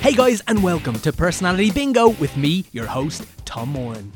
Hey 0.00 0.12
guys, 0.12 0.40
and 0.46 0.62
welcome 0.62 0.94
to 1.00 1.12
Personality 1.12 1.72
Bingo 1.72 2.10
with 2.10 2.36
me, 2.36 2.64
your 2.70 2.86
host, 2.86 3.24
Tom 3.44 3.70
Moran. 3.70 4.12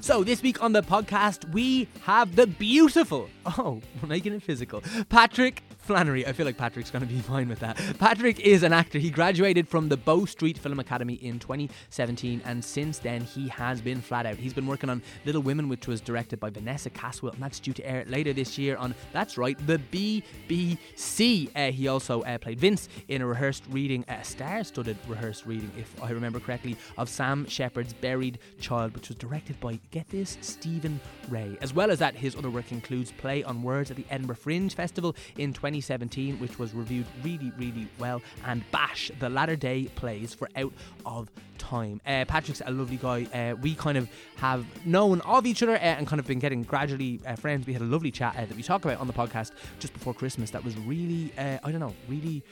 So, 0.00 0.22
this 0.22 0.42
week 0.42 0.62
on 0.62 0.72
the 0.72 0.82
podcast, 0.82 1.50
we 1.52 1.88
have 2.02 2.36
the 2.36 2.46
beautiful, 2.46 3.28
oh, 3.46 3.80
we're 4.00 4.08
making 4.08 4.32
it 4.32 4.42
physical, 4.44 4.82
Patrick 5.08 5.62
Flannery. 5.84 6.26
I 6.26 6.32
feel 6.32 6.46
like 6.46 6.56
Patrick's 6.56 6.90
going 6.90 7.06
to 7.06 7.12
be 7.12 7.20
fine 7.20 7.48
with 7.48 7.60
that. 7.60 7.78
Patrick 7.98 8.40
is 8.40 8.62
an 8.62 8.72
actor. 8.72 8.98
He 8.98 9.10
graduated 9.10 9.68
from 9.68 9.88
the 9.88 9.96
Bow 9.96 10.24
Street 10.24 10.56
Film 10.56 10.80
Academy 10.80 11.14
in 11.14 11.38
2017, 11.38 12.40
and 12.44 12.64
since 12.64 12.98
then, 12.98 13.22
he 13.22 13.48
has 13.48 13.82
been 13.82 14.00
flat 14.00 14.24
out. 14.24 14.36
He's 14.36 14.54
been 14.54 14.66
working 14.66 14.88
on 14.88 15.02
Little 15.26 15.42
Women, 15.42 15.68
which 15.68 15.86
was 15.86 16.00
directed 16.00 16.40
by 16.40 16.48
Vanessa 16.50 16.88
Caswell, 16.88 17.32
and 17.34 17.42
that's 17.42 17.60
due 17.60 17.74
to 17.74 17.86
air 17.86 18.04
later 18.06 18.32
this 18.32 18.56
year 18.56 18.76
on, 18.76 18.94
that's 19.12 19.36
right, 19.36 19.58
the 19.66 19.78
BBC. 19.92 21.50
Uh, 21.54 21.70
he 21.70 21.88
also 21.88 22.22
uh, 22.22 22.38
played 22.38 22.58
Vince 22.58 22.88
in 23.08 23.20
a 23.20 23.26
rehearsed 23.26 23.64
reading, 23.68 24.04
a 24.08 24.24
star 24.24 24.64
studded 24.64 24.96
rehearsed 25.06 25.44
reading, 25.44 25.70
if 25.78 26.02
I 26.02 26.10
remember 26.10 26.40
correctly, 26.40 26.76
of 26.96 27.10
Sam 27.10 27.46
Shepard's 27.46 27.92
Buried 27.92 28.38
Child, 28.58 28.94
which 28.94 29.08
was 29.08 29.18
directed 29.18 29.60
by, 29.60 29.78
get 29.90 30.08
this, 30.08 30.38
Stephen 30.40 30.98
Rea. 31.28 31.58
As 31.60 31.74
well 31.74 31.90
as 31.90 31.98
that, 31.98 32.14
his 32.14 32.34
other 32.36 32.50
work 32.50 32.72
includes 32.72 33.12
Play 33.12 33.44
on 33.44 33.62
Words 33.62 33.90
at 33.90 33.96
the 33.98 34.06
Edinburgh 34.10 34.36
Fringe 34.36 34.74
Festival 34.74 35.14
in 35.36 35.52
2017, 35.80 36.38
which 36.38 36.58
was 36.58 36.72
reviewed 36.74 37.06
really, 37.22 37.52
really 37.58 37.88
well, 37.98 38.22
and 38.46 38.62
Bash, 38.70 39.10
the 39.18 39.28
latter 39.28 39.56
day 39.56 39.86
plays 39.96 40.32
for 40.32 40.48
Out 40.56 40.72
of 41.04 41.28
Time. 41.58 42.00
Uh, 42.06 42.24
Patrick's 42.26 42.62
a 42.64 42.70
lovely 42.70 42.96
guy. 42.96 43.26
Uh, 43.34 43.56
we 43.56 43.74
kind 43.74 43.98
of 43.98 44.08
have 44.36 44.64
known 44.86 45.20
of 45.22 45.46
each 45.46 45.62
other 45.62 45.74
uh, 45.74 45.78
and 45.78 46.06
kind 46.06 46.20
of 46.20 46.26
been 46.26 46.38
getting 46.38 46.62
gradually 46.62 47.20
uh, 47.26 47.34
friends. 47.34 47.66
We 47.66 47.72
had 47.72 47.82
a 47.82 47.86
lovely 47.86 48.10
chat 48.10 48.36
uh, 48.36 48.44
that 48.46 48.56
we 48.56 48.62
talked 48.62 48.84
about 48.84 49.00
on 49.00 49.06
the 49.06 49.12
podcast 49.12 49.52
just 49.80 49.92
before 49.92 50.14
Christmas 50.14 50.50
that 50.50 50.64
was 50.64 50.76
really, 50.78 51.32
uh, 51.36 51.58
I 51.64 51.70
don't 51.70 51.80
know, 51.80 51.94
really. 52.08 52.44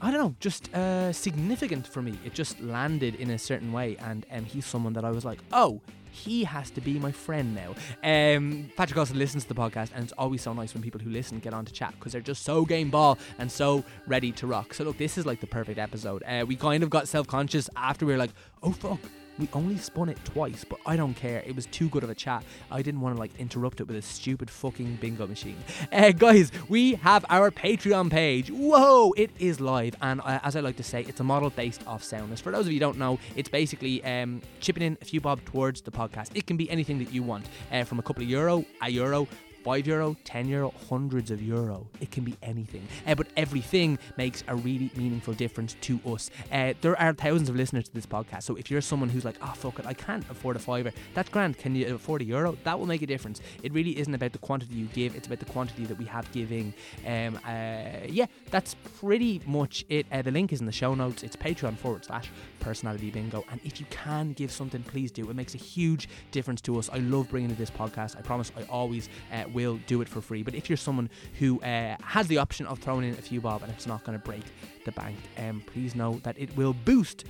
I 0.00 0.10
don't 0.10 0.20
know, 0.20 0.34
just 0.40 0.72
uh, 0.74 1.12
significant 1.12 1.86
for 1.86 2.02
me. 2.02 2.18
It 2.24 2.34
just 2.34 2.60
landed 2.60 3.14
in 3.16 3.30
a 3.30 3.38
certain 3.38 3.72
way, 3.72 3.96
and 4.00 4.26
um, 4.32 4.44
he's 4.44 4.66
someone 4.66 4.94
that 4.94 5.04
I 5.04 5.12
was 5.12 5.24
like, 5.24 5.38
oh, 5.52 5.80
he 6.12 6.44
has 6.44 6.70
to 6.70 6.80
be 6.80 6.98
my 6.98 7.10
friend 7.10 7.54
now. 7.54 7.74
Um, 8.02 8.70
Patrick 8.76 8.98
also 8.98 9.14
listens 9.14 9.44
to 9.44 9.48
the 9.48 9.60
podcast, 9.60 9.90
and 9.94 10.04
it's 10.04 10.12
always 10.12 10.42
so 10.42 10.52
nice 10.52 10.74
when 10.74 10.82
people 10.82 11.00
who 11.00 11.10
listen 11.10 11.38
get 11.38 11.54
on 11.54 11.64
to 11.64 11.72
chat 11.72 11.94
because 11.98 12.12
they're 12.12 12.20
just 12.20 12.42
so 12.42 12.64
game 12.64 12.90
ball 12.90 13.18
and 13.38 13.50
so 13.50 13.82
ready 14.06 14.32
to 14.32 14.46
rock. 14.46 14.74
So 14.74 14.84
look, 14.84 14.98
this 14.98 15.18
is 15.18 15.26
like 15.26 15.40
the 15.40 15.46
perfect 15.46 15.78
episode. 15.78 16.22
Uh, 16.24 16.44
we 16.46 16.56
kind 16.56 16.82
of 16.82 16.90
got 16.90 17.08
self 17.08 17.26
conscious 17.26 17.68
after 17.76 18.06
we 18.06 18.12
were 18.12 18.18
like, 18.18 18.32
oh 18.62 18.72
fuck. 18.72 19.00
We 19.42 19.48
only 19.54 19.76
spun 19.76 20.08
it 20.08 20.24
twice, 20.24 20.62
but 20.62 20.78
I 20.86 20.94
don't 20.94 21.14
care. 21.14 21.42
It 21.44 21.56
was 21.56 21.66
too 21.66 21.88
good 21.88 22.04
of 22.04 22.10
a 22.10 22.14
chat. 22.14 22.44
I 22.70 22.80
didn't 22.80 23.00
want 23.00 23.16
to 23.16 23.18
like 23.18 23.32
interrupt 23.40 23.80
it 23.80 23.88
with 23.88 23.96
a 23.96 24.02
stupid 24.02 24.48
fucking 24.48 24.98
bingo 25.00 25.26
machine. 25.26 25.56
Uh, 25.90 26.12
guys, 26.12 26.52
we 26.68 26.94
have 26.94 27.24
our 27.28 27.50
Patreon 27.50 28.08
page. 28.08 28.52
Whoa, 28.52 29.12
it 29.16 29.32
is 29.40 29.60
live, 29.60 29.96
and 30.00 30.20
uh, 30.20 30.38
as 30.44 30.54
I 30.54 30.60
like 30.60 30.76
to 30.76 30.84
say, 30.84 31.02
it's 31.08 31.18
a 31.18 31.24
model 31.24 31.50
based 31.50 31.84
off 31.88 32.04
soundness. 32.04 32.40
For 32.40 32.52
those 32.52 32.68
of 32.68 32.72
you 32.72 32.78
don't 32.78 32.98
know, 32.98 33.18
it's 33.34 33.48
basically 33.48 34.04
um, 34.04 34.42
chipping 34.60 34.84
in 34.84 34.96
a 35.02 35.04
few 35.04 35.20
bob 35.20 35.44
towards 35.44 35.80
the 35.80 35.90
podcast. 35.90 36.30
It 36.36 36.46
can 36.46 36.56
be 36.56 36.70
anything 36.70 37.00
that 37.00 37.12
you 37.12 37.24
want, 37.24 37.46
uh, 37.72 37.82
from 37.82 37.98
a 37.98 38.02
couple 38.02 38.22
of 38.22 38.28
euro, 38.28 38.64
a 38.80 38.90
euro, 38.90 39.26
5 39.62 39.86
euro, 39.86 40.16
10 40.24 40.48
euro, 40.48 40.72
hundreds 40.88 41.30
of 41.30 41.42
euro. 41.42 41.86
It 42.00 42.10
can 42.10 42.24
be 42.24 42.36
anything. 42.42 42.86
Uh, 43.06 43.14
but 43.14 43.28
everything 43.36 43.98
makes 44.16 44.42
a 44.48 44.56
really 44.56 44.90
meaningful 44.96 45.34
difference 45.34 45.76
to 45.82 46.00
us. 46.06 46.30
Uh, 46.50 46.74
there 46.80 47.00
are 47.00 47.12
thousands 47.12 47.48
of 47.48 47.56
listeners 47.56 47.84
to 47.84 47.94
this 47.94 48.06
podcast. 48.06 48.42
So 48.42 48.56
if 48.56 48.70
you're 48.70 48.80
someone 48.80 49.08
who's 49.08 49.24
like, 49.24 49.36
oh, 49.42 49.52
fuck 49.54 49.78
it, 49.78 49.86
I 49.86 49.94
can't 49.94 50.24
afford 50.30 50.56
a 50.56 50.58
fiver, 50.58 50.92
that's 51.14 51.28
grand. 51.28 51.58
Can 51.58 51.74
you 51.74 51.94
afford 51.94 52.22
a 52.22 52.24
euro? 52.24 52.56
That 52.64 52.78
will 52.78 52.86
make 52.86 53.02
a 53.02 53.06
difference. 53.06 53.40
It 53.62 53.72
really 53.72 53.98
isn't 53.98 54.14
about 54.14 54.32
the 54.32 54.38
quantity 54.38 54.74
you 54.74 54.86
give, 54.86 55.14
it's 55.14 55.26
about 55.26 55.38
the 55.38 55.46
quantity 55.46 55.84
that 55.84 55.98
we 55.98 56.04
have 56.06 56.30
giving. 56.32 56.74
Um, 57.06 57.38
uh, 57.46 58.06
yeah, 58.08 58.26
that's 58.50 58.74
pretty 59.00 59.40
much 59.46 59.84
it. 59.88 60.06
The 60.10 60.30
link 60.30 60.52
is 60.52 60.60
in 60.60 60.66
the 60.66 60.72
show 60.72 60.94
notes. 60.94 61.22
It's 61.22 61.36
Patreon 61.36 61.76
forward 61.76 62.04
slash 62.04 62.30
personality 62.60 63.10
bingo. 63.10 63.44
And 63.50 63.60
if 63.64 63.80
you 63.80 63.86
can 63.90 64.32
give 64.32 64.50
something, 64.50 64.82
please 64.82 65.10
do. 65.10 65.28
It 65.30 65.36
makes 65.36 65.54
a 65.54 65.58
huge 65.58 66.08
difference 66.30 66.60
to 66.62 66.78
us. 66.78 66.88
I 66.92 66.98
love 66.98 67.28
bringing 67.28 67.50
to 67.50 67.56
this 67.56 67.70
podcast. 67.70 68.16
I 68.16 68.22
promise 68.22 68.52
I 68.56 68.62
always 68.64 69.08
will 69.52 69.78
do 69.86 70.00
it 70.00 70.08
for 70.08 70.20
free. 70.20 70.42
But 70.42 70.54
if 70.54 70.68
you're 70.68 70.76
someone 70.76 71.10
who 71.38 71.60
uh, 71.60 71.96
has 72.02 72.26
the 72.28 72.38
option 72.38 72.66
of 72.66 72.78
throwing 72.78 73.04
in 73.08 73.14
a 73.14 73.22
few 73.22 73.40
bob 73.40 73.62
and 73.62 73.72
it's 73.72 73.86
not 73.86 74.04
going 74.04 74.18
to 74.18 74.24
break 74.24 74.44
the 74.84 74.92
bank, 74.92 75.16
um, 75.38 75.62
please 75.66 75.94
know 75.94 76.20
that 76.22 76.38
it 76.38 76.56
will 76.56 76.72
boost 76.72 77.24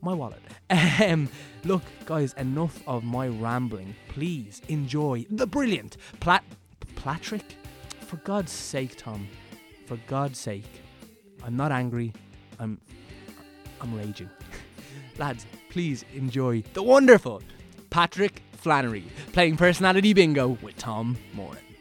my 0.00 0.12
wallet. 0.12 0.42
Um, 1.04 1.28
look, 1.64 1.82
guys, 2.06 2.32
enough 2.34 2.82
of 2.86 3.04
my 3.04 3.28
rambling. 3.28 3.94
Please 4.08 4.62
enjoy 4.68 5.26
the 5.30 5.46
brilliant 5.46 5.96
Plat 6.20 6.44
Patrick. 6.96 7.56
For 8.00 8.16
God's 8.18 8.52
sake, 8.52 8.96
Tom. 8.96 9.28
For 9.86 9.98
God's 10.06 10.38
sake, 10.38 10.82
I'm 11.42 11.56
not 11.56 11.72
angry. 11.72 12.12
I'm 12.58 12.80
I'm 13.80 13.94
raging. 13.94 14.30
Lads, 15.18 15.46
please 15.68 16.04
enjoy 16.14 16.62
the 16.72 16.82
wonderful 16.82 17.42
Patrick 17.90 18.42
Flannery 18.64 19.04
playing 19.32 19.58
personality 19.58 20.14
bingo 20.14 20.56
with 20.62 20.76
Tom 20.78 21.18
Moran. 21.34 21.73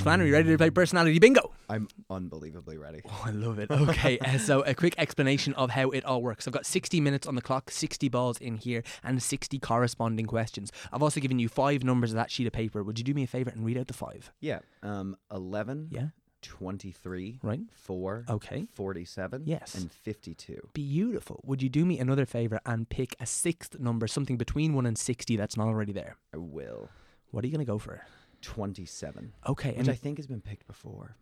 Patrick 0.00 0.18
Flannery, 0.18 0.30
ready 0.32 0.48
to 0.50 0.56
play 0.56 0.70
personality 0.70 1.18
bingo? 1.18 1.52
I'm 1.68 1.86
unbelievably 2.08 2.78
ready. 2.78 3.02
Oh, 3.04 3.22
I 3.26 3.32
love 3.32 3.58
it. 3.58 3.70
Okay, 3.70 4.18
uh, 4.20 4.38
so 4.38 4.62
a 4.62 4.74
quick 4.74 4.94
explanation 4.96 5.52
of 5.54 5.68
how 5.70 5.90
it 5.90 6.06
all 6.06 6.22
works. 6.22 6.46
I've 6.48 6.54
got 6.54 6.64
60 6.64 7.02
minutes 7.02 7.26
on 7.26 7.34
the 7.34 7.42
clock, 7.42 7.70
60 7.70 8.08
balls 8.08 8.38
in 8.38 8.56
here, 8.56 8.82
and 9.04 9.22
60 9.22 9.58
corresponding 9.58 10.24
questions. 10.24 10.72
I've 10.90 11.02
also 11.02 11.20
given 11.20 11.38
you 11.38 11.50
five 11.50 11.84
numbers 11.84 12.12
of 12.12 12.16
that 12.16 12.30
sheet 12.30 12.46
of 12.46 12.52
paper. 12.54 12.82
Would 12.82 12.98
you 12.98 13.04
do 13.04 13.12
me 13.12 13.24
a 13.24 13.26
favour 13.26 13.50
and 13.50 13.62
read 13.62 13.76
out 13.76 13.88
the 13.88 13.92
five? 13.92 14.32
Yeah. 14.40 14.60
Um 14.82 15.16
11, 15.30 15.88
Yeah. 15.90 16.06
23, 16.40 17.38
Right. 17.42 17.60
4, 17.74 18.24
Okay. 18.26 18.66
47, 18.72 19.42
Yes. 19.44 19.74
and 19.74 19.92
52. 19.92 20.70
Beautiful. 20.72 21.42
Would 21.44 21.62
you 21.62 21.68
do 21.68 21.84
me 21.84 21.98
another 21.98 22.24
favour 22.24 22.60
and 22.64 22.88
pick 22.88 23.14
a 23.20 23.26
sixth 23.26 23.78
number, 23.78 24.06
something 24.06 24.38
between 24.38 24.72
1 24.72 24.86
and 24.86 24.96
60 24.96 25.36
that's 25.36 25.58
not 25.58 25.66
already 25.66 25.92
there? 25.92 26.16
I 26.32 26.38
will. 26.38 26.88
What 27.32 27.44
are 27.44 27.46
you 27.46 27.52
going 27.52 27.64
to 27.66 27.70
go 27.70 27.78
for? 27.78 28.00
27, 28.42 29.32
Okay. 29.48 29.68
which 29.70 29.78
And 29.78 29.88
I 29.88 29.94
think 29.94 30.18
has 30.18 30.26
been 30.26 30.40
picked 30.40 30.66
before. 30.66 31.16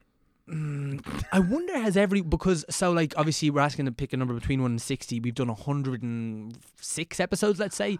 Mm, 0.48 1.04
I 1.30 1.40
wonder 1.40 1.78
has 1.78 1.94
every 1.96 2.22
because 2.22 2.64
so 2.70 2.90
like 2.90 3.12
obviously 3.18 3.50
we're 3.50 3.60
asking 3.60 3.84
to 3.84 3.92
pick 3.92 4.14
a 4.14 4.16
number 4.16 4.32
between 4.32 4.62
one 4.62 4.70
and 4.72 4.80
sixty. 4.82 5.20
We've 5.20 5.34
done 5.34 5.48
hundred 5.50 6.02
and 6.02 6.56
six 6.80 7.20
episodes, 7.20 7.60
let's 7.60 7.76
say. 7.76 7.98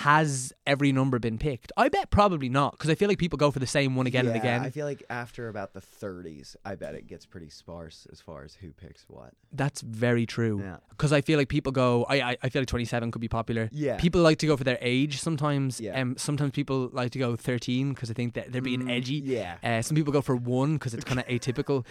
Has 0.00 0.52
every 0.66 0.92
number 0.92 1.18
been 1.18 1.38
picked? 1.38 1.72
I 1.76 1.88
bet 1.88 2.10
probably 2.10 2.50
not 2.50 2.72
because 2.72 2.90
I 2.90 2.94
feel 2.94 3.08
like 3.08 3.16
people 3.18 3.38
go 3.38 3.50
for 3.50 3.58
the 3.60 3.66
same 3.66 3.96
one 3.96 4.06
again 4.06 4.26
and 4.26 4.36
again. 4.36 4.60
I 4.60 4.68
feel 4.68 4.84
like 4.84 5.02
after 5.08 5.48
about 5.48 5.72
the 5.72 5.80
30s, 5.80 6.54
I 6.66 6.74
bet 6.74 6.94
it 6.94 7.06
gets 7.06 7.24
pretty 7.24 7.48
sparse 7.48 8.06
as 8.12 8.20
far 8.20 8.44
as 8.44 8.54
who 8.56 8.72
picks 8.72 9.06
what. 9.08 9.32
That's 9.52 9.80
very 9.80 10.26
true. 10.26 10.60
Yeah. 10.62 10.76
Because 10.90 11.14
I 11.14 11.22
feel 11.22 11.38
like 11.38 11.48
people 11.48 11.72
go. 11.72 12.04
I, 12.10 12.20
I 12.20 12.36
I 12.42 12.48
feel 12.50 12.60
like 12.60 12.68
twenty 12.68 12.84
seven 12.84 13.10
could 13.10 13.20
be 13.22 13.28
popular. 13.28 13.70
Yeah. 13.72 13.96
People 13.96 14.20
like 14.20 14.36
to 14.40 14.46
go 14.46 14.54
for 14.56 14.64
their 14.64 14.78
age 14.82 15.18
sometimes. 15.20 15.80
Yeah. 15.80 15.98
Um. 15.98 16.16
Sometimes 16.18 16.50
people 16.52 16.90
like 16.92 17.10
to 17.12 17.18
go 17.18 17.34
thirteen 17.34 17.94
because 17.94 18.10
I 18.10 18.14
think 18.14 18.34
that 18.34 18.52
they're 18.52 18.60
being 18.62 18.82
Mm, 18.82 18.90
edgy. 18.90 19.14
Yeah. 19.24 19.56
Uh, 19.64 19.80
some 19.80 19.94
people 19.94 20.12
go 20.12 20.20
for 20.20 20.36
one 20.36 20.74
because 20.74 20.92
it's 20.92 21.04
kind 21.04 21.18
of 21.20 21.26
atypical. 21.26 21.86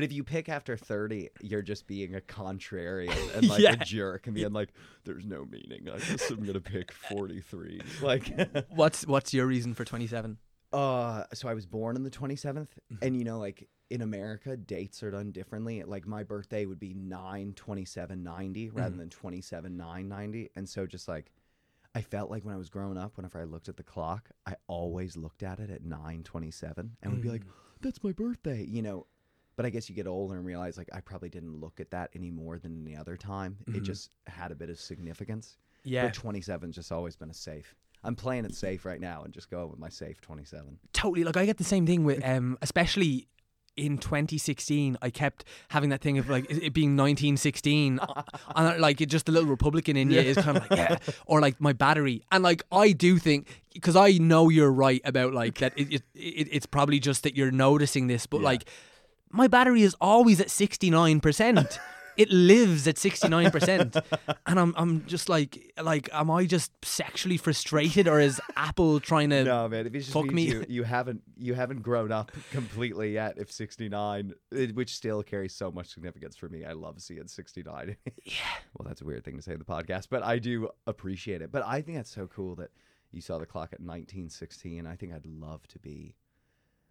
But 0.00 0.06
if 0.06 0.12
you 0.12 0.24
pick 0.24 0.48
after 0.48 0.78
30, 0.78 1.28
you're 1.42 1.60
just 1.60 1.86
being 1.86 2.14
a 2.14 2.22
contrarian 2.22 3.14
and 3.36 3.46
like 3.46 3.60
Yeah. 3.60 3.74
a 3.74 3.84
jerk 3.84 4.26
and 4.26 4.34
being 4.34 4.50
like, 4.50 4.72
there's 5.04 5.26
no 5.26 5.44
meaning. 5.44 5.90
I 5.90 5.98
guess 5.98 6.30
I'm 6.30 6.40
going 6.40 6.54
to 6.54 6.60
pick 6.62 6.90
43. 7.10 7.82
Like, 8.00 8.32
What's 8.70 9.06
What's 9.06 9.34
your 9.34 9.44
reason 9.44 9.74
for 9.74 9.84
twenty 9.84 10.06
seven? 10.06 10.38
Uh, 10.72 11.24
so 11.34 11.50
I 11.50 11.52
was 11.52 11.66
born 11.66 11.96
on 11.96 12.02
the 12.02 12.10
27th, 12.10 12.54
mm-hmm. 12.54 12.94
and 13.02 13.14
you 13.14 13.24
know, 13.24 13.38
like 13.38 13.68
in 13.90 14.00
America, 14.00 14.56
dates 14.56 15.02
are 15.02 15.10
done 15.10 15.32
differently. 15.32 15.82
Like 15.82 16.06
my 16.06 16.22
birthday 16.22 16.64
would 16.64 16.80
be 16.80 16.94
9 16.94 17.52
27 17.54 18.22
90 18.22 18.70
rather 18.70 18.88
mm-hmm. 18.88 19.00
than 19.00 19.10
27 19.10 19.76
9 19.76 20.08
90. 20.08 20.50
And 20.56 20.66
so 20.66 20.86
just 20.86 21.08
like 21.08 21.30
I 21.94 22.00
felt 22.00 22.30
like 22.30 22.46
when 22.46 22.54
I 22.54 22.58
was 22.58 22.70
growing 22.70 22.96
up, 22.96 23.18
whenever 23.18 23.38
I 23.38 23.44
looked 23.44 23.68
at 23.68 23.76
the 23.76 23.82
clock, 23.82 24.30
I 24.46 24.54
always 24.66 25.14
looked 25.14 25.42
at 25.42 25.60
it 25.60 25.68
at 25.68 25.84
9 25.84 26.22
27 26.22 26.96
and 27.02 27.12
would 27.12 27.20
be 27.20 27.28
like, 27.28 27.44
mm. 27.44 27.50
that's 27.82 28.02
my 28.02 28.12
birthday, 28.12 28.64
you 28.64 28.80
know. 28.80 29.06
But 29.60 29.66
I 29.66 29.70
guess 29.70 29.88
you 29.90 29.94
get 29.94 30.06
older 30.06 30.36
and 30.36 30.44
realize 30.46 30.78
like 30.78 30.88
I 30.92 31.00
probably 31.00 31.28
didn't 31.28 31.60
look 31.60 31.80
at 31.80 31.90
that 31.90 32.08
any 32.14 32.30
more 32.30 32.58
than 32.58 32.72
any 32.86 32.96
other 32.96 33.16
time. 33.16 33.58
It 33.74 33.82
just 33.82 34.08
had 34.26 34.50
a 34.52 34.54
bit 34.54 34.70
of 34.70 34.80
significance. 34.80 35.58
Yeah. 35.84 36.04
But 36.04 36.14
27's 36.14 36.74
just 36.74 36.90
always 36.92 37.14
been 37.16 37.28
a 37.30 37.34
safe. 37.34 37.74
I'm 38.02 38.16
playing 38.16 38.46
it 38.46 38.54
safe 38.54 38.86
right 38.86 39.00
now 39.00 39.22
and 39.24 39.34
just 39.34 39.50
going 39.50 39.68
with 39.70 39.78
my 39.78 39.90
safe 39.90 40.20
27. 40.22 40.78
totally 40.94 41.24
like 41.24 41.36
I 41.36 41.44
get 41.44 41.58
the 41.58 41.64
same 41.64 41.84
thing 41.86 42.04
with 42.04 42.24
um 42.26 42.56
especially 42.62 43.28
in 43.76 43.98
2016 43.98 44.96
I 45.02 45.10
kept 45.10 45.44
having 45.68 45.90
that 45.90 46.00
thing 46.00 46.16
of 46.18 46.28
like 46.30 46.44
it 46.50 46.62
it 46.62 46.72
being 46.72 46.96
1916 46.96 47.98
uh, 48.00 48.22
and 48.56 48.80
like 48.80 49.00
it 49.02 49.06
just 49.06 49.26
the 49.26 49.32
little 49.32 49.48
republican 49.48 49.96
in 49.96 50.10
you 50.10 50.20
is 50.20 50.36
kind 50.38 50.56
of 50.56 50.70
like 50.70 50.78
yeah 50.78 50.96
or 51.26 51.40
like 51.42 51.60
my 51.60 51.72
battery 51.74 52.22
and 52.32 52.42
like 52.42 52.62
I 52.72 52.92
do 52.92 53.18
think 53.18 53.62
because 53.74 53.96
I 53.96 54.12
know 54.12 54.48
you're 54.48 54.72
right 54.72 55.00
about 55.04 55.34
like 55.34 55.58
that 55.58 55.72
it, 55.76 55.92
it, 55.92 56.02
it 56.14 56.48
it's 56.50 56.66
probably 56.66 56.98
just 57.00 57.22
that 57.24 57.36
you're 57.36 57.52
noticing 57.52 58.06
this 58.06 58.26
but 58.26 58.38
Yeah. 58.40 58.44
like 58.52 58.64
my 59.30 59.46
battery 59.48 59.82
is 59.82 59.94
always 60.00 60.40
at 60.40 60.48
69% 60.48 61.78
it 62.16 62.30
lives 62.30 62.86
at 62.86 62.96
69% 62.96 64.02
and 64.46 64.60
I'm 64.60 64.74
I'm 64.76 65.06
just 65.06 65.28
like 65.28 65.72
like 65.82 66.10
am 66.12 66.30
I 66.30 66.44
just 66.44 66.72
sexually 66.84 67.36
frustrated 67.36 68.06
or 68.08 68.20
is 68.20 68.40
Apple 68.56 69.00
trying 69.00 69.30
to 69.30 69.44
No, 69.44 69.68
man. 69.68 69.86
If 69.86 69.94
it 69.94 70.00
just 70.00 70.12
fuck 70.12 70.26
me. 70.26 70.42
You, 70.42 70.64
you 70.68 70.82
haven't 70.82 71.22
you 71.38 71.54
haven't 71.54 71.82
grown 71.82 72.12
up 72.12 72.32
completely 72.50 73.12
yet. 73.14 73.38
If 73.38 73.50
69, 73.50 74.34
it- 74.52 74.74
which 74.74 74.94
still 74.94 75.22
carries 75.22 75.54
so 75.54 75.70
much 75.70 75.88
significance 75.88 76.36
for 76.36 76.48
me, 76.48 76.64
I 76.64 76.72
love 76.72 77.00
seeing 77.00 77.26
69. 77.26 77.96
yeah. 78.24 78.32
Well, 78.76 78.86
that's 78.86 79.00
a 79.00 79.04
weird 79.04 79.24
thing 79.24 79.36
to 79.36 79.42
say 79.42 79.52
in 79.52 79.58
the 79.58 79.64
podcast, 79.64 80.08
but 80.10 80.22
I 80.22 80.38
do 80.38 80.68
appreciate 80.86 81.40
it. 81.42 81.50
But 81.50 81.64
I 81.64 81.80
think 81.80 81.96
that's 81.96 82.14
so 82.14 82.26
cool 82.26 82.54
that 82.56 82.70
you 83.12 83.20
saw 83.22 83.38
the 83.38 83.46
clock 83.46 83.70
at 83.72 83.80
1916. 83.80 84.86
I 84.86 84.96
think 84.96 85.14
I'd 85.14 85.24
love 85.26 85.66
to 85.68 85.78
be. 85.78 86.16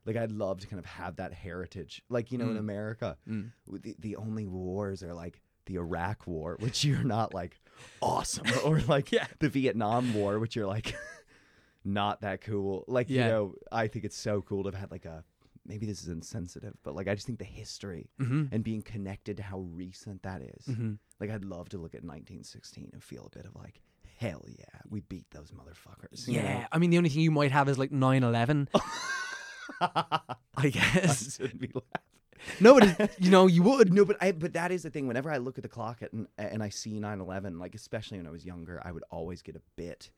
Like 0.09 0.17
I'd 0.17 0.31
love 0.31 0.59
to 0.61 0.67
kind 0.67 0.79
of 0.79 0.85
have 0.87 1.17
that 1.17 1.33
heritage, 1.33 2.01
like 2.09 2.31
you 2.31 2.39
know, 2.39 2.45
in 2.49 2.55
Mm. 2.55 2.59
America, 2.59 3.15
Mm. 3.29 3.51
the, 3.71 3.95
the 3.99 4.15
only 4.15 4.47
wars 4.47 5.03
are 5.03 5.13
like 5.13 5.39
the 5.67 5.75
Iraq 5.75 6.25
War, 6.25 6.57
which 6.59 6.83
you're 6.83 7.03
not 7.03 7.31
like 7.35 7.59
awesome, 8.01 8.47
or 8.65 8.79
like 8.87 9.11
Yeah. 9.11 9.27
the 9.37 9.49
Vietnam 9.49 10.15
War, 10.15 10.39
which 10.39 10.55
you're 10.55 10.65
like 10.65 10.95
not 11.85 12.21
that 12.21 12.41
cool. 12.41 12.85
Like 12.87 13.07
Yeah. 13.07 13.25
you 13.25 13.31
know, 13.31 13.53
I 13.71 13.87
think 13.87 14.03
it's 14.03 14.17
so 14.17 14.41
cool 14.41 14.63
to 14.63 14.71
have 14.71 14.79
had 14.79 14.89
like 14.91 15.05
a 15.05 15.23
maybe 15.63 15.85
this 15.85 16.01
is 16.01 16.07
insensitive, 16.07 16.73
but 16.83 16.95
like 16.95 17.07
I 17.07 17.13
just 17.13 17.27
think 17.27 17.37
the 17.37 17.45
history 17.45 18.09
mm-hmm. 18.19 18.45
and 18.51 18.63
being 18.63 18.81
connected 18.81 19.37
to 19.37 19.43
how 19.43 19.59
recent 19.59 20.23
that 20.23 20.41
is. 20.41 20.65
Mm-hmm. 20.65 20.93
Like 21.19 21.29
I'd 21.29 21.45
love 21.45 21.69
to 21.69 21.77
look 21.77 21.93
at 21.93 22.01
1916 22.03 22.89
and 22.93 23.03
feel 23.03 23.29
a 23.31 23.37
bit 23.37 23.45
of 23.45 23.55
like 23.55 23.79
hell 24.17 24.43
yeah, 24.47 24.65
we 24.89 25.01
beat 25.01 25.29
those 25.29 25.51
motherfuckers. 25.51 26.27
Yeah, 26.27 26.41
know? 26.61 26.65
I 26.71 26.79
mean 26.79 26.89
the 26.89 26.97
only 26.97 27.09
thing 27.11 27.21
you 27.21 27.29
might 27.31 27.51
have 27.51 27.69
is 27.69 27.77
like 27.77 27.91
9/11. 27.91 28.69
I 28.73 28.81
I 29.81 30.69
guess. 30.71 31.35
shouldn't 31.37 31.59
be 31.61 31.67
laughing. 31.73 32.55
no, 32.59 32.79
but 32.79 33.11
you 33.19 33.29
know 33.31 33.47
you 33.47 33.63
would. 33.63 33.93
No, 33.93 34.05
but 34.05 34.17
I 34.21 34.31
but 34.31 34.53
that 34.53 34.71
is 34.71 34.83
the 34.83 34.89
thing. 34.89 35.07
Whenever 35.07 35.31
I 35.31 35.37
look 35.37 35.57
at 35.57 35.63
the 35.63 35.69
clock 35.69 36.01
at, 36.01 36.11
and, 36.13 36.27
and 36.37 36.61
I 36.63 36.69
see 36.69 36.99
9/11, 36.99 37.59
like 37.59 37.75
especially 37.75 38.17
when 38.17 38.27
I 38.27 38.31
was 38.31 38.45
younger, 38.45 38.81
I 38.83 38.91
would 38.91 39.03
always 39.11 39.41
get 39.41 39.55
a 39.55 39.61
bit. 39.75 40.11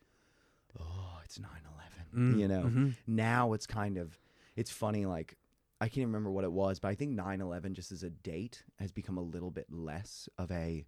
Oh, 0.79 1.19
it's 1.23 1.37
9/11. 1.37 1.45
Mm, 2.15 2.39
You 2.39 2.47
know. 2.47 2.61
mhm. 2.63 2.95
Now 3.07 3.53
it's 3.53 3.65
kind 3.67 3.97
of, 3.97 4.17
it's 4.55 4.71
funny. 4.71 5.05
Like 5.05 5.37
I 5.79 5.85
can't 5.85 5.97
even 5.99 6.09
remember 6.09 6.29
what 6.31 6.43
it 6.43 6.51
was, 6.51 6.79
but 6.79 6.89
I 6.89 6.95
think 6.95 7.17
9/11 7.17 7.73
just 7.73 7.91
as 7.91 8.03
a 8.03 8.09
date 8.09 8.63
has 8.79 8.91
become 8.91 9.17
a 9.17 9.21
little 9.21 9.51
bit 9.51 9.67
less 9.71 10.27
of 10.37 10.51
a. 10.51 10.85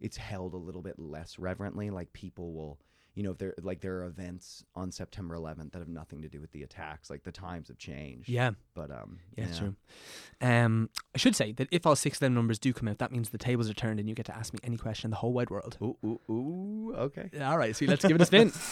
It's 0.00 0.16
held 0.16 0.52
a 0.54 0.56
little 0.58 0.82
bit 0.82 0.98
less 0.98 1.38
reverently. 1.38 1.90
Like 1.90 2.12
people 2.12 2.52
will. 2.52 2.78
You 3.14 3.22
know, 3.24 3.32
if 3.32 3.38
there 3.38 3.54
like 3.60 3.80
there 3.80 3.98
are 3.98 4.04
events 4.04 4.64
on 4.74 4.90
September 4.90 5.36
11th 5.36 5.72
that 5.72 5.80
have 5.80 5.88
nothing 5.88 6.22
to 6.22 6.28
do 6.28 6.40
with 6.40 6.50
the 6.52 6.62
attacks. 6.62 7.10
Like 7.10 7.24
the 7.24 7.32
times 7.32 7.68
have 7.68 7.76
changed. 7.78 8.28
Yeah, 8.28 8.52
But 8.74 8.90
um, 8.90 9.18
yeah, 9.36 9.44
it's 9.44 9.58
true. 9.58 9.74
Um, 10.40 10.88
I 11.14 11.18
should 11.18 11.36
say 11.36 11.52
that 11.52 11.68
if 11.70 11.86
all 11.86 11.94
six 11.94 12.16
of 12.16 12.20
them 12.20 12.34
numbers 12.34 12.58
do 12.58 12.72
come 12.72 12.88
out, 12.88 12.98
that 12.98 13.12
means 13.12 13.28
the 13.30 13.36
tables 13.38 13.68
are 13.68 13.74
turned 13.74 14.00
and 14.00 14.08
you 14.08 14.14
get 14.14 14.26
to 14.26 14.34
ask 14.36 14.54
me 14.54 14.60
any 14.64 14.78
question 14.78 15.08
in 15.08 15.10
the 15.10 15.16
whole 15.18 15.32
wide 15.34 15.50
world. 15.50 15.76
Ooh, 15.82 15.96
ooh, 16.04 16.20
ooh. 16.32 16.94
Okay. 16.96 17.28
All 17.42 17.58
right, 17.58 17.76
so 17.76 17.84
let's 17.84 18.04
give 18.04 18.16
it 18.16 18.22
a 18.22 18.26
spin. 18.26 18.52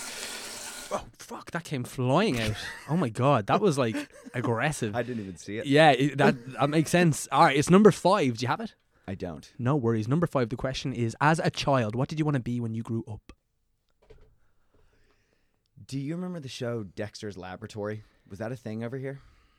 Oh 0.92 1.04
fuck! 1.18 1.52
That 1.52 1.62
came 1.62 1.84
flying 1.84 2.40
out. 2.40 2.56
Oh 2.88 2.96
my 2.96 3.10
god, 3.10 3.46
that 3.46 3.60
was 3.60 3.78
like 3.78 3.94
aggressive. 4.34 4.96
I 4.96 5.04
didn't 5.04 5.22
even 5.22 5.36
see 5.36 5.58
it. 5.58 5.66
yeah, 5.66 5.92
it, 5.92 6.18
that 6.18 6.34
that 6.54 6.68
makes 6.68 6.90
sense. 6.90 7.28
All 7.30 7.44
right, 7.44 7.56
it's 7.56 7.70
number 7.70 7.92
five. 7.92 8.38
Do 8.38 8.42
you 8.42 8.48
have 8.48 8.58
it? 8.58 8.74
I 9.06 9.14
don't. 9.14 9.52
No 9.56 9.76
worries. 9.76 10.08
Number 10.08 10.26
five. 10.26 10.48
The 10.48 10.56
question 10.56 10.92
is: 10.92 11.16
As 11.20 11.38
a 11.38 11.48
child, 11.48 11.94
what 11.94 12.08
did 12.08 12.18
you 12.18 12.24
want 12.24 12.34
to 12.34 12.40
be 12.42 12.58
when 12.58 12.74
you 12.74 12.82
grew 12.82 13.04
up? 13.08 13.32
Do 15.90 15.98
you 15.98 16.14
remember 16.14 16.38
the 16.38 16.48
show 16.48 16.84
Dexter's 16.84 17.36
Laboratory? 17.36 18.04
Was 18.28 18.38
that 18.38 18.52
a 18.52 18.56
thing 18.56 18.84
over 18.84 18.96
here? 18.96 19.18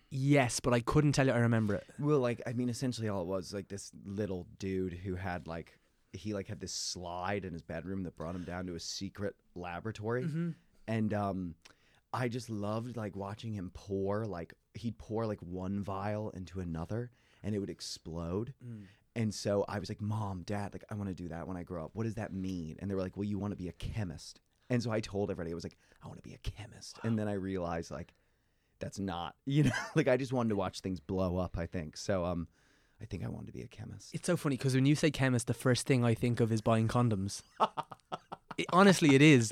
Yes, 0.09 0.61
but 0.61 0.73
I 0.73 0.79
couldn't 0.79 1.11
tell 1.11 1.27
you. 1.27 1.33
I 1.33 1.39
remember 1.39 1.75
it. 1.75 1.83
Well, 1.99 2.19
like 2.19 2.41
I 2.47 2.53
mean, 2.53 2.69
essentially 2.69 3.09
all 3.09 3.19
it 3.23 3.27
was 3.27 3.53
like 3.53 3.67
this 3.67 3.91
little 4.05 4.47
dude 4.57 4.93
who 4.93 5.15
had 5.15 5.45
like 5.45 5.77
he 6.13 6.33
like 6.33 6.47
had 6.47 6.61
this 6.61 6.71
slide 6.71 7.43
in 7.43 7.51
his 7.51 7.61
bedroom 7.61 8.03
that 8.03 8.15
brought 8.15 8.33
him 8.33 8.45
down 8.45 8.65
to 8.67 8.75
a 8.75 8.79
secret 8.79 9.35
laboratory, 9.55 10.23
and 10.87 11.13
um, 11.13 11.55
I 12.13 12.29
just 12.29 12.49
loved 12.49 12.95
like 12.95 13.17
watching 13.17 13.51
him 13.51 13.69
pour 13.73 14.25
like 14.25 14.53
he'd 14.73 14.97
pour 14.97 15.25
like 15.25 15.41
one 15.41 15.83
vial 15.83 16.29
into 16.29 16.61
another, 16.61 17.11
and 17.43 17.53
it 17.53 17.59
would 17.59 17.69
explode. 17.69 18.53
And 19.17 19.33
so 19.35 19.65
I 19.67 19.79
was 19.79 19.89
like, 19.89 19.99
Mom, 19.99 20.43
Dad, 20.43 20.71
like 20.71 20.85
I 20.89 20.95
want 20.95 21.09
to 21.09 21.13
do 21.13 21.27
that 21.27 21.45
when 21.45 21.57
I 21.57 21.63
grow 21.63 21.83
up. 21.83 21.91
What 21.91 22.03
does 22.05 22.15
that 22.15 22.31
mean? 22.33 22.77
And 22.79 22.89
they 22.89 22.95
were 22.95 23.01
like, 23.01 23.17
Well, 23.17 23.25
you 23.25 23.37
want 23.37 23.51
to 23.51 23.57
be 23.57 23.67
a 23.67 23.73
chemist. 23.73 24.39
And 24.69 24.81
so 24.81 24.89
I 24.89 25.01
told 25.01 25.29
everybody, 25.29 25.51
I 25.51 25.55
was 25.55 25.65
like, 25.65 25.77
I 26.03 26.07
want 26.07 26.21
to 26.21 26.27
be 26.27 26.33
a 26.33 26.37
chemist. 26.39 26.99
And 27.03 27.17
then 27.17 27.27
I 27.27 27.33
realized 27.33 27.91
like 27.91 28.13
that's 28.79 28.99
not, 28.99 29.35
you 29.45 29.63
know, 29.63 29.71
like 29.95 30.07
I 30.07 30.17
just 30.17 30.33
wanted 30.33 30.49
to 30.49 30.55
watch 30.55 30.81
things 30.81 30.99
blow 30.99 31.37
up, 31.37 31.57
I 31.57 31.65
think. 31.65 31.97
So 31.97 32.25
um 32.25 32.47
I 33.01 33.05
think 33.05 33.23
I 33.23 33.29
wanted 33.29 33.47
to 33.47 33.53
be 33.53 33.63
a 33.63 33.67
chemist. 33.67 34.13
It's 34.13 34.27
so 34.27 34.37
funny 34.37 34.57
because 34.57 34.75
when 34.75 34.85
you 34.85 34.95
say 34.95 35.09
chemist, 35.09 35.47
the 35.47 35.55
first 35.55 35.87
thing 35.87 36.05
I 36.05 36.13
think 36.13 36.39
of 36.39 36.51
is 36.51 36.61
buying 36.61 36.87
condoms. 36.87 37.41
It- 38.57 38.65
honestly, 38.73 39.15
it 39.15 39.21
is. 39.21 39.51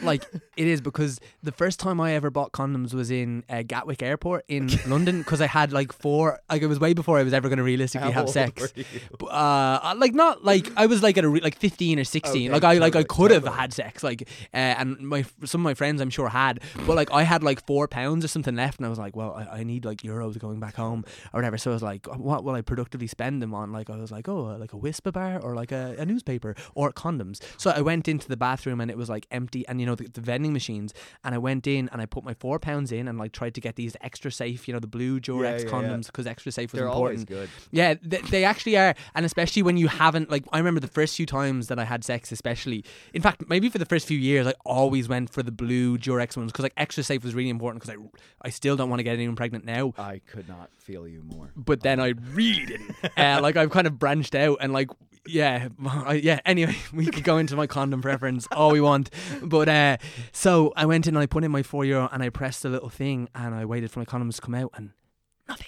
Like 0.00 0.24
it 0.56 0.66
is 0.66 0.80
because 0.80 1.20
the 1.44 1.52
first 1.52 1.78
time 1.78 2.00
I 2.00 2.14
ever 2.14 2.28
bought 2.28 2.50
condoms 2.52 2.92
was 2.92 3.10
in 3.12 3.44
uh, 3.48 3.62
Gatwick 3.62 4.02
Airport 4.02 4.44
in 4.48 4.68
London 4.88 5.18
because 5.18 5.40
I 5.40 5.46
had 5.46 5.72
like 5.72 5.92
four. 5.92 6.40
Like 6.50 6.60
it 6.62 6.66
was 6.66 6.80
way 6.80 6.92
before 6.92 7.18
I 7.18 7.22
was 7.22 7.32
ever 7.32 7.48
going 7.48 7.58
to 7.58 7.62
realistically 7.62 8.10
How 8.10 8.22
have 8.22 8.30
sex. 8.30 8.60
were 8.60 8.68
you? 8.74 8.84
B- 9.18 9.26
Uh, 9.30 9.94
like 9.96 10.12
not 10.14 10.44
like 10.44 10.68
I 10.76 10.86
was 10.86 11.02
like 11.04 11.18
at 11.18 11.24
a 11.24 11.28
re- 11.28 11.40
like 11.40 11.56
fifteen 11.56 12.00
or 12.00 12.04
sixteen. 12.04 12.48
Okay, 12.48 12.52
like 12.54 12.64
I 12.64 12.78
like 12.78 12.96
I 12.96 13.02
totally, 13.02 13.16
could 13.16 13.30
have 13.32 13.42
totally. 13.44 13.60
had 13.60 13.72
sex. 13.72 14.02
Like 14.02 14.22
uh, 14.52 14.56
and 14.56 14.98
my 14.98 15.24
some 15.44 15.60
of 15.60 15.64
my 15.64 15.74
friends 15.74 16.00
I'm 16.00 16.10
sure 16.10 16.28
had, 16.28 16.60
but 16.86 16.96
like 16.96 17.12
I 17.12 17.22
had 17.22 17.44
like 17.44 17.64
four 17.64 17.86
pounds 17.86 18.24
or 18.24 18.28
something 18.28 18.56
left, 18.56 18.78
and 18.80 18.86
I 18.86 18.88
was 18.88 18.98
like, 18.98 19.14
well, 19.14 19.34
I, 19.34 19.58
I 19.60 19.62
need 19.62 19.84
like 19.84 19.98
euros 19.98 20.36
going 20.36 20.58
back 20.58 20.74
home 20.74 21.04
or 21.32 21.38
whatever. 21.38 21.58
So 21.58 21.70
I 21.70 21.74
was 21.74 21.82
like, 21.82 22.06
what 22.16 22.42
will 22.42 22.54
I 22.54 22.62
productively 22.62 23.06
spend 23.06 23.40
them 23.40 23.54
on? 23.54 23.70
Like 23.72 23.88
I 23.88 23.96
was 23.98 24.10
like, 24.10 24.28
oh, 24.28 24.56
like 24.58 24.72
a 24.72 24.76
Wispa 24.78 25.12
bar 25.12 25.38
or 25.40 25.54
like 25.54 25.70
a, 25.70 25.94
a 25.98 26.04
newspaper 26.06 26.56
or 26.74 26.92
condoms. 26.92 27.40
So 27.56 27.70
I 27.70 27.82
went 27.82 28.08
into 28.08 28.26
the 28.32 28.36
bathroom 28.36 28.80
and 28.80 28.90
it 28.90 28.96
was 28.96 29.08
like 29.08 29.26
empty, 29.30 29.66
and 29.68 29.80
you 29.80 29.86
know 29.86 29.94
the, 29.94 30.08
the 30.08 30.20
vending 30.20 30.52
machines, 30.52 30.92
and 31.22 31.34
I 31.34 31.38
went 31.38 31.66
in 31.66 31.88
and 31.92 32.02
I 32.02 32.06
put 32.06 32.24
my 32.24 32.34
four 32.34 32.58
pounds 32.58 32.90
in 32.90 33.06
and 33.06 33.18
like 33.18 33.32
tried 33.32 33.54
to 33.54 33.60
get 33.60 33.76
these 33.76 33.96
extra 34.00 34.32
safe, 34.32 34.66
you 34.66 34.74
know, 34.74 34.80
the 34.80 34.86
blue 34.86 35.20
Durex 35.20 35.60
yeah, 35.60 35.64
yeah. 35.64 35.70
condoms 35.70 36.06
because 36.06 36.26
extra 36.26 36.50
safe 36.50 36.72
was 36.72 36.78
They're 36.80 36.88
always 36.88 37.20
important. 37.20 37.50
good. 37.52 37.68
Yeah, 37.70 37.94
they, 38.02 38.18
they 38.18 38.44
actually 38.44 38.76
are, 38.76 38.94
and 39.14 39.24
especially 39.24 39.62
when 39.62 39.76
you 39.76 39.88
haven't 39.88 40.30
like. 40.30 40.44
I 40.52 40.58
remember 40.58 40.80
the 40.80 40.88
first 40.88 41.16
few 41.16 41.26
times 41.26 41.68
that 41.68 41.78
I 41.78 41.84
had 41.84 42.04
sex, 42.04 42.32
especially. 42.32 42.84
In 43.14 43.22
fact, 43.22 43.44
maybe 43.48 43.68
for 43.68 43.78
the 43.78 43.86
first 43.86 44.06
few 44.06 44.18
years, 44.18 44.46
I 44.46 44.54
always 44.64 45.08
went 45.08 45.30
for 45.30 45.42
the 45.42 45.52
blue 45.52 45.98
Durex 45.98 46.36
ones 46.36 46.52
because 46.52 46.64
like 46.64 46.74
extra 46.76 47.04
safe 47.04 47.22
was 47.22 47.34
really 47.34 47.50
important 47.50 47.82
because 47.82 47.96
I, 47.96 48.46
I 48.46 48.50
still 48.50 48.76
don't 48.76 48.90
want 48.90 49.00
to 49.00 49.04
get 49.04 49.14
anyone 49.14 49.36
pregnant 49.36 49.64
now. 49.64 49.94
I 49.98 50.20
could 50.26 50.48
not 50.48 50.70
feel 50.78 51.06
you 51.06 51.22
more. 51.22 51.50
But 51.56 51.82
then 51.82 52.00
I 52.00 52.14
really 52.32 52.66
didn't. 52.66 52.94
uh, 53.16 53.40
like 53.42 53.56
I've 53.56 53.70
kind 53.70 53.86
of 53.86 53.98
branched 53.98 54.34
out 54.34 54.58
and 54.60 54.72
like 54.72 54.88
yeah, 55.26 55.68
I, 55.86 56.14
yeah. 56.14 56.40
Anyway, 56.44 56.76
we 56.92 57.06
could 57.06 57.24
go 57.24 57.38
into 57.38 57.56
my 57.56 57.66
condom 57.66 58.00
preference 58.22 58.46
all 58.52 58.70
we 58.70 58.80
want, 58.80 59.10
but 59.42 59.68
uh, 59.68 59.96
so 60.32 60.72
I 60.76 60.86
went 60.86 61.06
in 61.06 61.14
and 61.16 61.22
I 61.22 61.26
put 61.26 61.42
in 61.44 61.50
my 61.50 61.62
four 61.62 61.84
euro 61.84 62.08
and 62.12 62.22
I 62.22 62.28
pressed 62.28 62.62
the 62.62 62.68
little 62.68 62.88
thing 62.88 63.28
and 63.34 63.54
I 63.54 63.64
waited 63.64 63.90
for 63.90 63.98
my 63.98 64.04
condoms 64.04 64.36
to 64.36 64.42
come 64.42 64.54
out 64.54 64.70
and 64.76 64.90
nothing, 65.48 65.66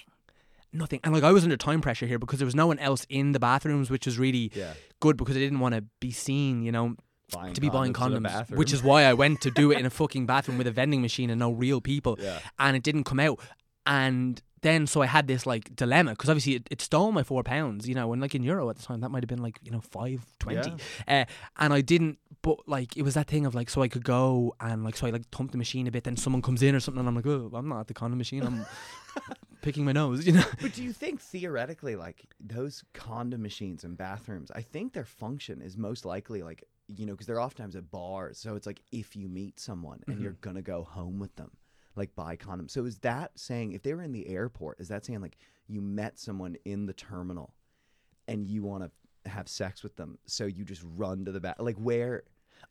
nothing. 0.71 0.99
And 1.03 1.13
like 1.13 1.23
I 1.23 1.31
was 1.31 1.43
under 1.43 1.57
time 1.57 1.81
pressure 1.81 2.05
here 2.07 2.17
because 2.19 2.39
there 2.39 2.45
was 2.45 2.55
no 2.55 2.67
one 2.67 2.79
else 2.79 3.05
in 3.09 3.33
the 3.33 3.39
bathrooms, 3.39 3.89
which 3.89 4.05
was 4.05 4.17
really 4.17 4.51
Yeah. 4.55 4.73
good 5.01 5.17
because 5.17 5.35
I 5.35 5.39
didn't 5.39 5.59
want 5.59 5.75
to 5.75 5.83
be 5.99 6.11
seen, 6.11 6.63
you 6.63 6.71
know, 6.71 6.95
Buying 7.33 7.53
to 7.55 7.61
be 7.61 7.69
buying 7.69 7.91
condoms 7.91 8.17
in 8.17 8.25
a 8.25 8.29
condoms, 8.29 8.33
bathroom. 8.33 8.57
which 8.59 8.71
is 8.71 8.83
why 8.83 9.03
I 9.03 9.13
went 9.13 9.41
to 9.41 9.51
do 9.51 9.71
it 9.71 9.79
in 9.79 9.85
a 9.85 9.89
fucking 9.89 10.25
bathroom 10.27 10.57
with 10.57 10.67
a 10.67 10.71
vending 10.71 11.01
machine 11.01 11.29
and 11.29 11.39
no 11.39 11.51
real 11.51 11.81
people, 11.81 12.17
Yeah. 12.21 12.39
and 12.59 12.77
it 12.77 12.83
didn't 12.83 13.03
come 13.03 13.19
out. 13.19 13.39
And 13.87 14.41
then 14.65 14.87
so 14.87 15.01
I 15.01 15.05
had 15.05 15.27
this 15.27 15.45
like 15.45 15.75
dilemma 15.75 16.11
because 16.11 16.29
obviously 16.29 16.55
it, 16.55 16.67
it 16.71 16.81
stole 16.81 17.11
my 17.11 17.21
four 17.21 17.43
pounds, 17.43 17.87
you 17.87 17.93
know, 17.93 18.11
and 18.13 18.21
like 18.21 18.33
in 18.33 18.41
euro 18.43 18.69
at 18.69 18.77
the 18.77 18.83
time 18.83 19.01
that 19.01 19.09
might 19.09 19.21
have 19.21 19.29
been 19.29 19.41
like 19.43 19.59
you 19.61 19.71
know 19.71 19.81
five 19.81 20.25
twenty, 20.39 20.71
uh, 21.07 21.25
and 21.57 21.73
I 21.73 21.81
didn't. 21.81 22.17
But 22.41 22.67
like 22.67 22.97
it 22.97 23.03
was 23.03 23.13
that 23.13 23.27
thing 23.27 23.45
of 23.45 23.53
like 23.53 23.69
so 23.69 23.81
I 23.83 23.87
could 23.87 24.03
go 24.03 24.55
and 24.59 24.83
like 24.83 24.97
so 24.97 25.05
I 25.07 25.11
like 25.11 25.29
thump 25.29 25.51
the 25.51 25.57
machine 25.57 25.87
a 25.87 25.91
bit, 25.91 26.03
then 26.03 26.17
someone 26.17 26.41
comes 26.41 26.63
in 26.63 26.73
or 26.75 26.79
something, 26.79 26.99
and 26.99 27.07
I'm 27.07 27.15
like, 27.15 27.27
oh, 27.27 27.51
I'm 27.53 27.69
not 27.69 27.81
at 27.81 27.87
the 27.87 27.93
condom 27.93 28.17
machine, 28.17 28.43
I'm 28.43 28.65
picking 29.61 29.85
my 29.85 29.91
nose, 29.91 30.25
you 30.25 30.33
know. 30.33 30.43
But 30.61 30.73
do 30.73 30.83
you 30.83 30.93
think 30.93 31.21
theoretically, 31.21 31.95
like 31.95 32.25
those 32.39 32.83
condom 32.93 33.41
machines 33.43 33.83
in 33.83 33.95
bathrooms, 33.95 34.51
I 34.55 34.61
think 34.61 34.93
their 34.93 35.05
function 35.05 35.61
is 35.61 35.77
most 35.77 36.05
likely 36.05 36.41
like 36.43 36.63
you 36.87 37.05
know 37.05 37.13
because 37.13 37.27
they're 37.27 37.41
oftentimes 37.41 37.75
at 37.75 37.91
bars, 37.91 38.39
so 38.39 38.55
it's 38.55 38.65
like 38.65 38.81
if 38.91 39.15
you 39.15 39.27
meet 39.29 39.59
someone 39.59 40.01
and 40.07 40.19
you're 40.21 40.37
gonna 40.41 40.61
go 40.61 40.83
home 40.83 41.19
with 41.19 41.35
them, 41.35 41.51
like 41.95 42.15
buy 42.15 42.35
condoms. 42.35 42.71
So 42.71 42.85
is 42.85 42.97
that 42.99 43.31
saying 43.35 43.73
if 43.73 43.83
they 43.83 43.93
were 43.93 44.01
in 44.03 44.11
the 44.11 44.27
airport, 44.27 44.79
is 44.79 44.87
that 44.89 45.05
saying 45.05 45.21
like 45.21 45.37
you 45.67 45.81
met 45.81 46.19
someone 46.19 46.57
in 46.65 46.85
the 46.85 46.93
terminal 46.93 47.53
and 48.27 48.45
you 48.45 48.63
want 48.63 48.83
to 48.83 49.29
have 49.29 49.47
sex 49.47 49.83
with 49.83 49.95
them, 49.95 50.17
so 50.25 50.45
you 50.45 50.63
just 50.63 50.83
run 50.95 51.25
to 51.25 51.31
the 51.31 51.39
back, 51.39 51.55
like 51.59 51.77
where? 51.77 52.23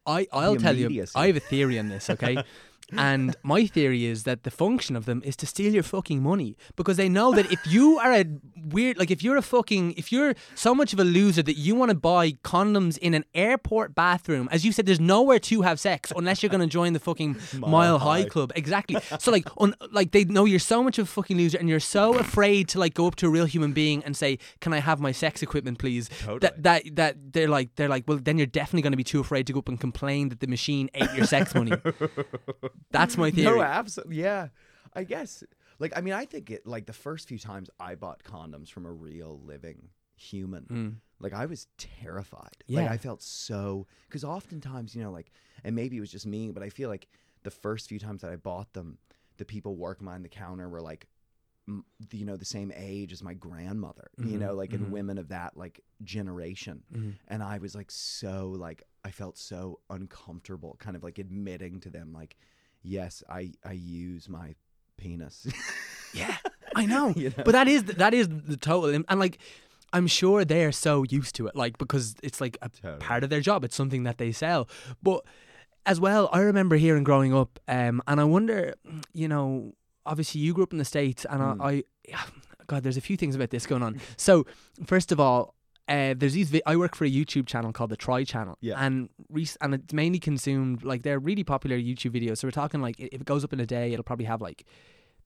I 0.06 0.26
I'll 0.32 0.56
tell 0.56 0.76
you. 0.76 0.88
I 1.14 1.26
have 1.28 1.36
a 1.36 1.40
theory 1.40 1.78
on 1.78 1.88
this, 1.88 2.10
okay? 2.10 2.42
and 2.92 3.36
my 3.42 3.66
theory 3.66 4.04
is 4.04 4.24
that 4.24 4.42
the 4.42 4.50
function 4.50 4.96
of 4.96 5.04
them 5.06 5.22
is 5.24 5.36
to 5.36 5.46
steal 5.46 5.72
your 5.72 5.82
fucking 5.82 6.22
money 6.22 6.56
because 6.76 6.96
they 6.96 7.08
know 7.08 7.32
that 7.32 7.50
if 7.50 7.60
you 7.66 7.98
are 7.98 8.12
a 8.12 8.24
weird, 8.56 8.98
like 8.98 9.10
if 9.10 9.22
you're 9.22 9.36
a 9.36 9.42
fucking, 9.42 9.92
if 9.96 10.12
you're 10.12 10.34
so 10.54 10.74
much 10.74 10.92
of 10.92 11.00
a 11.00 11.04
loser 11.04 11.42
that 11.42 11.56
you 11.56 11.74
want 11.74 11.90
to 11.90 11.96
buy 11.96 12.32
condoms 12.32 12.98
in 12.98 13.14
an 13.14 13.24
airport 13.34 13.94
bathroom, 13.94 14.48
as 14.52 14.64
you 14.64 14.72
said, 14.72 14.86
there's 14.86 15.00
nowhere 15.00 15.38
to 15.38 15.62
have 15.62 15.80
sex 15.80 16.12
unless 16.16 16.42
you're 16.42 16.50
going 16.50 16.60
to 16.60 16.66
join 16.66 16.92
the 16.92 17.00
fucking 17.00 17.36
Mile, 17.58 17.98
High. 17.98 18.22
High. 18.22 18.28
Club. 18.28 18.52
Exactly. 18.56 18.96
So 19.18 19.30
like, 19.30 19.46
un, 19.58 19.74
like 19.90 20.12
they 20.12 20.24
know 20.24 20.44
you're 20.44 20.58
so 20.58 20.82
much 20.82 20.98
of 20.98 21.04
a 21.04 21.10
fucking 21.10 21.36
loser, 21.36 21.58
and 21.58 21.68
you're 21.68 21.80
so 21.80 22.14
afraid 22.14 22.68
to 22.68 22.78
like 22.78 22.94
go 22.94 23.06
up 23.06 23.16
to 23.16 23.26
a 23.26 23.30
real 23.30 23.44
human 23.44 23.72
being 23.72 24.02
and 24.04 24.16
say, 24.16 24.38
"Can 24.60 24.72
I 24.72 24.78
have 24.78 25.00
my 25.00 25.12
sex 25.12 25.42
equipment, 25.42 25.78
please?" 25.78 26.08
Totally. 26.20 26.38
That 26.40 26.62
that 26.62 26.96
that 26.96 27.32
they're 27.32 27.48
like 27.48 27.74
they're 27.76 27.88
like, 27.88 28.04
well, 28.06 28.18
then 28.20 28.38
you're 28.38 28.46
definitely 28.46 28.82
going 28.82 28.92
to 28.92 28.96
be 28.96 29.04
too 29.04 29.20
afraid 29.20 29.46
to 29.46 29.52
go 29.52 29.58
up 29.58 29.68
and 29.68 29.80
complain 29.80 30.28
that 30.30 30.40
the 30.40 30.46
machine 30.46 30.88
ate 30.94 31.12
your 31.14 31.26
sex 31.26 31.54
money. 31.54 31.72
That's 32.90 33.16
my 33.16 33.30
theory. 33.32 33.58
No, 33.58 33.62
absolutely. 33.64 34.16
Yeah. 34.16 34.48
I 34.94 35.04
guess. 35.04 35.42
Like, 35.78 35.92
I 35.96 36.00
mean, 36.00 36.14
I 36.14 36.24
think 36.24 36.50
it, 36.50 36.66
like, 36.66 36.86
the 36.86 36.92
first 36.92 37.28
few 37.28 37.38
times 37.38 37.68
I 37.80 37.96
bought 37.96 38.22
condoms 38.22 38.70
from 38.70 38.86
a 38.86 38.92
real 38.92 39.40
living 39.44 39.88
human, 40.16 40.66
Mm. 40.70 40.94
like, 41.18 41.32
I 41.32 41.46
was 41.46 41.66
terrified. 41.78 42.62
Yeah. 42.68 42.82
Like, 42.82 42.90
I 42.92 42.96
felt 42.96 43.22
so. 43.22 43.86
Because 44.06 44.22
oftentimes, 44.24 44.94
you 44.94 45.02
know, 45.02 45.10
like, 45.10 45.32
and 45.64 45.74
maybe 45.74 45.96
it 45.96 46.00
was 46.00 46.12
just 46.12 46.26
me, 46.26 46.52
but 46.52 46.62
I 46.62 46.68
feel 46.68 46.88
like 46.88 47.08
the 47.42 47.50
first 47.50 47.88
few 47.88 47.98
times 47.98 48.22
that 48.22 48.30
I 48.30 48.36
bought 48.36 48.72
them, 48.72 48.98
the 49.36 49.44
people 49.44 49.74
working 49.74 50.04
behind 50.06 50.24
the 50.24 50.28
counter 50.28 50.68
were 50.68 50.80
like, 50.80 51.08
m- 51.66 51.84
you 52.12 52.24
know, 52.24 52.36
the 52.36 52.44
same 52.44 52.72
age 52.76 53.12
as 53.12 53.22
my 53.22 53.34
grandmother, 53.34 54.08
you 54.18 54.36
Mhm, 54.36 54.40
know, 54.40 54.54
like, 54.54 54.70
mhm. 54.70 54.74
and 54.74 54.92
women 54.92 55.18
of 55.18 55.28
that, 55.30 55.56
like, 55.56 55.80
generation. 56.04 56.84
Mhm. 56.94 57.14
And 57.26 57.42
I 57.42 57.58
was 57.58 57.74
like, 57.74 57.90
so, 57.90 58.50
like, 58.50 58.84
I 59.04 59.10
felt 59.10 59.36
so 59.38 59.80
uncomfortable, 59.90 60.76
kind 60.78 60.94
of 60.96 61.02
like 61.02 61.18
admitting 61.18 61.80
to 61.80 61.90
them, 61.90 62.12
like, 62.12 62.36
yes, 62.84 63.22
I 63.28 63.52
I 63.64 63.72
use 63.72 64.28
my 64.28 64.54
penis. 64.96 65.46
Yeah, 66.14 66.36
I 66.76 66.86
know. 66.86 67.08
You 67.16 67.30
know? 67.30 67.42
But 67.44 67.52
that 67.58 67.66
is 67.66 67.82
that 67.84 68.14
is 68.14 68.28
the 68.28 68.56
total, 68.56 68.94
and, 69.08 69.18
like. 69.18 69.38
I'm 69.92 70.08
sure 70.08 70.44
they're 70.44 70.72
so 70.72 71.04
used 71.08 71.36
to 71.36 71.46
it, 71.46 71.54
like 71.54 71.78
because 71.78 72.16
it's 72.20 72.40
like 72.40 72.58
a 72.60 72.68
Totally. 72.68 72.98
part 72.98 73.22
of 73.22 73.30
their 73.30 73.40
job. 73.40 73.62
It's 73.62 73.76
something 73.76 74.02
that 74.02 74.18
they 74.18 74.32
sell. 74.32 74.68
But 75.00 75.24
as 75.86 76.00
well, 76.00 76.28
I 76.32 76.40
remember 76.40 76.74
hearing 76.74 77.04
growing 77.04 77.32
up, 77.32 77.60
um, 77.68 78.02
and 78.08 78.20
I 78.20 78.24
wonder, 78.24 78.74
you 79.12 79.28
know, 79.28 79.74
obviously 80.04 80.40
you 80.40 80.52
grew 80.52 80.64
up 80.64 80.72
in 80.72 80.78
the 80.78 80.84
states, 80.84 81.24
and 81.30 81.40
Mm. 81.40 81.60
I, 81.60 81.84
I, 82.12 82.24
God, 82.66 82.82
there's 82.82 82.96
a 82.96 83.00
few 83.00 83.16
things 83.16 83.36
about 83.36 83.50
this 83.50 83.66
going 83.66 83.84
on. 83.84 84.00
So 84.16 84.46
first 84.84 85.12
of 85.12 85.20
all, 85.20 85.54
uh, 85.88 86.14
there's 86.16 86.32
these. 86.32 86.50
Vi- 86.50 86.62
I 86.66 86.76
work 86.76 86.94
for 86.96 87.04
a 87.04 87.10
YouTube 87.10 87.46
channel 87.46 87.72
called 87.72 87.90
the 87.90 87.96
Try 87.96 88.24
Channel, 88.24 88.56
Yeah. 88.60 88.74
and 88.78 89.08
rec- 89.28 89.56
and 89.60 89.74
it's 89.74 89.92
mainly 89.92 90.18
consumed 90.18 90.82
like 90.82 91.02
they're 91.02 91.18
really 91.18 91.44
popular 91.44 91.76
YouTube 91.76 92.12
videos. 92.12 92.38
So 92.38 92.46
we're 92.46 92.52
talking 92.52 92.80
like 92.80 92.98
if 92.98 93.20
it 93.20 93.24
goes 93.26 93.44
up 93.44 93.52
in 93.52 93.60
a 93.60 93.66
day, 93.66 93.92
it'll 93.92 94.02
probably 94.04 94.24
have 94.26 94.40
like 94.40 94.64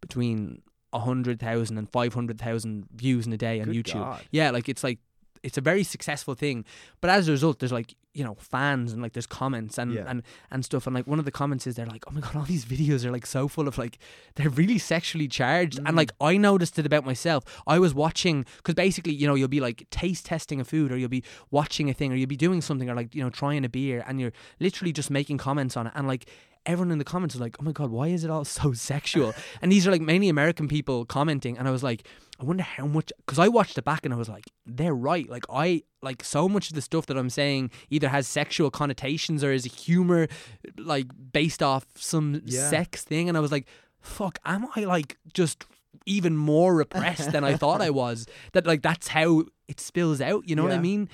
between 0.01 0.63
a 0.93 0.99
hundred 1.01 1.39
thousand 1.39 1.79
and 1.79 1.89
five 1.91 2.15
hundred 2.15 2.39
thousand 2.41 2.87
views 2.95 3.27
in 3.27 3.33
a 3.33 3.37
day 3.37 3.61
on 3.61 3.67
Good 3.73 3.85
YouTube. 3.87 3.95
God. 4.01 4.23
Yeah, 4.31 4.51
like 4.51 4.69
it's 4.69 4.83
like 4.83 4.99
it's 5.43 5.59
a 5.59 5.61
very 5.61 5.85
successful 5.85 6.35
thing. 6.35 6.65
But 7.01 7.11
as 7.11 7.29
a 7.29 7.33
result, 7.33 7.59
there's 7.59 7.73
like 7.73 7.95
you 8.15 8.25
know 8.25 8.35
fans 8.41 8.93
and 8.93 9.01
like 9.01 9.13
there's 9.13 9.27
comments 9.27 9.79
and 9.79 9.93
Yeah. 9.93 10.05
and 10.09 10.23
and 10.51 10.65
stuff. 10.65 10.87
And 10.87 10.95
like 10.95 11.07
one 11.07 11.19
of 11.19 11.25
the 11.25 11.31
comments 11.31 11.67
is 11.67 11.77
they're 11.77 11.87
like, 11.87 12.05
oh 12.09 12.11
my 12.13 12.21
god, 12.21 12.37
all 12.37 12.43
these 12.43 12.65
videos 12.65 13.05
are 13.05 13.13
like 13.13 13.27
so 13.27 13.49
full 13.49 13.69
of 13.69 13.79
like 13.79 13.99
they're 14.35 14.51
really 14.51 14.79
sexually 14.79 15.29
charged. 15.29 15.79
And 15.79 15.89
mm. 15.89 15.97
like 15.97 16.11
I 16.21 16.37
noticed 16.37 16.79
it 16.79 16.87
about 16.87 17.05
myself. 17.05 17.45
I 17.67 17.79
was 17.79 17.95
watching 17.95 18.45
because 18.59 18.75
basically 18.75 19.13
you 19.15 19.27
know 19.27 19.35
you'll 19.35 19.49
be 19.49 19.61
like 19.61 19.89
taste 19.91 20.27
testing 20.27 20.61
a 20.61 20.65
food 20.65 20.91
or 20.91 20.97
you'll 20.97 21.09
be 21.09 21.25
watching 21.51 21.89
a 21.91 21.95
thing 21.95 22.13
or 22.13 22.17
you'll 22.17 22.27
be 22.29 22.37
doing 22.37 22.61
something 22.61 22.91
or 22.91 22.95
like 22.95 23.15
you 23.15 23.23
know 23.23 23.31
trying 23.31 23.65
a 23.65 23.69
beer 23.69 24.05
and 24.07 24.21
you're 24.21 24.33
literally 24.61 24.93
just 24.93 25.11
making 25.11 25.39
comments 25.39 25.77
on 25.77 25.87
it 25.87 25.93
and 25.95 26.07
like. 26.09 26.29
Everyone 26.69 26.93
in 26.93 26.99
the 26.99 27.05
comments 27.05 27.35
is 27.35 27.41
like, 27.41 27.57
"Oh 27.59 27.65
my 27.65 27.73
god, 27.73 27.91
why 27.91 28.09
is 28.09 28.23
it 28.23 28.31
all 28.31 28.45
so 28.45 28.73
sexual?" 28.73 29.35
and 29.63 29.73
these 29.73 29.87
are 29.87 29.91
like 29.91 30.01
mainly 30.03 30.29
American 30.29 30.69
people 30.69 31.05
commenting, 31.05 31.59
and 31.59 31.67
I 31.67 31.71
was 31.73 31.83
like, 31.83 32.07
I 32.41 32.45
wonder 32.45 32.63
how 32.63 32.87
much 32.87 33.11
because 33.27 33.39
I 33.41 33.49
watched 33.49 33.77
it 33.79 33.85
back 33.85 34.05
and 34.05 34.15
I 34.15 34.17
was 34.17 34.29
like, 34.29 34.45
they're 34.65 34.95
right. 34.95 35.29
Like 35.29 35.45
I 35.51 35.83
like 36.03 36.23
so 36.23 36.49
much 36.49 36.69
of 36.69 36.75
the 36.77 36.83
stuff 36.83 37.07
that 37.07 37.17
I'm 37.19 37.31
saying 37.31 37.73
either 37.91 38.09
has 38.09 38.29
sexual 38.29 38.71
connotations 38.71 39.43
or 39.43 39.51
is 39.51 39.65
humor 39.65 40.29
like 40.77 41.07
based 41.33 41.63
off 41.63 41.85
some 41.97 42.43
Yeah. 42.45 42.71
sex 42.71 43.03
thing. 43.03 43.29
And 43.29 43.37
I 43.37 43.41
was 43.41 43.51
like, 43.51 43.67
fuck, 44.01 44.39
am 44.45 44.67
I 44.77 44.81
like 44.85 45.17
just 45.35 45.65
even 46.07 46.37
more 46.37 46.77
repressed 46.77 47.33
than 47.33 47.43
I 47.43 47.57
thought 47.57 47.81
I 47.81 47.91
was? 48.05 48.27
That 48.53 48.67
like 48.67 48.83
that's 48.83 49.09
how 49.09 49.45
it 49.67 49.81
spills 49.81 50.21
out. 50.21 50.49
You 50.49 50.55
know 50.55 50.63
what 50.63 50.73
I 50.73 50.79
mean? 50.79 51.09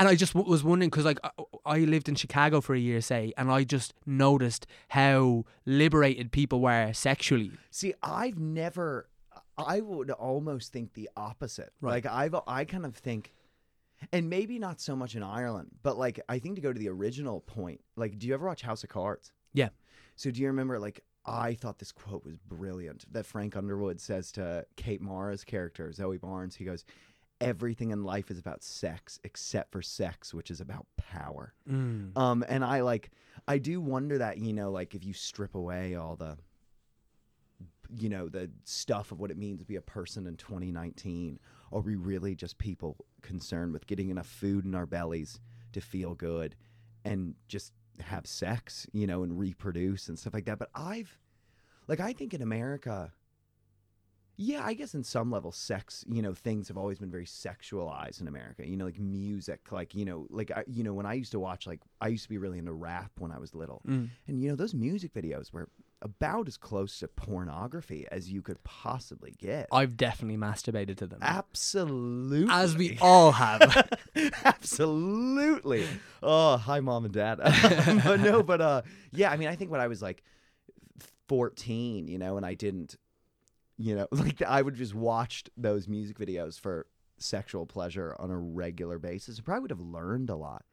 And 0.00 0.08
I 0.08 0.14
just 0.14 0.32
w- 0.32 0.50
was 0.50 0.64
wondering 0.64 0.88
because 0.88 1.04
like 1.04 1.18
I, 1.22 1.30
I 1.66 1.78
lived 1.80 2.08
in 2.08 2.14
Chicago 2.14 2.60
for 2.62 2.74
a 2.74 2.78
year, 2.78 3.00
say, 3.02 3.32
and 3.36 3.52
I 3.52 3.64
just 3.64 3.92
noticed 4.06 4.66
how 4.88 5.44
liberated 5.66 6.32
people 6.32 6.60
were 6.62 6.92
sexually. 6.94 7.52
See, 7.70 7.94
I've 8.02 8.38
never. 8.38 9.08
I 9.58 9.80
would 9.82 10.10
almost 10.10 10.72
think 10.72 10.94
the 10.94 11.10
opposite. 11.18 11.74
Right. 11.82 12.02
Like 12.02 12.06
I've, 12.06 12.34
I 12.46 12.64
kind 12.64 12.86
of 12.86 12.96
think, 12.96 13.34
and 14.10 14.30
maybe 14.30 14.58
not 14.58 14.80
so 14.80 14.96
much 14.96 15.14
in 15.14 15.22
Ireland, 15.22 15.68
but 15.82 15.98
like 15.98 16.18
I 16.30 16.38
think 16.38 16.54
to 16.56 16.62
go 16.62 16.72
to 16.72 16.78
the 16.78 16.88
original 16.88 17.40
point. 17.40 17.82
Like, 17.94 18.18
do 18.18 18.26
you 18.26 18.32
ever 18.32 18.46
watch 18.46 18.62
House 18.62 18.82
of 18.82 18.88
Cards? 18.88 19.32
Yeah. 19.52 19.68
So 20.16 20.30
do 20.30 20.40
you 20.40 20.46
remember? 20.46 20.78
Like, 20.78 21.04
I 21.26 21.54
thought 21.54 21.78
this 21.78 21.92
quote 21.92 22.24
was 22.24 22.36
brilliant 22.36 23.04
that 23.12 23.26
Frank 23.26 23.54
Underwood 23.54 24.00
says 24.00 24.32
to 24.32 24.64
Kate 24.76 25.02
Mara's 25.02 25.44
character 25.44 25.92
Zoe 25.92 26.16
Barnes. 26.16 26.56
He 26.56 26.64
goes, 26.64 26.86
"Everything 27.40 27.90
in 27.90 28.04
life 28.04 28.30
is 28.30 28.38
about 28.38 28.62
sex 28.62 29.18
except 29.24 29.72
for 29.72 29.82
sex, 29.82 30.34
which 30.34 30.50
is 30.50 30.60
about 30.60 30.86
power." 30.96 31.54
Mm. 31.68 32.16
Um, 32.16 32.44
and 32.48 32.64
I 32.64 32.80
like, 32.82 33.10
I 33.48 33.58
do 33.58 33.80
wonder 33.80 34.18
that 34.18 34.38
you 34.38 34.52
know, 34.52 34.70
like 34.70 34.94
if 34.94 35.04
you 35.04 35.12
strip 35.12 35.54
away 35.54 35.94
all 35.94 36.16
the, 36.16 36.36
you 37.96 38.08
know, 38.08 38.28
the 38.28 38.50
stuff 38.64 39.12
of 39.12 39.20
what 39.20 39.30
it 39.30 39.38
means 39.38 39.60
to 39.60 39.66
be 39.66 39.76
a 39.76 39.82
person 39.82 40.26
in 40.26 40.36
2019, 40.36 41.38
are 41.72 41.80
we 41.80 41.96
really 41.96 42.34
just 42.34 42.58
people 42.58 42.96
concerned 43.22 43.72
with 43.72 43.86
getting 43.86 44.10
enough 44.10 44.26
food 44.26 44.64
in 44.64 44.74
our 44.74 44.86
bellies 44.86 45.40
to 45.72 45.80
feel 45.80 46.14
good, 46.14 46.56
and 47.04 47.34
just 47.48 47.72
have 48.00 48.26
sex, 48.26 48.86
you 48.92 49.06
know, 49.06 49.22
and 49.22 49.38
reproduce 49.38 50.08
and 50.08 50.18
stuff 50.18 50.34
like 50.34 50.44
that? 50.44 50.58
But 50.58 50.70
I've, 50.74 51.18
like, 51.88 52.00
I 52.00 52.12
think 52.12 52.34
in 52.34 52.42
America. 52.42 53.12
Yeah, 54.42 54.62
I 54.64 54.72
guess 54.72 54.94
in 54.94 55.04
some 55.04 55.30
level, 55.30 55.52
sex, 55.52 56.02
you 56.10 56.22
know, 56.22 56.32
things 56.32 56.68
have 56.68 56.78
always 56.78 56.98
been 56.98 57.10
very 57.10 57.26
sexualized 57.26 58.22
in 58.22 58.26
America. 58.26 58.66
You 58.66 58.78
know, 58.78 58.86
like 58.86 58.98
music, 58.98 59.70
like 59.70 59.94
you 59.94 60.06
know, 60.06 60.26
like 60.30 60.50
I, 60.50 60.64
you 60.66 60.82
know, 60.82 60.94
when 60.94 61.04
I 61.04 61.12
used 61.12 61.32
to 61.32 61.38
watch, 61.38 61.66
like 61.66 61.80
I 62.00 62.08
used 62.08 62.22
to 62.22 62.30
be 62.30 62.38
really 62.38 62.56
into 62.58 62.72
rap 62.72 63.10
when 63.18 63.32
I 63.32 63.38
was 63.38 63.54
little, 63.54 63.82
Mm. 63.86 64.08
and 64.26 64.40
you 64.42 64.48
know, 64.48 64.56
those 64.56 64.72
music 64.72 65.12
videos 65.12 65.52
were 65.52 65.68
about 66.00 66.48
as 66.48 66.56
close 66.56 66.98
to 67.00 67.08
pornography 67.08 68.06
as 68.10 68.30
you 68.32 68.40
could 68.40 68.62
possibly 68.64 69.34
get. 69.38 69.68
I've 69.70 69.98
definitely 69.98 70.38
masturbated 70.38 70.96
to 70.96 71.06
them. 71.06 71.18
Absolutely, 71.20 72.50
As 72.50 72.74
we 72.78 72.96
all 73.02 73.32
have. 73.32 73.90
absolutely. 74.46 75.86
Oh, 76.22 76.56
hi, 76.56 76.80
mom 76.80 77.04
and 77.04 77.12
dad. 77.12 77.38
but 78.04 78.20
no, 78.20 78.42
but 78.42 78.62
uh, 78.62 78.80
yeah. 79.12 79.30
I 79.30 79.36
mean, 79.36 79.48
I 79.48 79.56
think 79.56 79.70
when 79.70 79.82
I 79.82 79.88
was 79.88 80.00
like 80.00 80.22
fourteen, 81.28 82.08
you 82.08 82.18
know, 82.18 82.36
and 82.38 82.46
I 82.46 82.54
didn't, 82.54 82.96
you 83.80 83.96
know, 83.96 84.06
like 84.12 84.42
I 84.42 84.62
would 84.62 84.74
just 84.74 84.94
watched 84.94 85.50
those 85.56 85.88
music 85.88 86.18
videos 86.18 86.60
for 86.60 86.86
sexual 87.18 87.66
pleasure 87.66 88.14
on 88.18 88.30
a 88.30 88.38
regular 88.38 88.98
basis. 88.98 89.38
I 89.38 89.42
probably 89.42 89.62
would 89.62 89.70
have 89.70 89.80
learned 89.80 90.30
a 90.30 90.36
lot 90.36 90.64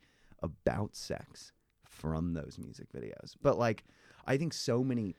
about 0.44 0.96
sex 0.96 1.54
from 1.86 2.34
those 2.34 2.58
music 2.60 2.88
videos. 2.94 3.36
But 3.42 3.58
like, 3.58 3.86
I 4.26 4.38
think 4.38 4.54
so 4.54 4.84
many, 4.84 5.16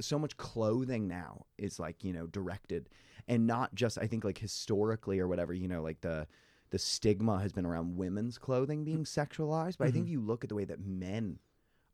so 0.00 0.18
much 0.18 0.36
clothing 0.36 1.08
now 1.08 1.46
is 1.56 1.80
like 1.80 2.04
you 2.04 2.12
know 2.12 2.26
directed, 2.26 2.90
and 3.26 3.46
not 3.46 3.74
just 3.74 3.98
I 3.98 4.06
think 4.06 4.22
like 4.22 4.38
historically 4.38 5.18
or 5.18 5.28
whatever. 5.28 5.54
You 5.54 5.68
know, 5.68 5.82
like 5.82 6.02
the 6.02 6.26
the 6.70 6.78
stigma 6.78 7.40
has 7.40 7.52
been 7.52 7.64
around 7.64 7.96
women's 7.96 8.36
clothing 8.36 8.84
being 8.84 9.04
sexualized. 9.04 9.78
But 9.78 9.88
I 9.88 9.90
think 9.90 10.04
mm-hmm. 10.04 10.12
you 10.12 10.20
look 10.20 10.44
at 10.44 10.50
the 10.50 10.54
way 10.54 10.66
that 10.66 10.84
men 10.84 11.38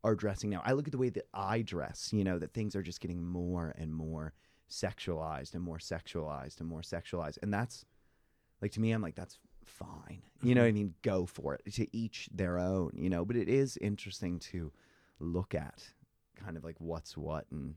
are 0.02 0.16
dressing 0.16 0.50
now. 0.50 0.61
I 0.64 0.73
look 0.73 0.88
at 0.88 0.92
the 0.92 0.99
way 0.99 1.11
that 1.11 1.28
I 1.33 1.62
dress. 1.62 2.11
You 2.12 2.25
know, 2.25 2.40
that 2.40 2.52
things 2.52 2.75
are 2.75 2.83
just 2.83 3.00
getting 3.00 3.25
more 3.25 3.73
and 3.78 3.94
more 3.94 4.33
sexualized 4.71 5.54
and 5.54 5.62
more 5.62 5.78
sexualized 5.78 6.61
and 6.61 6.68
more 6.68 6.83
sexualized, 6.83 7.38
and 7.42 7.52
that's 7.52 7.85
like 8.61 8.73
to 8.73 8.80
me, 8.80 8.92
I'm 8.92 9.02
like 9.02 9.14
that's 9.14 9.38
fine. 9.64 10.23
You 10.42 10.54
know 10.54 10.61
what 10.61 10.66
I 10.66 10.71
mm-hmm. 10.71 10.78
mean? 10.78 10.94
Go 11.02 11.26
for 11.26 11.54
it. 11.54 11.73
To 11.75 11.97
each 11.97 12.28
their 12.33 12.59
own. 12.59 12.92
You 12.94 13.09
know, 13.09 13.25
but 13.25 13.37
it 13.37 13.49
is 13.49 13.76
interesting 13.78 14.38
to 14.40 14.73
look 15.18 15.54
at 15.54 15.92
kind 16.37 16.56
of 16.56 16.64
like 16.64 16.76
what's 16.78 17.16
what 17.16 17.47
and 17.50 17.75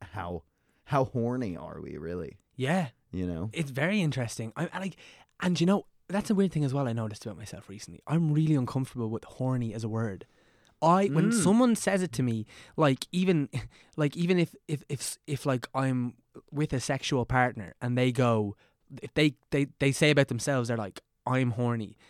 how 0.00 0.42
how 0.84 1.04
horny 1.04 1.56
are 1.56 1.80
we 1.80 1.96
really? 1.98 2.38
yeah. 2.58 2.88
You 3.10 3.26
know? 3.26 3.50
It's 3.54 3.70
very 3.70 4.02
interesting. 4.02 4.52
I, 4.54 4.68
I 4.72 4.80
like, 4.80 4.96
and 5.40 5.58
you 5.58 5.66
know, 5.66 5.86
that's 6.08 6.28
a 6.28 6.34
weird 6.34 6.52
thing 6.52 6.64
as 6.64 6.74
well. 6.74 6.86
I 6.86 6.92
noticed 6.92 7.24
about 7.24 7.38
myself 7.38 7.68
recently. 7.68 8.02
I'm 8.06 8.32
really 8.32 8.54
uncomfortable 8.54 9.08
with 9.08 9.24
horny 9.24 9.72
as 9.72 9.84
a 9.84 9.88
word. 9.88 10.26
I 10.82 11.06
when 11.06 11.30
Mm. 11.30 11.42
someone 11.42 11.74
says 11.76 12.02
it 12.02 12.12
to 12.12 12.22
me, 12.22 12.46
like 12.76 13.06
even, 13.12 13.48
like 13.96 14.16
even 14.16 14.38
if 14.38 14.54
if 14.68 14.82
if 14.88 15.18
if 15.26 15.46
like 15.46 15.66
I'm 15.74 16.14
with 16.52 16.72
a 16.72 16.80
sexual 16.80 17.24
partner 17.24 17.74
and 17.80 17.96
they 17.98 18.12
go, 18.12 18.56
if 19.02 19.12
they 19.14 19.34
they 19.50 19.66
they 19.80 19.92
say 19.92 20.10
about 20.10 20.28
themselves, 20.28 20.68
they're 20.68 20.76
like, 20.76 21.00
I'm 21.26 21.52
horny. 21.52 21.96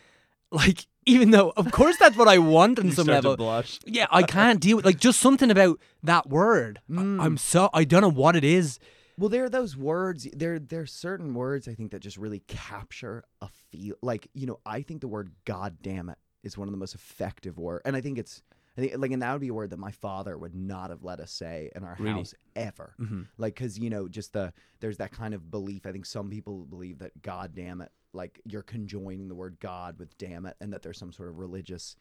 Like 0.51 0.87
even 1.05 1.31
though 1.31 1.53
of 1.59 1.71
course 1.73 1.99
that's 1.99 2.17
what 2.17 2.27
I 2.27 2.39
want 2.39 2.79
on 2.79 2.91
some 2.99 3.07
level. 3.07 3.37
Yeah, 3.85 4.07
I 4.11 4.23
can't 4.23 4.61
deal 4.61 4.77
with 4.77 4.87
like 4.87 4.99
just 4.99 5.21
something 5.21 5.51
about 5.51 5.79
that 6.03 6.27
word. 6.29 6.81
I- 6.91 6.95
Mm. 6.95 7.21
I'm 7.23 7.37
so 7.37 7.69
I 7.75 7.85
don't 7.85 8.01
know 8.01 8.09
what 8.11 8.35
it 8.35 8.45
is. 8.45 8.79
Well, 9.19 9.29
there 9.29 9.45
are 9.45 9.51
those 9.51 9.77
words. 9.77 10.27
There, 10.33 10.59
there 10.59 10.81
are 10.83 10.87
certain 10.87 11.35
words 11.35 11.67
I 11.69 11.75
think 11.75 11.91
that 11.91 12.01
just 12.01 12.17
really 12.17 12.39
capture 12.47 13.25
a 13.43 13.49
feel. 13.71 13.97
Like 14.01 14.29
you 14.33 14.47
know, 14.47 14.61
I 14.65 14.81
think 14.83 15.01
the 15.03 15.09
word 15.09 15.33
"God 15.45 15.79
damn 15.83 16.09
it" 16.09 16.17
is 16.43 16.57
one 16.57 16.67
of 16.69 16.73
the 16.73 16.79
most 16.79 16.95
effective 16.95 17.59
words, 17.59 17.83
and 17.85 17.95
I 17.97 18.01
think 18.01 18.17
it's. 18.17 18.43
I 18.79 18.81
think 18.81 18.95
like, 18.97 19.11
and 19.11 19.21
that 19.23 19.33
would 19.33 19.41
be 19.41 19.49
a 19.49 19.55
word 19.55 19.71
that 19.71 19.79
my 19.81 19.91
father 19.91 20.39
would 20.39 20.55
not 20.55 20.91
have 20.91 21.03
let 21.03 21.19
us 21.19 21.33
say 21.33 21.69
in 21.75 21.83
our 21.83 21.97
Really? 21.99 22.13
house 22.13 22.33
ever. 22.55 22.95
Mm-hmm. 23.01 23.23
Like, 23.37 23.57
because 23.57 23.77
you 23.79 23.91
know, 23.91 24.07
just 24.09 24.33
the 24.33 24.53
there's 24.79 24.99
that 24.99 25.11
kind 25.11 25.35
of 25.35 25.51
belief. 25.51 25.85
I 25.85 25.91
think 25.93 26.07
some 26.07 26.31
people 26.31 26.65
believe 26.65 27.01
that 27.01 27.21
"God 27.21 27.55
damn 27.57 27.81
it," 27.81 27.91
like 28.13 28.41
you're 28.45 28.63
conjoining 28.63 29.27
the 29.29 29.35
word 29.35 29.59
God 29.61 29.99
with 29.99 30.17
"damn 30.17 30.47
it," 30.47 30.57
and 30.61 30.73
that 30.73 30.83
there's 30.83 30.97
some 30.99 31.13
sort 31.13 31.29
of 31.29 31.39
religious 31.39 31.97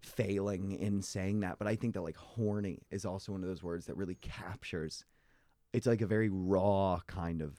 failing 0.00 0.72
in 0.72 1.02
saying 1.02 1.40
that. 1.40 1.58
But 1.58 1.66
I 1.66 1.76
think 1.76 1.94
that 1.94 2.02
like 2.02 2.16
horny 2.16 2.82
is 2.90 3.04
also 3.04 3.32
one 3.32 3.42
of 3.42 3.48
those 3.48 3.62
words 3.62 3.86
that 3.86 3.96
really 3.96 4.16
captures. 4.16 5.04
It's 5.72 5.86
like 5.86 6.00
a 6.02 6.06
very 6.06 6.28
raw 6.28 7.00
kind 7.06 7.42
of. 7.42 7.58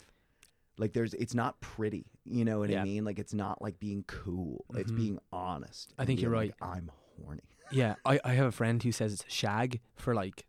Like 0.77 0.91
there's, 0.93 1.13
it's 1.13 1.33
not 1.33 1.59
pretty, 1.61 2.05
you 2.25 2.43
know 2.43 2.59
what 2.59 2.69
Yeah. 2.69 2.81
I 2.81 2.83
mean? 2.83 3.05
Like 3.05 3.17
it's 3.17 3.33
not 3.33 3.61
like 3.61 3.79
being 3.79 4.03
cool. 4.07 4.65
It's 4.75 4.91
Mhm. 4.91 4.97
being 4.97 5.19
honest. 5.31 5.93
I 5.97 6.03
think 6.05 6.21
you're 6.21 6.35
like, 6.35 6.53
I'm 6.61 6.91
horny. 7.17 7.41
Yeah, 7.71 7.95
I, 8.05 8.19
I 8.23 8.33
have 8.33 8.45
a 8.47 8.51
friend 8.51 8.81
who 8.81 8.91
says 8.91 9.13
it's 9.13 9.25
shag 9.33 9.79
for 9.95 10.13
like 10.13 10.45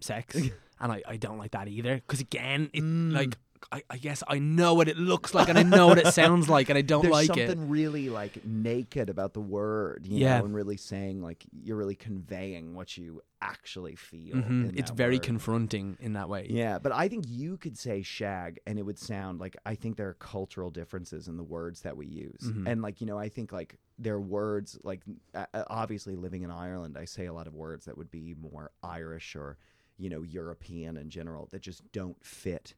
sex, 0.00 0.36
and 0.80 0.92
I, 0.92 1.02
I 1.06 1.16
don't 1.16 1.38
like 1.38 1.52
that 1.52 1.68
either. 1.68 1.96
Because 1.96 2.20
again, 2.20 2.70
it 2.72 2.82
Mm. 2.82 3.12
like 3.12 3.36
I, 3.72 3.82
I 3.90 3.96
guess 3.98 4.22
I 4.28 4.38
know 4.38 4.74
what 4.74 4.88
it 4.88 4.96
looks 4.96 5.34
like 5.34 5.48
and 5.48 5.58
I 5.58 5.62
know 5.62 5.86
what 5.88 5.98
it 5.98 6.08
sounds 6.14 6.48
like, 6.56 6.68
and 6.68 6.78
I 6.78 6.82
don't 6.82 7.02
There's 7.02 7.12
like 7.12 7.26
something 7.26 7.44
it. 7.44 7.48
Something 7.50 7.68
really 7.68 8.08
like 8.08 8.44
naked 8.44 9.10
about 9.10 9.34
the 9.34 9.40
word, 9.40 10.06
you 10.06 10.18
Yeah. 10.18 10.38
know, 10.38 10.44
and 10.46 10.54
really 10.54 10.76
saying 10.76 11.22
like 11.22 11.44
you're 11.52 11.76
really 11.76 11.94
conveying 11.94 12.74
what 12.74 12.96
you 12.96 13.22
actually 13.40 13.94
feel. 13.94 14.36
Mhm. 14.36 14.70
in 14.70 14.78
It's 14.78 14.90
very 14.90 15.16
word. 15.16 15.22
confronting 15.22 15.96
in 16.00 16.14
that 16.14 16.28
way. 16.28 16.46
Yeah, 16.50 16.78
but 16.78 16.92
I 16.92 17.08
think 17.08 17.24
you 17.28 17.56
could 17.56 17.78
say 17.78 18.02
shag 18.02 18.58
and 18.66 18.78
it 18.78 18.82
would 18.82 18.98
sound 18.98 19.38
like 19.40 19.56
I 19.64 19.74
think 19.74 19.96
there 19.96 20.08
are 20.08 20.14
cultural 20.14 20.70
differences 20.70 21.28
in 21.28 21.36
the 21.36 21.44
words 21.44 21.82
that 21.82 21.96
we 21.96 22.06
use. 22.06 22.40
Mhm. 22.42 22.66
And 22.66 22.82
like, 22.82 23.00
you 23.00 23.06
know, 23.06 23.18
I 23.18 23.28
think 23.28 23.52
like 23.52 23.78
there 23.98 24.14
are 24.14 24.20
words 24.20 24.78
like 24.82 25.02
uh, 25.34 25.46
uh, 25.54 25.64
obviously 25.68 26.16
living 26.16 26.42
in 26.42 26.50
Ireland, 26.50 26.96
I 26.98 27.04
say 27.04 27.26
a 27.26 27.32
lot 27.32 27.46
of 27.46 27.54
words 27.54 27.84
that 27.86 27.96
would 27.96 28.10
be 28.10 28.34
more 28.34 28.70
Irish 28.82 29.36
or, 29.36 29.56
you 29.96 30.08
know, 30.08 30.22
European 30.22 30.96
in 30.96 31.10
general 31.10 31.46
that 31.50 31.62
just 31.62 31.82
don't 31.92 32.16
fit 32.24 32.74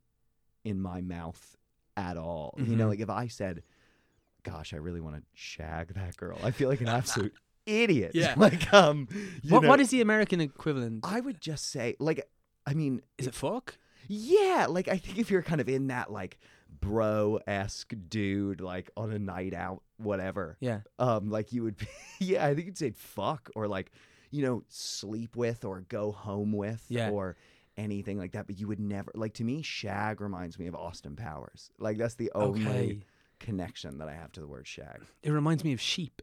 in 0.64 0.81
my 0.81 1.00
mouth 1.00 1.57
at 1.97 2.17
all. 2.17 2.55
You 2.59 2.76
know, 2.76 2.87
Mhm. 2.87 2.90
like 2.90 3.00
if 3.00 3.11
I 3.11 3.26
said, 3.29 3.62
gosh, 4.43 4.73
I 4.73 4.76
really 4.76 5.00
want 5.00 5.17
to 5.17 5.23
shag 5.35 5.95
that 5.95 6.17
girl. 6.17 6.38
I 6.43 6.50
feel 6.50 6.69
like 6.69 6.81
an 6.81 6.88
absolute 6.88 7.35
idiot. 7.67 8.12
Yeah. 8.14 8.35
Like 8.38 8.73
um 8.73 9.09
you 9.43 9.52
What 9.55 9.62
know, 9.62 9.69
what 9.69 9.81
is 9.81 9.90
the 9.90 10.00
American 10.00 10.40
equivalent? 10.40 11.00
I 11.05 11.21
would 11.21 11.40
just 11.40 11.71
say 11.71 11.97
like 11.99 12.26
I 12.67 12.75
mean 12.75 13.02
Is 13.19 13.26
it 13.26 13.35
fuck? 13.35 13.76
yeah, 14.09 14.67
like 14.69 14.88
I 14.88 14.97
think 14.97 15.19
if 15.19 15.31
you're 15.31 15.43
kind 15.43 15.61
of 15.61 15.69
in 15.69 15.88
that 15.88 16.11
like 16.11 16.38
bro 16.81 17.38
esque 17.47 17.93
dude, 18.09 18.61
like 18.61 18.90
on 18.97 19.12
a 19.12 19.19
night 19.19 19.52
out, 19.55 19.83
whatever, 19.99 20.57
Yeah. 20.61 20.81
um, 20.99 21.29
like 21.29 21.52
you 21.52 21.62
would 21.64 21.76
be, 21.76 21.87
yeah, 22.21 22.47
I 22.47 22.55
think 22.55 22.67
you'd 22.67 22.79
say 22.79 22.90
fuck 22.93 23.50
or 23.55 23.69
like, 23.69 23.90
you 24.31 24.43
know, 24.43 24.62
sleep 24.69 25.37
with 25.37 25.64
or 25.64 25.81
go 25.83 26.12
home 26.12 26.52
with 26.52 26.85
Yeah. 26.88 27.11
or 27.11 27.37
anything 27.77 28.19
like 28.19 28.33
that. 28.33 28.47
But 28.47 28.59
you 28.59 28.67
would 28.69 28.81
never, 28.81 29.11
like 29.15 29.35
to 29.35 29.45
me, 29.45 29.62
shag 29.62 30.21
reminds 30.21 30.59
me 30.59 30.67
of 30.67 30.75
Austin 30.75 31.17
Powers. 31.17 31.71
Like 31.79 31.97
that's 31.99 32.15
the 32.15 32.31
only 32.35 32.67
Okay. 32.67 33.05
connection 33.39 33.99
that 33.99 34.09
I 34.09 34.12
have 34.15 34.33
to 34.33 34.41
the 34.41 34.47
word 34.49 34.67
shag. 34.67 35.00
It 35.23 35.31
reminds 35.31 35.65
me 35.65 35.73
of 35.73 35.81
sheep. 35.81 36.23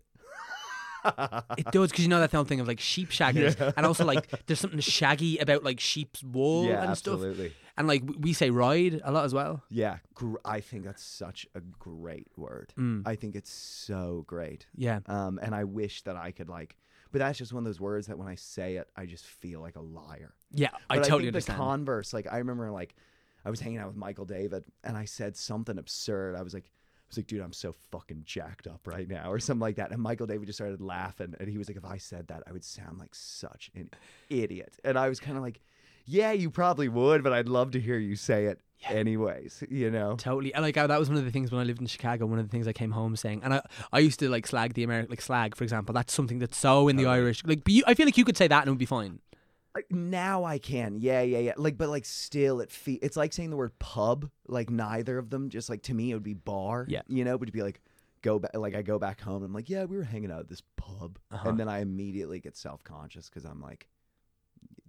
It 1.57 1.71
does 1.71 1.91
because 1.91 2.03
you 2.03 2.09
know 2.09 2.19
that 2.19 2.31
whole 2.33 2.43
thing 2.43 2.59
of 2.59 2.67
like 2.67 2.81
sheep 2.81 3.09
shaggers, 3.11 3.57
Yeah. 3.57 3.71
and 3.77 3.85
also 3.85 4.03
like 4.03 4.45
there's 4.45 4.59
something 4.59 4.79
shaggy 4.81 5.37
about 5.37 5.63
like 5.63 5.79
sheep's 5.79 6.21
wool 6.21 6.65
yeah, 6.65 6.83
and 6.83 6.97
stuff. 6.97 7.13
absolutely. 7.13 7.53
And 7.77 7.87
like 7.87 8.03
we 8.19 8.33
say 8.33 8.49
ride 8.49 8.99
a 9.03 9.11
lot 9.11 9.23
as 9.23 9.33
well. 9.33 9.63
Yeah, 9.69 9.99
gr- 10.15 10.35
I 10.43 10.59
think 10.59 10.83
that's 10.83 11.03
such 11.03 11.47
a 11.55 11.61
great 11.61 12.27
word. 12.35 12.73
Mm. 12.77 13.03
I 13.05 13.15
think 13.15 13.35
it's 13.35 13.51
so 13.53 14.25
great. 14.27 14.65
Yeah. 14.75 14.99
Um, 15.05 15.39
and 15.41 15.55
I 15.55 15.63
wish 15.63 16.01
that 16.01 16.17
I 16.17 16.31
could 16.31 16.49
like, 16.49 16.75
but 17.11 17.19
that's 17.19 17.37
just 17.37 17.53
one 17.53 17.61
of 17.61 17.65
those 17.65 17.79
words 17.79 18.07
that 18.07 18.17
when 18.17 18.27
I 18.27 18.35
say 18.35 18.77
it, 18.77 18.87
I 18.95 19.05
just 19.05 19.25
feel 19.25 19.61
like 19.61 19.75
a 19.75 19.81
liar. 19.81 20.33
Yeah, 20.51 20.69
I 20.89 20.97
But 20.97 21.03
totally 21.03 21.23
think 21.23 21.35
understand. 21.35 21.57
The 21.59 21.63
converse, 21.63 22.13
like 22.13 22.27
I 22.31 22.37
remember, 22.37 22.71
like 22.71 22.95
I 23.45 23.49
was 23.49 23.59
hanging 23.59 23.79
out 23.79 23.87
with 23.87 23.95
Michael 23.95 24.25
David, 24.25 24.63
and 24.83 24.97
I 24.97 25.05
said 25.05 25.37
something 25.37 25.77
absurd. 25.77 26.35
I 26.35 26.41
was 26.41 26.53
like, 26.53 26.65
I 26.65 27.07
was 27.09 27.17
like, 27.17 27.27
dude, 27.27 27.41
I'm 27.41 27.53
so 27.53 27.73
fucking 27.91 28.23
jacked 28.25 28.67
up 28.67 28.85
right 28.85 29.07
now, 29.07 29.31
or 29.31 29.39
something 29.39 29.61
like 29.61 29.77
that. 29.77 29.91
And 29.91 30.01
Michael 30.01 30.27
David 30.27 30.45
just 30.47 30.57
started 30.57 30.81
laughing, 30.81 31.35
and 31.39 31.47
he 31.47 31.57
was 31.57 31.69
like, 31.69 31.77
if 31.77 31.85
I 31.85 31.97
said 31.97 32.27
that, 32.27 32.43
I 32.47 32.51
would 32.51 32.65
sound 32.65 32.99
like 32.99 33.15
such 33.15 33.71
an 33.75 33.89
idiot. 34.29 34.77
And 34.83 34.99
I 34.99 35.07
was 35.07 35.19
kind 35.21 35.37
of 35.37 35.43
like, 35.43 35.61
yeah, 36.07 36.31
you 36.31 36.49
probably 36.49 36.87
would, 36.89 37.21
but 37.23 37.33
I'd 37.33 37.47
love 37.49 37.71
to 37.71 37.79
hear 37.79 37.97
you 37.97 38.15
say 38.15 38.45
it 38.45 38.59
Yeah. 38.79 38.91
anyways. 38.91 39.63
You 39.69 39.91
know? 39.91 40.15
Totally. 40.15 40.53
And 40.53 40.63
like 40.63 40.77
uh, 40.77 40.87
that 40.87 40.99
was 40.99 41.09
one 41.09 41.17
of 41.17 41.25
the 41.25 41.31
things 41.31 41.51
when 41.51 41.59
I 41.61 41.63
lived 41.65 41.81
in 41.81 41.87
Chicago. 41.87 42.25
One 42.25 42.39
of 42.39 42.45
the 42.45 42.51
things 42.51 42.67
I 42.67 42.73
came 42.73 42.91
home 42.91 43.15
saying, 43.15 43.41
and 43.43 43.53
I, 43.55 43.61
I 43.91 43.99
used 43.99 44.19
to 44.19 44.29
like 44.29 44.47
slag 44.47 44.73
the 44.73 44.83
American, 44.83 45.09
like 45.09 45.21
slag, 45.21 45.55
for 45.55 45.63
example. 45.63 45.93
That's 45.93 46.13
something 46.13 46.39
that's 46.39 46.57
so 46.57 46.87
in 46.87 46.95
the 46.95 47.03
Totally. 47.03 47.19
Irish. 47.21 47.43
Like, 47.45 47.63
but 47.63 47.73
you, 47.73 47.83
I 47.85 47.93
feel 47.93 48.05
like 48.07 48.17
you 48.17 48.25
could 48.25 48.37
say 48.37 48.47
that 48.47 48.59
and 48.61 48.67
it 48.67 48.71
would 48.71 48.79
be 48.79 48.85
fine. 48.85 49.19
Like, 49.75 49.91
now 49.91 50.43
I 50.43 50.57
can, 50.57 50.97
yeah, 50.99 51.21
yeah, 51.21 51.37
yeah. 51.37 51.53
Like, 51.55 51.77
but 51.77 51.89
like 51.89 52.05
still, 52.05 52.61
it 52.61 52.71
fe- 52.71 52.97
it's 53.01 53.15
like 53.15 53.31
saying 53.31 53.51
the 53.51 53.57
word 53.57 53.77
pub. 53.77 54.29
Like 54.47 54.69
neither 54.71 55.19
of 55.19 55.29
them. 55.29 55.49
Just 55.49 55.69
like 55.69 55.83
to 55.83 55.93
me, 55.93 56.09
it 56.11 56.13
would 56.15 56.23
be 56.23 56.33
bar. 56.33 56.85
Yeah. 56.89 57.01
you 57.07 57.23
know, 57.23 57.37
but 57.37 57.45
to 57.45 57.51
be 57.51 57.61
like 57.61 57.81
go 58.23 58.39
back. 58.39 58.55
Like 58.55 58.73
I 58.75 58.81
go 58.81 58.97
back 58.97 59.21
home. 59.21 59.37
and 59.37 59.45
I'm 59.45 59.53
like, 59.53 59.69
yeah, 59.69 59.83
we 59.85 59.95
were 59.97 60.03
hanging 60.03 60.31
out 60.31 60.39
at 60.39 60.47
this 60.49 60.63
pub, 60.77 61.19
Uh-huh. 61.31 61.49
and 61.49 61.59
then 61.59 61.67
I 61.69 61.79
immediately 61.81 62.39
get 62.39 62.57
self 62.57 62.83
conscious 62.83 63.29
because 63.29 63.45
I'm 63.45 63.61
like, 63.61 63.87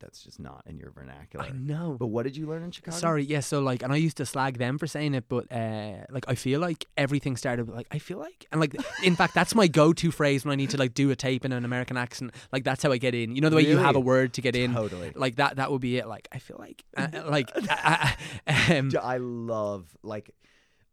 that's 0.00 0.22
just 0.22 0.40
not 0.40 0.62
in 0.66 0.78
your 0.78 0.90
vernacular. 0.90 1.44
I 1.46 1.50
know. 1.50 1.96
But 1.98 2.06
what 2.08 2.24
did 2.24 2.36
you 2.36 2.46
learn 2.46 2.62
in 2.62 2.70
Chicago? 2.70 2.96
Sorry, 2.96 3.24
yeah. 3.24 3.40
So 3.40 3.60
like, 3.60 3.82
and 3.82 3.92
I 3.92 3.96
used 3.96 4.16
to 4.18 4.26
slag 4.26 4.58
them 4.58 4.78
for 4.78 4.86
saying 4.86 5.14
it, 5.14 5.24
but 5.28 5.50
uh, 5.52 6.04
like 6.10 6.24
I 6.28 6.34
feel 6.34 6.60
like 6.60 6.86
everything 6.96 7.36
started 7.36 7.66
with 7.66 7.76
like 7.76 7.88
I 7.90 7.98
feel 7.98 8.18
like, 8.18 8.46
and 8.52 8.60
like 8.60 8.74
in 9.02 9.16
fact, 9.16 9.34
that's 9.34 9.54
my 9.54 9.66
go-to 9.66 10.10
phrase 10.10 10.44
when 10.44 10.52
I 10.52 10.56
need 10.56 10.70
to 10.70 10.76
like 10.76 10.94
do 10.94 11.10
a 11.10 11.16
tape 11.16 11.44
in 11.44 11.52
an 11.52 11.64
American 11.64 11.96
accent. 11.96 12.34
Like 12.52 12.64
that's 12.64 12.82
how 12.82 12.92
I 12.92 12.98
get 12.98 13.14
in. 13.14 13.34
You 13.34 13.40
know 13.40 13.48
the 13.48 13.56
way 13.56 13.66
you 13.66 13.78
have 13.78 13.96
a 13.96 14.00
word 14.00 14.34
to 14.34 14.40
get 14.40 14.56
in. 14.56 14.74
Totally. 14.74 15.12
Like 15.14 15.36
that. 15.36 15.56
That 15.56 15.70
would 15.72 15.80
be 15.80 15.98
it. 15.98 16.06
Like 16.06 16.28
I 16.32 16.38
feel 16.38 16.56
like, 16.58 16.84
uh, 16.96 17.08
like, 17.28 17.50
uh, 17.54 18.08
um, 18.70 18.90
D- 18.90 18.96
I 18.98 19.18
love 19.18 19.86
like 20.02 20.30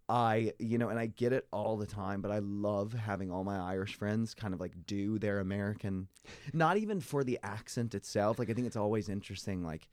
I 0.07 0.53
you 0.59 0.77
know 0.77 0.89
and 0.89 0.99
I 0.99 1.07
get 1.07 1.33
it 1.33 1.47
all 1.51 1.77
the 1.77 1.85
time 1.87 2.21
but 2.21 2.31
I 2.31 2.39
love 2.39 2.93
having 2.93 3.31
all 3.31 3.43
my 3.43 3.57
Irish 3.57 3.95
friends 3.95 4.33
kind 4.35 4.53
of 4.53 4.59
like 4.59 4.73
do 4.85 5.17
their 5.17 5.39
American 5.39 6.07
not 6.53 6.77
even 6.77 6.99
for 7.01 7.23
the 7.23 7.39
accent 7.41 7.95
itself 7.95 8.37
like 8.37 8.49
I 8.49 8.53
think 8.53 8.67
it's 8.67 8.75
always 8.75 9.09
interesting 9.09 9.63
like 9.63 9.87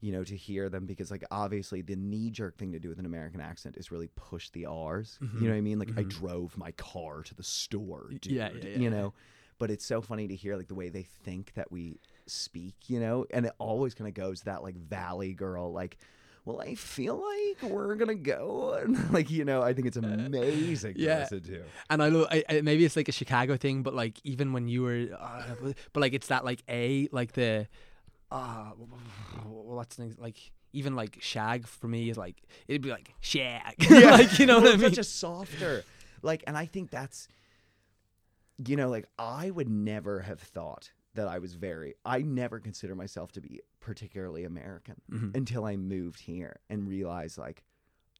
you 0.00 0.12
know 0.12 0.22
to 0.24 0.36
hear 0.36 0.68
them 0.68 0.84
because 0.84 1.10
like 1.10 1.24
obviously 1.30 1.80
the 1.80 1.96
knee 1.96 2.30
jerk 2.30 2.58
thing 2.58 2.72
to 2.72 2.78
do 2.78 2.90
with 2.90 2.98
an 2.98 3.06
American 3.06 3.40
accent 3.40 3.76
is 3.78 3.90
really 3.90 4.08
push 4.16 4.50
the 4.50 4.66
R's 4.66 5.18
Mhm. 5.22 5.40
you 5.40 5.46
know 5.46 5.52
what 5.54 5.58
I 5.58 5.62
mean 5.62 5.78
like 5.78 5.92
I 5.96 6.02
Mhm. 6.04 6.08
drove 6.08 6.58
my 6.58 6.72
car 6.72 7.22
to 7.22 7.34
the 7.34 7.42
store 7.42 8.08
dude 8.20 8.32
yeah, 8.32 8.50
yeah, 8.52 8.68
yeah, 8.68 8.78
you 8.78 8.90
know 8.90 9.14
but 9.56 9.70
it's 9.70 9.86
so 9.86 10.02
funny 10.02 10.28
to 10.28 10.34
hear 10.34 10.56
like 10.56 10.68
the 10.68 10.74
way 10.74 10.90
they 10.90 11.04
think 11.04 11.54
that 11.54 11.72
we 11.72 12.00
speak 12.26 12.74
you 12.90 13.00
know 13.00 13.24
and 13.30 13.46
it 13.46 13.52
always 13.58 13.94
kind 13.94 14.08
of 14.08 14.14
goes 14.14 14.40
to 14.40 14.44
that 14.46 14.62
like 14.62 14.76
valley 14.76 15.32
girl 15.32 15.72
like 15.72 15.96
well 16.44 16.60
i 16.60 16.74
feel 16.74 17.16
like 17.22 17.70
we're 17.70 17.94
gonna 17.94 18.14
go 18.14 18.74
and 18.80 19.12
like 19.12 19.30
you 19.30 19.44
know 19.44 19.62
i 19.62 19.72
think 19.72 19.86
it's 19.86 19.96
amazing 19.96 20.94
to 20.94 21.00
yeah. 21.00 21.18
listen 21.20 21.40
to 21.42 21.62
And 21.90 22.02
I 22.02 22.08
love 22.08 22.26
I, 22.30 22.44
I, 22.48 22.60
maybe 22.60 22.84
it's 22.84 22.96
like 22.96 23.08
a 23.08 23.12
Chicago 23.12 23.56
thing, 23.56 23.82
but 23.82 23.94
like 23.94 24.20
even 24.24 24.52
when 24.52 24.68
you 24.68 24.82
were, 24.82 25.08
uh, 25.18 25.42
but 25.92 26.00
like 26.00 26.12
it's 26.14 26.26
that 26.28 26.44
like 26.44 26.62
a 26.68 27.08
like 27.12 27.32
the, 27.32 27.66
uh, 28.30 28.70
what's 29.44 29.96
the 29.96 30.02
thing 30.04 30.16
like 30.18 30.52
even 30.72 30.94
like 30.96 31.18
shag 31.20 31.66
for 31.66 31.86
me 31.88 32.10
is 32.10 32.16
like 32.18 32.42
it'd 32.68 32.82
be 32.82 32.90
like 32.90 33.14
shag, 33.20 33.74
like 33.90 34.38
you 34.38 34.46
know 34.46 34.56
Well, 34.60 34.64
what 34.72 34.74
I 34.74 34.76
mean? 34.76 34.90
such 34.90 34.98
a 34.98 35.04
softer 35.04 35.84
like 36.22 36.42
and 36.46 36.56
i 36.56 36.66
think 36.66 36.90
that's 36.90 37.28
you 38.66 38.76
know 38.76 38.88
like 38.88 39.06
i 39.18 39.50
would 39.50 39.68
never 39.68 40.20
have 40.20 40.40
thought 40.40 40.90
that 41.14 41.28
i 41.28 41.38
was 41.38 41.54
very 41.54 41.94
i 42.04 42.18
never 42.20 42.58
consider 42.60 42.94
myself 42.94 43.32
to 43.32 43.40
be 43.40 43.60
particularly 43.80 44.44
american 44.44 44.96
Mhm. 45.12 45.36
until 45.36 45.64
I 45.64 45.76
moved 45.76 46.20
here 46.20 46.60
and 46.70 46.88
realized 46.88 47.36
like, 47.38 47.62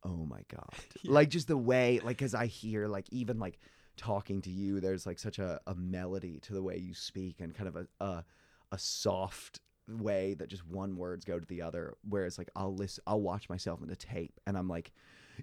oh 0.05 0.27
my 0.27 0.43
god, 0.49 0.69
Yeah. 1.03 1.13
like 1.13 1.31
just 1.31 1.49
the 1.49 1.57
way 1.57 2.01
like 2.05 2.21
as 2.23 2.35
I 2.35 2.47
hear 2.47 2.87
like 2.87 3.07
even 3.11 3.39
like 3.39 3.59
talking 3.97 4.43
to 4.43 4.51
you, 4.51 4.81
there's 4.81 5.07
like 5.07 5.19
such 5.19 5.39
a, 5.39 5.61
a 5.67 5.75
melody 5.75 6.39
to 6.41 6.53
the 6.53 6.63
way 6.63 6.77
you 6.77 6.93
speak 6.95 7.41
and 7.41 7.55
kind 7.55 7.69
of 7.69 7.77
a, 7.77 7.87
a 8.05 8.25
a 8.73 8.79
soft 8.79 9.61
way 9.89 10.35
that 10.35 10.49
just 10.49 10.67
one 10.67 10.97
words 10.97 11.25
go 11.25 11.39
to 11.39 11.47
the 11.47 11.63
other. 11.63 11.95
Whereas 12.07 12.37
like 12.37 12.51
I'll 12.55 12.75
listen, 12.75 13.03
I'll 13.07 13.21
watch 13.23 13.49
myself 13.49 13.81
in 13.81 13.89
the 13.89 13.97
tape 13.97 14.39
and 14.47 14.59
I'm 14.59 14.69
like, 14.69 14.93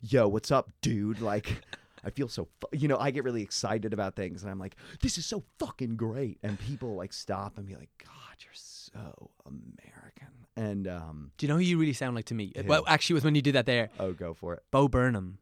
yo, 0.02 0.28
what's 0.28 0.52
up, 0.52 0.70
dude? 0.82 1.20
Like. 1.22 1.64
I 2.04 2.10
feel 2.10 2.28
so, 2.28 2.48
fu- 2.60 2.78
you 2.78 2.88
know, 2.88 2.98
I 2.98 3.12
get 3.12 3.24
really 3.24 3.42
excited 3.44 3.94
about 3.94 4.16
things, 4.16 4.42
and 4.44 4.52
I'm 4.52 4.60
like, 4.60 4.76
"This 5.02 5.18
is 5.18 5.26
so 5.26 5.44
fucking 5.60 5.96
great," 5.98 6.40
and 6.44 6.60
people 6.60 6.96
like 6.96 7.14
stop 7.14 7.58
and 7.58 7.68
be 7.68 7.76
like, 7.76 7.90
"God, 8.04 8.36
you're 8.44 8.52
so 8.54 9.30
American," 9.46 10.28
and 10.56 10.88
um, 10.88 11.32
Do 11.38 11.46
you 11.46 11.48
know 11.50 11.58
who 11.58 11.64
you 11.64 11.78
really 11.78 11.94
sound 11.94 12.16
like 12.16 12.26
to 12.26 12.34
me? 12.34 12.52
Who? 12.56 12.64
Well, 12.64 12.84
actually, 12.88 13.14
it 13.14 13.18
was 13.18 13.24
when 13.24 13.36
you 13.36 13.42
did 13.42 13.56
that 13.56 13.66
there, 13.66 13.90
Oh, 14.00 14.14
go 14.14 14.34
for 14.34 14.54
it. 14.56 14.64
Bo 14.72 14.88
Burnham. 14.88 15.38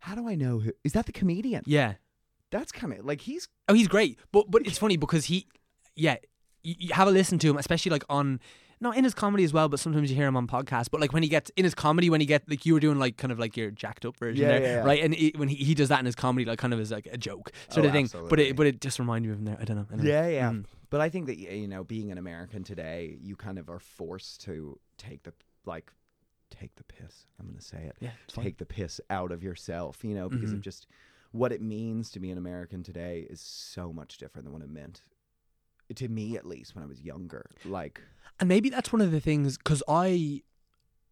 How 0.00 0.14
do 0.14 0.28
I 0.28 0.34
know 0.34 0.60
who? 0.60 0.72
Is 0.84 0.92
that 0.94 1.06
the 1.06 1.12
comedian? 1.12 1.62
Yeah, 1.66 1.94
That's 2.50 2.72
kind 2.72 2.92
of 2.92 3.04
like 3.04 3.20
he's 3.22 3.48
Oh, 3.68 3.74
he's 3.74 3.88
great, 3.88 4.18
but 4.32 4.50
but 4.50 4.66
it's 4.66 4.78
funny 4.78 4.96
because 4.96 5.26
he, 5.26 5.46
yeah, 5.94 6.16
you, 6.62 6.74
you 6.78 6.94
have 6.94 7.06
a 7.08 7.10
listen 7.10 7.38
to 7.40 7.50
him, 7.50 7.56
especially 7.56 7.90
like 7.90 8.04
on. 8.08 8.40
Not 8.82 8.96
in 8.96 9.04
his 9.04 9.12
comedy 9.12 9.44
as 9.44 9.52
well, 9.52 9.68
but 9.68 9.78
sometimes 9.78 10.08
you 10.10 10.16
hear 10.16 10.26
him 10.26 10.36
on 10.36 10.46
podcasts. 10.46 10.88
But 10.90 11.00
like 11.02 11.12
when 11.12 11.22
he 11.22 11.28
gets 11.28 11.50
in 11.56 11.64
his 11.64 11.74
comedy, 11.74 12.08
when 12.08 12.20
he 12.20 12.26
get 12.26 12.48
like 12.48 12.64
you 12.64 12.72
were 12.72 12.80
doing 12.80 12.98
like 12.98 13.18
kind 13.18 13.30
of 13.30 13.38
like 13.38 13.54
your 13.56 13.70
jacked 13.70 14.06
up 14.06 14.16
version 14.16 14.42
Yeah, 14.42 14.48
there, 14.48 14.62
yeah, 14.62 14.74
yeah. 14.76 14.84
right? 14.84 15.02
And 15.04 15.14
he, 15.14 15.32
when 15.36 15.48
he, 15.48 15.56
he 15.56 15.74
does 15.74 15.90
that 15.90 15.98
in 16.00 16.06
his 16.06 16.14
comedy, 16.14 16.46
like 16.46 16.58
kind 16.58 16.72
of 16.72 16.80
as 16.80 16.90
like 16.90 17.06
a 17.12 17.18
joke 17.18 17.52
sort 17.68 17.84
Oh, 17.84 17.88
of 17.88 17.92
thing. 17.92 18.08
But 18.30 18.40
it 18.40 18.56
but 18.56 18.66
it 18.66 18.80
just 18.80 18.98
reminded 18.98 19.28
me 19.28 19.32
of 19.34 19.38
him 19.40 19.44
there. 19.44 19.58
I 19.60 19.64
don't 19.64 19.76
know. 19.76 19.86
I 19.92 19.96
don't 19.96 20.04
know. 20.04 20.10
Yeah, 20.10 20.26
yeah. 20.28 20.50
Mm. 20.50 20.64
But 20.88 21.00
I 21.02 21.08
think 21.10 21.26
that 21.26 21.36
you 21.38 21.68
know, 21.68 21.84
being 21.84 22.10
an 22.10 22.16
American 22.18 22.64
today, 22.64 23.18
you 23.20 23.36
kind 23.36 23.58
of 23.58 23.68
are 23.68 23.78
forced 23.78 24.40
to 24.42 24.78
take 24.96 25.24
the 25.24 25.34
like 25.66 25.92
take 26.50 26.74
the 26.76 26.84
piss. 26.84 27.26
I'm 27.38 27.46
going 27.46 27.58
to 27.58 27.62
say 27.64 27.82
it. 27.84 27.96
Yeah, 28.00 28.10
it's 28.24 28.34
fine. 28.34 28.44
Take 28.46 28.56
the 28.58 28.66
piss 28.66 28.98
out 29.10 29.30
of 29.30 29.42
yourself, 29.42 30.02
you 30.02 30.14
know, 30.14 30.28
because 30.30 30.50
Mhm. 30.50 30.54
of 30.54 30.60
just 30.62 30.86
what 31.32 31.52
it 31.52 31.60
means 31.62 32.10
to 32.12 32.18
be 32.18 32.30
an 32.30 32.38
American 32.38 32.82
today 32.82 33.26
is 33.30 33.40
so 33.40 33.92
much 33.92 34.18
different 34.18 34.46
than 34.46 34.52
what 34.52 34.62
it 34.62 34.70
meant 34.70 35.02
to 35.94 36.08
me 36.08 36.36
at 36.36 36.44
least 36.46 36.74
when 36.74 36.82
I 36.82 36.86
was 36.88 37.00
younger. 37.02 37.46
Like 37.64 38.00
And 38.40 38.48
maybe 38.48 38.70
that's 38.70 38.92
one 38.92 39.00
of 39.02 39.10
the 39.12 39.20
things 39.20 39.56
because 39.58 39.82
I. 39.88 40.42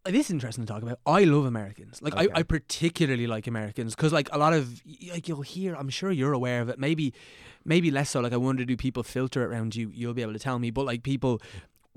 This 0.04 0.26
is 0.26 0.30
interesting 0.30 0.64
to 0.64 0.72
talk 0.72 0.82
about. 0.82 1.00
I 1.04 1.24
love 1.24 1.44
Americans. 1.44 2.00
Like 2.00 2.14
Okay. 2.14 2.28
I, 2.34 2.38
I 2.38 2.42
particularly 2.42 3.26
like 3.26 3.46
Americans 3.46 3.94
because 3.94 4.10
like 4.12 4.30
a 4.32 4.38
lot 4.38 4.54
of 4.54 4.80
like 5.12 5.28
you'll 5.28 5.42
hear. 5.42 5.74
I'm 5.74 5.90
sure 5.90 6.10
you're 6.10 6.32
aware 6.32 6.62
of 6.62 6.70
it. 6.70 6.78
Maybe, 6.78 7.12
maybe 7.64 7.90
less 7.90 8.08
so. 8.10 8.20
Like 8.20 8.32
I 8.32 8.38
wonder, 8.38 8.64
do 8.64 8.76
people 8.76 9.02
filter 9.02 9.42
it 9.42 9.46
around 9.46 9.76
you? 9.76 9.90
You'll 9.92 10.14
be 10.14 10.22
able 10.22 10.32
to 10.32 10.38
tell 10.38 10.58
me. 10.58 10.70
But 10.70 10.86
like 10.86 11.02
people, 11.02 11.42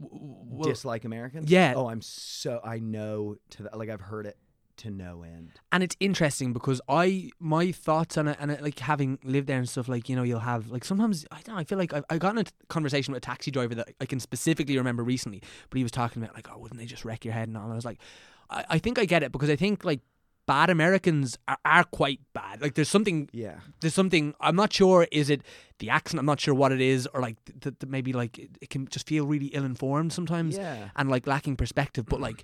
w- 0.01 0.35
w- 0.49 0.63
dislike 0.63 1.05
Americans? 1.05 1.49
yeah. 1.49 1.73
Oh, 1.75 1.87
I'm 1.87 2.01
so 2.01 2.59
I 2.65 2.79
know 2.79 3.35
to 3.51 3.63
the, 3.63 3.77
like 3.77 3.89
I've 3.89 4.01
heard 4.01 4.25
it 4.25 4.37
to 4.77 4.89
no 4.89 5.23
end. 5.23 5.51
and 5.71 5.83
it's 5.83 5.95
interesting 5.99 6.53
because 6.53 6.81
I 6.89 7.29
my 7.39 7.71
thoughts 7.71 8.17
on 8.17 8.27
it 8.27 8.37
and 8.39 8.51
it, 8.51 8.61
like 8.61 8.79
having 8.79 9.19
lived 9.23 9.47
there 9.47 9.57
and 9.57 9.67
stuff 9.69 9.87
like 9.87 10.09
you 10.09 10.15
know 10.15 10.23
you'll 10.23 10.39
have 10.39 10.69
like 10.69 10.83
sometimes 10.85 11.25
I 11.31 11.41
don't 11.41 11.55
know 11.55 11.59
I 11.59 11.63
feel 11.63 11.77
like 11.77 11.93
I, 11.93 12.01
I 12.09 12.17
got 12.17 12.31
in 12.33 12.39
a 12.39 12.43
t- 12.43 12.51
conversation 12.69 13.13
with 13.13 13.23
a 13.23 13.25
taxi 13.25 13.51
driver 13.51 13.75
that 13.75 13.89
I 13.99 14.05
can 14.05 14.19
specifically 14.19 14.77
remember 14.77 15.03
recently 15.03 15.41
but 15.69 15.77
he 15.77 15.83
was 15.83 15.91
talking 15.91 16.21
about 16.23 16.35
like 16.35 16.47
oh 16.53 16.57
wouldn't 16.57 16.79
they 16.79 16.85
just 16.85 17.05
wreck 17.05 17.23
your 17.25 17.33
head 17.33 17.47
and 17.47 17.57
all 17.57 17.63
and 17.63 17.73
I 17.73 17.75
was 17.75 17.85
like 17.85 17.99
I, 18.49 18.65
I 18.71 18.77
think 18.79 18.97
I 18.99 19.05
get 19.05 19.23
it 19.23 19.31
because 19.31 19.49
I 19.49 19.55
think 19.55 19.83
like 19.85 20.01
bad 20.47 20.69
Americans 20.71 21.37
are, 21.47 21.57
are 21.63 21.83
quite 21.83 22.19
bad 22.33 22.61
like 22.61 22.73
there's 22.73 22.89
something 22.89 23.29
Yeah. 23.31 23.59
there's 23.79 23.93
something 23.93 24.33
I'm 24.41 24.55
not 24.55 24.73
sure 24.73 25.07
is 25.11 25.29
it 25.29 25.41
the 25.79 25.89
accent 25.91 26.19
I'm 26.19 26.25
not 26.25 26.39
sure 26.39 26.53
what 26.53 26.71
it 26.71 26.81
is 26.81 27.07
or 27.13 27.21
like 27.21 27.37
th- 27.45 27.75
th- 27.79 27.89
maybe 27.89 28.11
like 28.11 28.37
it, 28.39 28.49
it 28.61 28.69
can 28.69 28.87
just 28.87 29.07
feel 29.07 29.25
really 29.27 29.47
ill 29.47 29.63
informed 29.63 30.11
sometimes 30.13 30.57
Yeah. 30.57 30.89
and 30.95 31.09
like 31.09 31.27
lacking 31.27 31.55
perspective 31.57 32.05
but 32.07 32.19
like 32.19 32.43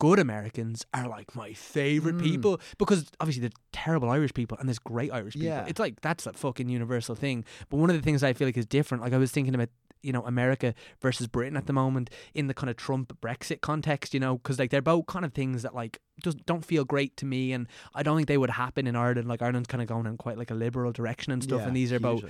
good 0.00 0.18
Americans 0.18 0.84
are 0.92 1.08
like 1.08 1.34
my 1.36 1.52
favorite 1.52 2.16
Mm. 2.16 2.22
people 2.22 2.60
because 2.78 3.06
obviously 3.20 3.40
they're 3.42 3.50
terrible 3.72 4.10
Irish 4.10 4.34
people 4.34 4.58
and 4.58 4.68
there's 4.68 4.78
great 4.80 5.12
Irish 5.12 5.34
people 5.34 5.48
Yeah. 5.48 5.64
it's 5.66 5.78
like 5.80 6.00
that's 6.00 6.26
a 6.26 6.32
fucking 6.32 6.68
universal 6.68 7.14
thing 7.14 7.44
but 7.70 7.76
one 7.78 7.90
of 7.90 7.96
the 7.96 8.02
things 8.02 8.22
I 8.22 8.32
feel 8.32 8.48
like 8.48 8.56
is 8.56 8.66
different 8.66 9.02
like 9.02 9.12
I 9.12 9.18
was 9.18 9.30
thinking 9.30 9.54
about 9.54 9.68
you 10.02 10.12
know 10.12 10.22
America 10.26 10.74
versus 11.00 11.26
Britain 11.28 11.56
at 11.56 11.66
the 11.66 11.72
moment 11.72 12.10
in 12.34 12.46
the 12.48 12.54
kind 12.54 12.68
of 12.68 12.76
Trump 12.76 13.16
Brexit 13.22 13.60
context 13.62 14.12
you 14.12 14.20
know 14.20 14.36
because 14.38 14.58
like 14.58 14.70
they're 14.70 14.82
both 14.82 15.06
kind 15.06 15.24
of 15.24 15.32
things 15.32 15.62
that 15.62 15.74
like 15.74 16.00
just 16.22 16.44
don't 16.44 16.64
feel 16.64 16.84
great 16.84 17.16
to 17.18 17.24
me 17.24 17.52
and 17.52 17.66
I 17.94 18.02
don't 18.02 18.16
think 18.16 18.28
they 18.28 18.36
would 18.38 18.50
happen 18.50 18.86
in 18.86 18.96
Ireland 18.96 19.28
like 19.28 19.40
Ireland's 19.42 19.68
kind 19.68 19.80
of 19.80 19.88
going 19.88 20.06
in 20.06 20.16
quite 20.18 20.36
like 20.36 20.50
a 20.50 20.54
liberal 20.54 20.92
direction 20.92 21.32
and 21.32 21.42
stuff 21.42 21.60
Yeah, 21.60 21.68
and 21.68 21.76
these 21.76 21.92
are 21.92 22.00
both 22.00 22.24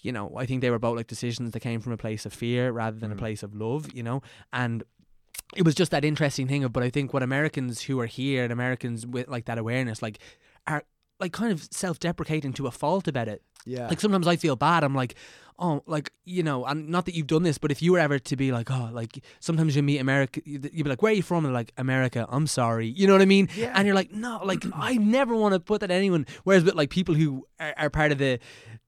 you 0.00 0.12
know, 0.12 0.32
I 0.36 0.46
think 0.46 0.60
they 0.60 0.70
were 0.70 0.78
both 0.78 0.96
like 0.96 1.08
decisions 1.08 1.50
that 1.50 1.58
came 1.60 1.80
from 1.80 1.92
a 1.92 1.96
place 1.96 2.24
of 2.24 2.32
fear 2.32 2.70
rather 2.70 2.96
than 2.96 3.10
a 3.10 3.16
Mhm. 3.16 3.18
place 3.18 3.42
of 3.42 3.52
love, 3.52 3.92
you 3.92 4.04
know, 4.04 4.22
and 4.52 4.84
it 5.56 5.64
was 5.64 5.74
just 5.74 5.90
that 5.90 6.04
interesting 6.04 6.46
thing 6.46 6.64
of, 6.64 6.72
but 6.72 6.82
I 6.82 6.90
think 6.90 7.12
what 7.12 7.22
Americans 7.22 7.82
who 7.82 7.98
are 8.00 8.06
here 8.06 8.44
and 8.44 8.52
Americans 8.52 9.06
with 9.06 9.28
like 9.28 9.46
that 9.46 9.58
awareness, 9.58 10.02
like, 10.02 10.18
are 10.66 10.84
like 11.20 11.32
kind 11.32 11.52
of 11.52 11.66
self-deprecating 11.70 12.52
to 12.54 12.66
a 12.66 12.70
fault 12.70 13.08
about 13.08 13.28
it. 13.28 13.42
Yeah. 13.64 13.88
Like 13.88 14.00
sometimes 14.00 14.26
I 14.26 14.36
feel 14.36 14.56
bad. 14.56 14.84
I'm 14.84 14.94
like, 14.94 15.14
oh, 15.58 15.82
like 15.86 16.12
you 16.24 16.42
know, 16.42 16.64
and 16.64 16.88
not 16.88 17.06
that 17.06 17.14
you've 17.14 17.26
done 17.26 17.42
this, 17.42 17.58
but 17.58 17.70
if 17.70 17.82
you 17.82 17.92
were 17.92 17.98
ever 17.98 18.18
to 18.18 18.36
be 18.36 18.52
like, 18.52 18.70
oh, 18.70 18.90
like 18.92 19.22
sometimes 19.40 19.74
you 19.74 19.82
meet 19.82 19.98
America, 19.98 20.40
you'd 20.44 20.72
be 20.72 20.84
like, 20.84 21.02
where 21.02 21.12
are 21.12 21.14
you 21.14 21.22
from? 21.22 21.44
And 21.44 21.52
like, 21.52 21.72
America. 21.76 22.26
I'm 22.28 22.46
sorry. 22.46 22.86
You 22.86 23.06
know 23.06 23.14
what 23.14 23.22
I 23.22 23.26
mean? 23.26 23.48
Yeah. 23.56 23.72
And 23.74 23.86
you're 23.86 23.96
like, 23.96 24.12
no, 24.12 24.40
like 24.44 24.64
I 24.74 24.94
never 24.96 25.34
want 25.34 25.54
to 25.54 25.60
put 25.60 25.80
that 25.80 25.90
on 25.90 25.96
anyone. 25.96 26.26
Whereas 26.44 26.64
with 26.64 26.74
like 26.74 26.90
people 26.90 27.14
who 27.14 27.46
are, 27.58 27.74
are 27.76 27.90
part 27.90 28.12
of 28.12 28.18
the 28.18 28.38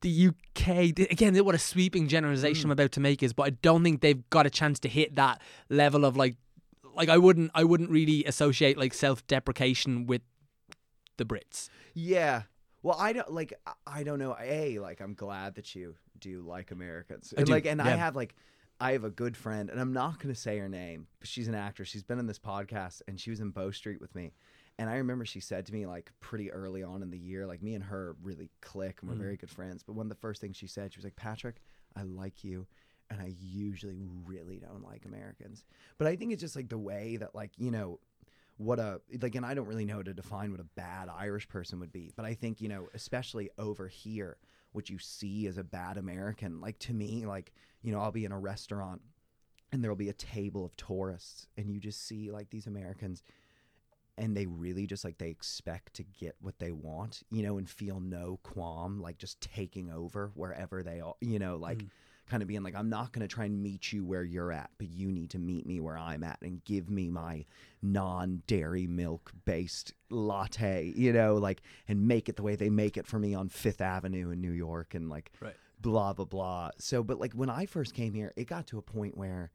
the 0.02 0.28
UK, 0.28 0.68
again, 1.10 1.36
what 1.44 1.54
a 1.54 1.58
sweeping 1.58 2.08
generalization 2.08 2.62
mm. 2.62 2.66
I'm 2.66 2.70
about 2.72 2.92
to 2.92 3.00
make 3.00 3.22
is, 3.22 3.34
but 3.34 3.42
I 3.42 3.50
don't 3.50 3.82
think 3.82 4.00
they've 4.00 4.28
got 4.30 4.46
a 4.46 4.50
chance 4.50 4.78
to 4.80 4.88
hit 4.88 5.16
that 5.16 5.42
level 5.68 6.06
of 6.06 6.16
like, 6.16 6.36
like 7.00 7.08
I 7.08 7.18
wouldn't, 7.18 7.50
I 7.54 7.64
wouldn't 7.64 7.90
really 7.90 8.24
associate 8.24 8.76
like 8.78 8.94
self-deprecation 8.94 10.06
with 10.06 10.22
the 11.16 11.24
Brits. 11.24 11.68
Yeah. 11.94 12.42
Well, 12.82 12.96
I 12.98 13.12
don't 13.12 13.32
like. 13.32 13.52
I- 13.86 14.02
don't 14.04 14.18
know. 14.18 14.36
A 14.40 14.78
like, 14.78 15.00
I'm 15.00 15.14
glad 15.14 15.54
that 15.56 15.74
you 15.74 15.96
do 16.18 16.42
like 16.42 16.70
Americans. 16.70 17.34
And 17.36 17.46
do, 17.46 17.52
like, 17.52 17.66
and 17.66 17.80
I 17.82 17.90
have 17.90 18.16
like, 18.16 18.34
I 18.80 18.92
have 18.92 19.04
a 19.04 19.10
good 19.10 19.36
friend, 19.36 19.68
and 19.68 19.78
I'm 19.78 19.92
not 19.92 20.18
gonna 20.18 20.34
say 20.34 20.56
her 20.58 20.68
name, 20.68 21.06
but 21.18 21.28
she's 21.28 21.48
an 21.48 21.54
actress. 21.54 21.88
She's 21.88 22.02
been 22.02 22.18
in 22.18 22.26
this 22.26 22.38
podcast, 22.38 23.02
and 23.06 23.20
she 23.20 23.28
was 23.30 23.40
in 23.40 23.50
Bow 23.50 23.70
Street 23.70 24.00
with 24.00 24.14
me. 24.14 24.32
And 24.78 24.88
I 24.88 24.94
remember 24.96 25.26
she 25.26 25.40
said 25.40 25.66
to 25.66 25.72
me 25.74 25.84
like 25.86 26.10
pretty 26.20 26.50
early 26.50 26.82
on 26.82 27.02
in 27.02 27.10
the 27.10 27.18
year, 27.18 27.46
like 27.46 27.62
me 27.62 27.74
and 27.74 27.84
her 27.84 28.16
really 28.22 28.48
click, 28.62 28.98
and 29.02 29.10
we're 29.10 29.16
Mm. 29.16 29.20
very 29.20 29.36
good 29.36 29.50
friends. 29.50 29.82
But 29.82 29.92
one 29.94 30.06
of 30.06 30.10
the 30.10 30.14
first 30.14 30.40
things 30.40 30.56
she 30.56 30.66
said, 30.66 30.92
she 30.94 30.98
was 30.98 31.04
like, 31.04 31.16
"Patrick, 31.16 31.56
I 31.94 32.02
like 32.04 32.42
you." 32.44 32.66
And 33.10 33.20
I 33.20 33.34
usually 33.40 33.98
really 34.24 34.58
don't 34.58 34.84
like 34.84 35.04
Americans. 35.04 35.64
But 35.98 36.06
I 36.06 36.14
think 36.16 36.32
it's 36.32 36.40
just 36.40 36.54
like 36.56 36.68
the 36.68 36.78
way 36.78 37.16
that, 37.16 37.34
like, 37.34 37.50
you 37.58 37.70
know, 37.70 37.98
what 38.56 38.78
a 38.78 39.00
like 39.22 39.34
and 39.34 39.44
I 39.46 39.54
don't 39.54 39.66
really 39.66 39.86
know 39.86 39.96
how 39.96 40.02
to 40.02 40.12
define 40.12 40.50
what 40.50 40.60
a 40.60 40.64
bad 40.64 41.08
Irish 41.08 41.48
person 41.48 41.80
would 41.80 41.92
be, 41.92 42.12
but 42.14 42.26
I 42.26 42.34
think, 42.34 42.60
you 42.60 42.68
know, 42.68 42.88
especially 42.94 43.48
over 43.58 43.88
here, 43.88 44.36
what 44.72 44.90
you 44.90 44.98
see 44.98 45.46
as 45.46 45.56
a 45.58 45.64
bad 45.64 45.96
American, 45.96 46.60
like 46.60 46.78
to 46.80 46.92
me, 46.92 47.24
like, 47.26 47.52
you 47.82 47.90
know, 47.90 48.00
I'll 48.00 48.12
be 48.12 48.26
in 48.26 48.32
a 48.32 48.38
restaurant 48.38 49.00
and 49.72 49.82
there'll 49.82 49.96
be 49.96 50.10
a 50.10 50.12
table 50.14 50.64
of 50.64 50.76
tourists 50.76 51.48
and 51.56 51.70
you 51.70 51.80
just 51.80 52.06
see 52.06 52.30
like 52.30 52.50
these 52.50 52.66
Americans 52.66 53.22
and 54.18 54.36
they 54.36 54.44
really 54.46 54.86
just 54.86 55.04
like 55.04 55.16
they 55.18 55.30
expect 55.30 55.94
to 55.94 56.02
get 56.02 56.36
what 56.40 56.58
they 56.58 56.72
want, 56.72 57.22
you 57.30 57.42
know, 57.42 57.56
and 57.56 57.68
feel 57.68 57.98
no 58.00 58.38
qualm, 58.42 59.00
like 59.00 59.16
just 59.16 59.40
taking 59.40 59.90
over 59.90 60.30
wherever 60.34 60.82
they 60.82 61.00
are, 61.00 61.14
you 61.20 61.38
know, 61.38 61.56
like 61.56 61.78
Mm. 61.78 61.90
Kind 62.30 62.42
of 62.42 62.48
being 62.48 62.62
like, 62.62 62.74
I'm 62.76 62.88
not 62.88 63.12
going 63.12 63.26
to 63.26 63.34
try 63.34 63.44
and 63.44 63.62
meet 63.62 63.92
you 63.92 64.04
where 64.04 64.22
you're 64.22 64.52
at, 64.52 64.70
but 64.78 64.88
you 64.88 65.10
need 65.10 65.30
to 65.30 65.38
meet 65.38 65.66
me 65.66 65.80
where 65.80 65.98
I'm 65.98 66.22
at 66.22 66.38
and 66.42 66.64
give 66.64 66.88
me 66.88 67.10
my 67.10 67.44
non 67.82 68.42
dairy 68.46 68.86
milk 68.86 69.32
based 69.44 69.92
latte, 70.08 70.92
you 70.96 71.12
know, 71.12 71.34
like, 71.34 71.62
and 71.88 72.06
make 72.06 72.28
it 72.28 72.36
the 72.36 72.42
way 72.42 72.54
they 72.56 72.70
make 72.70 72.96
it 72.96 73.06
for 73.06 73.18
me 73.18 73.34
on 73.34 73.48
Fifth 73.48 73.80
Avenue 73.80 74.30
in 74.30 74.40
New 74.40 74.52
York 74.52 74.94
and 74.94 75.10
like, 75.10 75.32
Right. 75.40 75.56
blah, 75.80 76.12
blah, 76.12 76.24
blah. 76.24 76.70
So, 76.78 77.02
but 77.02 77.18
like 77.18 77.32
when 77.32 77.50
I 77.50 77.66
first 77.66 77.94
came 77.94 78.14
here, 78.14 78.32
it 78.36 78.46
got 78.46 78.66
to 78.68 78.78
a 78.78 78.82
point 78.82 79.16
where 79.16 79.50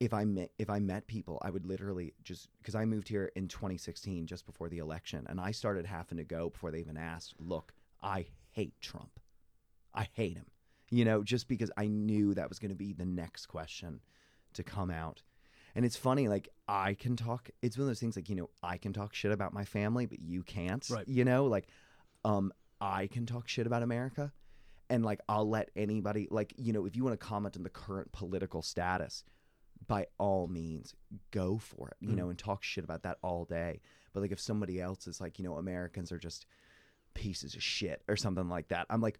if 0.00 0.12
I 0.12 0.24
met 0.24 0.50
if 0.58 0.68
I 0.68 0.80
met 0.80 1.06
people, 1.06 1.38
I 1.42 1.50
would 1.50 1.64
literally 1.66 2.12
just 2.22 2.48
because 2.58 2.74
I 2.74 2.84
moved 2.84 3.08
here 3.08 3.30
in 3.36 3.48
2016 3.48 4.26
just 4.26 4.44
before 4.44 4.68
the 4.68 4.78
election, 4.78 5.24
and 5.28 5.40
I 5.40 5.52
started 5.52 5.86
having 5.86 6.18
to 6.18 6.24
go 6.24 6.50
before 6.50 6.70
they 6.70 6.80
even 6.80 6.96
asked. 6.96 7.34
Look, 7.38 7.72
I 8.02 8.26
hate 8.50 8.74
Trump. 8.80 9.20
I 9.94 10.08
hate 10.12 10.36
him. 10.36 10.46
You 10.94 11.04
know, 11.04 11.22
just 11.22 11.48
because 11.48 11.70
I 11.76 11.86
knew 11.88 12.34
that 12.34 12.48
was 12.48 12.58
going 12.58 12.70
to 12.70 12.76
be 12.76 12.92
the 12.92 13.04
next 13.04 13.46
question 13.46 14.00
to 14.52 14.62
come 14.62 14.90
out. 14.90 15.22
And 15.74 15.84
it's 15.84 15.96
funny, 15.96 16.28
like 16.28 16.48
I 16.68 16.94
can 16.94 17.16
talk. 17.16 17.50
It's 17.62 17.76
one 17.76 17.82
of 17.82 17.88
those 17.88 17.98
things, 18.00 18.14
like 18.16 18.28
you 18.28 18.36
know, 18.36 18.50
I 18.62 18.78
can 18.78 18.92
talk 18.92 19.12
shit 19.14 19.32
about 19.32 19.52
my 19.52 19.64
family, 19.64 20.06
but 20.06 20.20
you 20.20 20.42
can't. 20.44 20.86
Right. 20.88 21.08
You 21.08 21.24
know, 21.24 21.46
like 21.46 21.66
um, 22.24 22.52
I 22.80 23.08
can 23.08 23.26
talk 23.26 23.48
shit 23.48 23.66
about 23.66 23.82
America, 23.82 24.32
and 24.88 25.04
like 25.04 25.20
I'll 25.28 25.48
let 25.48 25.70
anybody, 25.74 26.28
like 26.30 26.54
you 26.56 26.72
know, 26.72 26.86
if 26.86 26.94
you 26.94 27.02
want 27.02 27.18
to 27.18 27.26
comment 27.26 27.56
on 27.56 27.64
the 27.64 27.70
current 27.70 28.12
political 28.12 28.62
status, 28.62 29.24
by 29.88 30.06
all 30.18 30.46
means, 30.46 30.94
go 31.32 31.58
for 31.58 31.88
it. 31.88 31.96
You 32.00 32.10
Mm. 32.10 32.16
know, 32.18 32.28
and 32.28 32.38
talk 32.38 32.62
shit 32.62 32.84
about 32.84 33.02
that 33.02 33.18
all 33.22 33.44
day. 33.44 33.80
But 34.12 34.20
like 34.20 34.30
if 34.32 34.38
somebody 34.40 34.80
else 34.80 35.08
is 35.08 35.20
like, 35.20 35.40
you 35.40 35.44
know, 35.44 35.56
Americans 35.56 36.12
are 36.12 36.18
just 36.18 36.46
pieces 37.14 37.54
of 37.56 37.62
shit 37.62 38.02
or 38.06 38.16
something 38.16 38.48
like 38.48 38.68
that, 38.68 38.86
I'm 38.90 39.00
like, 39.00 39.18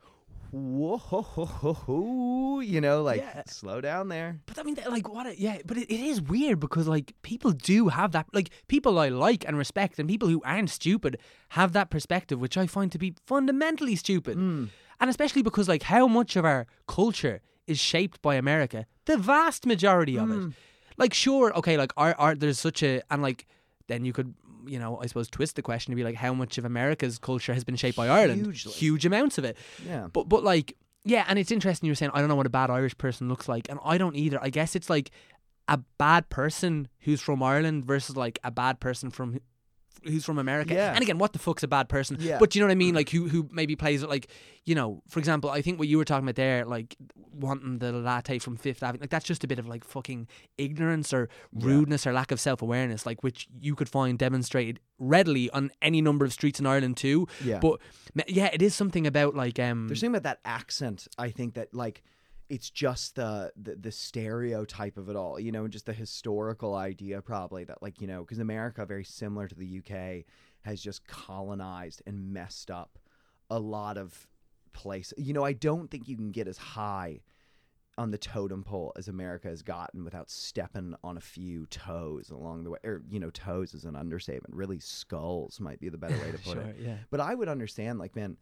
whoa, 0.54 0.96
ho, 0.96 1.20
ho, 1.22 1.44
ho, 1.44 1.72
ho, 1.72 2.60
you 2.60 2.80
know, 2.80 3.02
like 3.02 3.20
Yeah. 3.20 3.42
slow 3.46 3.80
down 3.80 4.08
there. 4.08 4.40
But 4.46 4.58
I 4.58 4.62
mean, 4.62 4.76
like, 4.88 5.08
what? 5.12 5.26
A, 5.26 5.38
yeah, 5.38 5.58
but 5.66 5.76
it, 5.76 5.90
it 5.90 6.00
is 6.00 6.22
weird 6.22 6.60
because 6.60 6.86
like 6.86 7.12
people 7.22 7.52
do 7.52 7.88
have 7.88 8.12
that. 8.12 8.26
Like 8.32 8.50
people 8.68 8.98
I 8.98 9.08
like 9.08 9.44
and 9.46 9.58
respect, 9.58 9.98
and 9.98 10.08
people 10.08 10.28
who 10.28 10.40
aren't 10.44 10.70
stupid 10.70 11.18
have 11.50 11.72
that 11.72 11.90
perspective, 11.90 12.40
which 12.40 12.56
I 12.56 12.66
find 12.66 12.90
to 12.92 12.98
be 12.98 13.14
fundamentally 13.26 13.96
stupid. 13.96 14.36
Mm. 14.38 14.68
And 15.00 15.10
especially 15.10 15.42
because 15.42 15.68
like 15.68 15.82
how 15.84 16.06
much 16.06 16.36
of 16.36 16.44
our 16.44 16.66
culture 16.86 17.40
is 17.66 17.78
shaped 17.78 18.22
by 18.22 18.36
America, 18.36 18.86
the 19.06 19.16
vast 19.16 19.66
majority 19.66 20.16
of 20.18 20.30
it. 20.30 20.52
Like, 20.96 21.12
sure, 21.12 21.52
okay, 21.56 21.76
like 21.76 21.92
our 21.96 22.14
art. 22.18 22.38
There's 22.40 22.60
such 22.60 22.82
a 22.82 23.02
and 23.10 23.20
like 23.22 23.46
then 23.88 24.04
you 24.04 24.12
could. 24.12 24.34
You 24.68 24.78
know, 24.78 24.98
I 25.02 25.06
suppose 25.06 25.28
twist 25.28 25.56
the 25.56 25.62
question 25.62 25.92
to 25.92 25.96
be 25.96 26.04
like, 26.04 26.16
how 26.16 26.34
much 26.34 26.58
of 26.58 26.64
America's 26.64 27.18
culture 27.18 27.54
has 27.54 27.64
been 27.64 27.76
shaped 27.76 27.96
by 27.96 28.08
Ireland? 28.08 28.44
Hugely. 28.44 28.72
Huge 28.72 29.06
amounts 29.06 29.38
of 29.38 29.44
it. 29.44 29.56
Yeah. 29.86 30.08
But 30.12 30.28
but 30.28 30.44
like 30.44 30.76
yeah, 31.04 31.24
and 31.28 31.38
it's 31.38 31.50
interesting 31.50 31.86
you're 31.86 31.94
saying 31.94 32.12
I 32.14 32.20
don't 32.20 32.28
know 32.28 32.36
what 32.36 32.46
a 32.46 32.50
bad 32.50 32.70
Irish 32.70 32.96
person 32.96 33.28
looks 33.28 33.48
like, 33.48 33.68
and 33.68 33.78
I 33.84 33.98
don't 33.98 34.16
either. 34.16 34.38
I 34.42 34.50
guess 34.50 34.74
it's 34.74 34.88
like 34.88 35.10
a 35.68 35.78
bad 35.98 36.28
person 36.30 36.88
who's 37.00 37.20
from 37.20 37.42
Ireland 37.42 37.84
versus 37.84 38.16
like 38.16 38.38
a 38.44 38.50
bad 38.50 38.80
person 38.80 39.10
from 39.10 39.40
who's 40.02 40.24
from 40.24 40.38
America. 40.38 40.74
Yeah. 40.74 40.92
And 40.92 41.02
again, 41.02 41.18
what 41.18 41.32
the 41.32 41.38
fuck's 41.38 41.62
a 41.62 41.68
bad 41.68 41.88
person? 41.88 42.16
Yeah. 42.20 42.38
But 42.38 42.54
you 42.54 42.60
know 42.60 42.66
what 42.66 42.72
I 42.72 42.76
mean? 42.76 42.94
Like 42.94 43.10
who 43.10 43.28
who 43.28 43.48
maybe 43.52 43.76
plays 43.76 44.02
it 44.02 44.08
like 44.08 44.28
you 44.64 44.74
know, 44.74 45.02
for 45.08 45.18
example, 45.18 45.50
I 45.50 45.60
think 45.60 45.78
what 45.78 45.88
you 45.88 45.98
were 45.98 46.04
talking 46.04 46.24
about 46.24 46.36
there, 46.36 46.64
like 46.64 46.96
wanting 47.32 47.78
the 47.78 47.92
latte 47.92 48.38
from 48.38 48.56
Fifth 48.56 48.82
Avenue, 48.82 49.02
like 49.02 49.10
that's 49.10 49.26
just 49.26 49.44
a 49.44 49.46
bit 49.46 49.58
of 49.58 49.66
like 49.66 49.84
fucking 49.84 50.26
ignorance 50.56 51.12
or 51.12 51.28
rudeness 51.52 52.06
or 52.06 52.12
lack 52.12 52.32
of 52.32 52.40
self 52.40 52.62
awareness, 52.62 53.04
like 53.04 53.22
which 53.22 53.46
you 53.60 53.74
could 53.74 53.88
find 53.88 54.18
demonstrated 54.18 54.80
readily 54.98 55.50
on 55.50 55.70
any 55.82 56.00
number 56.00 56.24
of 56.24 56.32
streets 56.32 56.60
in 56.60 56.66
Ireland 56.66 56.96
too. 56.96 57.26
Yeah. 57.44 57.58
But 57.58 57.80
yeah, 58.26 58.50
it 58.52 58.62
is 58.62 58.74
something 58.74 59.06
about 59.06 59.34
like 59.34 59.58
um 59.58 59.88
There's 59.88 60.00
something 60.00 60.16
about 60.16 60.22
that 60.24 60.40
accent. 60.44 61.08
I 61.18 61.30
think 61.30 61.54
that 61.54 61.74
like 61.74 62.02
it's 62.48 62.68
just 62.70 63.16
the, 63.16 63.52
the 63.60 63.74
the 63.76 63.90
stereotype 63.92 64.96
of 64.96 65.08
it 65.08 65.16
all, 65.16 65.40
you 65.40 65.50
know, 65.52 65.64
and 65.64 65.72
just 65.72 65.86
the 65.86 65.92
historical 65.92 66.74
idea 66.74 67.20
probably 67.22 67.64
that 67.64 67.82
like 67.82 68.00
you 68.00 68.06
know 68.06 68.20
because 68.20 68.38
America, 68.38 68.84
very 68.86 69.04
similar 69.04 69.48
to 69.48 69.54
the 69.54 69.78
UK, 69.78 70.24
has 70.62 70.80
just 70.80 71.06
colonized 71.06 72.02
and 72.06 72.32
messed 72.32 72.70
up 72.70 72.98
a 73.50 73.58
lot 73.58 73.96
of 73.96 74.26
places. 74.72 75.14
You 75.16 75.32
know, 75.32 75.44
I 75.44 75.52
don't 75.52 75.90
think 75.90 76.08
you 76.08 76.16
can 76.16 76.32
get 76.32 76.48
as 76.48 76.58
high 76.58 77.20
on 77.96 78.10
the 78.10 78.18
totem 78.18 78.64
pole 78.64 78.92
as 78.96 79.06
America 79.06 79.46
has 79.46 79.62
gotten 79.62 80.02
without 80.04 80.28
stepping 80.28 80.96
on 81.04 81.16
a 81.16 81.20
few 81.20 81.64
toes 81.66 82.28
along 82.30 82.64
the 82.64 82.70
way. 82.70 82.78
Or 82.84 83.02
you 83.08 83.20
know, 83.20 83.30
toes 83.30 83.72
is 83.72 83.84
an 83.84 83.94
understatement. 83.96 84.54
Really, 84.54 84.80
skulls 84.80 85.60
might 85.60 85.80
be 85.80 85.88
the 85.88 85.96
better 85.98 86.16
way 86.18 86.32
to 86.32 86.38
put 86.44 86.54
Sure, 86.54 86.62
it. 86.62 86.76
yeah. 86.80 86.96
But 87.10 87.20
I 87.20 87.34
would 87.34 87.48
understand, 87.48 87.98
like, 87.98 88.16
man, 88.16 88.36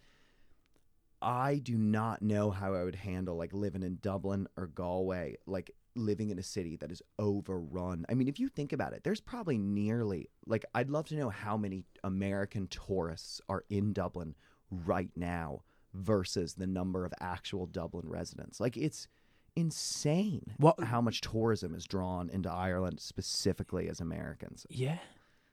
I 1.22 1.58
do 1.58 1.76
not 1.78 2.20
know 2.22 2.50
how 2.50 2.74
I 2.74 2.82
would 2.85 2.94
handle 2.96 3.37
like 3.37 3.52
living 3.52 3.82
in 3.82 3.98
Dublin 4.02 4.48
or 4.56 4.66
Galway, 4.66 5.37
like 5.46 5.70
living 5.94 6.30
in 6.30 6.38
a 6.38 6.42
city 6.42 6.76
that 6.76 6.90
is 6.90 7.02
overrun. 7.18 8.04
I 8.08 8.14
mean, 8.14 8.28
if 8.28 8.40
you 8.40 8.48
think 8.48 8.72
about 8.72 8.92
it, 8.92 9.04
there's 9.04 9.20
probably 9.20 9.58
nearly 9.58 10.28
like 10.46 10.64
I'd 10.74 10.90
love 10.90 11.06
to 11.08 11.14
know 11.16 11.28
how 11.30 11.56
many 11.56 11.85
American 12.02 12.66
tourists 12.68 13.40
are 13.48 13.64
in 13.70 13.92
Dublin 13.92 14.35
right 14.70 15.11
now 15.16 15.62
versus 15.94 16.54
the 16.54 16.66
number 16.66 17.04
of 17.04 17.12
actual 17.20 17.66
Dublin 17.66 18.08
residents. 18.08 18.58
Like 18.61 18.76
it's 18.76 19.08
insane 19.54 20.42
What- 20.56 20.80
how 20.85 21.00
much 21.00 21.20
tourism 21.20 21.74
is 21.74 21.85
drawn 21.85 22.30
into 22.30 22.50
Ireland 22.50 23.00
specifically 23.00 23.88
as 23.88 24.00
Americans. 24.00 24.66
Yeah. 24.70 24.98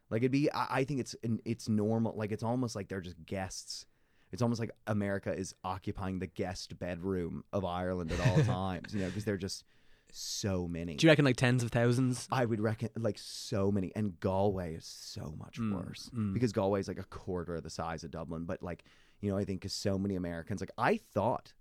Like 0.09 0.21
it'd 0.21 0.31
be, 0.31 0.51
I, 0.51 0.67
I 0.79 0.83
think 0.85 1.01
it's 1.01 1.15
it's 1.45 1.69
normal. 1.69 2.13
Like 2.15 2.31
it's 2.31 2.43
almost 2.43 2.75
like 2.75 2.87
they're 2.87 3.01
just 3.01 3.23
guests. 3.25 3.85
It's 4.31 4.41
almost 4.41 4.59
like 4.59 4.71
America 4.87 5.33
is 5.33 5.55
occupying 5.63 6.19
the 6.19 6.27
guest 6.27 6.77
bedroom 6.79 7.43
of 7.51 7.65
Ireland 7.65 8.11
at 8.11 8.19
all 8.27 8.43
times. 8.43 8.93
You 8.93 9.01
know, 9.01 9.07
because 9.07 9.25
they're 9.25 9.37
just 9.37 9.63
so 10.11 10.67
many. 10.67 10.95
Do 10.95 11.05
you 11.05 11.11
reckon 11.11 11.25
like 11.25 11.35
tens 11.37 11.63
of 11.63 11.71
thousands? 11.71 12.27
I 12.31 12.45
would 12.45 12.59
reckon 12.59 12.89
like 12.97 13.17
so 13.19 13.71
many, 13.71 13.91
and 13.95 14.19
Galway 14.19 14.75
is 14.75 14.85
so 14.85 15.33
much 15.37 15.59
Mm, 15.59 15.73
worse 15.73 16.09
mm. 16.15 16.33
because 16.33 16.51
Galway 16.51 16.79
is 16.79 16.87
like 16.87 16.99
a 16.99 17.03
quarter 17.05 17.55
of 17.55 17.63
the 17.63 17.69
size 17.69 18.03
of 18.03 18.11
Dublin. 18.11 18.45
But 18.45 18.61
like 18.63 18.83
you 19.21 19.29
know, 19.31 19.37
I 19.37 19.43
think 19.45 19.61
'cause 19.61 19.73
so 19.73 19.97
many 19.97 20.15
Americans, 20.15 20.61
like 20.61 20.71
I 20.77 20.97
thought, 20.97 21.53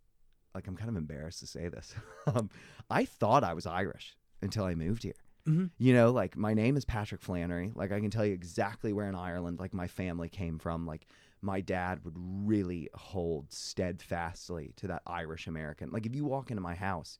like 0.54 0.66
I'm 0.68 0.76
kind 0.76 0.88
of 0.90 0.96
embarrassed 0.96 1.40
to 1.40 1.46
say 1.46 1.68
this, 1.68 1.94
um, 2.26 2.48
I 2.88 3.04
thought 3.04 3.44
I 3.44 3.52
was 3.54 3.66
Irish 3.66 4.16
until 4.42 4.64
I 4.64 4.74
moved 4.74 5.02
here. 5.02 5.14
Mhm. 5.46 5.70
You 5.78 5.92
know, 5.94 6.10
like 6.10 6.36
my 6.36 6.54
name 6.54 6.76
is 6.76 6.84
Patrick 6.84 7.20
Flannery. 7.22 7.72
Like 7.74 7.90
I 7.92 8.00
can 8.00 8.10
tell 8.10 8.24
you 8.24 8.32
exactly 8.34 8.92
where 8.92 9.08
in 9.08 9.14
Ireland 9.14 9.58
like 9.58 9.74
my 9.74 9.88
family 9.88 10.28
came 10.28 10.58
from. 10.58 10.86
Like 10.86 11.06
my 11.40 11.60
dad 11.60 12.04
would 12.04 12.16
really 12.16 12.88
hold 12.94 13.52
steadfastly 13.52 14.72
to 14.76 14.88
that 14.88 15.02
Irish 15.06 15.46
American. 15.46 15.90
Like 15.90 16.06
if 16.06 16.14
you 16.14 16.24
walk 16.24 16.50
into 16.50 16.62
my 16.62 16.74
house, 16.74 17.18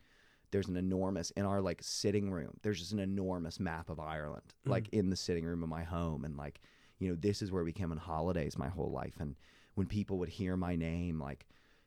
there's 0.50 0.68
an 0.68 0.76
enormous 0.76 1.30
in 1.32 1.44
our 1.44 1.60
like 1.60 1.82
sitting 1.82 2.30
room. 2.30 2.56
There's 2.62 2.78
just 2.78 2.92
an 2.92 2.98
enormous 2.98 3.60
map 3.60 3.90
of 3.90 4.00
Ireland, 4.00 4.54
like 4.64 4.88
in 4.90 5.10
the 5.10 5.16
sitting 5.16 5.44
room 5.44 5.62
of 5.62 5.68
my 5.68 5.84
home, 5.84 6.24
and 6.24 6.36
like 6.36 6.60
you 6.98 7.08
know 7.08 7.16
this 7.16 7.42
is 7.42 7.52
where 7.52 7.64
we 7.64 7.72
came 7.72 7.92
on 7.92 7.98
holidays 7.98 8.58
my 8.58 8.68
whole 8.68 8.90
life. 8.90 9.16
And 9.20 9.36
when 9.74 9.86
people 9.86 10.18
would 10.18 10.28
hear 10.28 10.56
my 10.56 10.74
name, 10.74 11.20
like 11.20 11.46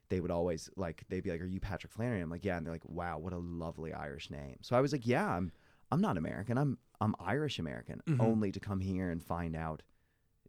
they 0.10 0.20
would 0.20 0.32
always 0.32 0.70
like 0.78 1.04
they'd 1.10 1.24
be 1.24 1.32
like, 1.32 1.42
"Are 1.42 1.46
you 1.46 1.60
Patrick 1.60 1.92
Flannery?" 1.92 2.22
I'm 2.22 2.30
like, 2.30 2.46
"Yeah," 2.46 2.58
and 2.58 2.66
they're 2.66 2.74
like, 2.74 2.88
"Wow, 2.88 3.18
what 3.18 3.34
a 3.34 3.38
lovely 3.38 3.94
Irish 3.94 4.30
name." 4.30 4.58
So 4.62 4.76
I 4.76 4.82
was 4.82 4.92
like, 4.94 5.08
"Yeah, 5.08 5.28
I'm 5.28 5.52
I'm 5.92 6.02
not 6.02 6.18
American. 6.18 6.58
I'm 6.58 6.78
I'm 7.02 7.16
Irish 7.20 7.60
American." 7.60 8.02
Mhm. 8.08 8.22
Only 8.22 8.52
to 8.52 8.60
come 8.60 8.80
here 8.80 9.10
and 9.10 9.24
find 9.24 9.56
out, 9.56 9.82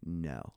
no, 0.05 0.53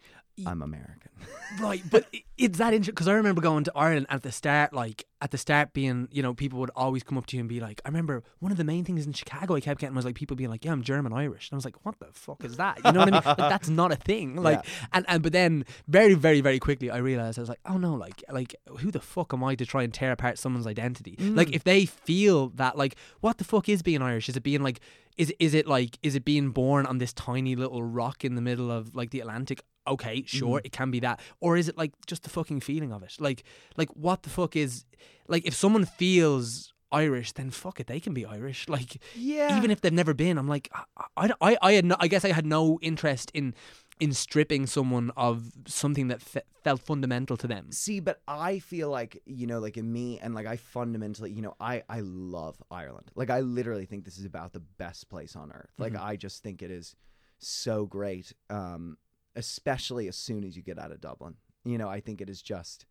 I'm 0.46 0.62
American. 0.62 1.12
Right, 1.60 1.82
but 1.90 2.06
it's 2.38 2.58
that 2.58 2.74
interesting 2.74 2.94
because 2.96 3.08
I 3.08 3.14
remember 3.14 3.40
going 3.40 3.64
to 3.64 3.72
Ireland 3.74 4.08
at 4.10 4.24
the 4.24 4.32
start, 4.32 4.74
like 4.74 5.06
at 5.22 5.32
the 5.32 5.38
start, 5.38 5.72
being 5.72 6.10
you 6.12 6.22
know 6.22 6.34
people 6.34 6.60
would 6.60 6.72
always 6.76 7.02
come 7.02 7.18
up 7.18 7.28
to 7.28 7.38
you 7.38 7.40
and 7.40 7.48
be 7.48 7.62
like, 7.62 7.80
I 7.86 7.90
remember 7.90 8.24
one 8.40 8.52
of 8.52 8.58
the 8.58 8.66
main 8.66 8.84
things 8.84 9.06
in 9.06 9.14
Chicago 9.14 9.56
I 9.56 9.62
kept 9.62 9.80
getting 9.80 9.96
was 9.96 10.04
like 10.04 10.16
people 10.16 10.36
being 10.36 10.50
like, 10.50 10.66
yeah, 10.66 10.74
I'm 10.74 10.84
German 10.84 11.14
Irish, 11.14 11.50
and 11.50 11.56
I 11.56 11.58
was 11.58 11.64
like, 11.64 11.86
what 11.86 11.98
the 12.00 12.08
fuck 12.12 12.44
is 12.44 12.58
that? 12.58 12.80
You 12.84 12.92
know 12.92 13.00
what 13.00 13.08
I 13.08 13.12
mean? 13.12 13.22
Like 13.26 13.38
that's 13.38 13.70
not 13.70 13.94
a 13.94 13.96
thing. 13.96 14.36
Like, 14.36 14.66
and 14.92 15.06
and 15.08 15.24
but 15.24 15.32
then 15.32 15.66
very 15.88 16.14
very 16.14 16.42
very 16.42 16.60
quickly 16.60 16.92
I 16.92 16.98
realized 16.98 17.40
I 17.40 17.44
was 17.44 17.50
like, 17.50 17.62
oh 17.66 17.78
no, 17.78 17.94
like 17.94 18.22
like 18.30 18.56
who 18.80 18.92
the 18.92 19.00
fuck 19.00 19.34
am 19.34 19.44
I 19.44 19.56
to 19.56 19.66
try 19.66 19.84
and 19.84 19.94
tear 19.94 20.12
apart 20.12 20.38
someone's 20.38 20.68
identity? 20.68 21.16
Mm. 21.18 21.38
Like 21.38 21.54
if 21.54 21.64
they 21.64 21.86
feel 21.86 22.50
that, 22.56 22.78
like 22.78 22.98
what 23.22 23.38
the 23.38 23.46
fuck 23.46 23.70
is 23.70 23.82
being 23.82 24.02
Irish? 24.02 24.28
Is 24.28 24.36
it 24.36 24.44
being 24.44 24.62
like 24.62 24.82
is 25.18 25.34
is 25.40 25.54
it 25.54 25.68
like 25.68 25.98
is 26.04 26.16
it 26.16 26.26
being 26.26 26.50
born 26.50 26.86
on 26.86 26.98
this 26.98 27.14
tiny 27.14 27.56
little 27.56 27.82
rock 27.82 28.26
in 28.26 28.36
the 28.36 28.42
middle 28.42 28.70
of 28.70 28.96
like 28.96 29.12
the 29.12 29.22
Atlantic? 29.22 29.64
Okay, 29.88 30.24
sure, 30.26 30.62
it 30.64 30.72
can 30.72 30.92
be 30.92 31.00
that, 31.02 31.20
or 31.40 31.58
is 31.58 31.68
it 31.70 31.78
like 31.78 31.92
just 32.08 32.24
the 32.24 32.30
fucking 32.30 32.62
feeling 32.62 32.92
of 32.92 33.04
it? 33.04 33.16
Like, 33.20 33.44
like 33.78 33.90
what 33.90 34.24
the 34.24 34.30
fuck 34.30 34.56
is 34.56 34.86
like 35.28 35.46
if 35.46 35.54
someone 35.54 35.86
feels 35.86 36.74
Irish, 36.92 37.34
then 37.34 37.50
fuck 37.50 37.80
it, 37.80 37.88
they 37.88 38.00
can 38.00 38.14
be 38.14 38.26
Irish. 38.26 38.68
Like, 38.76 38.98
Yeah. 39.16 39.58
even 39.58 39.70
if 39.72 39.82
they've 39.82 39.92
never 39.94 40.14
been, 40.14 40.38
I'm 40.38 40.48
like, 40.48 40.70
I, 41.18 41.32
I, 41.42 41.58
I, 41.62 41.72
had 41.74 41.86
no, 41.86 41.96
I 42.00 42.08
guess 42.08 42.24
I 42.26 42.32
had 42.32 42.46
no 42.46 42.80
interest 42.82 43.32
in 43.34 43.54
in 44.02 44.12
stripping 44.12 44.68
someone 44.68 45.10
of 45.16 45.52
something 45.68 46.10
that 46.10 46.22
fe- 46.22 46.42
felt 46.66 46.82
fundamental 46.82 47.38
to 47.38 47.48
them. 47.48 47.72
See, 47.72 48.02
but 48.02 48.22
I 48.28 48.60
feel 48.60 48.90
like 48.90 49.22
you 49.26 49.48
know, 49.48 49.60
like 49.60 49.78
in 49.78 49.92
me, 49.92 50.20
and 50.20 50.36
like 50.36 50.46
I 50.48 50.58
fundamentally, 50.58 51.32
you 51.32 51.42
know, 51.42 51.56
I 51.60 51.84
I 51.90 52.02
love 52.02 52.62
Ireland. 52.70 53.12
Like 53.16 53.30
I 53.30 53.40
literally 53.40 53.86
think 53.86 54.04
this 54.06 54.18
is 54.18 54.26
about 54.26 54.52
the 54.54 54.60
best 54.60 55.10
place 55.10 55.36
on 55.36 55.52
earth. 55.52 55.72
Like 55.78 55.96
I 55.96 56.16
just 56.18 56.44
think 56.44 56.62
it 56.62 56.72
is 56.72 56.96
so 57.40 57.86
great, 57.86 58.34
um, 58.50 58.98
especially 59.36 60.08
as 60.08 60.16
soon 60.16 60.44
as 60.44 60.56
you 60.56 60.62
get 60.64 60.80
out 60.80 60.92
of 60.92 61.02
Dublin. 61.02 61.36
You 61.64 61.78
know, 61.78 61.90
I 61.90 62.00
think 62.00 62.22
it 62.22 62.30
is 62.30 62.42
just 62.42 62.86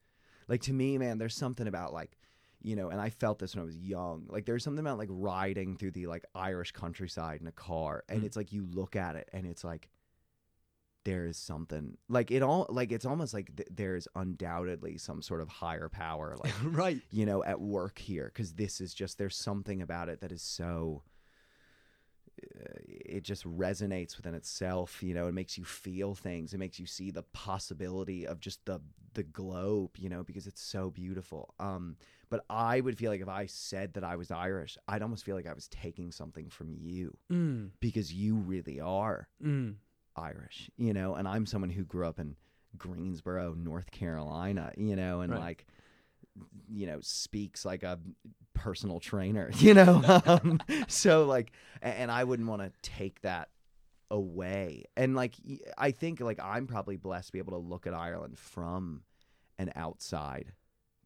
like 0.48 0.60
to 0.62 0.72
me, 0.72 0.98
man. 0.98 1.18
There's 1.18 1.36
something 1.36 1.66
about 1.66 1.92
like. 1.92 2.18
You 2.66 2.76
know, 2.76 2.88
and 2.88 2.98
I 2.98 3.10
felt 3.10 3.38
this 3.40 3.54
when 3.54 3.60
I 3.60 3.66
was 3.66 3.76
young. 3.76 4.24
Like 4.30 4.46
there's 4.46 4.64
something 4.64 4.82
about 4.82 4.96
like 4.96 5.10
riding 5.10 5.76
through 5.76 5.90
the 5.90 6.06
like 6.06 6.24
Irish 6.34 6.72
countryside 6.72 7.42
in 7.42 7.46
a 7.46 7.52
car, 7.52 8.04
and 8.08 8.22
Mm. 8.22 8.24
it's 8.24 8.36
like 8.38 8.54
you 8.54 8.64
look 8.72 8.96
at 8.96 9.16
it, 9.16 9.28
and 9.34 9.46
it's 9.46 9.64
like 9.64 9.90
there 11.04 11.26
is 11.26 11.36
something 11.36 11.98
like 12.08 12.30
it 12.30 12.42
all 12.42 12.66
like 12.70 12.90
it's 12.90 13.04
almost 13.04 13.34
like 13.34 13.54
th- 13.54 13.68
there's 13.70 14.08
undoubtedly 14.14 14.96
some 14.96 15.20
sort 15.20 15.42
of 15.42 15.48
higher 15.48 15.90
power 15.90 16.34
like 16.42 16.54
right. 16.64 17.02
you 17.10 17.26
know 17.26 17.44
at 17.44 17.60
work 17.60 17.98
here 17.98 18.30
because 18.32 18.54
this 18.54 18.80
is 18.80 18.94
just 18.94 19.18
there's 19.18 19.36
something 19.36 19.82
about 19.82 20.08
it 20.08 20.20
that 20.22 20.32
is 20.32 20.40
so 20.40 21.02
it 22.88 23.22
just 23.22 23.44
resonates 23.44 24.16
within 24.16 24.34
itself 24.34 25.02
you 25.02 25.14
know 25.14 25.26
it 25.26 25.32
makes 25.34 25.56
you 25.58 25.64
feel 25.64 26.14
things 26.14 26.52
it 26.54 26.58
makes 26.58 26.78
you 26.78 26.86
see 26.86 27.10
the 27.10 27.22
possibility 27.22 28.26
of 28.26 28.40
just 28.40 28.64
the 28.66 28.80
the 29.14 29.22
globe 29.22 29.90
you 29.96 30.08
know 30.08 30.22
because 30.22 30.46
it's 30.46 30.62
so 30.62 30.90
beautiful 30.90 31.54
um 31.60 31.96
but 32.30 32.44
i 32.50 32.80
would 32.80 32.98
feel 32.98 33.10
like 33.10 33.20
if 33.20 33.28
i 33.28 33.46
said 33.46 33.94
that 33.94 34.04
i 34.04 34.16
was 34.16 34.30
irish 34.30 34.76
i'd 34.88 35.02
almost 35.02 35.24
feel 35.24 35.36
like 35.36 35.46
i 35.46 35.52
was 35.52 35.68
taking 35.68 36.10
something 36.10 36.48
from 36.48 36.70
you 36.72 37.16
Mm, 37.32 37.70
because 37.80 38.12
you 38.12 38.36
really 38.36 38.80
are 38.80 39.28
mm. 39.42 39.74
Irish, 40.16 40.70
you 40.76 40.92
know, 40.92 41.16
and 41.16 41.26
I'm 41.26 41.44
someone 41.44 41.70
who 41.70 41.82
grew 41.84 42.06
up 42.06 42.20
in 42.20 42.36
Greensboro, 42.78 43.54
North 43.54 43.90
Carolina, 43.90 44.70
you 44.76 44.94
know, 44.94 45.22
and 45.22 45.32
Right. 45.32 45.40
like, 45.40 45.66
you 46.70 46.86
know, 46.86 46.98
speaks 47.00 47.64
like 47.64 47.82
a 47.82 47.98
personal 48.54 49.00
trainer, 49.00 49.50
you 49.58 49.74
know. 49.74 50.02
um, 50.26 50.60
so 50.88 51.24
like, 51.26 51.52
and 51.82 52.10
I 52.10 52.24
wouldn't 52.24 52.48
want 52.48 52.62
to 52.62 52.72
take 52.82 53.20
that 53.22 53.48
away. 54.10 54.84
And 54.96 55.14
like, 55.14 55.34
i 55.78 55.90
think 55.90 56.20
like 56.20 56.38
I'm 56.42 56.66
probably 56.66 56.96
blessed 56.96 57.28
to 57.28 57.32
be 57.32 57.38
able 57.38 57.52
to 57.52 57.58
look 57.58 57.86
at 57.86 57.94
Ireland 57.94 58.38
from 58.38 59.02
an 59.58 59.72
outside 59.76 60.52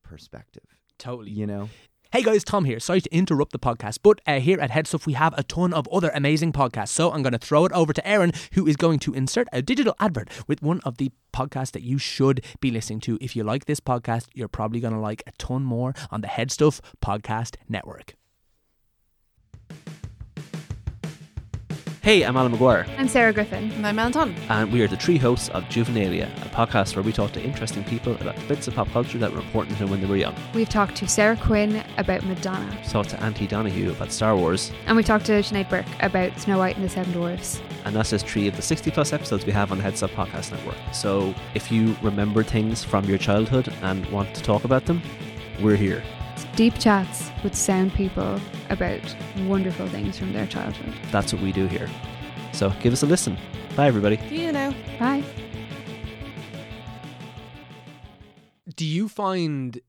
perspective, 0.03 0.67
Totally. 0.99 1.31
you 1.31 1.47
know. 1.47 1.69
Hey 2.11 2.23
guys, 2.23 2.43
Tom 2.43 2.65
here. 2.65 2.81
Sorry 2.81 3.03
to 3.03 3.15
interrupt 3.15 3.53
the 3.53 3.59
podcast, 3.59 3.99
but 4.03 4.23
uh, 4.27 4.41
here 4.41 4.59
at 4.61 4.71
Headstuff 4.71 5.05
we 5.05 5.13
have 5.13 5.35
a 5.37 5.43
ton 5.43 5.75
of 5.75 5.87
other 5.93 6.11
amazing 6.15 6.55
podcasts. 6.55 6.89
So 6.89 7.13
I'm 7.13 7.21
going 7.21 7.35
to 7.35 7.39
throw 7.39 7.67
it 7.67 7.73
over 7.73 7.93
to 7.93 8.09
Aaron, 8.09 8.33
who 8.55 8.67
is 8.67 8.77
going 8.77 8.99
to 9.01 9.13
insert 9.13 9.47
a 9.53 9.61
digital 9.61 9.95
advert 10.01 10.31
with 10.49 10.63
one 10.63 10.81
of 10.87 10.97
the 10.97 11.11
podcasts 11.35 11.73
that 11.73 11.83
you 11.83 11.99
should 11.99 12.43
be 12.61 12.71
listening 12.71 13.01
to. 13.01 13.19
If 13.21 13.37
you 13.37 13.45
like 13.45 13.67
this 13.67 13.81
podcast, 13.81 14.29
you're 14.33 14.49
probably 14.49 14.81
going 14.81 14.95
to 14.95 15.01
like 15.01 15.23
a 15.27 15.33
ton 15.33 15.65
more 15.65 15.95
on 16.11 16.23
the 16.23 16.29
Headstuff 16.29 16.81
Podcast 17.03 17.57
Network. 17.69 18.15
Hey, 22.09 22.23
I'm 22.23 22.39
Alan 22.39 22.57
McGuire, 22.57 22.89
I'm 22.97 23.07
Sarah 23.07 23.35
Griffin. 23.35 23.71
And 23.73 23.87
I'm 23.87 23.99
Anton. 23.99 24.35
and 24.49 24.73
we 24.73 24.81
are 24.81 24.89
the 24.89 24.97
three 24.97 25.19
hosts 25.19 25.51
of 25.51 25.65
Juvenalia, 25.65 26.35
a 26.39 26.49
podcast 26.49 26.97
where 26.97 27.03
we 27.03 27.13
talk 27.13 27.33
to 27.33 27.43
interesting 27.43 27.85
people 27.85 28.15
about 28.15 28.35
the 28.35 28.47
bits 28.47 28.67
of 28.67 28.75
pop 28.77 28.89
culture 28.93 29.19
that 29.19 29.31
were 29.31 29.41
important 29.41 29.77
to 29.77 29.83
them 29.83 29.91
when 29.91 30.01
they 30.01 30.07
were 30.07 30.17
young. 30.17 30.35
We've 30.55 30.71
talked 30.71 30.97
to 30.97 31.07
Sarah 31.07 31.37
Quinn 31.37 31.85
about 31.99 32.25
Madonna, 32.25 32.79
We 32.83 32.89
talked 32.89 33.11
to 33.11 33.23
Auntie 33.23 33.47
Donahue 33.47 33.91
about 33.91 34.11
Star 34.11 34.35
Wars, 34.35 34.73
and 34.87 34.97
we 34.97 35.03
talked 35.03 35.27
to 35.27 35.33
Sinead 35.33 35.69
Burke 35.69 35.85
about 36.01 36.41
Snow 36.41 36.57
White 36.57 36.77
and 36.77 36.85
the 36.87 36.89
Seven 36.89 37.13
Dwarfs. 37.13 37.61
and 37.85 37.95
that's 37.95 38.09
just 38.09 38.27
three 38.27 38.49
of 38.49 38.57
the 38.57 38.63
60 38.63 38.91
plus 38.91 39.13
episodes 39.13 39.45
we 39.45 39.53
have 39.53 39.71
on 39.71 39.77
the 39.77 39.85
Headstuff 39.85 40.09
Podcast 40.15 40.51
Network. 40.51 40.79
So 40.95 41.35
if 41.55 41.71
you 41.71 41.95
remember 42.01 42.43
things 42.43 42.83
from 42.83 43.05
your 43.05 43.19
childhood 43.19 43.71
and 43.83 44.07
want 44.07 44.35
to 44.35 44.43
talk 44.43 44.65
about 44.65 44.87
them, 44.87 45.03
we're 45.61 45.77
here. 45.77 46.03
It's 46.59 46.75
deep 46.75 46.83
chats 46.83 47.31
with 47.45 47.55
sound 47.55 47.95
people 47.95 48.41
about 48.69 49.01
wonderful 49.47 49.87
things 49.91 50.19
from 50.19 50.33
their 50.33 50.45
childhood. 50.45 50.93
That's 51.13 51.33
what 51.33 51.41
we 51.41 51.53
do 51.53 51.69
here. 51.69 51.89
So 52.53 52.71
give 52.81 52.93
us 52.93 53.05
a 53.05 53.07
listen. 53.07 53.39
Bye, 53.77 53.87
everybody. 53.87 54.17
See 54.29 54.43
you 54.43 54.51
now. 54.51 54.75
Bye. 54.99 55.23
Do 58.75 58.85
you 58.85 59.09
find 59.09 59.81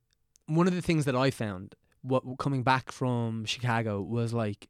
one 0.46 0.68
of 0.68 0.76
the 0.76 0.84
things 0.84 1.06
that 1.06 1.16
I 1.16 1.32
found 1.32 1.74
what 2.04 2.22
coming 2.38 2.62
back 2.62 2.92
from 2.92 3.46
Chicago 3.46 4.00
was 4.04 4.32
like 4.32 4.70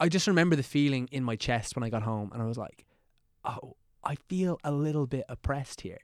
I 0.00 0.08
just 0.08 0.26
remember 0.26 0.56
the 0.56 0.62
feeling 0.62 1.10
in 1.12 1.24
my 1.24 1.36
chest 1.36 1.76
when 1.76 1.82
I 1.82 1.90
got 1.90 2.04
home 2.04 2.30
and 2.32 2.40
I 2.40 2.46
was 2.46 2.56
like, 2.56 2.86
"Oh, 3.44 3.76
I 4.02 4.14
feel 4.30 4.58
a 4.64 4.72
little 4.72 5.06
bit 5.06 5.26
oppressed 5.28 5.82
here." 5.82 6.00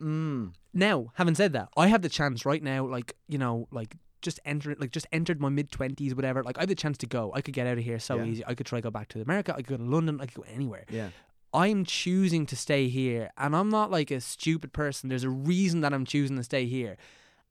Mm. 0.00 0.52
Now, 0.74 1.12
having 1.14 1.34
said 1.34 1.52
that, 1.52 1.68
I 1.76 1.88
have 1.88 2.02
the 2.02 2.08
chance 2.08 2.46
right 2.46 2.62
now, 2.62 2.86
like 2.86 3.14
you 3.28 3.38
know, 3.38 3.68
like 3.70 3.96
just 4.22 4.40
entering, 4.44 4.78
like 4.80 4.90
just 4.90 5.06
entered 5.12 5.40
my 5.40 5.48
mid 5.48 5.70
twenties, 5.70 6.14
whatever. 6.14 6.42
Like 6.42 6.58
I 6.58 6.62
have 6.62 6.68
the 6.68 6.74
chance 6.74 6.96
to 6.98 7.06
go. 7.06 7.32
I 7.34 7.40
could 7.40 7.54
get 7.54 7.66
out 7.66 7.78
of 7.78 7.84
here 7.84 7.98
so 7.98 8.16
Yeah. 8.16 8.24
easy. 8.24 8.44
I 8.46 8.54
could 8.54 8.66
try 8.66 8.78
to 8.78 8.82
go 8.82 8.90
back 8.90 9.08
to 9.08 9.20
America. 9.20 9.52
I 9.52 9.56
could 9.56 9.66
go 9.66 9.76
to 9.76 9.82
London. 9.84 10.20
I 10.20 10.26
could 10.26 10.34
go 10.34 10.44
anywhere. 10.52 10.84
Yeah. 10.88 11.10
I'm 11.54 11.84
choosing 11.84 12.46
to 12.46 12.56
stay 12.56 12.88
here, 12.88 13.30
and 13.36 13.54
I'm 13.54 13.68
not 13.68 13.90
like 13.90 14.10
a 14.10 14.20
stupid 14.20 14.72
person. 14.72 15.10
There's 15.10 15.24
a 15.24 15.28
reason 15.30 15.82
that 15.82 15.92
I'm 15.92 16.06
choosing 16.06 16.36
to 16.36 16.42
stay 16.44 16.64
here. 16.64 16.96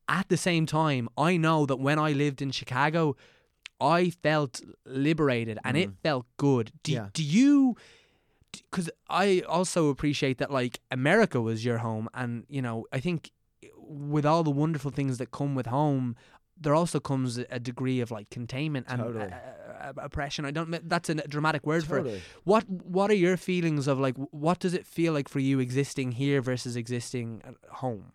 At 0.07 0.27
the 0.29 0.37
same 0.37 0.65
time, 0.65 1.07
I 1.17 1.37
know 1.37 1.67
that 1.67 1.75
when 1.75 1.99
I 1.99 2.11
lived 2.11 2.41
in 2.41 2.49
Chicago, 2.49 3.15
I 3.79 4.09
felt 4.09 4.61
liberated 4.85 5.57
and 5.63 5.77
it 5.77 5.89
mm. 5.89 5.95
felt 6.03 6.25
good. 6.37 6.71
Do, 6.83 6.91
Yeah. 6.93 7.09
do 7.13 7.23
you? 7.23 7.75
Because 8.51 8.89
I 9.09 9.43
also 9.47 9.89
appreciate 9.89 10.37
that, 10.39 10.51
like 10.51 10.79
America 10.91 11.41
was 11.41 11.63
your 11.63 11.79
home, 11.79 12.09
and 12.13 12.45
you 12.49 12.61
know, 12.61 12.85
I 12.91 12.99
think 12.99 13.31
with 13.77 14.25
all 14.25 14.43
the 14.43 14.51
wonderful 14.51 14.91
things 14.91 15.17
that 15.17 15.31
come 15.31 15.55
with 15.55 15.67
home, 15.67 16.15
there 16.59 16.75
also 16.75 16.99
comes 16.99 17.37
a 17.37 17.59
degree 17.59 17.99
of 18.01 18.11
like 18.11 18.29
containment 18.29 18.85
and 18.89 19.01
Totally. 19.01 19.25
uh, 19.25 19.89
uh, 19.89 19.93
oppression. 19.97 20.45
I 20.45 20.51
don't. 20.51 20.87
That's 20.87 21.09
a 21.09 21.15
dramatic 21.15 21.65
word 21.65 21.85
for 21.85 21.99
it. 21.99 22.21
What 22.43 22.69
What 22.69 23.09
are 23.09 23.15
your 23.15 23.37
feelings 23.37 23.87
of 23.87 23.99
like? 23.99 24.15
What 24.17 24.59
does 24.59 24.73
it 24.73 24.85
feel 24.85 25.13
like 25.13 25.27
for 25.29 25.39
you 25.39 25.59
existing 25.59 26.13
here 26.13 26.41
versus 26.41 26.75
existing 26.75 27.41
at 27.45 27.55
home? 27.71 28.11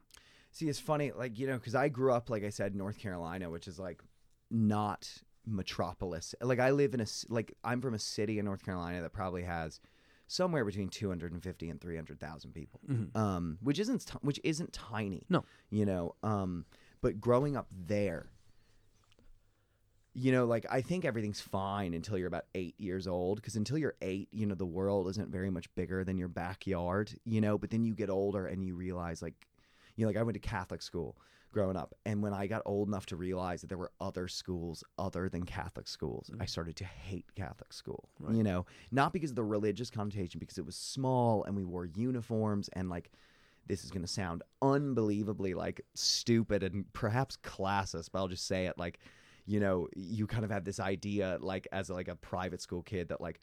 See, 0.53 0.68
it's 0.68 0.81
funny, 0.81 1.12
like 1.12 1.38
you 1.38 1.46
know, 1.46 1.57
because 1.57 1.75
I 1.75 1.88
grew 1.88 2.12
up, 2.12 2.31
like 2.31 2.44
I 2.44 2.51
said, 2.51 2.75
North 2.75 2.99
Carolina, 2.99 3.51
which 3.51 3.68
is 3.68 3.79
like 3.79 4.03
not 4.51 5.09
metropolis. 5.46 6.35
Like 6.40 6.61
I 6.61 6.70
live 6.70 6.94
in 6.94 7.01
a 7.01 7.07
like 7.29 7.53
I'm 7.64 7.81
from 7.81 7.94
a 7.94 7.99
city 7.99 8.38
in 8.38 8.44
North 8.44 8.64
Carolina 8.64 9.03
that 9.03 9.12
probably 9.12 9.42
has 9.42 9.81
somewhere 10.26 10.64
between 10.64 10.88
250 10.88 11.70
and 11.70 11.80
300,000 11.80 12.52
people. 12.52 12.80
Um, 13.14 13.58
which 13.62 13.78
isn't 13.78 14.06
ti- 14.06 14.18
which 14.22 14.40
isn't 14.44 14.72
tiny. 14.72 15.24
No. 15.28 15.44
You 15.70 15.86
know, 15.86 16.14
um, 16.22 16.64
but 17.00 17.20
growing 17.20 17.56
up 17.56 17.68
there, 17.70 18.26
you 20.14 20.32
know, 20.32 20.46
like 20.46 20.64
I 20.70 20.80
think 20.80 21.04
everything's 21.04 21.40
fine 21.40 21.92
until 21.94 22.16
you're 22.18 22.26
about 22.26 22.46
eight 22.54 22.74
years 22.78 23.06
old. 23.06 23.36
Because 23.36 23.56
until 23.56 23.78
you're 23.78 23.96
eight, 24.00 24.28
you 24.32 24.46
know, 24.46 24.54
the 24.54 24.66
world 24.66 25.08
isn't 25.08 25.30
very 25.30 25.50
much 25.50 25.72
bigger 25.74 26.04
than 26.04 26.16
your 26.18 26.28
backyard. 26.28 27.12
You 27.24 27.40
know, 27.40 27.58
but 27.58 27.70
then 27.70 27.84
you 27.84 27.94
get 27.94 28.10
older 28.10 28.46
and 28.46 28.64
you 28.64 28.74
realize, 28.74 29.22
like, 29.22 29.46
you 29.94 30.04
know, 30.04 30.08
like 30.08 30.16
I 30.16 30.22
went 30.22 30.34
to 30.34 30.40
Catholic 30.40 30.82
school 30.82 31.16
growing 31.57 31.77
up, 31.77 31.95
and 32.05 32.23
when 32.23 32.35
I 32.35 32.47
got 32.47 32.61
old 32.66 32.87
enough 32.87 33.07
to 33.07 33.16
realize 33.16 33.62
that 33.62 33.69
there 33.69 33.79
were 33.79 33.92
other 33.99 34.29
schools 34.29 34.85
other 34.99 35.31
than 35.31 35.45
Catholic 35.45 35.88
schools, 35.88 36.31
I 36.38 36.45
mm. 36.45 36.51
started 36.51 36.77
to 36.77 36.85
hate 36.85 37.25
Catholic 37.35 37.73
school. 37.73 38.11
You 38.31 38.42
know, 38.42 38.66
not 38.92 39.14
because 39.14 39.31
of 39.31 39.37
the 39.37 39.42
religious 39.42 39.88
connotation, 39.88 40.38
because 40.38 40.59
it 40.59 40.66
was 40.66 40.77
small 40.77 41.45
and 41.45 41.57
we 41.57 41.64
wore 41.64 41.87
uniforms 41.87 42.69
and 42.75 42.90
like 42.90 43.11
this 43.66 43.85
is 43.85 43.90
going 43.90 44.03
to 44.03 44.12
sound 44.12 44.42
unbelievably 44.61 45.55
like 45.55 45.81
stupid 45.95 46.62
and 46.62 46.85
perhaps 46.92 47.38
classist, 47.38 48.11
but 48.12 48.19
I'll 48.19 48.29
just 48.29 48.47
say 48.47 48.66
it 48.66 48.77
like, 48.77 48.99
you 49.47 49.59
know, 49.59 49.88
you 49.97 50.27
kind 50.27 50.45
of 50.45 50.51
had 50.51 50.66
this 50.66 50.79
idea 50.79 51.38
like 51.40 51.66
as 51.73 51.88
like 51.88 52.09
a 52.09 52.16
private 52.16 52.61
school 52.61 52.83
kid 52.83 53.09
that 53.09 53.23
like 53.23 53.40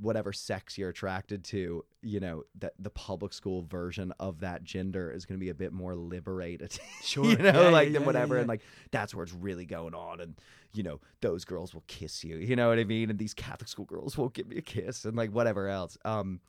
whatever 0.00 0.32
sex 0.32 0.78
you're 0.78 0.88
attracted 0.88 1.44
to, 1.44 1.84
you 2.02 2.20
know, 2.20 2.42
that 2.58 2.72
the 2.78 2.88
public 2.90 3.32
school 3.34 3.62
version 3.62 4.12
of 4.18 4.40
that 4.40 4.64
gender 4.64 5.10
is 5.12 5.26
going 5.26 5.38
to 5.38 5.44
be 5.44 5.50
a 5.50 5.54
bit 5.54 5.72
more 5.72 5.94
liberated. 5.94 6.78
Sure. 7.02 7.24
you 7.24 7.36
know, 7.36 7.64
Yeah, 7.64 7.68
like 7.70 7.88
yeah, 7.88 7.94
than 7.98 8.06
whatever. 8.06 8.34
yeah. 8.36 8.40
And 8.40 8.48
like 8.48 8.62
that's 8.90 9.14
where 9.14 9.22
it's 9.24 9.32
really 9.34 9.66
going 9.66 9.94
on. 9.94 10.20
And, 10.20 10.34
you 10.72 10.82
know, 10.82 11.00
those 11.20 11.44
girls 11.44 11.74
will 11.74 11.84
kiss 11.86 12.24
you. 12.24 12.36
You 12.36 12.56
know 12.56 12.68
what 12.68 12.78
I 12.78 12.84
mean? 12.84 13.10
And 13.10 13.18
these 13.18 13.34
Catholic 13.34 13.68
school 13.68 13.84
girls 13.84 14.16
won't 14.16 14.32
give 14.32 14.46
me 14.48 14.56
a 14.56 14.62
kiss 14.62 15.04
and 15.04 15.16
like 15.16 15.30
whatever 15.32 15.68
else. 15.68 15.98
Um, 16.04 16.40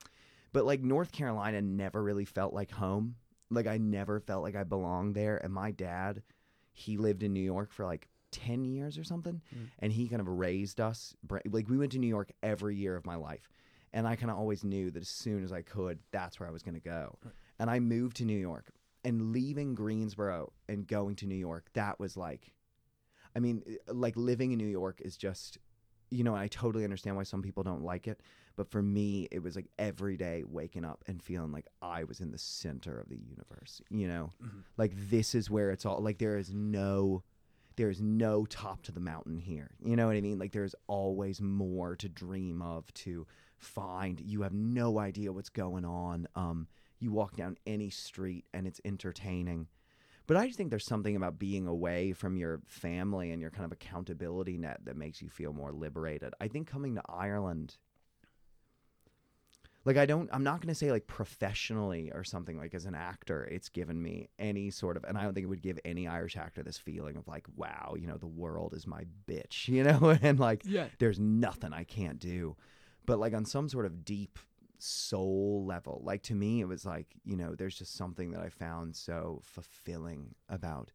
but 0.52 0.64
like 0.64 0.82
North 0.82 1.12
Carolina 1.12 1.60
never 1.60 2.02
really 2.02 2.24
felt 2.24 2.54
like 2.54 2.70
home. 2.70 3.16
Like 3.50 3.66
I 3.66 3.76
never 3.78 4.20
felt 4.20 4.42
like 4.42 4.56
I 4.56 4.64
belonged 4.64 5.14
there. 5.14 5.36
And 5.36 5.52
my 5.52 5.72
dad, 5.72 6.22
he 6.72 6.96
lived 6.96 7.22
in 7.22 7.32
New 7.34 7.40
York 7.42 7.70
for 7.72 7.84
like 7.84 8.08
10 8.32 8.64
years 8.64 8.98
or 8.98 9.04
something. 9.04 9.40
And 9.78 9.92
he 9.92 10.08
kind 10.08 10.20
of 10.20 10.28
raised 10.28 10.80
us. 10.80 11.14
Like 11.48 11.68
we 11.68 11.78
went 11.78 11.92
to 11.92 11.98
New 11.98 12.08
York 12.08 12.32
every 12.42 12.74
year 12.76 12.96
of 12.96 13.06
my 13.06 13.14
life. 13.14 13.48
And 13.92 14.06
I 14.08 14.16
kind 14.16 14.30
of 14.30 14.38
always 14.38 14.64
knew 14.64 14.90
that 14.90 15.00
as 15.02 15.08
soon 15.08 15.44
as 15.44 15.52
I 15.52 15.62
could, 15.62 15.98
that's 16.12 16.40
where 16.40 16.48
I 16.48 16.52
was 16.52 16.62
going 16.62 16.74
to 16.74 16.80
go. 16.80 17.18
And 17.58 17.70
I 17.70 17.78
moved 17.78 18.16
to 18.16 18.24
New 18.24 18.38
York. 18.38 18.72
And 19.04 19.32
leaving 19.32 19.74
Greensboro 19.74 20.52
and 20.68 20.86
going 20.86 21.16
to 21.16 21.26
New 21.26 21.34
York, 21.34 21.66
that 21.74 21.98
was 21.98 22.16
like, 22.16 22.52
I 23.34 23.40
mean, 23.40 23.62
uh, 23.88 23.92
like 23.92 24.16
living 24.16 24.52
in 24.52 24.58
New 24.58 24.66
York 24.66 25.00
is 25.04 25.16
just, 25.16 25.58
you 26.10 26.22
know, 26.22 26.36
I 26.36 26.46
totally 26.48 26.84
understand 26.84 27.16
why 27.16 27.24
some 27.24 27.42
people 27.42 27.62
don't 27.64 27.82
like 27.82 28.06
it. 28.06 28.20
But 28.54 28.70
for 28.70 28.82
me, 28.82 29.28
it 29.32 29.42
was 29.42 29.56
like 29.56 29.66
every 29.78 30.16
day 30.16 30.44
waking 30.46 30.84
up 30.84 31.02
and 31.08 31.22
feeling 31.22 31.50
like 31.52 31.66
I 31.80 32.04
was 32.04 32.20
in 32.20 32.30
the 32.30 32.38
center 32.38 33.00
of 33.00 33.08
the 33.08 33.18
universe, 33.18 33.80
you 33.90 34.06
know? 34.06 34.30
Like 34.76 34.92
this 35.10 35.34
is 35.34 35.50
where 35.50 35.70
it's 35.70 35.84
all, 35.84 36.00
like 36.00 36.18
there 36.18 36.36
is 36.36 36.52
no, 36.54 37.24
there 37.76 37.90
is 37.90 38.00
no 38.00 38.44
top 38.46 38.82
to 38.82 38.92
the 38.92 39.00
mountain 39.00 39.38
here. 39.38 39.70
You 39.84 39.96
know 39.96 40.06
what 40.06 40.16
I 40.16 40.20
mean? 40.20 40.38
Like 40.38 40.52
there's 40.52 40.74
always 40.86 41.40
more 41.40 41.96
to 41.96 42.08
dream 42.08 42.62
of, 42.62 42.92
to 42.94 43.26
find. 43.58 44.20
You 44.20 44.42
have 44.42 44.52
no 44.52 44.98
idea 44.98 45.32
what's 45.32 45.48
going 45.48 45.84
on. 45.84 46.28
Um, 46.34 46.68
you 46.98 47.12
walk 47.12 47.36
down 47.36 47.56
any 47.66 47.90
street 47.90 48.44
and 48.52 48.66
it's 48.66 48.80
entertaining. 48.84 49.68
But 50.26 50.36
I 50.36 50.46
just 50.46 50.56
think 50.56 50.70
there's 50.70 50.86
something 50.86 51.16
about 51.16 51.38
being 51.38 51.66
away 51.66 52.12
from 52.12 52.36
your 52.36 52.60
family 52.66 53.32
and 53.32 53.40
your 53.40 53.50
kind 53.50 53.64
of 53.64 53.72
accountability 53.72 54.56
net 54.56 54.80
that 54.84 54.96
makes 54.96 55.20
you 55.20 55.28
feel 55.28 55.52
more 55.52 55.72
liberated. 55.72 56.32
I 56.40 56.48
think 56.48 56.68
coming 56.68 56.94
to 56.94 57.02
Ireland, 57.08 57.76
like 59.84 59.96
I 59.96 60.06
don't, 60.06 60.28
I'm 60.32 60.44
not 60.44 60.60
going 60.60 60.68
to 60.68 60.74
say 60.74 60.90
like 60.92 61.06
professionally 61.06 62.10
or 62.14 62.22
something 62.24 62.56
like 62.56 62.74
as 62.74 62.84
an 62.84 62.94
actor, 62.94 63.44
it's 63.44 63.68
given 63.68 64.00
me 64.00 64.28
any 64.38 64.70
sort 64.70 64.96
of, 64.96 65.04
and 65.04 65.18
I 65.18 65.22
don't 65.22 65.34
think 65.34 65.44
it 65.44 65.48
would 65.48 65.62
give 65.62 65.78
any 65.84 66.06
Irish 66.06 66.36
actor 66.36 66.62
this 66.62 66.78
feeling 66.78 67.16
of 67.16 67.26
like, 67.26 67.46
wow, 67.56 67.94
you 67.98 68.06
know, 68.06 68.16
the 68.16 68.26
world 68.26 68.74
is 68.74 68.86
my 68.86 69.04
bitch, 69.28 69.66
you 69.74 69.82
know, 69.82 70.16
and 70.22 70.38
like, 70.38 70.62
Yeah. 70.64 70.86
there's 70.98 71.18
nothing 71.18 71.72
I 71.72 71.84
can't 71.84 72.18
do. 72.18 72.56
But 73.06 73.18
like 73.18 73.34
on 73.34 73.44
some 73.44 73.68
sort 73.68 73.86
of 73.86 74.04
deep 74.04 74.38
soul 74.78 75.64
level, 75.66 76.00
like 76.04 76.22
to 76.24 76.34
me, 76.34 76.60
it 76.60 76.68
was 76.68 76.84
like, 76.86 77.06
you 77.24 77.36
know, 77.36 77.54
there's 77.54 77.76
just 77.78 77.96
something 77.96 78.30
that 78.32 78.40
I 78.40 78.48
found 78.48 78.94
so 78.96 79.40
fulfilling 79.44 80.34
about 80.48 80.92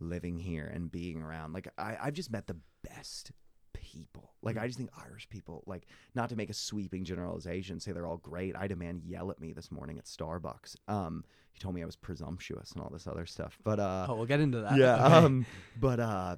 living 0.00 0.38
here 0.38 0.66
and 0.66 0.90
being 0.90 1.22
around. 1.22 1.52
Like 1.52 1.68
I, 1.78 1.96
I've 2.02 2.14
just 2.14 2.32
met 2.32 2.46
the 2.48 2.56
best 2.82 3.30
people. 3.74 4.32
Like 4.42 4.56
I 4.56 4.66
just 4.66 4.78
think 4.78 4.90
Irish 5.06 5.28
people, 5.28 5.62
like 5.66 5.86
not 6.14 6.28
to 6.30 6.36
make 6.36 6.48
a 6.50 6.54
sweeping 6.54 7.04
generalization, 7.04 7.78
say 7.80 7.92
they're 7.92 8.06
all 8.06 8.16
great. 8.16 8.56
I 8.56 8.62
had 8.62 8.72
a 8.72 8.76
man 8.76 9.02
yell 9.04 9.30
at 9.30 9.38
me 9.40 9.52
this 9.52 9.70
morning 9.70 9.98
at 9.98 10.04
Starbucks. 10.06 10.76
Um, 10.88 11.24
he 11.52 11.58
told 11.60 11.74
me 11.74 11.82
I 11.82 11.86
was 11.86 11.96
presumptuous 11.96 12.72
and 12.72 12.82
all 12.82 12.90
this 12.90 13.06
other 13.06 13.26
stuff. 13.26 13.58
But 13.62 13.78
uh, 13.78 14.06
Oh, 14.08 14.14
we'll 14.16 14.26
get 14.26 14.40
into 14.40 14.60
that. 14.62 14.76
yeah. 14.78 14.94
Okay. 15.06 15.14
Um, 15.14 15.46
but 15.78 16.00
uh, 16.00 16.36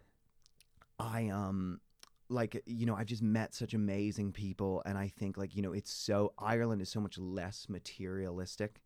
I 0.99 1.29
um, 1.29 1.81
like 2.29 2.63
you 2.67 2.87
know, 2.87 2.95
I've 2.97 3.07
just 3.07 3.23
met 3.23 3.55
such 3.55 3.75
amazing 3.75 4.33
people, 4.33 4.83
and 4.87 4.97
I 4.99 5.09
think 5.09 5.37
like 5.37 5.55
you 5.55 5.63
know, 5.63 5.73
it's 5.73 5.93
so 5.93 6.33
Ireland 6.39 6.83
is 6.83 6.89
so 6.89 7.01
much 7.01 7.19
less 7.19 7.67
materialistic 7.69 8.83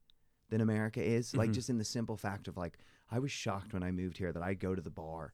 than 0.50 0.60
America 0.60 1.02
is. 1.02 1.34
Like 1.36 1.50
Mhm. 1.50 1.54
just 1.54 1.70
in 1.70 1.78
the 1.78 1.84
simple 1.84 2.16
fact 2.16 2.48
of 2.48 2.56
like, 2.56 2.78
I 3.10 3.18
was 3.18 3.30
shocked 3.30 3.72
when 3.72 3.82
I 3.82 3.90
moved 3.90 4.18
here 4.18 4.32
that 4.32 4.42
I 4.42 4.54
go 4.54 4.74
to 4.74 4.82
the 4.82 4.90
bar, 4.90 5.32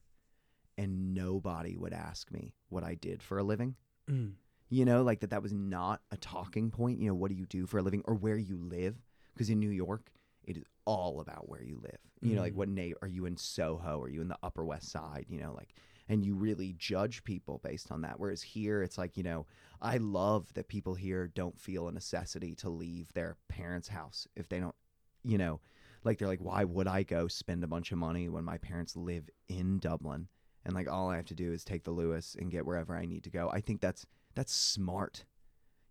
and 0.77 1.13
nobody 1.13 1.75
would 1.77 1.93
ask 1.93 2.31
me 2.31 2.53
what 2.69 2.83
I 2.83 2.95
did 2.95 3.23
for 3.23 3.37
a 3.37 3.43
living. 3.43 3.75
Mm. 4.09 4.33
You 4.69 4.85
know, 4.85 5.01
like 5.03 5.21
that 5.21 5.29
that 5.29 5.41
was 5.43 5.53
not 5.53 6.01
a 6.11 6.17
talking 6.17 6.69
point. 6.71 6.99
You 6.99 7.07
know, 7.09 7.15
what 7.15 7.29
do 7.29 7.35
you 7.35 7.45
do 7.45 7.65
for 7.65 7.77
a 7.77 7.81
living 7.81 8.03
or 8.05 8.13
where 8.13 8.37
you 8.37 8.57
live? 8.57 8.95
Because 9.33 9.49
in 9.49 9.59
New 9.59 9.69
York, 9.69 10.11
it 10.43 10.57
is 10.57 10.63
all 10.85 11.19
about 11.19 11.47
where 11.49 11.63
you 11.63 11.79
live. 11.81 11.99
You 12.21 12.35
know, 12.35 12.41
like 12.41 12.53
Mm. 12.53 12.57
what 12.57 12.69
na- 12.69 12.95
are 13.01 13.07
you 13.07 13.25
in 13.25 13.37
Soho? 13.37 14.01
Are 14.01 14.09
you 14.09 14.21
in 14.21 14.27
the 14.27 14.37
Upper 14.43 14.65
West 14.65 14.89
Side? 14.89 15.25
You 15.29 15.39
know, 15.39 15.53
like, 15.53 15.73
and 16.09 16.25
you 16.25 16.35
really 16.35 16.73
judge 16.77 17.23
people 17.23 17.59
based 17.63 17.91
on 17.91 18.01
that. 18.01 18.19
Whereas 18.19 18.41
here, 18.41 18.81
it's 18.81 18.97
like, 18.97 19.17
you 19.17 19.23
know, 19.23 19.45
I 19.81 19.97
love 19.97 20.53
that 20.53 20.67
people 20.67 20.95
here 20.95 21.27
don't 21.27 21.59
feel 21.59 21.87
a 21.87 21.91
necessity 21.91 22.55
to 22.55 22.69
leave 22.69 23.13
their 23.13 23.35
parents' 23.49 23.89
house 23.89 24.27
if 24.35 24.47
they 24.49 24.59
don't, 24.59 24.75
you 25.23 25.37
know, 25.37 25.59
like 26.03 26.17
they're 26.17 26.27
like, 26.27 26.39
why 26.41 26.63
would 26.63 26.87
I 26.87 27.03
go 27.03 27.27
spend 27.27 27.63
a 27.63 27.67
bunch 27.67 27.91
of 27.91 27.97
money 27.97 28.29
when 28.29 28.43
my 28.45 28.57
parents 28.57 28.95
live 28.95 29.29
in 29.47 29.79
Dublin 29.79 30.27
and 30.67 30.75
like 30.75 30.91
all 30.91 31.09
I 31.09 31.15
have 31.15 31.25
to 31.27 31.33
do 31.33 31.51
is 31.51 31.63
take 31.63 31.85
the 31.85 31.93
Luas 31.93 32.35
and 32.37 32.51
get 32.51 32.65
wherever 32.65 32.95
I 32.95 33.05
need 33.05 33.23
to 33.23 33.29
go? 33.31 33.49
I 33.51 33.61
think 33.61 33.81
that's 33.81 34.05
that's 34.35 34.53
smart. 34.53 35.23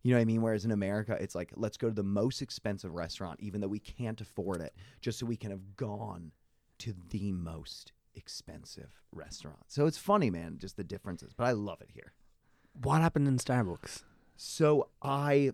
You 0.03 0.13
know 0.13 0.19
what 0.19 0.23
I 0.23 0.27
mean? 0.27 0.43
Whereas 0.43 0.65
in 0.65 0.71
America, 0.71 1.17
it's 1.19 1.35
like, 1.35 1.51
let's 1.57 1.77
go 1.77 1.89
to 1.89 1.95
the 1.95 2.05
most 2.05 2.41
expensive 2.41 2.93
restaurant, 2.93 3.41
even 3.41 3.61
though 3.61 3.67
we 3.67 3.81
can't 3.81 4.21
afford 4.21 4.61
it, 4.61 4.73
just 5.01 5.19
so 5.19 5.27
we 5.27 5.37
can 5.37 5.51
have 5.51 5.75
gone 5.77 6.31
to 6.79 6.95
the 7.09 7.33
most 7.33 7.91
expensive 8.15 8.93
restaurant. 9.11 9.65
So 9.67 9.87
it's 9.87 9.99
funny, 9.99 10.31
man, 10.31 10.59
just 10.59 10.77
the 10.77 10.85
differences. 10.85 11.33
But 11.33 11.45
I 11.45 11.53
love 11.53 11.81
it 11.81 11.91
here. 11.93 12.13
What 12.83 13.01
happened 13.01 13.27
in 13.27 13.39
Starbucks? 13.39 14.05
So 14.37 14.91
I 15.03 15.53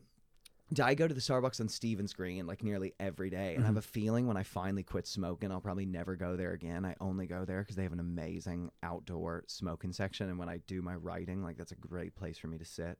I 0.80 0.94
go 0.94 1.08
to 1.08 1.14
the 1.14 1.20
Starbucks 1.20 1.60
on 1.60 1.68
Stephen's 1.68 2.12
Green 2.12 2.46
like 2.46 2.62
nearly 2.62 2.94
every 3.00 3.30
day, 3.30 3.54
and 3.54 3.64
I 3.64 3.66
have 3.66 3.76
a 3.76 3.82
feeling 3.82 4.26
when 4.26 4.36
I 4.36 4.42
finally 4.42 4.82
quit 4.82 5.06
smoking, 5.06 5.50
I'll 5.50 5.60
probably 5.60 5.86
never 5.86 6.16
go 6.16 6.36
there 6.36 6.52
again. 6.52 6.84
I 6.84 6.94
only 7.00 7.26
go 7.26 7.44
there 7.44 7.60
because 7.60 7.76
they 7.76 7.82
have 7.82 7.92
an 7.92 8.00
amazing 8.00 8.70
outdoor 8.82 9.44
smoking 9.46 9.92
section, 9.92 10.28
and 10.28 10.38
when 10.38 10.48
I 10.48 10.58
do 10.66 10.82
my 10.82 10.94
writing, 10.94 11.42
like 11.42 11.56
that's 11.56 11.72
a 11.72 11.76
great 11.76 12.14
place 12.14 12.38
for 12.38 12.48
me 12.48 12.58
to 12.58 12.64
sit. 12.64 12.98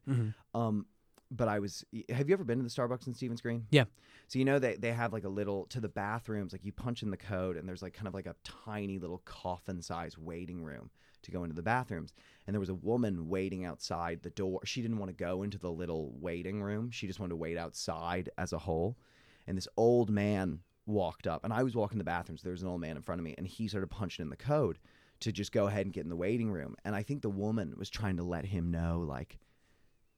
Um, 0.55 0.87
but 1.31 1.49
I 1.49 1.61
was. 1.61 1.85
Have 2.11 2.29
you 2.29 2.35
ever 2.35 2.45
been 2.45 2.59
to 2.59 2.65
the 2.65 2.71
Starbucks 2.71 3.07
in 3.07 3.15
Stephen's 3.15 3.41
Green? 3.41 3.67
Yeah. 3.71 3.85
So 4.29 4.39
you 4.39 4.45
know 4.45 4.59
they 4.59 4.77
they 4.77 4.93
have 4.93 5.13
like 5.13 5.25
a 5.25 5.31
little 5.31 5.67
to 5.67 5.81
the 5.81 5.89
bathrooms, 5.89 6.53
like 6.53 6.65
you 6.65 6.73
punch 6.73 7.03
in 7.03 7.11
the 7.11 7.17
code, 7.17 7.57
and 7.57 7.69
there's 7.69 7.83
like 7.83 7.95
kind 7.95 8.07
of 8.07 8.15
like 8.15 8.27
a 8.27 8.37
tiny 8.45 8.99
little 8.99 9.23
coffin 9.25 9.81
size 9.81 10.19
waiting 10.19 10.63
room 10.63 10.91
to 11.23 11.31
go 11.31 11.45
into 11.45 11.55
the 11.55 11.63
bathrooms. 11.63 12.13
And 12.47 12.55
there 12.55 12.61
was 12.61 12.69
a 12.69 12.75
woman 12.75 13.29
waiting 13.29 13.65
outside 13.65 14.23
the 14.23 14.31
door. 14.31 14.61
She 14.65 14.83
didn't 14.83 14.99
want 14.99 15.11
to 15.11 15.25
go 15.25 15.43
into 15.43 15.59
the 15.59 15.71
little 15.71 16.13
waiting 16.21 16.63
room. 16.63 16.91
She 16.91 17.07
just 17.07 17.21
wanted 17.21 17.31
to 17.31 17.37
wait 17.37 17.57
outside 17.57 18.31
as 18.39 18.53
a 18.53 18.59
whole. 18.59 18.97
And 19.47 19.57
this 19.57 19.69
old 19.77 20.11
man 20.11 20.61
walked 20.87 21.27
up, 21.27 21.45
and 21.45 21.53
I 21.53 21.63
was 21.63 21.75
walking 21.75 21.99
the 21.99 22.05
bathrooms. 22.05 22.43
There 22.43 22.53
was 22.53 22.63
an 22.63 22.69
old 22.69 22.81
man 22.81 22.97
in 22.97 23.03
front 23.03 23.21
of 23.21 23.25
me, 23.25 23.35
and 23.39 23.47
he 23.47 23.69
started 23.69 23.89
punching 23.89 24.23
in 24.23 24.31
the 24.31 24.37
code 24.37 24.79
to 25.21 25.33
just 25.33 25.53
go 25.53 25.67
ahead 25.69 25.87
and 25.87 25.93
get 25.93 26.05
in 26.05 26.11
the 26.11 26.17
waiting 26.17 26.51
room. 26.51 26.75
And 26.85 26.95
I 26.97 27.03
think 27.03 27.23
the 27.23 27.31
woman 27.31 27.75
was 27.77 27.89
trying 27.89 28.17
to 28.17 28.25
let 28.25 28.45
him 28.45 28.71
know, 28.71 29.05
like, 29.07 29.39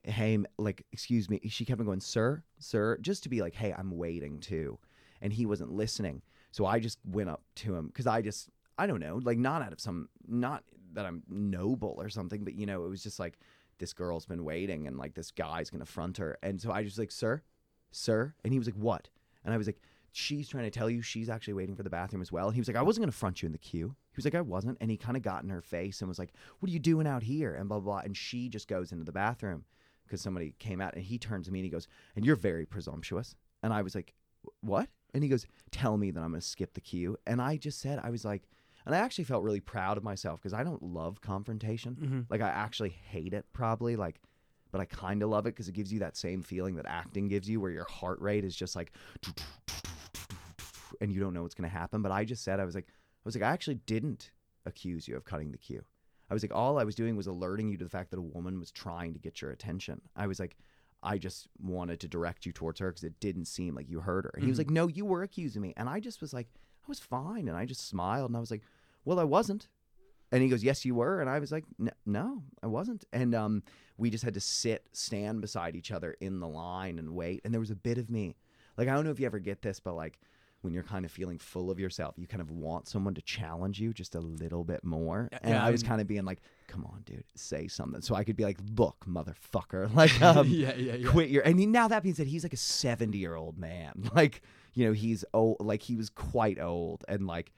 hey, 0.02 0.38
like, 0.58 0.84
excuse 0.92 1.28
me. 1.28 1.40
She 1.48 1.64
kept 1.64 1.80
on 1.80 1.86
going, 1.86 2.00
sir, 2.00 2.42
sir, 2.58 2.98
just 3.00 3.22
to 3.22 3.28
be 3.28 3.40
like, 3.40 3.54
hey, 3.54 3.74
I'm 3.76 3.96
waiting 3.96 4.40
too. 4.40 4.78
And 5.20 5.32
he 5.32 5.46
wasn't 5.46 5.72
listening. 5.72 6.22
So 6.52 6.66
I 6.66 6.78
just 6.78 6.98
went 7.04 7.30
up 7.30 7.42
to 7.56 7.74
him 7.74 7.88
because 7.88 8.06
I 8.06 8.22
just, 8.22 8.48
I 8.78 8.86
don't 8.86 9.00
know, 9.00 9.20
like, 9.22 9.38
not 9.38 9.62
out 9.62 9.72
of 9.72 9.80
some, 9.80 10.08
not 10.26 10.64
that 10.92 11.06
I'm 11.06 11.22
noble 11.28 11.96
or 11.98 12.08
something, 12.08 12.44
but, 12.44 12.54
you 12.54 12.66
know, 12.66 12.84
it 12.84 12.88
was 12.88 13.02
just 13.02 13.18
like, 13.18 13.38
this 13.78 13.92
girl's 13.92 14.26
been 14.26 14.44
waiting 14.44 14.86
and 14.86 14.96
like 14.96 15.14
this 15.14 15.30
guy's 15.30 15.70
gonna 15.70 15.84
front 15.84 16.18
her. 16.18 16.38
And 16.42 16.60
so 16.60 16.70
I 16.70 16.84
just 16.84 16.98
like, 16.98 17.10
sir, 17.10 17.42
sir. 17.90 18.34
And 18.44 18.52
he 18.52 18.58
was 18.58 18.68
like, 18.68 18.76
what? 18.76 19.08
And 19.44 19.52
I 19.52 19.56
was 19.56 19.66
like, 19.66 19.80
she's 20.12 20.48
trying 20.48 20.64
to 20.64 20.70
tell 20.70 20.88
you 20.88 21.02
she's 21.02 21.28
actually 21.28 21.54
waiting 21.54 21.74
for 21.74 21.82
the 21.82 21.90
bathroom 21.90 22.22
as 22.22 22.30
well. 22.30 22.46
And 22.46 22.54
he 22.54 22.60
was 22.60 22.68
like, 22.68 22.76
I 22.76 22.82
wasn't 22.82 23.06
to 23.06 23.12
front 23.12 23.42
you 23.42 23.46
in 23.46 23.52
the 23.52 23.58
queue. 23.58 23.96
He 24.12 24.16
was 24.16 24.24
like, 24.24 24.34
I 24.34 24.40
wasn't. 24.40 24.78
And 24.80 24.90
he 24.90 24.96
kind 24.96 25.16
of 25.16 25.22
got 25.22 25.42
in 25.42 25.50
her 25.50 25.60
face 25.60 26.00
and 26.00 26.08
was 26.08 26.18
like, 26.18 26.32
What 26.60 26.70
are 26.70 26.72
you 26.72 26.78
doing 26.78 27.06
out 27.06 27.22
here? 27.22 27.54
And 27.54 27.68
blah, 27.68 27.80
blah, 27.80 27.94
blah. 27.94 28.02
And 28.04 28.16
she 28.16 28.48
just 28.48 28.68
goes 28.68 28.92
into 28.92 29.04
the 29.04 29.12
bathroom 29.12 29.64
because 30.06 30.20
somebody 30.20 30.54
came 30.58 30.80
out 30.80 30.94
and 30.94 31.02
he 31.02 31.18
turns 31.18 31.46
to 31.46 31.52
me 31.52 31.58
and 31.58 31.64
he 31.64 31.70
goes, 31.70 31.88
And 32.14 32.24
you're 32.24 32.36
very 32.36 32.64
presumptuous. 32.64 33.34
And 33.62 33.72
I 33.72 33.82
was 33.82 33.94
like, 33.94 34.14
What? 34.60 34.88
And 35.12 35.24
he 35.24 35.28
goes, 35.28 35.46
Tell 35.72 35.96
me 35.96 36.12
that 36.12 36.22
I'm 36.22 36.32
to 36.32 36.40
skip 36.40 36.74
the 36.74 36.80
queue. 36.80 37.16
And 37.26 37.42
I 37.42 37.56
just 37.56 37.80
said, 37.80 38.00
I 38.02 38.10
was 38.10 38.24
like, 38.24 38.48
and 38.86 38.94
I 38.94 38.98
actually 38.98 39.24
felt 39.24 39.42
really 39.42 39.60
proud 39.60 39.96
of 39.96 40.04
myself 40.04 40.40
because 40.40 40.54
I 40.54 40.62
don't 40.62 40.82
love 40.82 41.20
confrontation. 41.20 41.96
Mm-hmm. 42.00 42.20
Like, 42.28 42.40
I 42.40 42.48
actually 42.48 42.90
hate 42.90 43.32
it 43.32 43.46
probably. 43.52 43.96
Like, 43.96 44.20
but 44.72 44.80
I 44.80 44.84
kind 44.84 45.22
of 45.22 45.30
love 45.30 45.46
it 45.46 45.54
because 45.54 45.68
it 45.68 45.74
gives 45.74 45.92
you 45.92 46.00
that 46.00 46.16
same 46.16 46.42
feeling 46.42 46.76
that 46.76 46.86
acting 46.86 47.28
gives 47.28 47.48
you, 47.48 47.60
where 47.60 47.70
your 47.70 47.86
heart 47.88 48.20
rate 48.20 48.44
is 48.44 48.56
just 48.56 48.74
like, 48.76 48.92
and 51.00 51.12
you 51.12 51.20
don't 51.20 51.32
know 51.32 51.42
what's 51.42 51.54
going 51.54 51.68
to 51.68 51.76
happen. 51.76 52.02
But 52.02 52.12
I 52.12 52.24
just 52.24 52.44
said, 52.44 52.60
I 52.60 52.64
was 52.64 52.74
like, 52.74 52.88
I 52.88 53.22
was 53.24 53.34
like, 53.34 53.44
I 53.44 53.52
actually 53.52 53.76
didn't 53.86 54.32
accuse 54.66 55.08
you 55.08 55.16
of 55.16 55.24
cutting 55.24 55.52
the 55.52 55.58
queue. 55.58 55.82
I 56.30 56.34
was 56.34 56.42
like, 56.42 56.54
all 56.54 56.78
I 56.78 56.84
was 56.84 56.94
doing 56.94 57.16
was 57.16 57.26
alerting 57.26 57.68
you 57.68 57.76
to 57.78 57.84
the 57.84 57.90
fact 57.90 58.10
that 58.10 58.18
a 58.18 58.22
woman 58.22 58.58
was 58.58 58.70
trying 58.70 59.12
to 59.12 59.20
get 59.20 59.40
your 59.40 59.50
attention. 59.50 60.00
I 60.16 60.26
was 60.26 60.40
like, 60.40 60.56
I 61.02 61.18
just 61.18 61.48
wanted 61.62 62.00
to 62.00 62.08
direct 62.08 62.46
you 62.46 62.52
towards 62.52 62.80
her 62.80 62.88
because 62.90 63.04
it 63.04 63.20
didn't 63.20 63.44
seem 63.44 63.74
like 63.74 63.90
you 63.90 64.00
heard 64.00 64.24
her. 64.24 64.32
And 64.34 64.42
he 64.42 64.48
was 64.48 64.58
mm-hmm. 64.58 64.70
like, 64.70 64.74
No, 64.74 64.88
you 64.88 65.04
were 65.04 65.22
accusing 65.22 65.62
me. 65.62 65.74
And 65.76 65.88
I 65.88 66.00
just 66.00 66.20
was 66.20 66.32
like, 66.32 66.48
I 66.84 66.88
was 66.88 67.00
fine. 67.00 67.48
And 67.48 67.56
I 67.56 67.64
just 67.64 67.88
smiled 67.88 68.30
and 68.30 68.36
I 68.36 68.40
was 68.40 68.50
like, 68.50 68.62
Well, 69.04 69.18
I 69.18 69.24
wasn't. 69.24 69.68
And 70.32 70.42
he 70.42 70.48
goes, 70.48 70.64
"Yes, 70.64 70.84
you 70.84 70.96
were." 70.96 71.20
And 71.20 71.30
I 71.30 71.38
was 71.38 71.52
like, 71.52 71.64
"No, 72.04 72.42
I 72.60 72.66
wasn't." 72.66 73.04
And 73.12 73.36
um, 73.36 73.62
we 73.96 74.10
just 74.10 74.24
had 74.24 74.34
to 74.34 74.40
sit, 74.40 74.84
stand 74.92 75.40
beside 75.40 75.76
each 75.76 75.92
other 75.92 76.16
in 76.20 76.40
the 76.40 76.48
line 76.48 76.98
and 76.98 77.14
wait. 77.14 77.42
And 77.44 77.54
there 77.54 77.60
was 77.60 77.70
a 77.70 77.76
bit 77.76 77.98
of 77.98 78.10
me, 78.10 78.34
like 78.76 78.88
I 78.88 78.94
don't 78.94 79.04
know 79.04 79.12
if 79.12 79.20
you 79.20 79.26
ever 79.26 79.38
get 79.38 79.62
this, 79.62 79.78
but 79.78 79.94
like 79.94 80.18
when 80.64 80.72
you're 80.72 80.82
kind 80.82 81.04
of 81.04 81.10
feeling 81.10 81.38
full 81.38 81.70
of 81.70 81.78
yourself, 81.78 82.14
you 82.16 82.26
kind 82.26 82.40
of 82.40 82.50
want 82.50 82.88
someone 82.88 83.14
to 83.14 83.22
challenge 83.22 83.78
you 83.80 83.92
just 83.92 84.14
a 84.14 84.20
little 84.20 84.64
bit 84.64 84.82
more. 84.82 85.28
And 85.42 85.54
yeah, 85.54 85.64
I 85.64 85.70
was 85.70 85.82
kind 85.82 86.00
of 86.00 86.06
being 86.06 86.24
like, 86.24 86.40
"Come 86.66 86.84
on, 86.84 87.02
dude, 87.04 87.24
say 87.34 87.68
something," 87.68 88.00
so 88.00 88.14
I 88.14 88.24
could 88.24 88.36
be 88.36 88.44
like, 88.44 88.58
"Look, 88.76 89.04
motherfucker!" 89.06 89.84
Like, 89.94 90.20
um, 90.22 90.48
yeah, 90.48 90.74
yeah, 90.74 90.94
yeah. 90.94 91.08
quit 91.08 91.28
your. 91.30 91.44
Mean, 91.54 91.70
now 91.70 91.86
that 91.88 92.02
being 92.02 92.14
said, 92.14 92.26
he's 92.26 92.42
like 92.42 92.54
a 92.54 92.58
seventy-year-old 92.58 93.58
man. 93.58 94.10
Like, 94.14 94.42
you 94.74 94.86
know, 94.86 94.92
he's 94.92 95.24
old. 95.34 95.58
Like 95.60 95.82
he 95.82 95.96
was 95.96 96.08
quite 96.08 96.58
old, 96.60 97.04
and 97.08 97.26
like 97.26 97.52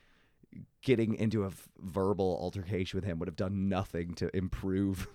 getting 0.82 1.14
into 1.14 1.44
a 1.44 1.50
verbal 1.80 2.38
altercation 2.40 2.96
with 2.96 3.04
him 3.04 3.18
would 3.18 3.28
have 3.28 3.36
done 3.36 3.68
nothing 3.68 4.14
to 4.14 4.34
improve. 4.36 5.06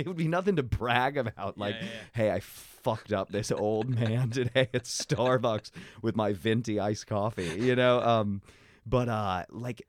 It 0.00 0.08
would 0.08 0.16
be 0.16 0.28
nothing 0.28 0.56
to 0.56 0.62
brag 0.62 1.16
about. 1.16 1.58
Like, 1.58 1.76
hey, 2.12 2.30
I 2.30 2.40
fucked 2.40 3.12
up 3.12 3.30
this 3.30 3.50
old 3.52 3.88
man 3.88 4.30
today 4.30 4.68
at 4.72 4.84
Starbucks 4.84 5.70
with 6.02 6.16
my 6.16 6.32
venti 6.32 6.80
iced 6.80 7.06
coffee. 7.06 7.56
You 7.58 7.76
know, 7.76 8.00
um, 8.00 8.42
but 8.86 9.08
uh, 9.08 9.44
like, 9.50 9.86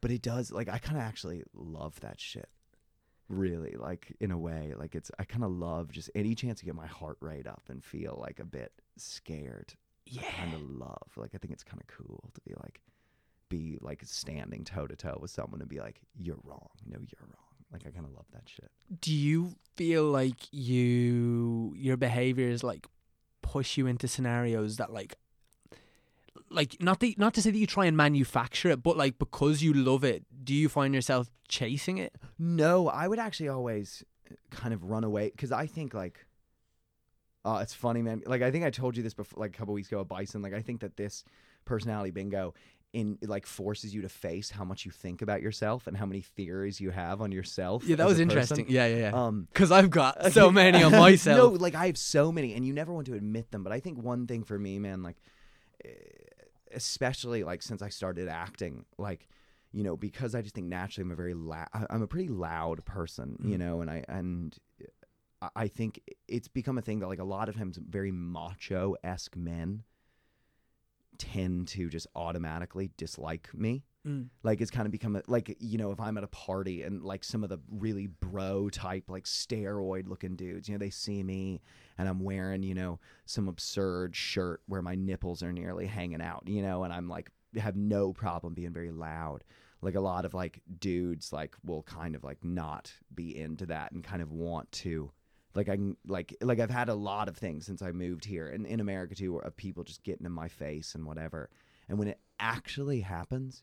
but 0.00 0.10
it 0.10 0.22
does. 0.22 0.52
Like, 0.52 0.68
I 0.68 0.78
kind 0.78 0.96
of 0.96 1.02
actually 1.02 1.42
love 1.54 2.00
that 2.00 2.20
shit. 2.20 2.48
Really, 3.28 3.74
like 3.78 4.14
in 4.20 4.30
a 4.30 4.38
way, 4.38 4.74
like 4.76 4.94
it's. 4.94 5.10
I 5.18 5.24
kind 5.24 5.44
of 5.44 5.50
love 5.50 5.90
just 5.90 6.10
any 6.14 6.34
chance 6.34 6.60
to 6.60 6.66
get 6.66 6.74
my 6.74 6.86
heart 6.86 7.16
rate 7.20 7.46
up 7.46 7.62
and 7.68 7.82
feel 7.82 8.18
like 8.20 8.38
a 8.38 8.44
bit 8.44 8.72
scared. 8.96 9.74
Yeah, 10.06 10.30
kind 10.30 10.52
of 10.54 10.60
love. 10.60 11.08
Like 11.16 11.30
I 11.34 11.38
think 11.38 11.54
it's 11.54 11.64
kind 11.64 11.80
of 11.80 11.86
cool 11.86 12.30
to 12.34 12.40
be 12.42 12.52
like, 12.62 12.82
be 13.48 13.78
like 13.80 14.02
standing 14.04 14.64
toe 14.64 14.86
to 14.86 14.94
toe 14.94 15.18
with 15.20 15.30
someone 15.30 15.60
and 15.62 15.70
be 15.70 15.80
like, 15.80 16.02
"You're 16.14 16.38
wrong. 16.44 16.68
No, 16.86 16.98
you're 16.98 17.26
wrong." 17.26 17.43
Like 17.74 17.82
I 17.86 17.90
kind 17.90 18.06
of 18.06 18.12
love 18.14 18.26
that 18.32 18.44
shit. 18.46 18.70
Do 19.00 19.12
you 19.12 19.56
feel 19.74 20.04
like 20.04 20.36
you 20.52 21.74
your 21.76 21.96
behaviors 21.96 22.62
like 22.62 22.86
push 23.42 23.76
you 23.76 23.88
into 23.88 24.06
scenarios 24.06 24.76
that 24.76 24.92
like 24.92 25.16
like 26.50 26.80
not 26.80 27.00
the 27.00 27.16
not 27.18 27.34
to 27.34 27.42
say 27.42 27.50
that 27.50 27.58
you 27.58 27.66
try 27.66 27.86
and 27.86 27.96
manufacture 27.96 28.70
it, 28.70 28.80
but 28.80 28.96
like 28.96 29.18
because 29.18 29.60
you 29.60 29.72
love 29.72 30.04
it, 30.04 30.24
do 30.44 30.54
you 30.54 30.68
find 30.68 30.94
yourself 30.94 31.32
chasing 31.48 31.98
it? 31.98 32.14
No, 32.38 32.88
I 32.88 33.08
would 33.08 33.18
actually 33.18 33.48
always 33.48 34.04
kind 34.50 34.72
of 34.72 34.84
run 34.84 35.02
away 35.02 35.30
because 35.30 35.50
I 35.50 35.66
think 35.66 35.94
like, 35.94 36.26
oh, 37.44 37.56
it's 37.56 37.74
funny, 37.74 38.02
man. 38.02 38.22
Like 38.24 38.42
I 38.42 38.52
think 38.52 38.64
I 38.64 38.70
told 38.70 38.96
you 38.96 39.02
this 39.02 39.14
before, 39.14 39.40
like 39.40 39.50
a 39.54 39.58
couple 39.58 39.74
weeks 39.74 39.88
ago 39.88 40.00
at 40.00 40.06
Bison. 40.06 40.42
Like 40.42 40.54
I 40.54 40.62
think 40.62 40.80
that 40.82 40.96
this 40.96 41.24
personality 41.64 42.12
bingo 42.12 42.54
in 42.94 43.18
it, 43.20 43.28
like 43.28 43.44
forces 43.46 43.94
you 43.94 44.00
to 44.02 44.08
face 44.08 44.50
how 44.50 44.64
much 44.64 44.84
you 44.86 44.90
think 44.90 45.20
about 45.20 45.42
yourself 45.42 45.86
and 45.86 45.96
how 45.96 46.06
many 46.06 46.20
theories 46.22 46.80
you 46.80 46.90
have 46.90 47.20
on 47.20 47.30
yourself. 47.32 47.84
Yeah, 47.84 47.96
that 47.96 48.06
was 48.06 48.18
interesting. 48.20 48.64
person. 48.64 48.74
Yeah, 48.74 48.86
yeah, 48.86 48.96
yeah. 49.10 49.24
Um, 49.26 49.48
Because 49.52 49.70
I've 49.72 49.90
got 49.90 50.32
so 50.32 50.50
many 50.50 50.82
on 50.82 50.92
myself. 51.06 51.36
no, 51.36 51.48
like 51.58 51.74
I 51.74 51.86
have 51.86 51.98
so 51.98 52.32
many, 52.32 52.54
and 52.54 52.64
you 52.66 52.72
never 52.72 52.92
want 52.92 53.06
to 53.08 53.14
admit 53.14 53.50
them. 53.50 53.62
But 53.64 53.72
I 53.72 53.80
think 53.80 54.02
one 54.02 54.26
thing 54.26 54.44
for 54.44 54.58
me, 54.58 54.78
man, 54.78 55.02
like 55.02 55.16
eh, 55.84 55.88
especially 56.72 57.44
like 57.44 57.62
since 57.62 57.82
I 57.82 57.88
started 57.88 58.28
acting, 58.28 58.84
like 58.98 59.28
you 59.72 59.82
know, 59.82 59.96
because 59.96 60.34
I 60.36 60.40
just 60.42 60.54
think 60.54 60.68
naturally 60.68 61.04
I'm 61.06 61.10
a 61.12 61.16
very 61.16 61.34
loud, 61.34 61.66
I'm 61.90 62.02
a 62.02 62.06
pretty 62.06 62.28
loud 62.28 62.84
person, 62.84 63.36
you 63.44 63.58
know, 63.58 63.80
and 63.80 63.90
I 63.90 64.04
and 64.08 64.56
I- 65.42 65.50
I 65.56 65.68
think 65.68 66.00
it's 66.28 66.48
become 66.48 66.78
a 66.78 66.82
thing 66.82 67.00
that 67.00 67.08
like 67.08 67.18
a 67.18 67.24
lot 67.24 67.48
of 67.48 67.56
times 67.56 67.76
very 67.76 68.12
macho 68.12 68.94
esque 69.04 69.36
men 69.36 69.82
tend 71.18 71.68
to 71.68 71.88
just 71.88 72.06
automatically 72.14 72.90
dislike 72.96 73.48
me. 73.54 73.84
Mm. 74.06 74.28
Like 74.42 74.60
it's 74.60 74.70
kind 74.70 74.86
of 74.86 74.92
become 74.92 75.16
a, 75.16 75.22
like 75.26 75.56
you 75.60 75.78
know 75.78 75.90
if 75.90 76.00
I'm 76.00 76.18
at 76.18 76.24
a 76.24 76.28
party 76.28 76.82
and 76.82 77.02
like 77.02 77.24
some 77.24 77.42
of 77.42 77.48
the 77.48 77.58
really 77.70 78.06
bro 78.06 78.68
type 78.68 79.04
like 79.08 79.24
steroid 79.24 80.08
looking 80.08 80.36
dudes, 80.36 80.68
you 80.68 80.74
know 80.74 80.78
they 80.78 80.90
see 80.90 81.22
me 81.22 81.62
and 81.96 82.08
I'm 82.08 82.20
wearing 82.20 82.62
you 82.62 82.74
know 82.74 83.00
some 83.24 83.48
absurd 83.48 84.14
shirt 84.14 84.60
where 84.66 84.82
my 84.82 84.94
nipples 84.94 85.42
are 85.42 85.52
nearly 85.52 85.86
hanging 85.86 86.20
out, 86.20 86.42
you 86.46 86.60
know, 86.60 86.84
and 86.84 86.92
I'm 86.92 87.08
like 87.08 87.30
have 87.56 87.76
no 87.76 88.12
problem 88.12 88.52
being 88.52 88.72
very 88.72 88.90
loud. 88.90 89.42
Like 89.80 89.94
a 89.94 90.00
lot 90.00 90.24
of 90.24 90.34
like 90.34 90.60
dudes 90.78 91.32
like 91.32 91.56
will 91.64 91.82
kind 91.82 92.14
of 92.14 92.24
like 92.24 92.44
not 92.44 92.92
be 93.14 93.36
into 93.36 93.66
that 93.66 93.92
and 93.92 94.04
kind 94.04 94.22
of 94.22 94.32
want 94.32 94.70
to 94.72 95.12
like 95.54 95.68
I 95.68 95.78
like 96.06 96.36
like 96.40 96.60
I've 96.60 96.70
had 96.70 96.88
a 96.88 96.94
lot 96.94 97.28
of 97.28 97.36
things 97.36 97.66
since 97.66 97.82
I 97.82 97.92
moved 97.92 98.24
here 98.24 98.48
and 98.48 98.66
in 98.66 98.80
America 98.80 99.14
too 99.14 99.38
of 99.38 99.56
people 99.56 99.84
just 99.84 100.02
getting 100.02 100.26
in 100.26 100.32
my 100.32 100.48
face 100.48 100.94
and 100.94 101.06
whatever. 101.06 101.50
And 101.88 101.98
when 101.98 102.08
it 102.08 102.18
actually 102.40 103.00
happens, 103.00 103.62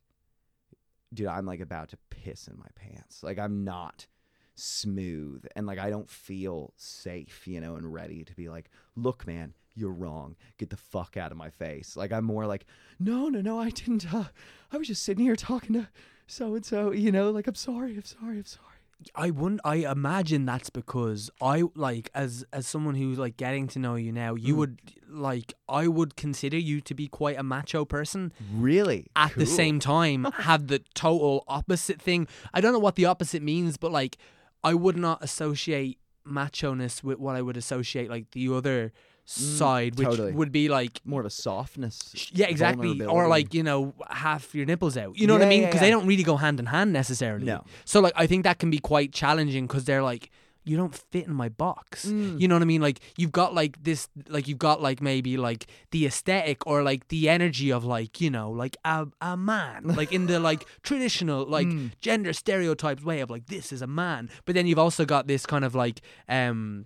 dude, 1.13 1.27
I'm 1.27 1.45
like 1.45 1.59
about 1.59 1.89
to 1.89 1.97
piss 2.09 2.47
in 2.47 2.57
my 2.57 2.67
pants. 2.75 3.23
Like 3.23 3.39
I'm 3.39 3.63
not 3.63 4.07
smooth 4.55 5.45
and 5.55 5.65
like 5.65 5.79
I 5.79 5.89
don't 5.89 6.09
feel 6.09 6.73
safe, 6.77 7.47
you 7.47 7.59
know, 7.59 7.75
and 7.75 7.91
ready 7.93 8.23
to 8.23 8.35
be 8.35 8.49
like, 8.49 8.69
look, 8.95 9.27
man, 9.27 9.53
you're 9.75 9.93
wrong. 9.93 10.35
Get 10.57 10.69
the 10.69 10.77
fuck 10.77 11.17
out 11.17 11.31
of 11.31 11.37
my 11.37 11.49
face. 11.49 11.97
Like 11.97 12.11
I'm 12.11 12.25
more 12.25 12.45
like, 12.45 12.65
no, 12.99 13.27
no, 13.27 13.41
no, 13.41 13.59
I 13.59 13.69
didn't. 13.69 14.13
Uh, 14.13 14.25
I 14.71 14.77
was 14.77 14.87
just 14.87 15.03
sitting 15.03 15.25
here 15.25 15.35
talking 15.35 15.73
to 15.73 15.89
so 16.27 16.55
and 16.55 16.65
so, 16.65 16.91
you 16.91 17.11
know, 17.11 17.31
like 17.31 17.47
I'm 17.47 17.55
sorry, 17.55 17.95
I'm 17.95 18.05
sorry, 18.05 18.37
I'm 18.37 18.45
sorry. 18.45 18.70
I 19.15 19.31
wouldn't. 19.31 19.61
I 19.65 19.77
imagine 19.77 20.45
that's 20.45 20.69
because 20.69 21.29
I 21.41 21.63
like 21.75 22.09
as 22.13 22.45
as 22.53 22.67
someone 22.67 22.95
who's 22.95 23.17
like 23.17 23.35
getting 23.37 23.67
to 23.69 23.79
know 23.79 23.95
you 23.95 24.11
now. 24.11 24.35
You 24.35 24.53
Mm. 24.53 24.57
would 24.57 24.79
like 25.09 25.53
I 25.67 25.87
would 25.87 26.15
consider 26.15 26.57
you 26.57 26.81
to 26.81 26.93
be 26.93 27.07
quite 27.07 27.37
a 27.37 27.43
macho 27.43 27.83
person. 27.85 28.31
Really? 28.53 29.07
At 29.15 29.35
the 29.35 29.45
same 29.45 29.79
time, 29.79 30.25
have 30.35 30.67
the 30.67 30.79
total 30.93 31.43
opposite 31.47 32.01
thing. 32.01 32.27
I 32.53 32.61
don't 32.61 32.73
know 32.73 32.79
what 32.79 32.95
the 32.95 33.05
opposite 33.05 33.41
means, 33.41 33.77
but 33.77 33.91
like 33.91 34.17
I 34.63 34.73
would 34.73 34.97
not 34.97 35.23
associate 35.23 35.97
macho 36.23 36.73
ness 36.75 37.03
with 37.03 37.17
what 37.17 37.35
I 37.35 37.41
would 37.41 37.57
associate 37.57 38.09
like 38.09 38.31
the 38.31 38.47
other 38.53 38.93
side, 39.31 39.97
which 39.97 40.07
Mm, 40.07 40.11
totally. 40.11 40.31
would 40.33 40.51
be 40.51 40.67
like 40.69 40.99
more 41.05 41.19
of 41.21 41.25
a 41.25 41.29
softness. 41.29 42.13
yeah, 42.33 42.47
exactly. 42.47 43.01
Or 43.05 43.27
like, 43.27 43.53
you 43.53 43.63
know, 43.63 43.93
half 44.09 44.53
your 44.53 44.65
nipples 44.65 44.97
out. 44.97 45.17
You 45.17 45.27
know 45.27 45.33
what 45.33 45.41
I 45.41 45.45
Yeah, 45.45 45.49
mean? 45.49 45.61
yeah, 45.61 45.67
Because 45.67 45.81
they 45.81 45.89
don't 45.89 46.07
really 46.07 46.23
go 46.23 46.37
hand 46.37 46.59
in 46.59 46.65
hand 46.67 46.91
necessarily. 46.93 47.45
No. 47.45 47.63
So, 47.85 47.99
like, 48.01 48.13
I 48.15 48.27
think 48.27 48.43
that 48.43 48.59
can 48.59 48.69
be 48.69 48.79
quite 48.79 49.11
challenging 49.13 49.67
because 49.67 49.85
they're 49.85 50.03
like, 50.03 50.29
you 50.63 50.77
don't 50.77 50.93
fit 51.11 51.25
in 51.25 51.33
my 51.33 51.49
box. 51.49 52.05
Mm. 52.05 52.39
You 52.39 52.47
know 52.47 52.53
what 52.53 52.61
I 52.61 52.65
mean? 52.65 52.81
Like, 52.83 52.99
you've 53.17 53.31
got 53.31 53.55
like 53.55 53.81
this, 53.83 54.07
like, 54.29 54.47
you've 54.47 54.59
got 54.59 54.79
like 54.79 55.01
maybe 55.01 55.35
like 55.35 55.65
the 55.89 56.05
aesthetic 56.05 56.67
or 56.67 56.83
like 56.83 57.07
the 57.07 57.29
energy 57.29 57.71
of 57.71 57.83
like, 57.83 58.21
you 58.21 58.29
know, 58.29 58.51
like 58.51 58.77
a, 58.85 59.07
a 59.21 59.35
man, 59.35 59.83
like 59.97 60.11
in 60.11 60.27
the 60.27 60.39
like 60.39 60.65
traditional, 60.83 61.45
like 61.47 61.65
Mm. 61.67 61.91
gender 61.99 62.31
stereotypes 62.33 63.01
way 63.03 63.21
of 63.21 63.31
like, 63.31 63.47
this 63.47 63.71
is 63.73 63.81
a 63.81 63.87
man. 63.87 64.29
But 64.45 64.53
then 64.53 64.67
you've 64.67 64.77
also 64.77 65.03
got 65.03 65.25
this 65.25 65.47
kind 65.47 65.65
of 65.65 65.73
like, 65.73 66.01
um, 66.29 66.85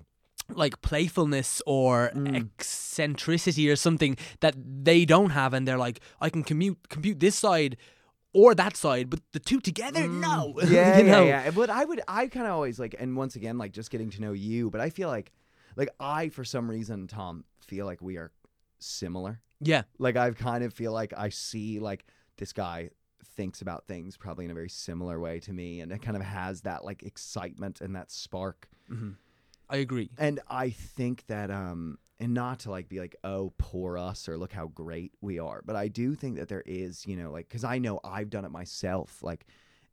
like 0.54 0.82
playfulness 0.82 1.62
or 1.66 2.12
Mm. 2.16 2.36
eccentricity 2.36 3.70
or 3.70 3.76
something 3.76 4.18
that 4.42 4.56
they 4.84 5.06
don't 5.06 5.32
have 5.32 5.54
and 5.54 5.68
they're 5.68 5.78
like 5.78 6.00
i 6.22 6.30
can 6.30 6.44
commute 6.44 6.78
compute 6.90 7.20
this 7.20 7.36
side 7.36 7.78
or 8.34 8.54
that 8.54 8.76
side 8.78 9.10
but 9.10 9.20
the 9.32 9.40
two 9.40 9.60
together 9.60 10.08
no 10.08 10.54
Mm. 10.58 10.72
yeah, 10.72 10.98
you 11.00 11.04
know 11.06 11.24
yeah, 11.26 11.46
yeah. 11.46 11.52
But 11.52 11.70
I 11.70 11.84
would, 11.86 12.02
I 12.08 12.28
kind 12.28 12.46
of 12.46 12.54
always 12.54 12.78
like, 12.80 12.96
and 13.00 13.16
once 13.18 13.36
again, 13.36 13.58
like 13.58 13.72
just 13.72 13.90
getting 13.92 14.10
to 14.12 14.22
know 14.22 14.34
you. 14.34 14.70
But 14.70 14.82
I 14.82 14.90
feel 14.90 15.10
like, 15.10 15.32
like 15.76 15.90
I, 16.00 16.30
for 16.30 16.44
some 16.46 16.70
reason, 16.70 17.08
Tom, 17.08 17.44
feel 17.62 17.86
like 17.86 18.02
we 18.02 18.18
are 18.18 18.32
similar. 18.80 19.40
yeah 19.62 19.84
Like 19.98 20.16
I 20.18 20.32
kind 20.32 20.64
of 20.64 20.74
feel 20.74 20.92
like 20.92 21.14
I 21.18 21.30
see 21.30 21.80
like 21.80 22.06
this 22.38 22.54
guy 22.54 22.90
thinks 23.36 23.62
about 23.62 23.86
things 23.88 24.18
probably 24.18 24.46
in 24.46 24.52
a 24.52 24.54
very 24.54 24.70
similar 24.70 25.20
way 25.20 25.40
to 25.42 25.52
me, 25.54 25.82
and 25.82 25.92
it 25.92 26.02
kind 26.02 26.16
of 26.18 26.24
has 26.24 26.62
that 26.62 26.84
like 26.86 27.04
excitement 27.04 27.82
and 27.82 27.96
that 27.96 28.12
spark. 28.12 28.68
I 29.70 29.78
agree 29.78 30.10
And 30.18 30.40
I 30.48 30.70
think 30.70 31.26
that 31.28 31.52
um 31.52 31.98
and 32.20 32.34
not 32.34 32.60
to 32.60 32.72
like 32.72 32.88
be 32.88 33.00
like 33.00 33.16
oh 33.24 33.54
poor 33.58 33.98
us 33.98 34.30
or 34.30 34.38
look 34.38 34.54
how 34.54 34.68
great 34.68 35.12
we 35.22 35.38
are, 35.40 35.62
but 35.66 35.76
I 35.76 35.90
do 35.90 36.16
think 36.16 36.38
that 36.38 36.48
there 36.48 36.64
is, 36.66 37.06
you 37.06 37.18
know, 37.18 37.32
like 37.32 37.50
cuz 37.50 37.64
I 37.64 37.78
know 37.78 38.00
I've 38.04 38.30
done 38.30 38.46
it 38.46 38.52
myself 38.52 39.22
like 39.22 39.46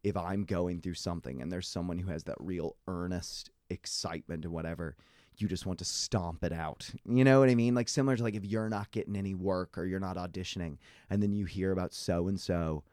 if 0.05 0.17
I'm 0.17 0.45
going 0.45 0.81
through 0.81 0.95
something 0.95 1.41
and 1.41 1.51
there's 1.51 1.69
someone 1.69 1.99
who 1.99 2.11
has 2.11 2.25
that 2.25 2.37
real 2.41 2.77
earnest 2.89 3.51
excitement 3.71 4.45
and 4.45 4.53
whatever, 4.53 4.97
you 5.37 5.49
just 5.49 5.67
want 5.67 5.79
to 5.79 5.85
stomp 5.85 6.45
it 6.45 6.53
out. 6.53 6.91
You 7.05 7.25
know 7.25 7.41
what 7.41 7.49
I 7.49 7.55
mean? 7.55 7.75
Like 7.75 7.89
similar 7.89 8.17
to 8.17 8.23
like 8.23 8.35
if 8.35 8.45
you're 8.45 8.69
not 8.69 8.91
getting 8.91 9.17
any 9.17 9.35
work 9.35 9.79
or 9.79 9.85
you're 9.85 10.01
not 10.01 10.17
auditioning 10.17 10.79
and 11.11 11.23
then 11.23 11.33
you 11.33 11.45
hear 11.47 11.73
about 11.73 11.93
so 11.95 12.29
and 12.29 12.39
so 12.39 12.85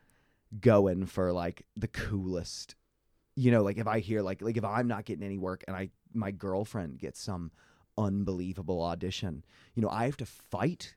going 0.60 1.06
for 1.06 1.32
like 1.32 1.66
the 1.76 1.88
coolest 1.88 2.76
you 3.40 3.52
know, 3.52 3.64
like 3.64 3.78
if 3.78 3.88
I 3.88 4.00
hear 4.00 4.22
like 4.22 4.42
like 4.42 4.58
if 4.58 4.66
I'm 4.66 4.90
not 4.90 5.06
getting 5.06 5.24
any 5.24 5.38
work 5.38 5.64
and 5.66 5.76
I 5.76 5.92
my 6.14 6.30
girlfriend 6.30 7.00
gets 7.00 7.22
some 7.22 7.52
unbelievable 7.98 8.84
audition, 8.84 9.46
you 9.76 9.82
know, 9.82 9.90
I 9.90 10.06
have 10.06 10.18
to 10.18 10.26
fight. 10.26 10.96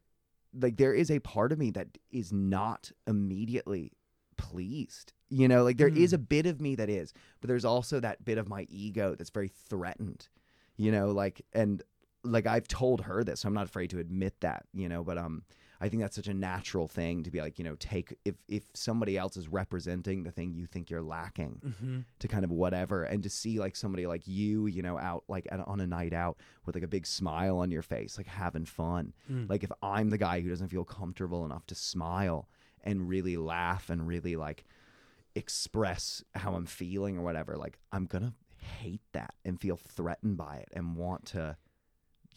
Like 0.53 0.77
there 0.77 0.93
is 0.93 1.09
a 1.09 1.21
part 1.21 1.53
of 1.53 1.59
me 1.61 1.71
that 1.71 1.99
is 2.11 2.33
not 2.33 2.91
immediately 3.07 3.93
pleased. 4.37 5.13
You 5.31 5.47
know, 5.47 5.63
like 5.63 5.77
there 5.77 5.87
is 5.87 6.13
a 6.13 6.19
bit 6.19 6.47
of 6.47 6.61
me 6.61 6.75
that 6.75 6.91
is, 6.91 7.15
but 7.41 7.47
there's 7.47 7.65
also 7.65 8.01
that 8.01 8.25
bit 8.25 8.39
of 8.39 8.49
my 8.49 8.67
ego 8.69 9.15
that's 9.15 9.31
very 9.31 9.49
threatened. 9.49 10.29
You 10.77 10.91
know, 10.91 11.13
like 11.13 11.47
and 11.53 11.81
like 12.25 12.49
I've 12.49 12.67
told 12.67 13.03
her 13.03 13.23
this, 13.23 13.41
so 13.41 13.49
I'm 13.49 13.55
not 13.55 13.67
afraid 13.67 13.91
to 13.91 14.01
admit 14.01 14.35
that, 14.41 14.65
you 14.75 14.89
know, 14.89 15.05
but 15.05 15.17
um 15.17 15.45
I 15.83 15.89
think 15.89 16.01
that's 16.01 16.15
such 16.15 16.29
a 16.29 16.35
natural 16.35 16.87
thing 16.87 17.25
to 17.25 17.31
be 17.33 17.41
like, 17.41 17.59
you 17.59 17.65
know, 17.65 17.75
take 17.75 18.17
if 18.25 18.37
if 18.47 18.63
somebody 18.73 19.19
else 19.19 19.37
is 19.37 19.49
representing 19.49 20.23
the 20.23 20.31
thing 20.31 20.55
you 20.55 20.65
think 20.67 20.91
you're 20.91 21.03
lacking 21.03 21.61
mm-hmm. 21.67 21.99
to 22.21 22.29
kind 22.29 22.45
of 22.45 22.53
whatever 22.53 23.03
and 23.03 23.21
to 23.25 23.29
see 23.29 23.59
like 23.59 23.75
somebody 23.75 24.07
like 24.07 24.23
you, 24.29 24.69
you 24.69 24.81
know, 24.81 24.97
out 24.97 25.25
like 25.27 25.49
at, 25.51 25.59
on 25.67 25.81
a 25.81 25.87
night 25.87 26.13
out 26.13 26.39
with 26.65 26.77
like 26.77 26.85
a 26.85 26.89
big 26.89 27.05
smile 27.05 27.59
on 27.59 27.73
your 27.73 27.83
face, 27.83 28.17
like 28.17 28.29
having 28.29 28.65
fun. 28.65 29.13
Mm. 29.29 29.51
Like 29.51 29.65
if 29.65 29.73
I'm 29.83 30.11
the 30.11 30.19
guy 30.19 30.41
who 30.41 30.49
doesn't 30.49 30.69
feel 30.69 30.85
comfortable 30.85 31.45
enough 31.45 31.67
to 31.67 31.75
smile 31.75 32.49
and 32.85 33.09
really 33.09 33.37
laugh 33.37 33.91
and 33.91 34.07
really 34.07 34.37
like 34.37 34.65
express 35.35 36.23
how 36.37 36.55
I'm 36.55 36.67
feeling 36.67 37.19
or 37.19 37.23
whatever, 37.23 37.57
like 37.57 37.81
I'm 37.91 38.07
going 38.07 38.23
to 38.23 38.65
hate 38.65 39.03
that 39.15 39.35
and 39.45 39.61
feel 39.61 39.77
threatened 39.77 40.37
by 40.37 40.59
it 40.59 40.69
and 40.73 40.95
want 40.97 41.27
to, 41.27 41.57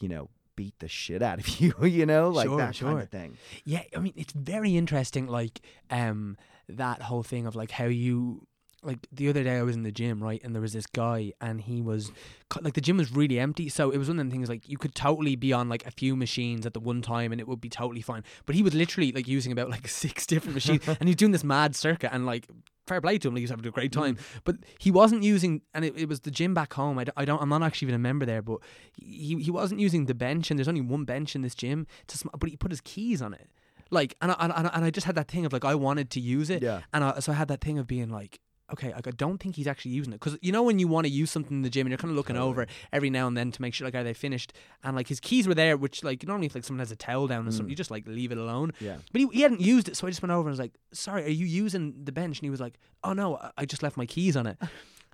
you 0.00 0.08
know, 0.08 0.30
beat 0.56 0.78
the 0.80 0.88
shit 0.88 1.22
out 1.22 1.38
of 1.38 1.48
you, 1.60 1.72
you 1.84 2.06
know, 2.06 2.30
like 2.30 2.46
Sure, 2.48 2.56
that 2.58 2.76
kind 2.78 3.00
of 3.00 3.08
thing. 3.10 3.36
yeah 3.64 3.82
i 3.96 4.00
mean 4.00 4.12
it's 4.16 4.32
very 4.32 4.76
interesting 4.76 5.26
like 5.26 5.60
um 5.90 6.36
that 6.68 7.02
whole 7.02 7.22
thing 7.22 7.46
of 7.46 7.54
like 7.54 7.70
how 7.70 7.84
you 7.84 8.46
like 8.82 9.06
the 9.10 9.28
other 9.28 9.42
day 9.42 9.56
I 9.56 9.62
was 9.62 9.74
in 9.74 9.82
the 9.82 9.90
gym, 9.90 10.22
right, 10.22 10.40
and 10.44 10.54
there 10.54 10.62
was 10.62 10.72
this 10.72 10.86
guy, 10.86 11.32
and 11.40 11.60
he 11.60 11.80
was 11.82 12.12
like 12.60 12.74
the 12.74 12.80
gym 12.80 12.98
was 12.98 13.10
really 13.10 13.36
empty, 13.40 13.68
so 13.68 13.90
it 13.90 13.98
was 13.98 14.06
one 14.08 14.20
of 14.20 14.26
the 14.26 14.30
things 14.30 14.48
like 14.48 14.68
you 14.68 14.78
could 14.78 14.94
totally 14.94 15.34
be 15.34 15.52
on 15.52 15.68
like 15.68 15.84
a 15.86 15.90
few 15.90 16.14
machines 16.14 16.64
at 16.66 16.72
the 16.74 16.78
one 16.78 17.02
time, 17.02 17.32
and 17.32 17.40
it 17.40 17.48
would 17.48 17.60
be 17.60 17.68
totally 17.68 18.02
fine. 18.02 18.22
But 18.44 18.54
he 18.54 18.62
was 18.62 18.74
literally 18.74 19.10
like 19.10 19.26
using 19.26 19.50
about 19.50 19.70
like 19.70 19.88
six 20.04 20.24
different 20.24 20.54
machines, 20.54 20.86
and 21.00 21.08
he's 21.08 21.16
doing 21.16 21.32
this 21.32 21.42
mad 21.42 21.74
circuit, 21.74 22.10
and 22.12 22.26
like 22.26 22.46
fair 22.86 23.00
play 23.00 23.18
to 23.18 23.28
him, 23.28 23.34
like 23.34 23.40
he's 23.40 23.50
having 23.50 23.66
a 23.66 23.70
great 23.70 23.92
time. 23.92 24.16
Mm. 24.16 24.20
But 24.44 24.56
he 24.78 24.90
wasn't 24.90 25.22
using, 25.22 25.62
and 25.74 25.84
it, 25.84 25.96
it 25.96 26.08
was 26.08 26.20
the 26.20 26.30
gym 26.30 26.54
back 26.54 26.72
home. 26.74 26.98
I, 26.98 27.04
d- 27.04 27.12
I 27.16 27.24
don't, 27.24 27.40
I'm 27.42 27.48
not 27.48 27.62
actually 27.62 27.86
even 27.86 27.94
a 27.96 27.98
member 27.98 28.26
there, 28.26 28.42
but 28.42 28.58
he 28.96 29.36
he 29.42 29.50
wasn't 29.50 29.80
using 29.80 30.06
the 30.06 30.14
bench, 30.14 30.50
and 30.50 30.58
there's 30.58 30.68
only 30.68 30.80
one 30.80 31.04
bench 31.04 31.34
in 31.34 31.42
this 31.42 31.54
gym. 31.54 31.86
To 32.08 32.18
sm- 32.18 32.28
but 32.38 32.48
he 32.50 32.56
put 32.56 32.70
his 32.70 32.80
keys 32.80 33.20
on 33.22 33.34
it. 33.34 33.48
Like 33.90 34.16
and 34.20 34.32
I, 34.32 34.36
and, 34.40 34.52
I, 34.52 34.70
and 34.74 34.84
I 34.84 34.90
just 34.90 35.06
had 35.06 35.14
that 35.14 35.28
thing 35.28 35.46
of 35.46 35.52
like 35.52 35.64
I 35.64 35.74
wanted 35.74 36.10
to 36.10 36.20
use 36.20 36.50
it, 36.50 36.62
Yeah. 36.62 36.80
and 36.92 37.04
I, 37.04 37.20
so 37.20 37.32
I 37.32 37.36
had 37.36 37.48
that 37.48 37.60
thing 37.60 37.78
of 37.78 37.86
being 37.86 38.08
like, 38.10 38.40
okay, 38.72 38.92
like 38.92 39.06
I 39.06 39.10
don't 39.12 39.38
think 39.38 39.56
he's 39.56 39.66
actually 39.66 39.92
using 39.92 40.12
it 40.12 40.20
because 40.20 40.38
you 40.42 40.52
know 40.52 40.62
when 40.62 40.78
you 40.78 40.88
want 40.88 41.06
to 41.06 41.12
use 41.12 41.30
something 41.30 41.58
in 41.58 41.62
the 41.62 41.70
gym 41.70 41.86
and 41.86 41.90
you're 41.90 41.98
kind 41.98 42.10
of 42.10 42.16
looking 42.16 42.36
over 42.36 42.66
every 42.92 43.10
now 43.10 43.26
and 43.26 43.36
then 43.36 43.50
to 43.52 43.62
make 43.62 43.74
sure 43.74 43.86
like 43.86 43.94
are 43.94 44.04
they 44.04 44.14
finished, 44.14 44.52
and 44.82 44.96
like 44.96 45.08
his 45.08 45.20
keys 45.20 45.46
were 45.46 45.54
there, 45.54 45.76
which 45.76 46.02
like 46.02 46.26
normally 46.26 46.46
if 46.46 46.54
like 46.54 46.64
someone 46.64 46.80
has 46.80 46.90
a 46.90 46.96
towel 46.96 47.26
down 47.26 47.46
or 47.46 47.50
something, 47.50 47.66
mm. 47.66 47.70
you 47.70 47.76
just 47.76 47.90
like 47.90 48.06
leave 48.06 48.32
it 48.32 48.38
alone. 48.38 48.72
Yeah. 48.80 48.96
But 49.12 49.20
he, 49.20 49.28
he 49.28 49.40
hadn't 49.42 49.60
used 49.60 49.88
it, 49.88 49.96
so 49.96 50.06
I 50.06 50.10
just 50.10 50.22
went 50.22 50.32
over 50.32 50.48
and 50.48 50.52
was 50.52 50.58
like, 50.58 50.74
sorry, 50.92 51.24
are 51.24 51.28
you 51.28 51.46
using 51.46 52.04
the 52.04 52.12
bench? 52.12 52.38
And 52.38 52.44
he 52.44 52.50
was 52.50 52.60
like, 52.60 52.78
oh 53.04 53.12
no, 53.12 53.36
I- 53.36 53.50
I 53.58 53.64
just 53.64 53.82
left 53.82 53.96
my 53.96 54.06
keys 54.06 54.36
on 54.36 54.46
it. 54.46 54.58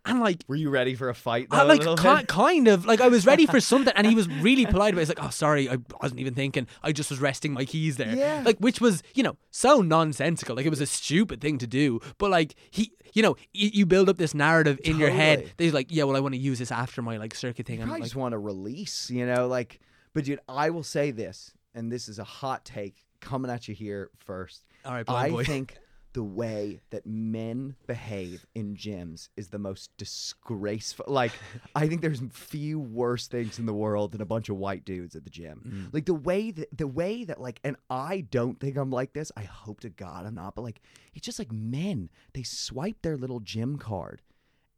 And 0.05 0.18
like 0.18 0.42
Were 0.48 0.57
you 0.57 0.68
ready 0.68 0.96
for 0.96 1.09
a 1.09 1.14
fight? 1.14 1.48
Though, 1.50 1.62
a 1.62 1.64
like 1.64 2.26
kind 2.26 2.66
of 2.66 2.84
like 2.86 3.00
I 3.00 3.07
was 3.09 3.24
ready 3.24 3.46
for 3.46 3.61
something, 3.72 3.92
and 3.96 4.05
he 4.07 4.16
was 4.16 4.28
really 4.28 4.66
polite 4.66 4.94
about. 4.94 4.98
it. 5.03 5.09
He's 5.09 5.16
like, 5.16 5.24
"Oh, 5.24 5.30
sorry, 5.30 5.70
I 5.70 5.76
wasn't 6.00 6.18
even 6.20 6.34
thinking. 6.34 6.66
I 6.82 6.90
just 6.90 7.09
was 7.09 7.20
resting 7.20 7.53
my 7.53 7.64
keys 7.64 7.98
there." 7.98 8.14
Yeah. 8.14 8.42
like 8.44 8.59
which 8.59 8.80
was 8.80 9.03
you 9.14 9.22
know 9.22 9.36
so 9.53 9.80
nonsensical. 9.80 10.57
Like 10.57 10.66
it 10.66 10.70
was 10.70 10.80
a 10.80 10.86
stupid 10.86 11.40
thing 11.40 11.59
to 11.59 11.68
do, 11.68 12.00
but 12.18 12.30
like 12.30 12.57
he, 12.70 12.90
you 13.12 13.22
know, 13.22 13.36
you, 13.53 13.70
you 13.72 13.86
build 13.86 14.09
up 14.09 14.18
this 14.18 14.34
narrative 14.34 14.80
in 14.82 14.98
your 14.98 15.11
head 15.11 15.36
Totally. 15.38 15.53
that 15.57 15.64
he's 15.64 15.74
like, 15.74 15.86
"Yeah, 15.90 16.03
well, 16.05 16.16
I 16.16 16.20
want 16.20 16.34
to 16.34 16.40
use 16.40 16.59
this 16.59 16.72
after 16.72 17.00
my 17.00 17.16
like 17.16 17.34
circuit 17.34 17.66
thing." 17.66 17.80
I 17.80 17.86
like, 17.86 18.03
just 18.03 18.16
want 18.16 18.32
to 18.32 18.38
release, 18.38 19.09
you 19.09 19.24
know, 19.24 19.46
like. 19.46 19.78
But 20.14 20.24
dude, 20.24 20.40
I 20.48 20.70
will 20.70 20.82
say 20.82 21.12
this, 21.12 21.55
and 21.74 21.92
this 21.92 22.09
is 22.09 22.18
a 22.18 22.24
hot 22.24 22.64
take 22.64 23.07
coming 23.20 23.50
at 23.53 23.68
you 23.68 23.74
here 23.74 24.11
first. 24.18 24.64
all 24.84 24.92
right, 24.94 25.05
I 25.09 25.30
boy. 25.30 25.44
think 25.44 25.78
the 26.12 26.22
way 26.22 26.80
that 26.90 27.06
men 27.06 27.74
behave 27.86 28.46
in 28.54 28.76
gyms 28.76 29.28
is 29.36 29.48
the 29.48 29.58
most 29.58 29.96
disgraceful. 29.96 31.06
Like, 31.08 31.32
I 31.74 31.88
think 31.88 32.02
there's 32.02 32.22
few 32.30 32.78
worse 32.78 33.28
things 33.28 33.58
in 33.58 33.66
the 33.66 33.74
world 33.74 34.12
than 34.12 34.20
a 34.20 34.26
bunch 34.26 34.48
of 34.48 34.56
white 34.56 34.84
dudes 34.84 35.16
at 35.16 35.24
the 35.24 35.30
gym. 35.30 35.62
Mm. 35.66 35.94
Like 35.94 36.06
the 36.06 36.14
way 36.14 36.50
that 36.50 36.76
the 36.76 36.86
way 36.86 37.24
that 37.24 37.40
like, 37.40 37.60
and 37.64 37.76
I 37.88 38.22
don't 38.30 38.60
think 38.60 38.76
I'm 38.76 38.90
like 38.90 39.12
this. 39.12 39.32
I 39.36 39.42
hope 39.42 39.80
to 39.80 39.90
God 39.90 40.26
I'm 40.26 40.34
not. 40.34 40.54
But 40.54 40.62
like, 40.62 40.80
it's 41.14 41.26
just 41.26 41.38
like 41.38 41.52
men. 41.52 42.10
They 42.34 42.42
swipe 42.42 43.02
their 43.02 43.16
little 43.16 43.40
gym 43.40 43.78
card, 43.78 44.22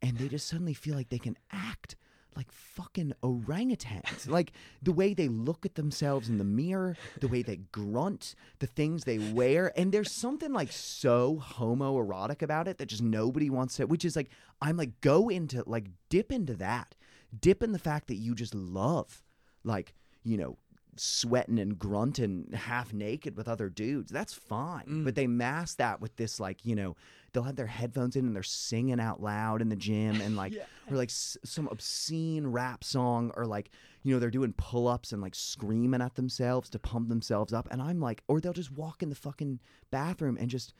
and 0.01 0.17
they 0.17 0.27
just 0.27 0.47
suddenly 0.47 0.73
feel 0.73 0.95
like 0.95 1.09
they 1.09 1.19
can 1.19 1.37
act 1.51 1.95
like 2.35 2.51
fucking 2.51 3.13
orangutans. 3.23 4.29
like 4.29 4.51
the 4.81 4.91
way 4.91 5.13
they 5.13 5.27
look 5.27 5.65
at 5.65 5.75
themselves 5.75 6.29
in 6.29 6.37
the 6.37 6.43
mirror, 6.43 6.97
the 7.19 7.27
way 7.27 7.41
they 7.41 7.57
grunt, 7.71 8.35
the 8.59 8.67
things 8.67 9.03
they 9.03 9.19
wear. 9.19 9.71
And 9.77 9.91
there's 9.91 10.11
something 10.11 10.51
like 10.51 10.71
so 10.71 11.41
homoerotic 11.43 12.41
about 12.41 12.67
it 12.67 12.77
that 12.77 12.87
just 12.87 13.03
nobody 13.03 13.49
wants 13.49 13.77
to, 13.77 13.85
which 13.85 14.05
is 14.05 14.15
like, 14.15 14.29
I'm 14.61 14.77
like, 14.77 15.01
go 15.01 15.29
into, 15.29 15.63
like, 15.65 15.85
dip 16.09 16.31
into 16.31 16.55
that. 16.55 16.95
Dip 17.39 17.63
in 17.63 17.71
the 17.71 17.79
fact 17.79 18.07
that 18.07 18.15
you 18.15 18.35
just 18.35 18.55
love, 18.55 19.21
like, 19.63 19.93
you 20.23 20.37
know, 20.37 20.57
sweating 20.97 21.59
and 21.59 21.77
grunting 21.77 22.47
half 22.53 22.93
naked 22.93 23.35
with 23.35 23.47
other 23.47 23.69
dudes. 23.69 24.11
That's 24.11 24.33
fine. 24.33 24.85
Mm. 24.87 25.03
But 25.05 25.15
they 25.15 25.27
mask 25.27 25.77
that 25.77 26.01
with 26.01 26.15
this 26.15 26.39
like, 26.39 26.65
you 26.65 26.75
know, 26.75 26.95
they'll 27.35 27.43
have 27.43 27.55
their 27.55 27.67
headphones 27.67 28.15
in 28.15 28.25
and 28.25 28.35
they're 28.35 28.41
singing 28.41 28.99
out 28.99 29.21
loud 29.21 29.61
in 29.61 29.69
the 29.69 29.75
gym 29.75 30.19
and 30.21 30.35
like 30.35 30.53
or 30.89 30.97
like 30.97 31.09
s- 31.09 31.37
some 31.43 31.67
obscene 31.67 32.47
rap 32.47 32.83
song 32.83 33.31
or 33.37 33.45
like 33.45 33.69
you 34.01 34.13
know 34.13 34.19
they're 34.19 34.31
doing 34.31 34.53
pull-ups 34.57 35.11
and 35.11 35.21
like 35.21 35.35
screaming 35.35 36.01
at 36.01 36.15
themselves 36.15 36.69
to 36.71 36.79
pump 36.79 37.09
themselves 37.09 37.53
up. 37.53 37.67
And 37.69 37.81
I'm 37.81 37.99
like 37.99 38.23
or 38.27 38.39
they'll 38.41 38.53
just 38.53 38.71
walk 38.71 39.03
in 39.03 39.09
the 39.09 39.15
fucking 39.15 39.59
bathroom 39.91 40.37
and 40.39 40.49
just 40.49 40.73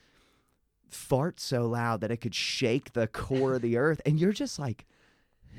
fart 0.90 1.40
so 1.40 1.66
loud 1.66 2.00
that 2.00 2.10
it 2.10 2.18
could 2.18 2.34
shake 2.34 2.92
the 2.92 3.06
core 3.06 3.54
of 3.54 3.62
the 3.62 3.76
earth. 3.84 4.00
And 4.06 4.18
you're 4.20 4.32
just 4.32 4.58
like 4.58 4.86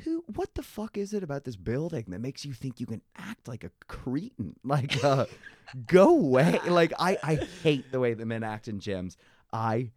who 0.03 0.23
what 0.35 0.53
the 0.55 0.61
fuck 0.63 0.95
is 0.97 1.13
it 1.13 1.23
about 1.23 1.43
this 1.43 1.55
building 1.55 2.05
that 2.09 2.21
makes 2.21 2.45
you 2.45 2.53
think 2.53 2.79
you 2.79 2.85
can 2.85 3.01
act 3.15 3.47
like 3.47 3.63
a 3.63 3.71
cretin? 3.87 4.55
Like 4.63 5.03
uh 5.03 5.25
go 5.85 6.09
away. 6.17 6.59
Like 6.67 6.93
i 6.99 7.17
i 7.23 7.35
hate 7.35 7.91
the 7.91 7.99
way 7.99 8.13
the 8.13 8.25
men 8.25 8.43
act 8.43 8.67
in 8.67 8.79
gyms. 8.79 9.15
I 9.51 9.91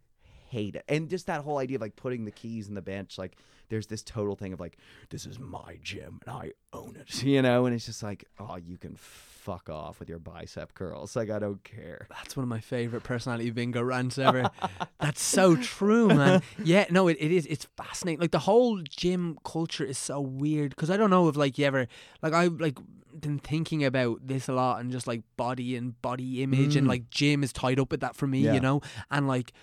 hate 0.51 0.75
it 0.75 0.83
and 0.87 1.09
just 1.09 1.27
that 1.27 1.41
whole 1.43 1.57
idea 1.57 1.77
of 1.77 1.81
like 1.81 1.95
putting 1.95 2.25
the 2.25 2.31
keys 2.31 2.67
in 2.67 2.75
the 2.75 2.81
bench 2.81 3.17
like 3.17 3.37
there's 3.69 3.87
this 3.87 4.03
total 4.03 4.35
thing 4.35 4.51
of 4.53 4.59
like 4.59 4.77
this 5.09 5.25
is 5.25 5.39
my 5.39 5.77
gym 5.81 6.19
and 6.25 6.35
i 6.35 6.51
own 6.73 6.95
it 6.99 7.23
you 7.23 7.41
know 7.41 7.65
and 7.65 7.73
it's 7.75 7.85
just 7.85 8.03
like 8.03 8.25
oh 8.39 8.57
you 8.57 8.77
can 8.77 8.95
fuck 8.97 9.69
off 9.69 9.99
with 9.99 10.09
your 10.09 10.19
bicep 10.19 10.73
curls 10.73 11.15
like 11.15 11.29
i 11.29 11.39
don't 11.39 11.63
care 11.63 12.05
That's 12.09 12.35
one 12.35 12.43
of 12.43 12.49
my 12.49 12.59
favorite 12.59 13.03
personality 13.03 13.49
bingo 13.49 13.81
rants 13.81 14.17
ever. 14.17 14.49
That's 14.99 15.21
so 15.21 15.55
true, 15.55 16.09
man. 16.09 16.43
Yeah, 16.63 16.85
no, 16.91 17.07
it, 17.07 17.17
it 17.19 17.31
is. 17.31 17.47
It's 17.47 17.65
fascinating. 17.75 18.19
Like 18.21 18.29
the 18.31 18.37
whole 18.39 18.79
gym 18.83 19.39
culture 19.43 19.83
is 19.83 19.97
so 19.97 20.21
weird 20.21 20.69
because 20.69 20.91
I 20.91 20.97
don't 20.97 21.09
know 21.09 21.27
if 21.27 21.35
like 21.35 21.57
you 21.57 21.65
ever 21.65 21.87
like 22.21 22.33
I 22.33 22.45
like 22.45 22.77
been 23.19 23.39
thinking 23.39 23.83
about 23.83 24.27
this 24.27 24.47
a 24.47 24.53
lot 24.53 24.79
and 24.79 24.91
just 24.91 25.07
like 25.07 25.21
body 25.37 25.75
and 25.75 25.99
body 26.03 26.43
image 26.43 26.75
and 26.75 26.85
Mm. 26.85 26.89
like 26.89 27.09
gym 27.09 27.43
is 27.43 27.51
tied 27.51 27.79
up 27.79 27.89
with 27.89 28.01
that 28.01 28.15
for 28.15 28.27
me, 28.27 28.41
Yeah. 28.41 28.53
you 28.53 28.59
know, 28.59 28.81
and 29.09 29.27
like 29.27 29.53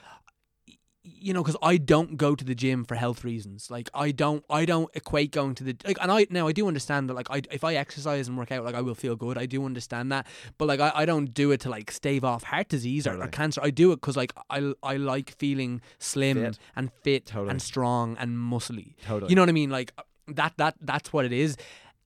you 1.21 1.33
know 1.33 1.43
because 1.43 1.57
i 1.63 1.77
don't 1.77 2.17
go 2.17 2.35
to 2.35 2.45
the 2.45 2.55
gym 2.55 2.85
for 2.85 2.95
health 2.95 3.25
reasons. 3.25 3.71
Like 3.71 3.89
i 3.95 4.11
don't 4.11 4.45
i 4.51 4.65
don't 4.65 4.91
equate 4.95 5.31
going 5.33 5.55
to 5.57 5.65
the 5.65 5.77
like 5.87 5.99
and 6.01 6.11
i 6.13 6.27
now 6.31 6.47
i 6.49 6.53
do 6.53 6.67
understand 6.69 7.09
that 7.09 7.15
like 7.15 7.29
i 7.31 7.43
if 7.51 7.65
i 7.65 7.75
exercise 7.75 8.29
and 8.29 8.37
work 8.37 8.53
out 8.53 8.65
like 8.65 8.75
i 8.75 8.81
will 8.81 8.95
feel 8.95 9.17
good. 9.17 9.39
I 9.39 9.47
do 9.47 9.65
understand 9.65 10.13
that. 10.13 10.27
But 10.59 10.69
like 10.69 10.81
i, 10.81 10.91
I 10.95 11.05
don't 11.05 11.33
do 11.33 11.51
it 11.53 11.61
to 11.63 11.71
like 11.71 11.91
stave 11.91 12.25
off 12.25 12.43
heart 12.45 12.69
disease 12.69 13.07
or, 13.07 13.23
or 13.23 13.29
cancer. 13.29 13.61
I 13.63 13.71
do 13.71 13.93
it 13.93 13.97
because 13.97 14.17
like 14.17 14.33
i 14.51 14.73
i 14.83 14.97
like 14.97 15.31
feeling 15.31 15.81
slim 15.99 16.37
Fit. 16.43 16.59
and 16.77 16.91
fit 17.03 17.27
Totally. 17.27 17.51
and 17.51 17.63
strong 17.63 18.17
and 18.19 18.37
muscly. 18.37 18.95
Totally. 19.07 19.31
You 19.31 19.37
know 19.37 19.43
what 19.43 19.49
i 19.49 19.53
mean? 19.53 19.71
Like 19.71 19.93
that 20.29 20.55
that 20.57 20.75
that's 20.81 21.13
what 21.13 21.25
it 21.25 21.33
is. 21.33 21.57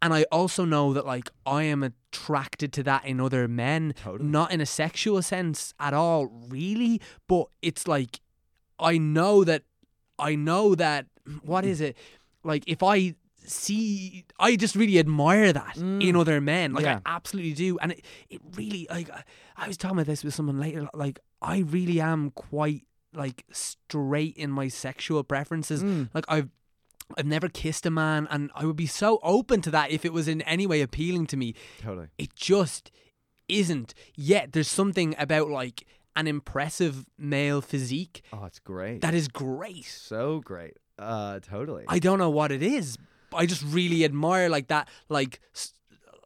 And 0.01 0.13
i 0.13 0.25
also 0.33 0.65
know 0.65 0.93
that 0.93 1.07
like 1.07 1.31
i 1.47 1.63
am 1.63 1.83
attracted 1.83 2.73
to 2.75 2.83
that 2.85 3.05
in 3.05 3.21
other 3.21 3.47
men. 3.49 3.95
Totally. 4.03 4.29
not 4.29 4.51
in 4.53 4.61
a 4.61 4.67
sexual 4.67 5.23
sense 5.23 5.75
at 5.79 5.95
all 5.95 6.27
really. 6.49 7.01
But 7.29 7.47
it's 7.63 7.87
like 7.89 8.21
i 8.83 8.99
know 8.99 9.45
that 9.45 9.63
i 10.19 10.35
know 10.35 10.75
that 10.75 11.07
what 11.43 11.65
is 11.65 11.81
it? 11.81 11.97
Like 12.45 12.65
if 12.67 12.83
i 12.83 13.15
see 13.45 14.25
i 14.39 14.55
just 14.57 14.75
really 14.77 14.99
admire 14.99 15.53
that 15.53 15.77
in 15.77 16.17
other 16.17 16.41
men. 16.41 16.73
Like 16.73 16.85
Yeah. 16.85 17.01
i 17.05 17.15
absolutely 17.17 17.55
do. 17.55 17.79
And 17.81 17.93
it, 17.93 18.05
it 18.31 18.41
really 18.57 18.87
like 18.91 19.11
I- 19.11 19.25
i 19.57 19.67
was 19.69 19.77
talking 19.77 19.97
about 19.99 20.07
this 20.07 20.25
with 20.25 20.35
someone 20.35 20.59
later 20.59 20.89
like 20.95 21.21
i 21.41 21.59
really 21.59 22.01
am 22.01 22.31
quite 22.31 22.83
like 23.15 23.45
straight 23.53 24.37
in 24.37 24.51
my 24.51 24.69
sexual 24.69 25.23
preferences. 25.25 25.83
Mm. 25.83 26.09
like 26.15 26.25
i've 26.29 26.49
I've 27.19 27.27
never 27.27 27.51
kissed 27.51 27.85
a 27.85 27.91
man, 27.91 28.27
and 28.31 28.51
I 28.55 28.65
would 28.65 28.77
be 28.77 28.87
so 28.87 29.19
open 29.23 29.61
to 29.63 29.71
that 29.73 29.91
if 29.91 30.07
it 30.07 30.15
was 30.15 30.29
in 30.29 30.41
any 30.43 30.67
way 30.67 30.81
appealing 30.81 31.27
to 31.27 31.37
me. 31.37 31.55
Totally. 31.83 32.07
It 32.17 32.35
just 32.35 32.91
isn't. 33.51 33.93
Yet 34.17 34.53
there's 34.53 34.69
something 34.69 35.15
about 35.19 35.51
like 35.51 35.85
an 36.17 36.27
impressive 36.27 37.05
male 37.19 37.61
physique 37.61 38.23
oh 38.33 38.45
it's 38.45 38.59
great 38.59 39.01
that 39.01 39.15
is 39.15 39.29
great 39.29 39.85
so 39.85 40.41
great 40.41 40.77
uh 40.99 41.41
totally 41.41 41.85
i 41.89 41.99
don't 41.99 42.19
know 42.19 42.31
what 42.31 42.53
it 42.53 42.63
is 42.63 42.97
but 43.31 43.39
i 43.39 43.47
just 43.47 43.63
really 43.69 44.05
admire 44.05 44.49
like 44.49 44.69
that 44.69 44.89
like 45.09 45.41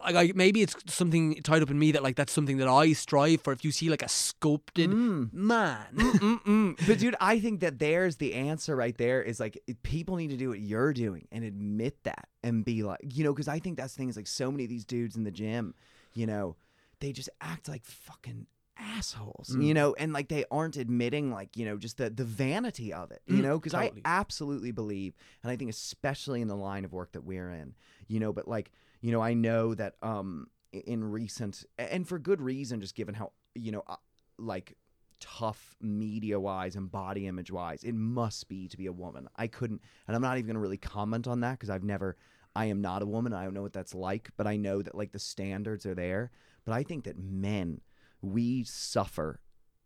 like 0.05 0.14
I, 0.14 0.32
maybe 0.37 0.62
it's 0.62 0.76
something 0.89 1.34
tied 1.43 1.62
up 1.62 1.70
in 1.70 1.78
me 1.78 1.93
that 1.93 2.03
like 2.03 2.16
that's 2.16 2.32
something 2.32 2.59
that 2.59 2.68
I 2.68 2.93
strive 2.93 3.41
for. 3.41 3.53
If 3.53 3.64
you 3.64 3.72
see 3.72 3.89
like 3.89 4.03
a 4.03 4.09
sculpted 4.09 4.91
Mm. 4.91 5.32
man, 5.32 5.87
Mm-mm. 5.95 6.76
But 6.87 6.99
dude, 6.99 7.16
I 7.18 7.41
think 7.41 7.61
that 7.61 7.78
there's 7.78 8.16
the 8.16 8.34
answer 8.34 8.76
right 8.76 8.97
there. 8.99 9.22
Is 9.22 9.41
like 9.41 9.59
people 9.82 10.16
need 10.16 10.28
to 10.30 10.37
do 10.37 10.51
what 10.51 10.61
you're 10.61 10.93
doing 10.93 11.26
and 11.32 11.43
admit 11.45 12.05
that 12.05 12.28
and 12.45 12.64
be 12.64 12.82
like, 12.84 13.01
you 13.03 13.24
know, 13.24 13.32
because 13.32 13.49
I 13.49 13.59
think 13.59 13.78
that's 13.78 13.95
the 13.95 13.99
thing 13.99 14.09
is 14.11 14.16
like 14.16 14.26
so 14.28 14.51
many 14.53 14.64
of 14.64 14.70
these 14.70 14.84
dudes 14.84 15.16
in 15.16 15.24
the 15.24 15.30
gym, 15.32 15.74
you 16.14 16.26
know, 16.26 16.57
they 17.01 17.11
just 17.12 17.30
act 17.41 17.66
like 17.66 17.84
fucking 17.84 18.47
assholes, 18.79 19.51
Mm. 19.51 19.62
you 19.64 19.74
know, 19.74 19.95
and 19.99 20.12
like 20.12 20.29
they 20.29 20.45
aren't 20.51 20.77
admitting 20.77 21.31
like 21.31 21.57
you 21.57 21.64
know 21.64 21.77
just 21.77 21.97
the 21.99 22.11
the 22.11 22.24
vanity 22.24 22.93
of 22.93 23.11
it, 23.11 23.22
you 23.27 23.39
Mm, 23.39 23.43
know, 23.43 23.59
because 23.59 23.72
totally. 23.72 24.03
I 24.05 24.09
absolutely 24.18 24.70
believe, 24.72 25.14
and 25.43 25.51
I 25.51 25.57
think 25.57 25.70
especially 25.70 26.41
in 26.41 26.49
the 26.49 26.57
line 26.57 26.85
of 26.85 26.93
work 26.93 27.12
that 27.12 27.24
we're 27.24 27.51
in, 27.51 27.74
you 28.09 28.20
know, 28.20 28.33
but 28.33 28.49
like 28.49 28.70
you 29.01 29.12
know, 29.12 29.20
I 29.20 29.35
know 29.35 29.74
that 29.74 29.95
um 30.03 30.49
in 30.72 31.05
recent 31.05 31.64
and 31.79 32.07
for 32.07 32.18
good 32.18 32.41
reason, 32.43 32.81
just 32.81 32.95
given 32.95 33.14
how 33.14 33.33
you 33.55 33.72
know 33.72 33.83
uh, 33.87 33.97
like 34.39 34.77
tough 35.18 35.74
media 35.81 36.39
wise 36.39 36.77
and 36.77 36.91
body 36.91 37.27
image 37.27 37.51
wise 37.51 37.83
it 37.85 37.95
must 37.95 38.49
be 38.49 38.68
to 38.68 38.77
be 38.77 38.85
a 38.85 38.93
woman 38.93 39.27
i 39.37 39.47
couldn't 39.47 39.81
and 40.07 40.14
i'm 40.14 40.20
not 40.20 40.37
even 40.37 40.45
going 40.47 40.55
to 40.55 40.61
really 40.61 40.77
comment 40.77 41.27
on 41.27 41.41
that 41.41 41.53
because 41.53 41.70
i've 41.70 41.83
never 41.83 42.18
i 42.55 42.66
am 42.66 42.83
not 42.83 43.01
a 43.01 43.07
woman 43.07 43.33
i 43.33 43.43
don't 43.43 43.55
know 43.55 43.62
what 43.62 43.72
that's 43.72 43.95
like 43.95 44.29
but 44.37 44.47
i 44.47 44.59
know 44.59 44.83
that 44.83 44.95
like 44.95 45.12
the 45.12 45.18
standards 45.18 45.87
are 45.87 45.95
there 45.95 46.31
but 46.66 46.74
i 46.74 46.83
think 46.83 47.05
that 47.05 47.16
men 47.18 47.81
we 48.22 48.64
suffer 48.64 49.40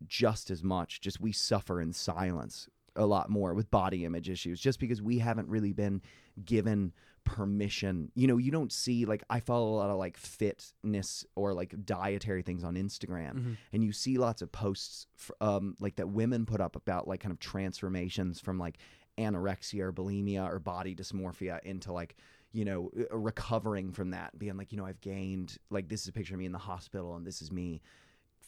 just 0.07 0.49
as 0.49 0.63
much 0.63 0.99
just 1.01 1.19
we 1.21 1.31
suffer 1.31 1.79
in 1.81 1.93
silence 1.93 2.67
a 2.95 3.05
lot 3.05 3.29
more 3.29 3.53
with 3.53 3.69
body 3.71 4.03
image 4.03 4.29
issues 4.29 4.59
just 4.59 4.79
because 4.79 5.01
we 5.01 5.19
haven't 5.19 5.47
really 5.47 5.73
been 5.73 6.01
given 6.43 6.91
permission 7.23 8.11
you 8.15 8.27
know 8.27 8.37
you 8.37 8.51
don't 8.51 8.71
see 8.71 9.05
like 9.05 9.23
i 9.29 9.39
follow 9.39 9.69
a 9.69 9.77
lot 9.77 9.89
of 9.89 9.97
like 9.97 10.17
fitness 10.17 11.25
or 11.35 11.53
like 11.53 11.73
dietary 11.85 12.41
things 12.41 12.63
on 12.63 12.75
instagram 12.75 13.33
Mhm. 13.33 13.57
and 13.73 13.83
you 13.83 13.91
see 13.91 14.17
lots 14.17 14.41
of 14.41 14.51
posts 14.51 15.07
f 15.17 15.31
um, 15.39 15.75
like 15.79 15.95
that 15.95 16.09
women 16.09 16.45
put 16.45 16.59
up 16.61 16.75
about 16.75 17.07
like 17.07 17.19
kind 17.21 17.31
of 17.31 17.39
transformations 17.39 18.39
from 18.39 18.57
like 18.59 18.77
anorexia 19.17 19.81
or 19.81 19.93
bulimia 19.93 20.45
or 20.47 20.59
body 20.59 20.95
dysmorphia 20.95 21.61
into 21.63 21.91
like 21.93 22.15
you 22.53 22.65
know 22.65 22.89
uh, 23.11 23.15
recovering 23.17 23.91
from 23.91 24.09
that 24.11 24.37
being 24.37 24.57
like 24.57 24.71
you 24.71 24.77
know 24.77 24.85
i've 24.85 24.99
gained 25.01 25.57
like 25.69 25.87
this 25.89 26.01
is 26.01 26.07
a 26.07 26.11
picture 26.11 26.33
of 26.33 26.39
me 26.39 26.45
in 26.45 26.51
the 26.51 26.57
hospital 26.57 27.15
and 27.15 27.25
this 27.25 27.41
is 27.41 27.51
me 27.51 27.81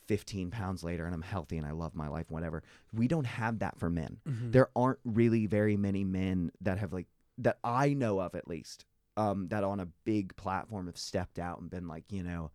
15 0.07 0.51
pounds 0.51 0.83
later 0.83 1.05
and 1.05 1.13
i'm 1.15 1.21
healthy 1.21 1.57
and 1.57 1.65
i 1.65 1.71
love 1.71 1.95
my 1.95 2.07
life 2.07 2.29
whatever 2.29 2.61
we 2.93 3.07
don't 3.07 3.25
have 3.25 3.59
that 3.59 3.79
for 3.79 3.89
men 3.89 4.19
Mhm. 4.27 4.51
there 4.51 4.69
aren't 4.75 4.99
really 5.05 5.45
very 5.47 5.77
many 5.77 6.03
men 6.03 6.51
that 6.61 6.77
have 6.77 6.91
like 6.93 7.07
that 7.39 7.57
I 7.63 7.93
know 7.95 8.19
of 8.19 8.35
at 8.35 8.47
least 8.47 8.85
um, 9.17 9.47
that 9.47 9.63
on 9.63 9.79
a 9.79 9.87
big 10.05 10.35
platform 10.35 10.85
have 10.85 10.97
stepped 10.97 11.39
out 11.39 11.59
and 11.61 11.69
been 11.69 11.87
like, 11.87 12.11
you 12.11 12.21
know, 12.23 12.51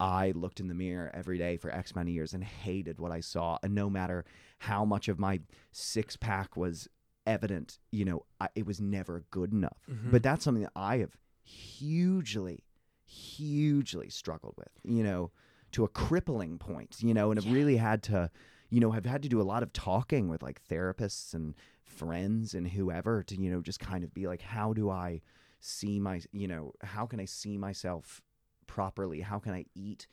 I 0.00 0.32
looked 0.32 0.58
in 0.58 0.66
the 0.68 0.74
mirror 0.74 1.10
every 1.14 1.38
day 1.38 1.56
for 1.56 1.70
X 1.70 1.92
amount 1.92 2.08
of 2.08 2.14
years 2.14 2.32
and 2.34 2.42
hated 2.42 2.98
what 2.98 3.12
I 3.12 3.20
saw, 3.20 3.58
and 3.62 3.72
no 3.74 3.88
matter 3.88 4.24
how 4.58 4.84
much 4.84 5.06
of 5.08 5.18
my 5.20 5.40
six 5.72 6.16
pack 6.16 6.56
was 6.56 6.88
evident, 7.24 7.78
you 7.92 8.04
know, 8.04 8.24
I, 8.40 8.48
it 8.56 8.66
was 8.66 8.80
never 8.80 9.24
good 9.30 9.52
enough. 9.52 9.78
Mhm. 9.88 10.10
But 10.10 10.22
that's 10.24 10.42
something 10.44 10.64
that 10.64 10.72
I 10.74 10.98
have 10.98 11.16
hugely, 11.44 12.64
hugely 13.04 14.08
struggled 14.10 14.54
with, 14.56 14.70
you 14.84 15.02
know, 15.04 15.30
to 15.76 15.84
a 15.84 15.88
crippling 15.88 16.56
point, 16.56 16.96
you 17.00 17.12
know, 17.12 17.30
and 17.30 17.38
have 17.38 17.52
really 17.52 17.76
had 17.76 18.02
to, 18.02 18.30
you 18.70 18.80
know, 18.80 18.92
have 18.92 19.04
had 19.04 19.22
to 19.22 19.28
do 19.28 19.42
a 19.42 19.44
lot 19.44 19.62
of 19.62 19.74
talking 19.74 20.26
with 20.26 20.42
like 20.42 20.58
therapists 20.70 21.34
and 21.34 21.54
friends 21.84 22.54
and 22.54 22.68
whoever 22.68 23.22
to, 23.22 23.38
you 23.38 23.50
know, 23.50 23.60
just 23.60 23.78
kind 23.78 24.02
of 24.02 24.14
be 24.14 24.26
like, 24.26 24.40
how 24.40 24.72
do 24.72 24.88
I 24.88 25.20
see 25.60 26.00
my, 26.00 26.22
you 26.32 26.48
know, 26.48 26.72
how 26.82 27.04
can 27.04 27.20
I 27.20 27.26
see 27.26 27.58
myself 27.58 28.22
properly? 28.66 29.20
How 29.20 29.38
can 29.38 29.52
I 29.52 29.66
eat 29.74 30.06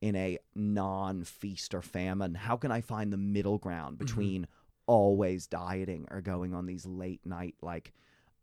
in 0.00 0.16
a 0.16 0.36
non 0.56 1.22
feast 1.22 1.74
or 1.74 1.80
famine? 1.80 2.34
How 2.34 2.56
can 2.56 2.72
I 2.72 2.80
find 2.80 3.12
the 3.12 3.16
middle 3.16 3.58
ground 3.58 3.98
mm-hmm. 3.98 4.06
between 4.06 4.46
always 4.86 5.46
dieting 5.46 6.08
or 6.10 6.22
going 6.22 6.54
on 6.54 6.66
these 6.66 6.86
late 6.86 7.24
night, 7.24 7.54
like, 7.62 7.92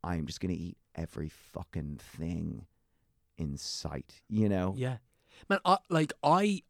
I'm 0.05 0.25
just 0.25 0.39
going 0.39 0.55
to 0.55 0.61
eat 0.61 0.77
every 0.95 1.27
fucking 1.27 1.99
thing 2.17 2.65
in 3.37 3.57
sight, 3.57 4.21
you 4.29 4.47
know? 4.47 4.73
Yeah, 4.77 4.99
man. 5.49 5.59
I, 5.65 5.77
like 5.89 6.13
I, 6.23 6.61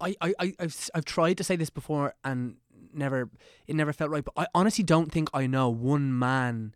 I, 0.00 0.14
I, 0.20 0.34
I- 0.38 0.54
I've 0.60 0.90
I've 0.94 1.04
tried 1.04 1.34
to 1.38 1.44
say 1.44 1.56
this 1.56 1.70
before 1.70 2.14
and 2.24 2.56
never 2.92 3.28
it 3.66 3.74
never 3.76 3.92
felt 3.92 4.10
right. 4.10 4.24
But 4.24 4.34
I 4.36 4.46
honestly 4.54 4.84
don't 4.84 5.10
think 5.12 5.28
I 5.34 5.46
know 5.46 5.68
one 5.68 6.18
man 6.18 6.74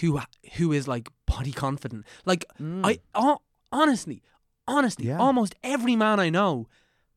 who 0.00 0.20
who 0.54 0.72
is 0.72 0.86
like 0.88 1.08
body 1.26 1.52
confident. 1.52 2.06
Like 2.24 2.44
Mm. 2.60 2.82
I 2.84 2.98
ho- 3.14 3.42
honestly, 3.72 4.22
honestly, 4.66 5.06
Yeah. 5.06 5.18
almost 5.18 5.54
every 5.62 5.96
man 5.96 6.20
I 6.20 6.28
know 6.30 6.66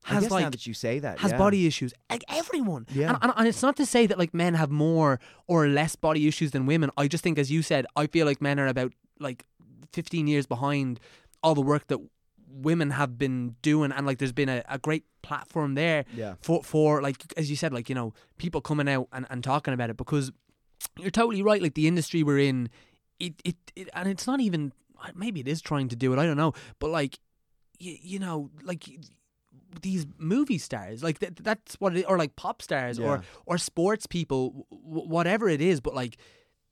I 0.05 0.15
has 0.15 0.23
now 0.23 0.29
like 0.29 0.51
that 0.51 0.65
you 0.67 0.73
say 0.73 0.99
that, 0.99 1.19
has 1.19 1.31
yeah. 1.31 1.37
body 1.37 1.65
issues. 1.67 1.93
Like 2.09 2.23
everyone. 2.29 2.85
Yeah. 2.93 3.09
And, 3.09 3.17
and, 3.21 3.33
and 3.37 3.47
it's 3.47 3.61
not 3.61 3.75
to 3.77 3.85
say 3.85 4.05
that 4.07 4.17
like 4.19 4.33
men 4.33 4.53
have 4.55 4.69
more 4.71 5.19
or 5.47 5.67
less 5.67 5.95
body 5.95 6.27
issues 6.27 6.51
than 6.51 6.65
women. 6.65 6.89
I 6.97 7.07
just 7.07 7.23
think, 7.23 7.37
as 7.39 7.49
you 7.51 7.61
said, 7.61 7.85
I 7.95 8.07
feel 8.07 8.25
like 8.25 8.41
men 8.41 8.59
are 8.59 8.67
about 8.67 8.91
like 9.19 9.45
15 9.93 10.27
years 10.27 10.45
behind 10.45 10.99
all 11.41 11.55
the 11.55 11.61
work 11.61 11.87
that 11.87 11.99
women 12.53 12.91
have 12.91 13.17
been 13.17 13.55
doing 13.61 13.91
and 13.91 14.05
like 14.05 14.19
there's 14.19 14.31
been 14.31 14.49
a, 14.49 14.63
a 14.69 14.77
great 14.77 15.05
platform 15.23 15.73
there 15.75 16.05
Yeah. 16.15 16.35
for 16.41 16.63
for 16.63 17.01
like 17.01 17.17
as 17.37 17.49
you 17.49 17.55
said 17.55 17.73
like 17.73 17.89
you 17.89 17.95
know 17.95 18.13
people 18.37 18.61
coming 18.61 18.87
out 18.87 19.07
and, 19.11 19.25
and 19.29 19.43
talking 19.43 19.73
about 19.73 19.89
it 19.89 19.97
because 19.97 20.31
you're 20.99 21.09
totally 21.11 21.41
right 21.41 21.61
like 21.61 21.73
the 21.73 21.87
industry 21.87 22.21
we're 22.23 22.39
in 22.39 22.69
it, 23.19 23.33
it, 23.43 23.55
it 23.75 23.89
and 23.93 24.07
it's 24.07 24.27
not 24.27 24.39
even 24.39 24.71
maybe 25.15 25.39
it 25.39 25.47
is 25.47 25.61
trying 25.61 25.87
to 25.89 25.95
do 25.95 26.13
it 26.13 26.19
i 26.19 26.25
don't 26.25 26.37
know 26.37 26.53
but 26.79 26.89
like 26.91 27.19
you, 27.79 27.97
you 28.01 28.19
know 28.19 28.49
like 28.63 28.85
these 29.81 30.05
movie 30.19 30.57
stars 30.59 31.03
like 31.03 31.19
th- 31.19 31.33
that's 31.41 31.75
what 31.75 31.95
it, 31.95 32.05
or 32.07 32.17
like 32.17 32.35
pop 32.35 32.61
stars 32.61 32.99
Yeah. 32.99 33.05
or 33.07 33.23
or 33.45 33.57
sports 33.57 34.05
people 34.05 34.67
w- 34.71 35.07
whatever 35.07 35.49
it 35.49 35.61
is 35.61 35.81
but 35.81 35.95
like 35.95 36.17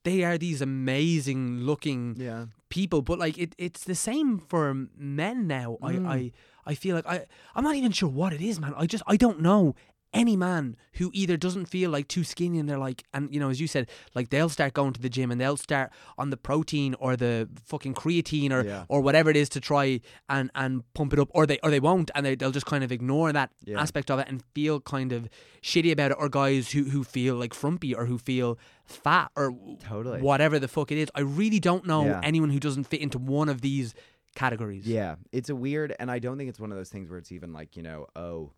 they 0.03 0.23
are 0.23 0.37
these 0.37 0.61
amazing 0.61 1.61
looking 1.61 2.15
Yeah. 2.19 2.45
People 2.71 3.01
but 3.03 3.19
like 3.19 3.37
it, 3.37 3.53
it's 3.57 3.83
the 3.83 3.93
same 3.95 4.39
for 4.39 4.73
men 4.97 5.45
now 5.47 5.77
Mm. 5.81 6.07
I, 6.07 6.13
I 6.15 6.31
i 6.71 6.73
feel 6.75 6.95
like 6.95 7.05
i 7.05 7.25
i'm 7.55 7.63
not 7.63 7.75
even 7.75 7.91
sure 7.91 8.09
what 8.09 8.31
it 8.33 8.41
is 8.41 8.59
man 8.59 8.73
i 8.77 8.85
just 8.85 9.03
i 9.07 9.17
don't 9.17 9.39
know 9.41 9.75
any 10.13 10.35
man 10.35 10.75
who 10.95 11.09
either 11.13 11.37
doesn't 11.37 11.65
feel 11.67 11.89
like 11.89 12.07
too 12.07 12.23
skinny 12.23 12.59
and 12.59 12.67
they're 12.67 12.77
like 12.77 13.03
and 13.13 13.33
you 13.33 13.39
know 13.39 13.49
as 13.49 13.61
you 13.61 13.67
said 13.67 13.89
like 14.13 14.29
they'll 14.29 14.49
start 14.49 14.73
going 14.73 14.91
to 14.91 15.01
the 15.01 15.09
gym 15.09 15.31
and 15.31 15.39
they'll 15.39 15.55
start 15.55 15.89
on 16.17 16.29
the 16.31 16.35
protein 16.37 16.93
or 16.99 17.15
the 17.15 17.47
fucking 17.65 17.93
creatine 17.93 18.51
or 18.51 18.65
Yeah. 18.65 18.83
or 18.89 18.99
whatever 19.01 19.29
it 19.29 19.37
is 19.37 19.47
to 19.49 19.61
try 19.61 20.01
and 20.27 20.51
and 20.53 20.83
pump 20.93 21.13
it 21.13 21.19
up 21.19 21.29
or 21.33 21.45
they 21.45 21.59
or 21.63 21.69
they 21.71 21.79
won't 21.79 22.11
and 22.13 22.25
they, 22.25 22.35
they'll 22.35 22.51
just 22.51 22.65
kind 22.65 22.83
of 22.83 22.91
ignore 22.91 23.31
that 23.31 23.51
Yeah. 23.63 23.79
aspect 23.81 24.11
of 24.11 24.19
it 24.19 24.27
and 24.27 24.43
feel 24.53 24.81
kind 24.81 25.13
of 25.13 25.29
shitty 25.61 25.91
about 25.93 26.11
it 26.11 26.17
or 26.19 26.27
guys 26.27 26.71
who 26.71 26.83
who 26.85 27.03
feel 27.05 27.35
like 27.35 27.53
frumpy 27.53 27.95
or 27.95 28.05
who 28.05 28.17
feel 28.17 28.59
fat 28.85 29.31
or 29.37 29.55
Totally. 29.81 30.19
whatever 30.21 30.59
the 30.59 30.67
fuck 30.67 30.91
it 30.91 30.97
is 30.97 31.09
i 31.15 31.21
really 31.21 31.59
don't 31.59 31.87
know 31.87 32.05
Yeah. 32.05 32.19
anyone 32.21 32.49
who 32.49 32.59
doesn't 32.59 32.83
fit 32.83 32.99
into 32.99 33.17
one 33.17 33.47
of 33.47 33.61
these 33.61 33.93
categories 34.35 34.87
Yeah, 34.87 35.15
it's 35.31 35.49
a 35.49 35.55
weird, 35.55 35.93
and 35.99 36.09
I 36.09 36.19
don't 36.19 36.37
think 36.37 36.49
it's 36.49 36.59
one 36.59 36.71
of 36.71 36.77
those 36.77 36.89
things 36.89 37.09
where 37.09 37.19
it's 37.19 37.31
even 37.33 37.51
like 37.51 37.75
you 37.75 37.83
know, 37.83 38.07
oh, 38.15 38.51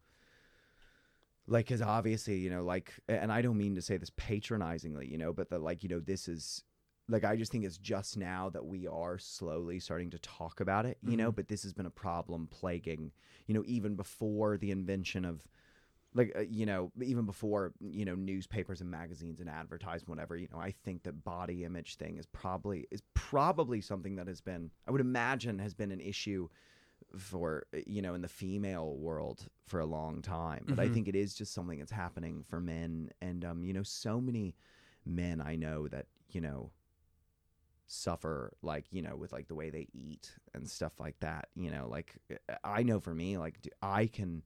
like 1.47 1.65
because 1.65 1.81
obviously 1.81 2.37
you 2.37 2.49
know, 2.49 2.63
like, 2.63 2.93
and 3.07 3.31
I 3.31 3.41
don't 3.41 3.57
mean 3.57 3.75
to 3.75 3.81
say 3.81 3.97
this 3.97 4.11
patronizingly, 4.11 5.07
you 5.07 5.17
know, 5.17 5.33
but 5.33 5.49
that 5.49 5.61
like 5.61 5.83
you 5.83 5.89
know, 5.89 5.99
this 5.99 6.27
is 6.27 6.63
like 7.09 7.23
I 7.23 7.35
just 7.35 7.51
think 7.51 7.65
it's 7.65 7.77
just 7.77 8.17
now 8.17 8.49
that 8.51 8.65
we 8.65 8.87
are 8.87 9.17
slowly 9.17 9.79
starting 9.79 10.09
to 10.11 10.19
talk 10.19 10.59
about 10.61 10.85
it, 10.85 10.97
you 11.05 11.17
know, 11.17 11.31
but 11.31 11.47
this 11.47 11.63
has 11.63 11.73
been 11.73 11.85
a 11.85 11.91
problem 11.91 12.47
plaguing, 12.47 13.11
you 13.45 13.53
know, 13.53 13.63
even 13.65 13.95
before 13.95 14.57
the 14.57 14.71
invention 14.71 15.25
of. 15.25 15.45
Like 16.15 16.31
uh, 16.37 16.41
you 16.41 16.67
know, 16.67 16.91
even 17.01 17.25
before 17.25 17.73
you 17.81 18.05
know 18.05 18.13
newspapers 18.13 18.81
and 18.81 18.91
magazines 18.91 19.39
and 19.39 19.49
advertisement, 19.49 20.09
whatever 20.09 20.37
you 20.37 20.47
know, 20.53 20.59
I 20.59 20.69
think 20.85 21.01
that 21.03 21.23
body 21.23 21.63
image 21.63 21.95
thing 21.95 22.17
is 22.17 22.27
probably 22.27 22.85
is 22.91 23.01
probably 23.15 23.81
something 23.81 24.17
that 24.17 24.27
has 24.27 24.39
been, 24.39 24.69
I 24.87 24.91
would 24.91 25.01
imagine, 25.01 25.57
has 25.57 25.73
been 25.73 25.91
an 25.91 25.99
issue 25.99 26.49
for 27.17 27.65
uh, 27.73 27.79
you 27.85 28.01
know 28.01 28.13
in 28.15 28.21
the 28.21 28.27
female 28.27 28.95
world 28.97 29.47
for 29.67 29.79
a 29.79 29.85
long 29.85 30.21
time 30.21 30.65
but 30.67 30.79
i 30.79 30.87
Mhm. 30.87 30.93
think 30.93 31.07
it 31.07 31.15
is 31.15 31.33
just 31.35 31.53
something 31.53 31.79
that's 31.79 31.91
happening 31.91 32.43
for 32.47 32.59
men 32.59 33.09
and 33.21 33.45
um 33.45 33.63
you 33.63 33.73
know 33.73 33.83
so 33.83 34.19
many 34.19 34.55
men 35.05 35.41
i 35.41 35.55
know 35.55 35.87
that 35.87 36.07
you 36.31 36.41
know 36.41 36.71
suffer 37.85 38.53
like 38.61 38.85
you 38.91 39.01
know 39.01 39.15
with 39.15 39.31
like 39.31 39.47
the 39.47 39.55
way 39.55 39.69
they 39.69 39.87
eat 39.93 40.31
and 40.53 40.67
stuff 40.69 40.99
like 40.99 41.19
that 41.19 41.49
you 41.55 41.69
know 41.69 41.87
like 41.87 42.15
uh, 42.31 42.55
i 42.63 42.81
know 42.81 42.99
for 42.99 43.13
me 43.13 43.37
like 43.37 43.55
i 43.81 44.07
can 44.07 44.41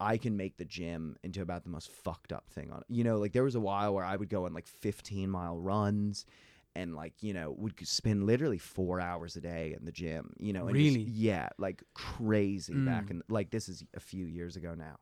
i 0.00 0.16
can 0.16 0.36
make 0.36 0.56
the 0.56 0.64
gym 0.64 1.16
into 1.22 1.42
about 1.42 1.62
the 1.62 1.70
most 1.70 1.90
fucked 1.90 2.32
up 2.32 2.48
thing 2.50 2.72
on 2.72 2.82
you 2.88 3.04
know 3.04 3.18
like 3.18 3.32
there 3.32 3.44
was 3.44 3.54
a 3.54 3.60
while 3.60 3.94
where 3.94 4.04
i 4.04 4.16
would 4.16 4.28
go 4.28 4.46
on 4.46 4.52
like 4.54 4.66
15 4.66 5.30
mile 5.30 5.58
runs 5.58 6.24
and 6.76 6.94
like 6.94 7.14
you 7.22 7.32
know 7.32 7.50
would 7.58 7.74
spend 7.86 8.24
literally 8.24 8.58
four 8.58 9.00
hours 9.00 9.36
a 9.36 9.40
day 9.40 9.74
in 9.78 9.84
the 9.84 9.92
gym 9.92 10.32
you 10.38 10.52
know 10.52 10.66
and 10.68 10.76
just- 10.78 10.96
Really? 10.96 11.10
yeah 11.10 11.48
like 11.58 11.82
crazy 11.94 12.74
back 12.74 13.06
Mm. 13.06 13.10
in 13.10 13.22
like 13.28 13.50
this 13.50 13.68
is 13.68 13.84
a 13.94 14.00
few 14.00 14.24
years 14.26 14.56
ago 14.56 14.74
now 14.74 14.96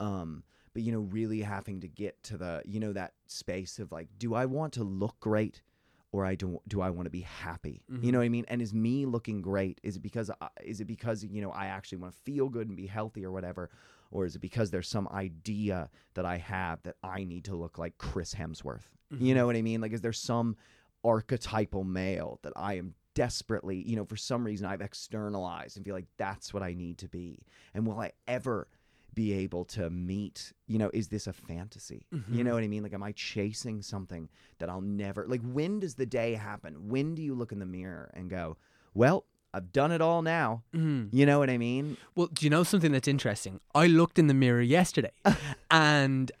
um 0.00 0.42
but 0.72 0.82
you 0.82 0.92
know 0.92 1.00
really 1.00 1.40
having 1.42 1.80
to 1.80 1.88
get 1.88 2.22
to 2.24 2.36
the 2.36 2.62
you 2.64 2.80
know 2.80 2.92
that 2.92 3.12
space 3.26 3.78
of 3.78 3.92
like 3.92 4.08
do 4.18 4.34
i 4.34 4.46
want 4.46 4.72
to 4.74 4.84
look 4.84 5.18
great 5.20 5.62
or 6.10 6.24
i 6.24 6.34
don't 6.34 6.66
do 6.68 6.80
i 6.80 6.90
want 6.90 7.06
to 7.06 7.10
be 7.10 7.20
happy 7.20 7.82
you 7.88 7.98
Mhm. 8.08 8.12
know 8.12 8.18
what 8.18 8.24
i 8.24 8.28
mean 8.28 8.44
and 8.48 8.62
is 8.62 8.72
me 8.74 9.04
looking 9.06 9.42
great 9.42 9.80
is 9.82 9.96
it 9.96 10.00
because 10.02 10.30
I, 10.40 10.48
is 10.62 10.80
it 10.80 10.86
because 10.86 11.24
you 11.24 11.42
know 11.42 11.50
i 11.50 11.66
actually 11.66 11.98
want 11.98 12.14
to 12.14 12.18
feel 12.20 12.48
good 12.48 12.68
and 12.68 12.76
be 12.76 12.86
healthy 12.86 13.24
or 13.24 13.30
whatever 13.30 13.70
or 14.10 14.24
is 14.26 14.36
it 14.36 14.40
because 14.40 14.70
there's 14.70 14.88
some 14.88 15.08
idea 15.08 15.90
that 16.14 16.24
i 16.24 16.38
have 16.38 16.82
that 16.84 16.96
i 17.02 17.24
need 17.24 17.44
to 17.44 17.54
look 17.56 17.78
like 17.78 17.98
chris 17.98 18.34
hemsworth 18.34 18.92
you 19.10 19.32
Mhm. 19.32 19.36
know 19.36 19.46
what 19.46 19.54
i 19.56 19.62
mean 19.62 19.80
like 19.80 19.92
is 19.92 20.00
there 20.00 20.12
some 20.12 20.56
archetypal 21.04 21.84
male 21.84 22.38
that 22.42 22.52
i 22.56 22.74
am 22.74 22.94
desperately 23.14 23.76
you 23.86 23.94
know 23.96 24.04
for 24.04 24.16
some 24.16 24.44
reason 24.44 24.66
i've 24.66 24.80
externalized 24.80 25.76
and 25.76 25.84
feel 25.86 25.94
like 25.94 26.06
that's 26.16 26.52
what 26.52 26.62
i 26.62 26.74
need 26.74 26.98
to 26.98 27.08
be 27.08 27.38
and 27.74 27.86
will 27.86 28.00
i 28.00 28.10
ever 28.26 28.66
be 29.14 29.32
able 29.32 29.64
to 29.64 29.88
meet 29.90 30.52
you 30.66 30.78
know 30.78 30.90
is 30.92 31.06
this 31.08 31.26
a 31.28 31.32
fantasy 31.32 32.06
you 32.10 32.18
Mhm. 32.42 32.44
know 32.46 32.54
what 32.54 32.64
i 32.64 32.68
mean 32.68 32.82
like 32.82 32.92
am 32.94 33.02
i 33.04 33.12
chasing 33.12 33.82
something 33.82 34.28
that 34.58 34.68
i'll 34.68 34.80
never 34.80 35.24
like 35.28 35.42
when 35.42 35.78
does 35.78 35.94
the 35.94 36.06
day 36.06 36.34
happen 36.34 36.88
when 36.88 37.14
do 37.14 37.22
you 37.22 37.34
look 37.36 37.52
in 37.52 37.60
the 37.60 37.66
mirror 37.66 38.10
and 38.14 38.28
go 38.30 38.56
well 38.94 39.24
i've 39.52 39.70
done 39.72 39.92
it 39.92 40.00
all 40.00 40.22
now 40.22 40.64
Mhm. 40.72 41.10
you 41.12 41.24
know 41.26 41.38
what 41.38 41.48
i 41.50 41.56
mean 41.58 41.96
Well, 42.16 42.26
do 42.26 42.44
you 42.44 42.50
know 42.50 42.64
something 42.64 42.90
that's 42.90 43.06
interesting? 43.06 43.60
I 43.74 43.86
looked 43.86 44.18
in 44.18 44.26
the 44.26 44.34
mirror 44.34 44.60
yesterday, 44.62 45.12
and 45.70 46.32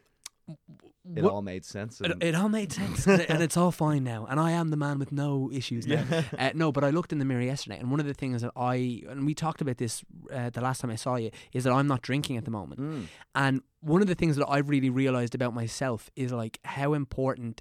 it 1.16 1.22
what- 1.22 1.32
all 1.32 1.42
made 1.42 1.64
sense 1.64 2.00
it, 2.00 2.10
and- 2.10 2.22
it 2.22 2.34
all 2.34 2.48
made 2.48 2.72
sense, 2.72 3.06
and, 3.06 3.20
it- 3.22 3.28
and 3.30 3.42
it's 3.42 3.56
all 3.56 3.70
fine 3.70 4.04
now. 4.04 4.26
And 4.26 4.40
I 4.40 4.52
am 4.52 4.70
the 4.70 4.76
man 4.76 4.98
with 4.98 5.12
no 5.12 5.50
issues 5.52 5.86
now. 5.86 6.02
Uh, 6.38 6.50
no, 6.54 6.72
but 6.72 6.82
I 6.84 6.90
looked 6.90 7.12
in 7.12 7.18
the 7.18 7.24
mirror 7.24 7.42
yesterday, 7.42 7.78
and 7.78 7.90
one 7.90 8.00
of 8.00 8.06
the 8.06 8.14
things 8.14 8.40
that 8.42 8.52
I 8.56 9.02
and 9.08 9.26
we 9.26 9.34
talked 9.34 9.60
about 9.60 9.76
this 9.78 10.02
uh, 10.32 10.50
the 10.50 10.60
last 10.60 10.80
time 10.80 10.90
I 10.90 10.96
saw 10.96 11.16
you 11.16 11.30
is 11.52 11.64
that 11.64 11.72
I'm 11.72 11.86
not 11.86 12.00
drinking 12.02 12.36
at 12.38 12.44
the 12.44 12.50
moment, 12.50 12.80
Mm. 12.80 13.06
and 13.34 13.60
one 13.80 14.00
of 14.00 14.08
the 14.08 14.14
things 14.14 14.36
that 14.36 14.46
I've 14.48 14.68
really 14.70 14.90
realized 14.90 15.34
about 15.34 15.52
myself 15.54 16.10
is 16.16 16.32
like 16.32 16.58
how 16.64 16.94
important 16.94 17.60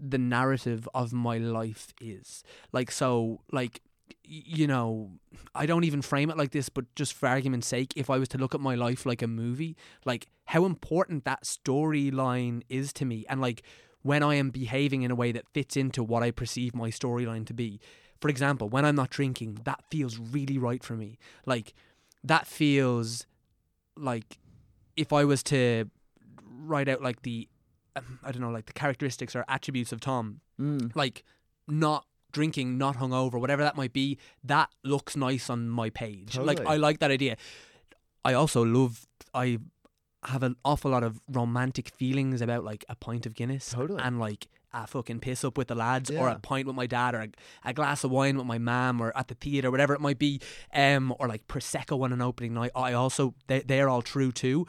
the 0.00 0.18
narrative 0.18 0.88
of 0.94 1.12
my 1.12 1.38
life 1.38 1.92
is. 2.00 2.44
Like 2.72 2.92
so, 2.92 3.40
like 3.50 3.80
you 4.24 4.66
know, 4.66 5.10
I 5.54 5.66
don't 5.66 5.84
even 5.84 6.02
frame 6.02 6.30
it 6.30 6.36
like 6.36 6.50
this, 6.50 6.68
but 6.68 6.84
just 6.94 7.14
for 7.14 7.28
argument's 7.28 7.66
sake, 7.66 7.92
if 7.96 8.10
I 8.10 8.18
was 8.18 8.28
to 8.30 8.38
look 8.38 8.54
at 8.54 8.60
my 8.60 8.74
life 8.74 9.06
like 9.06 9.22
a 9.22 9.26
movie, 9.26 9.76
like 10.04 10.28
how 10.46 10.64
important 10.64 11.24
that 11.24 11.44
storyline 11.44 12.62
is 12.68 12.92
to 12.94 13.04
me, 13.04 13.24
and 13.28 13.40
like 13.40 13.62
when 14.02 14.22
I 14.22 14.34
am 14.36 14.50
behaving 14.50 15.02
in 15.02 15.10
a 15.10 15.14
way 15.14 15.32
that 15.32 15.48
fits 15.52 15.76
into 15.76 16.02
what 16.02 16.22
I 16.22 16.30
perceive 16.30 16.74
my 16.74 16.90
storyline 16.90 17.46
to 17.46 17.54
be. 17.54 17.80
For 18.20 18.28
example, 18.28 18.68
when 18.68 18.84
I'm 18.84 18.96
not 18.96 19.10
drinking, 19.10 19.60
that 19.64 19.82
feels 19.90 20.18
really 20.18 20.58
right 20.58 20.82
for 20.82 20.94
me. 20.94 21.18
Like 21.46 21.74
that 22.24 22.46
feels 22.46 23.26
like 23.96 24.38
if 24.96 25.12
I 25.12 25.24
was 25.24 25.42
to 25.44 25.88
write 26.44 26.88
out 26.88 27.02
like 27.02 27.22
the 27.22 27.48
um, 27.96 28.18
I 28.22 28.32
don't 28.32 28.42
know, 28.42 28.50
like 28.50 28.66
the 28.66 28.72
characteristics 28.72 29.34
or 29.36 29.44
attributes 29.48 29.92
of 29.92 30.00
Tom, 30.00 30.40
Mm. 30.60 30.94
like 30.96 31.22
not 31.68 32.04
drinking, 32.32 32.78
not 32.78 32.96
hungover, 32.96 33.40
whatever 33.40 33.62
that 33.62 33.76
might 33.76 33.92
be, 33.92 34.18
that 34.44 34.70
looks 34.84 35.16
nice 35.16 35.48
on 35.50 35.68
my 35.68 35.90
page. 35.90 36.36
Like 36.36 36.60
I 36.66 36.76
like 36.76 36.98
that 37.00 37.10
idea. 37.10 37.36
I 38.24 38.34
also 38.34 38.64
love 38.64 39.06
I 39.34 39.58
have 40.24 40.42
an 40.42 40.56
awful 40.64 40.90
lot 40.90 41.02
of 41.02 41.20
romantic 41.28 41.88
feelings 41.90 42.40
about 42.42 42.64
like 42.64 42.84
a 42.88 42.96
pint 42.96 43.24
of 43.24 43.34
Guinness 43.34 43.70
Totally. 43.70 44.02
and 44.02 44.18
like 44.18 44.48
a 44.72 44.86
fucking 44.86 45.20
piss 45.20 45.44
up 45.44 45.56
with 45.56 45.68
the 45.68 45.74
lads 45.74 46.10
or 46.10 46.28
a 46.28 46.38
pint 46.38 46.66
with 46.66 46.76
my 46.76 46.86
dad 46.86 47.14
or 47.14 47.20
a, 47.20 47.28
a 47.64 47.72
glass 47.72 48.04
of 48.04 48.10
wine 48.10 48.36
with 48.36 48.44
my 48.44 48.58
mum 48.58 49.00
or 49.00 49.16
at 49.16 49.28
the 49.28 49.34
theatre 49.34 49.70
whatever 49.70 49.94
it 49.94 50.00
might 50.00 50.18
be 50.18 50.40
um 50.74 51.14
or 51.18 51.28
like 51.28 51.46
prosecco 51.46 52.02
on 52.02 52.12
an 52.12 52.20
opening 52.20 52.52
night 52.52 52.72
I 52.74 52.92
also 52.92 53.34
they, 53.46 53.60
they're 53.60 53.88
all 53.88 54.02
true 54.02 54.30
too 54.30 54.66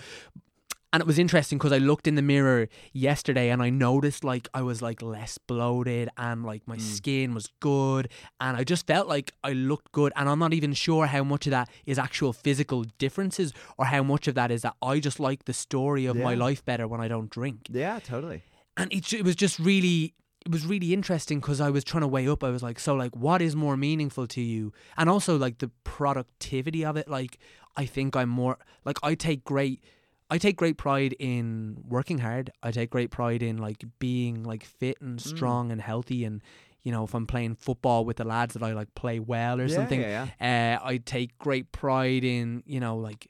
and 0.92 1.02
it 1.02 1.08
was 1.08 1.20
interesting 1.20 1.58
because 1.58 1.72
I 1.72 1.78
looked 1.78 2.08
in 2.08 2.16
the 2.16 2.22
mirror 2.22 2.68
yesterday 2.94 3.50
and 3.50 3.62
I 3.62 3.70
noticed 3.70 4.24
like 4.24 4.48
I 4.54 4.62
was 4.62 4.82
like 4.82 5.02
less 5.02 5.38
bloated 5.38 6.10
and 6.18 6.46
like 6.46 6.68
my 6.68 6.78
mm. 6.78 6.82
skin 6.82 7.34
was 7.34 7.50
good 7.60 8.10
and 8.42 8.58
I 8.58 8.64
just 8.64 8.88
felt 8.88 9.08
like 9.08 9.34
I 9.44 9.54
looked 9.54 9.92
good 9.92 10.14
and 10.16 10.28
I'm 10.28 10.40
not 10.40 10.54
even 10.54 10.74
sure 10.74 11.06
how 11.06 11.24
much 11.24 11.48
of 11.48 11.52
that 11.52 11.70
is 11.86 12.00
actual 12.00 12.34
physical 12.34 12.86
differences 12.98 13.54
or 13.78 13.86
how 13.86 14.04
much 14.04 14.28
of 14.28 14.36
that 14.36 14.52
is 14.52 14.64
that 14.64 14.76
I 14.82 15.00
just 15.00 15.20
like 15.20 15.46
the 15.46 15.54
story 15.54 16.06
of 16.06 16.16
my 16.16 16.34
life 16.34 16.66
better 16.66 16.88
when 16.88 17.02
I 17.02 17.08
don't 17.08 17.30
drink 17.30 17.68
yeah 17.70 18.00
totally 18.00 18.44
and 18.78 18.92
it, 18.92 19.14
it 19.14 19.24
was 19.24 19.36
just 19.36 19.60
really 19.60 20.16
it 20.46 20.52
was 20.52 20.66
really 20.66 20.94
interesting 20.94 21.40
because 21.40 21.60
I 21.60 21.70
was 21.70 21.84
trying 21.84 22.02
to 22.02 22.08
weigh 22.08 22.28
up. 22.28 22.44
I 22.44 22.50
was 22.50 22.64
like, 22.64 22.80
so 22.80 22.96
like, 22.96 23.14
what 23.14 23.42
is 23.42 23.56
more 23.58 23.76
meaningful 23.76 24.26
to 24.28 24.42
you? 24.42 24.72
And 24.98 25.10
also 25.10 25.38
like 25.38 25.58
the 25.58 25.70
productivity 25.84 26.86
of 26.86 26.96
it. 26.96 27.10
Like, 27.10 27.38
I 27.76 27.86
think 27.86 28.16
I'm 28.16 28.30
more 28.30 28.58
like 28.86 28.98
I 29.04 29.16
take 29.16 29.44
great. 29.44 29.84
I 30.30 30.38
take 30.38 30.56
great 30.58 30.78
pride 30.78 31.16
in 31.20 31.84
working 31.88 32.20
hard. 32.20 32.52
I 32.62 32.72
take 32.72 32.90
great 32.92 33.10
pride 33.12 33.42
in 33.42 33.58
like 33.58 33.84
being 34.00 34.44
like 34.44 34.64
fit 34.64 34.98
and 35.02 35.20
strong 35.20 35.72
and 35.72 35.82
healthy 35.82 36.24
and 36.24 36.42
you 36.84 36.92
know 36.92 37.04
if 37.04 37.14
I'm 37.16 37.26
playing 37.28 37.56
football 37.56 38.06
with 38.06 38.18
the 38.18 38.24
lads 38.24 38.54
that 38.54 38.64
I 38.64 38.74
like 38.74 38.94
play 38.96 39.20
well 39.20 39.60
or 39.60 39.66
Yeah, 39.66 39.76
something. 39.76 40.02
yeah, 40.02 40.28
yeah. 40.40 40.80
Uh, 40.82 40.86
I 40.88 40.98
take 40.98 41.38
great 41.40 41.72
pride 41.72 42.24
in 42.24 42.64
you 42.66 42.80
know 42.80 42.96
like 42.98 43.28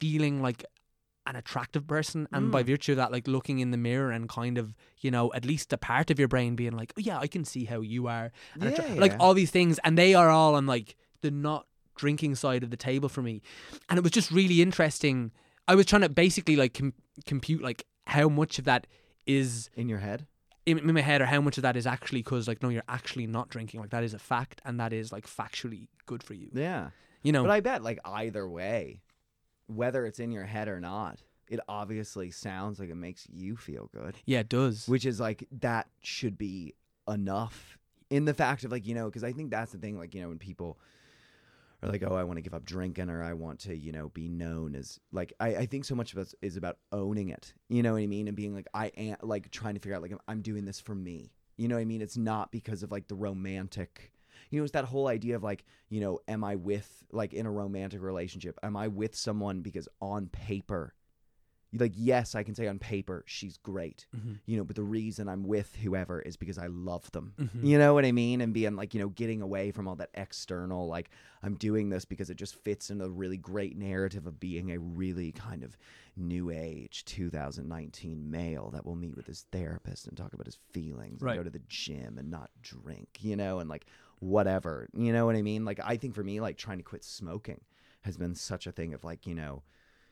feeling 0.00 0.40
like 0.40 0.64
an 1.26 1.36
attractive 1.36 1.86
person 1.86 2.26
and 2.32 2.50
by 2.50 2.62
Mm. 2.62 2.66
virtue 2.68 2.92
of 2.92 2.96
that 2.96 3.12
like 3.12 3.28
looking 3.28 3.58
in 3.58 3.70
the 3.70 3.76
mirror 3.76 4.10
and 4.10 4.28
kind 4.30 4.56
of 4.56 4.74
you 5.00 5.10
know 5.10 5.30
at 5.34 5.44
least 5.44 5.72
a 5.74 5.76
part 5.76 6.10
of 6.10 6.18
your 6.18 6.28
brain 6.28 6.56
being 6.56 6.72
like 6.72 6.92
oh 6.96 7.00
yeah 7.00 7.18
I 7.18 7.26
can 7.26 7.44
see 7.44 7.66
how 7.66 7.80
you 7.80 8.06
are 8.06 8.32
and 8.54 8.64
attra- 8.64 8.88
Yeah, 8.94 9.00
like 9.00 9.14
all 9.20 9.34
these 9.34 9.50
things 9.50 9.78
and 9.84 9.98
they 9.98 10.14
are 10.14 10.30
all 10.30 10.56
I'm 10.56 10.66
like 10.66 10.96
the 11.20 11.30
not 11.30 11.66
drinking 11.96 12.36
side 12.36 12.62
of 12.62 12.70
the 12.70 12.76
table 12.76 13.08
for 13.08 13.22
me, 13.22 13.42
and 13.90 13.98
it 13.98 14.02
was 14.02 14.12
just 14.12 14.30
really 14.30 14.62
interesting. 14.62 15.32
I 15.68 15.74
was 15.76 15.86
trying 15.86 16.02
to 16.02 16.08
basically 16.08 16.56
like 16.56 16.74
com- 16.74 16.94
compute 17.26 17.62
like 17.62 17.84
how 18.06 18.28
much 18.28 18.58
of 18.58 18.64
that 18.64 18.86
is 19.26 19.68
In 19.76 19.88
your 19.88 19.98
head? 19.98 20.26
in, 20.66 20.78
in 20.78 20.92
my 20.94 21.00
head 21.02 21.20
or 21.20 21.26
how 21.26 21.40
much 21.40 21.56
of 21.58 21.62
that 21.62 21.76
is 21.76 21.86
actually 21.86 22.20
because 22.20 22.48
like 22.48 22.62
no 22.62 22.68
you're 22.70 22.82
actually 22.88 23.26
not 23.26 23.48
drinking 23.50 23.80
like 23.80 23.90
that 23.90 24.02
is 24.04 24.14
a 24.14 24.18
fact 24.18 24.60
and 24.64 24.80
that 24.80 24.92
is 24.92 25.12
like 25.12 25.26
factually 25.26 25.88
good 26.06 26.22
for 26.22 26.34
you 26.34 26.48
Yeah. 26.54 26.90
you 27.22 27.32
know 27.32 27.42
But 27.42 27.52
I 27.52 27.60
bet 27.60 27.82
like 27.82 27.98
either 28.04 28.48
way, 28.48 29.02
whether 29.66 30.06
it's 30.06 30.18
in 30.18 30.32
your 30.32 30.44
head 30.44 30.68
or 30.68 30.80
not, 30.80 31.20
it 31.48 31.60
obviously 31.68 32.30
sounds 32.30 32.78
like 32.80 32.88
it 32.90 32.96
makes 32.96 33.26
you 33.30 33.56
feel 33.56 33.88
good. 33.94 34.16
yeah 34.26 34.40
it 34.40 34.48
does 34.48 34.88
Which 34.88 35.04
is 35.06 35.20
like 35.20 35.46
that 35.60 35.86
should 36.00 36.36
be 36.38 36.74
enough 37.06 37.78
in 38.10 38.24
the 38.24 38.34
fact 38.34 38.64
of 38.64 38.72
like, 38.72 38.86
you 38.86 38.94
know, 38.94 39.06
because 39.06 39.24
I 39.24 39.32
think 39.32 39.50
that's 39.50 39.72
the 39.72 39.78
thing, 39.78 39.98
like, 39.98 40.14
you 40.14 40.22
know, 40.22 40.28
when 40.28 40.38
people 40.38 40.78
are 41.82 41.88
like, 41.88 42.02
oh, 42.02 42.14
I 42.14 42.24
want 42.24 42.38
to 42.38 42.42
give 42.42 42.54
up 42.54 42.64
drinking 42.64 43.08
or 43.08 43.22
I 43.22 43.34
want 43.34 43.60
to, 43.60 43.76
you 43.76 43.92
know, 43.92 44.08
be 44.08 44.28
known 44.28 44.74
as 44.74 44.98
like, 45.12 45.32
I, 45.38 45.56
I 45.56 45.66
think 45.66 45.84
so 45.84 45.94
much 45.94 46.12
of 46.12 46.18
us 46.18 46.34
is 46.42 46.56
about 46.56 46.78
owning 46.92 47.28
it. 47.28 47.52
You 47.68 47.82
know 47.82 47.92
what 47.92 48.02
I 48.02 48.06
mean? 48.06 48.26
And 48.26 48.36
being 48.36 48.54
like, 48.54 48.66
I 48.74 48.86
am 48.96 49.16
like 49.22 49.50
trying 49.50 49.74
to 49.74 49.80
figure 49.80 49.94
out, 49.94 50.02
like, 50.02 50.14
I'm 50.26 50.42
doing 50.42 50.64
this 50.64 50.80
for 50.80 50.94
me. 50.94 51.32
You 51.56 51.68
know 51.68 51.76
what 51.76 51.82
I 51.82 51.86
mean? 51.86 52.02
It's 52.02 52.16
not 52.16 52.50
because 52.52 52.82
of 52.82 52.90
like 52.90 53.08
the 53.08 53.14
romantic. 53.14 54.12
You 54.50 54.60
know, 54.60 54.64
it's 54.64 54.72
that 54.72 54.84
whole 54.84 55.08
idea 55.08 55.36
of 55.36 55.42
like, 55.42 55.64
you 55.88 56.00
know, 56.00 56.20
am 56.28 56.44
I 56.44 56.56
with 56.56 57.04
like 57.12 57.34
in 57.34 57.46
a 57.46 57.50
romantic 57.50 58.00
relationship? 58.00 58.58
Am 58.62 58.76
I 58.76 58.88
with 58.88 59.14
someone 59.14 59.60
because 59.60 59.88
on 60.00 60.28
paper, 60.28 60.94
like, 61.74 61.92
yes, 61.94 62.34
I 62.34 62.42
can 62.42 62.54
say 62.54 62.66
on 62.66 62.78
paper 62.78 63.22
she's 63.26 63.58
great 63.58 64.06
Mhm. 64.16 64.38
you 64.46 64.56
know, 64.56 64.64
but 64.64 64.74
the 64.76 64.82
reason 64.82 65.28
I'm 65.28 65.44
with 65.44 65.76
whoever 65.76 66.20
is 66.22 66.36
because 66.36 66.56
I 66.56 66.66
love 66.68 67.10
them. 67.12 67.34
Mhm. 67.38 67.62
You 67.66 67.76
know 67.78 67.92
what 67.92 68.06
I 68.06 68.12
mean? 68.12 68.40
And 68.40 68.54
being 68.54 68.74
like, 68.74 68.94
you 68.94 69.00
know, 69.00 69.10
getting 69.10 69.42
away 69.42 69.70
from 69.70 69.86
all 69.86 69.96
that 69.96 70.10
external, 70.14 70.86
like, 70.86 71.10
I'm 71.42 71.54
doing 71.56 71.90
this 71.90 72.04
because 72.06 72.30
it 72.30 72.36
just 72.36 72.54
fits 72.54 72.90
in 72.90 73.00
a 73.02 73.08
really 73.08 73.36
great 73.36 73.76
narrative 73.76 74.26
of 74.26 74.40
being 74.40 74.70
a 74.72 74.78
really 74.78 75.30
kind 75.32 75.62
of 75.62 75.76
new 76.16 76.50
age 76.50 77.04
2019 77.56 78.30
male 78.30 78.70
that 78.70 78.84
will 78.84 78.96
meet 78.96 79.16
with 79.16 79.26
his 79.26 79.42
therapist 79.52 80.06
and 80.06 80.16
talk 80.16 80.32
about 80.32 80.46
his 80.46 80.58
feelings 80.72 81.20
Right. 81.22 81.32
and 81.36 81.40
go 81.40 81.44
to 81.44 81.50
the 81.58 81.64
gym 81.68 82.18
and 82.18 82.30
not 82.30 82.50
drink, 82.62 83.18
you 83.22 83.36
know, 83.36 83.58
and 83.60 83.68
like 83.68 83.86
whatever. 84.20 84.88
You 84.94 85.12
know 85.12 85.26
what 85.26 85.36
I 85.36 85.42
mean? 85.42 85.64
Like, 85.64 85.80
I 85.82 85.96
think 85.96 86.14
for 86.14 86.24
me, 86.24 86.40
like, 86.40 86.56
trying 86.56 86.78
to 86.78 86.84
quit 86.84 87.04
smoking 87.04 87.60
has 88.02 88.16
been 88.16 88.34
such 88.34 88.66
a 88.66 88.72
thing 88.72 88.94
of 88.94 89.04
like, 89.04 89.26
you 89.26 89.34
know, 89.34 89.62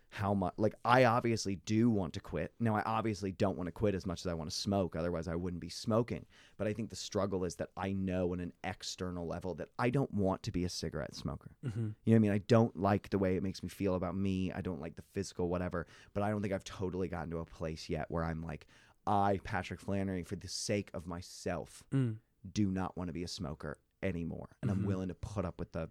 how 0.09 0.33
much 0.33 0.55
like 0.57 0.75
I 0.85 1.05
obviously 1.05 1.57
do 1.67 1.91
want 1.91 2.15
to 2.15 2.21
quit. 2.21 2.53
Now 2.61 2.75
I 2.75 2.83
obviously 2.87 3.33
don't 3.33 3.57
want 3.57 3.67
to 3.67 3.73
quit 3.73 3.95
as 3.95 4.07
much 4.07 4.21
as 4.21 4.27
I 4.27 4.35
want 4.35 4.49
to 4.51 4.57
smoke, 4.57 4.97
otherwise 4.97 5.29
I 5.29 5.35
wouldn't 5.35 5.61
be 5.61 5.69
smoking. 5.69 6.25
But 6.57 6.67
I 6.67 6.73
think 6.73 6.91
the 6.91 6.97
struggle 6.97 7.45
is 7.45 7.57
that 7.57 7.71
I 7.77 7.93
know 7.93 8.33
on 8.33 8.41
an 8.41 8.53
external 8.65 9.27
level 9.27 9.55
that 9.57 9.69
I 9.79 9.91
don't 9.91 10.13
want 10.15 10.43
to 10.45 10.51
be 10.53 10.65
a 10.65 10.69
cigarette 10.69 11.15
smoker. 11.15 11.51
Mhm. 11.65 11.75
You 11.77 11.83
know 11.83 11.95
what 12.13 12.15
I 12.17 12.19
mean? 12.21 12.31
I 12.33 12.39
don't 12.39 12.77
like 12.77 13.11
the 13.11 13.19
way 13.19 13.37
it 13.37 13.43
makes 13.43 13.63
me 13.63 13.69
feel 13.69 13.95
about 13.95 14.17
me. 14.17 14.53
I 14.53 14.61
don't 14.61 14.81
like 14.81 14.97
the 14.97 15.03
physical 15.13 15.49
whatever, 15.49 15.87
but 16.15 16.23
I 16.23 16.31
don't 16.31 16.41
think 16.41 16.55
I've 16.55 16.65
totally 16.65 17.09
gotten 17.09 17.31
to 17.33 17.39
a 17.39 17.45
place 17.45 17.89
yet 17.89 18.11
where 18.11 18.25
I'm 18.25 18.43
like 18.43 18.67
I, 19.09 19.39
Patrick 19.45 19.79
Flannery, 19.81 20.25
for 20.25 20.35
the 20.37 20.49
sake 20.49 20.91
of 20.93 21.07
myself, 21.07 21.85
Mm. 21.93 22.17
do 22.53 22.71
not 22.73 22.97
want 22.97 23.07
to 23.09 23.13
be 23.13 23.23
a 23.23 23.29
smoker 23.29 23.79
anymore. 24.03 24.49
And 24.63 24.71
Mhm. 24.71 24.75
I'm 24.75 24.85
willing 24.85 25.09
to 25.09 25.15
put 25.15 25.45
up 25.45 25.61
with 25.61 25.71
the 25.73 25.91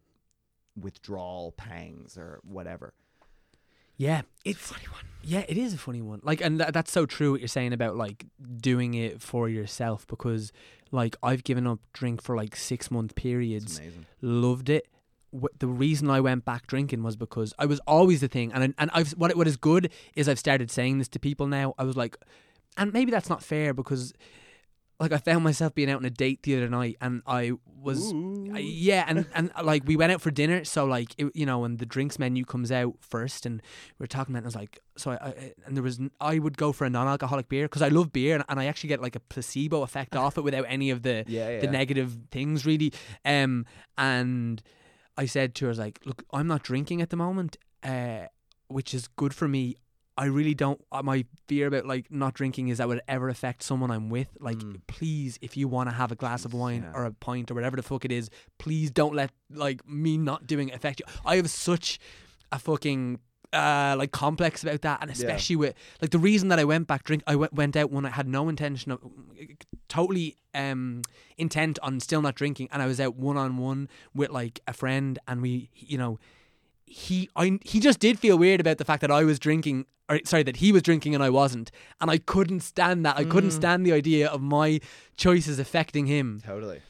withdrawal 0.75 1.51
pangs 1.53 2.17
or 2.17 2.39
whatever. 2.43 2.93
Yeah 3.97 4.21
it's 4.43 4.59
funny 4.71 4.85
one 4.91 5.03
yeah 5.23 5.43
it 5.47 5.57
is 5.57 5.73
a 5.73 5.77
funny 5.77 6.01
one 6.01 6.19
like 6.23 6.41
and 6.41 6.59
tha- 6.59 6.71
that's 6.73 6.91
so 6.91 7.05
true 7.05 7.31
what 7.31 7.41
you're 7.41 7.47
saying 7.47 7.73
about 7.73 7.95
like 7.95 8.25
doing 8.57 8.93
it 8.93 9.21
for 9.21 9.47
yourself 9.49 10.05
because 10.07 10.51
like 10.91 11.15
I've 11.23 11.43
given 11.43 11.65
up 11.67 11.79
drink 11.93 12.21
for 12.21 12.35
like 12.35 12.55
six 12.55 12.91
month 12.91 13.15
periods 13.15 13.79
amazing. 13.79 14.05
loved 14.21 14.69
it. 14.69 14.87
The 15.59 15.67
reason 15.67 16.09
I 16.09 16.21
went 16.21 16.45
back 16.45 16.65
drinking 16.67 17.03
was 17.03 17.17
because 17.17 17.53
I 17.59 17.65
was 17.65 17.81
always 17.87 18.21
the 18.21 18.29
thing, 18.29 18.53
and 18.53 18.63
I- 18.63 18.73
and 18.77 18.89
I've 18.93 19.11
what 19.13 19.35
what 19.35 19.47
is 19.47 19.57
good 19.57 19.91
is 20.15 20.29
I've 20.29 20.39
started 20.39 20.71
saying 20.71 20.99
this 20.99 21.09
to 21.09 21.19
people 21.19 21.47
now. 21.47 21.73
I 21.77 21.83
was 21.83 21.97
like, 21.97 22.15
and 22.77 22.93
maybe 22.93 23.11
that's 23.11 23.29
not 23.29 23.43
fair 23.43 23.73
because, 23.73 24.13
like, 24.99 25.11
I 25.11 25.17
found 25.17 25.43
myself 25.43 25.75
being 25.75 25.89
out 25.89 25.97
on 25.97 26.05
a 26.05 26.09
date 26.09 26.43
the 26.43 26.55
other 26.57 26.69
night, 26.69 26.97
and 27.01 27.21
I 27.27 27.51
was. 27.81 28.13
I- 28.53 28.59
yeah, 28.59 29.03
and 29.07 29.25
and 29.35 29.51
like 29.63 29.83
we 29.85 29.95
went 29.97 30.11
out 30.13 30.21
for 30.21 30.31
dinner, 30.31 30.63
so 30.63 30.85
like 30.85 31.13
it, 31.17 31.31
you 31.35 31.45
know, 31.45 31.65
and 31.65 31.79
the 31.79 31.85
drinks 31.85 32.17
menu 32.17 32.45
comes 32.45 32.71
out 32.71 32.95
first, 33.01 33.45
and 33.45 33.61
we 33.99 34.03
were 34.03 34.07
talking 34.07 34.33
about. 34.33 34.39
it, 34.39 34.45
And 34.45 34.45
I 34.45 34.49
was 34.49 34.55
like, 34.55 34.79
so 34.95 35.11
I, 35.11 35.15
I 35.15 35.53
and 35.65 35.75
there 35.75 35.83
was 35.83 35.99
I 36.21 36.39
would 36.39 36.57
go 36.57 36.71
for 36.71 36.85
a 36.85 36.89
non-alcoholic 36.89 37.49
beer 37.49 37.65
because 37.65 37.81
I 37.81 37.89
love 37.89 38.13
beer, 38.13 38.35
and, 38.35 38.43
and 38.47 38.59
I 38.59 38.65
actually 38.65 38.87
get 38.89 39.01
like 39.01 39.15
a 39.15 39.19
placebo 39.19 39.81
effect 39.81 40.15
off 40.23 40.37
it 40.37 40.41
without 40.43 40.65
any 40.69 40.89
of 40.91 41.01
the 41.01 41.25
Yeah, 41.27 41.49
yeah. 41.49 41.59
the 41.59 41.67
negative 41.67 42.17
things 42.31 42.65
really. 42.65 42.93
Um, 43.25 43.65
and 43.97 44.61
I 45.17 45.25
said 45.25 45.55
to 45.55 45.65
her, 45.65 45.69
I 45.69 45.71
was 45.71 45.79
like, 45.79 45.99
look, 46.05 46.23
I'm 46.31 46.47
not 46.47 46.63
drinking 46.63 47.01
at 47.01 47.09
the 47.09 47.17
moment, 47.17 47.57
uh, 47.83 48.27
which 48.67 48.93
is 48.93 49.07
good 49.09 49.33
for 49.33 49.47
me. 49.47 49.75
I 50.17 50.25
really 50.25 50.53
don't. 50.53 50.79
Uh, 50.91 51.03
my 51.03 51.25
fear 51.47 51.67
about 51.67 51.85
like 51.85 52.09
not 52.09 52.33
drinking 52.35 52.69
is 52.69 52.77
that 52.77 52.87
would 52.87 53.01
ever 53.07 53.27
affect 53.27 53.63
someone 53.63 53.91
I'm 53.91 54.09
with. 54.09 54.29
Like, 54.39 54.57
Mm. 54.59 54.79
please, 54.87 55.37
if 55.41 55.57
you 55.57 55.67
want 55.67 55.89
to 55.89 55.95
have 55.95 56.11
a 56.11 56.15
glass 56.15 56.45
of 56.45 56.53
wine 56.53 56.83
yeah. 56.83 56.93
or 56.97 57.03
a 57.05 57.11
pint 57.11 57.51
or 57.51 57.53
whatever 57.53 57.75
the 57.75 57.83
fuck 57.83 58.05
it 58.05 58.11
is, 58.13 58.29
please 58.57 58.91
don't 58.91 59.13
let 59.13 59.31
like 59.49 59.85
me 59.87 60.17
not 60.17 60.47
doing 60.47 60.69
it 60.69 60.75
affect 60.75 61.01
you. 61.01 61.05
I 61.25 61.35
have 61.35 61.49
such 61.49 61.99
a 62.51 62.59
fucking 62.59 63.19
uh 63.53 63.95
like 63.97 64.11
complex 64.11 64.63
about 64.63 64.81
that 64.81 64.97
and 65.01 65.09
especially 65.11 65.55
with 65.55 65.73
like 66.01 66.09
the 66.11 66.17
reason 66.19 66.49
that 66.49 66.59
I 66.59 66.63
went 66.65 66.87
back 66.87 67.03
drink 67.03 67.21
I 67.27 67.35
went, 67.35 67.53
went 67.53 67.75
out 67.77 67.91
when 67.91 68.05
I 68.05 68.09
had 68.09 68.27
no 68.27 68.49
intention 68.49 68.91
of 68.91 68.99
totally 69.87 70.35
um 70.53 71.03
intent 71.37 71.77
on 71.81 71.99
still 71.99 72.21
not 72.21 72.35
drinking 72.35 72.69
and 72.71 72.81
I 72.81 72.85
was 72.87 72.99
out 72.99 73.15
one 73.15 73.37
on 73.37 73.57
one 73.57 73.87
with 74.13 74.29
like 74.31 74.59
a 74.67 74.73
friend 74.73 75.19
and 75.27 75.41
we 75.41 75.69
you 75.75 75.97
know 75.97 76.19
he 76.85 77.29
I 77.35 77.59
he 77.63 77.79
just 77.79 77.99
did 77.99 78.19
feel 78.19 78.37
weird 78.37 78.59
about 78.59 78.77
the 78.77 78.85
fact 78.85 79.01
that 79.01 79.11
I 79.11 79.23
was 79.23 79.39
drinking 79.39 79.85
or 80.09 80.19
sorry 80.25 80.43
that 80.43 80.57
he 80.57 80.71
was 80.71 80.81
drinking 80.83 81.15
and 81.15 81.23
I 81.23 81.29
wasn't 81.29 81.71
and 82.01 82.11
I 82.11 82.17
couldn't 82.19 82.59
stand 82.61 83.05
that 83.05 83.17
I 83.17 83.23
couldn't 83.23 83.49
Mm. 83.51 83.53
stand 83.53 83.85
the 83.85 83.93
idea 83.93 84.27
of 84.29 84.41
my 84.41 84.79
choices 85.17 85.57
affecting 85.59 86.05
him 86.05 86.41
Totally. 86.45 86.81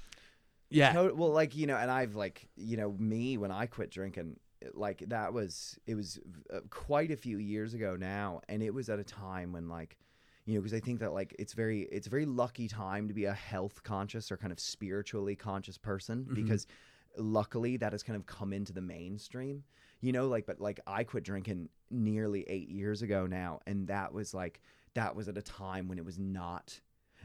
yeah 0.70 0.93
To- 0.93 1.13
well, 1.13 1.32
like 1.32 1.55
you 1.55 1.68
know, 1.68 1.78
and 1.78 1.89
I've 1.91 2.16
like 2.16 2.47
you 2.55 2.78
know 2.78 2.91
me 2.99 3.38
when 3.38 3.51
I 3.51 3.66
quit 3.68 3.89
drinking, 3.91 4.38
like 4.74 4.99
that 5.09 5.34
was 5.34 5.78
it 5.86 5.95
was 5.95 6.20
uh, 6.53 6.59
quite 6.70 7.11
a 7.11 7.18
few 7.18 7.38
years 7.38 7.74
ago 7.74 7.95
now, 7.95 8.41
and 8.49 8.61
it 8.63 8.74
was 8.74 8.89
at 8.89 8.99
a 8.99 9.03
time 9.03 9.53
when 9.53 9.70
like 9.70 9.97
you 10.45 10.55
know 10.55 10.61
because 10.61 10.74
I 10.74 10.80
think 10.80 10.99
that 10.99 11.13
like 11.13 11.36
it's 11.39 11.53
very 11.53 11.82
it's 11.91 12.07
a 12.07 12.09
very 12.09 12.26
lucky 12.26 12.68
time 12.68 13.07
to 13.07 13.13
be 13.13 13.26
a 13.26 13.34
health 13.34 13.84
conscious 13.84 14.32
or 14.32 14.38
kind 14.38 14.51
of 14.51 14.59
spiritually 14.59 15.36
conscious 15.36 15.78
person 15.78 16.26
Mhm. 16.30 16.36
because 16.36 16.68
luckily 17.18 17.78
that 17.78 17.91
has 17.93 18.03
kind 18.03 18.18
of 18.18 18.26
come 18.26 18.51
into 18.53 18.74
the 18.74 18.82
mainstream. 18.82 19.63
You 20.01 20.11
know, 20.11 20.27
like 20.27 20.45
but 20.45 20.59
like 20.59 20.79
I 20.85 21.03
quit 21.03 21.23
drinking 21.23 21.69
nearly 21.89 22.43
eight 22.47 22.69
years 22.69 23.01
ago 23.01 23.25
now, 23.25 23.59
and 23.65 23.87
that 23.87 24.13
was 24.13 24.33
like 24.33 24.61
that 24.93 25.15
was 25.15 25.27
at 25.27 25.37
a 25.37 25.41
time 25.41 25.87
when 25.87 25.97
it 25.97 26.05
was 26.05 26.17
not 26.17 26.79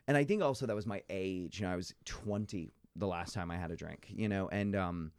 and 0.06 0.16
I 0.16 0.24
think 0.24 0.42
also 0.42 0.66
that 0.66 0.74
was 0.74 0.86
my 0.86 1.02
age. 1.08 1.60
You 1.60 1.66
know, 1.66 1.72
I 1.72 1.76
was 1.76 1.94
20 2.04 2.72
the 2.96 3.06
last 3.06 3.32
time 3.32 3.50
I 3.50 3.56
had 3.56 3.70
a 3.70 3.76
drink, 3.76 4.08
you 4.10 4.28
know, 4.28 4.48
and 4.48 4.74
um, 4.74 5.12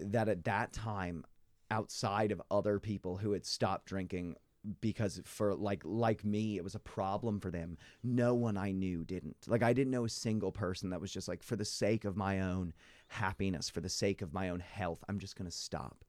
that 0.00 0.28
at 0.28 0.44
that 0.44 0.72
time, 0.72 1.24
outside 1.70 2.32
of 2.32 2.42
other 2.50 2.80
people 2.80 3.16
who 3.16 3.32
had 3.32 3.44
stopped 3.44 3.86
drinking 3.86 4.36
because 4.80 5.20
for 5.24 5.54
like 5.54 5.82
like 5.84 6.22
me 6.24 6.56
it 6.56 6.64
was 6.64 6.74
a 6.74 6.80
problem 6.80 7.40
for 7.40 7.50
them 7.50 7.78
no 8.02 8.34
one 8.34 8.58
i 8.58 8.70
knew 8.70 9.04
didn't 9.04 9.36
like 9.46 9.62
i 9.62 9.72
didn't 9.72 9.90
know 9.90 10.04
a 10.04 10.08
single 10.08 10.52
person 10.52 10.90
that 10.90 11.00
was 11.00 11.10
just 11.10 11.28
like 11.28 11.42
for 11.42 11.56
the 11.56 11.64
sake 11.64 12.04
of 12.04 12.14
my 12.14 12.40
own 12.40 12.74
happiness 13.08 13.70
for 13.70 13.80
the 13.80 13.88
sake 13.88 14.20
of 14.20 14.34
my 14.34 14.50
own 14.50 14.60
health 14.60 15.02
i'm 15.08 15.18
just 15.18 15.34
going 15.34 15.48
to 15.48 15.56
stop 15.56 16.04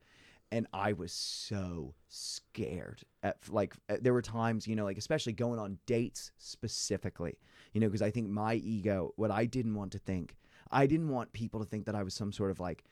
and 0.51 0.67
i 0.73 0.93
was 0.93 1.11
so 1.11 1.93
scared 2.07 3.01
at 3.23 3.37
like 3.49 3.75
uh, 3.89 3.97
there 4.01 4.13
were 4.13 4.21
times 4.21 4.67
you 4.67 4.75
know 4.75 4.83
like 4.83 4.97
especially 4.97 5.33
going 5.33 5.59
on 5.59 5.77
dates 5.85 6.31
specifically 6.37 7.37
you 7.73 7.81
know 7.81 7.87
because 7.87 8.01
i 8.01 8.11
think 8.11 8.29
my 8.29 8.55
ego 8.55 9.13
what 9.15 9.31
i 9.31 9.45
didn't 9.45 9.75
want 9.75 9.91
to 9.91 9.99
think 9.99 10.35
i 10.71 10.85
didn't 10.85 11.09
want 11.09 11.31
people 11.33 11.59
to 11.59 11.65
think 11.65 11.85
that 11.85 11.95
i 11.95 12.03
was 12.03 12.13
some 12.13 12.31
sort 12.31 12.51
of 12.51 12.59
like 12.59 12.83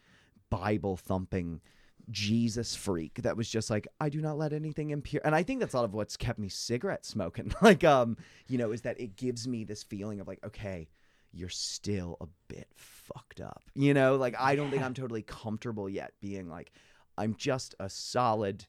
bible 0.49 0.97
thumping 0.97 1.61
jesus 2.09 2.75
freak 2.75 3.21
that 3.21 3.37
was 3.37 3.47
just 3.47 3.69
like 3.69 3.87
i 3.99 4.09
do 4.09 4.19
not 4.19 4.37
let 4.37 4.53
anything 4.53 4.89
impure 4.89 5.21
and 5.23 5.35
i 5.35 5.43
think 5.43 5.59
that's 5.59 5.73
a 5.73 5.77
lot 5.77 5.85
of 5.85 5.93
what's 5.93 6.17
kept 6.17 6.39
me 6.39 6.49
cigarette 6.49 7.05
smoking 7.05 7.53
like 7.61 7.83
um 7.83 8.17
you 8.47 8.57
know 8.57 8.71
is 8.71 8.81
that 8.81 8.99
it 8.99 9.15
gives 9.15 9.47
me 9.47 9.63
this 9.63 9.83
feeling 9.83 10.19
of 10.19 10.27
like 10.27 10.39
okay 10.43 10.87
you're 11.31 11.49
still 11.49 12.17
a 12.21 12.25
bit 12.47 12.67
fucked 12.75 13.41
up 13.41 13.61
you 13.75 13.93
know 13.93 14.15
like 14.15 14.33
i 14.39 14.55
don't 14.55 14.71
think 14.71 14.81
i'm 14.81 14.93
totally 14.93 15.21
comfortable 15.21 15.87
yet 15.87 16.13
being 16.21 16.49
like 16.49 16.71
i'm 17.19 17.35
just 17.35 17.75
a 17.79 17.89
solid 17.89 18.65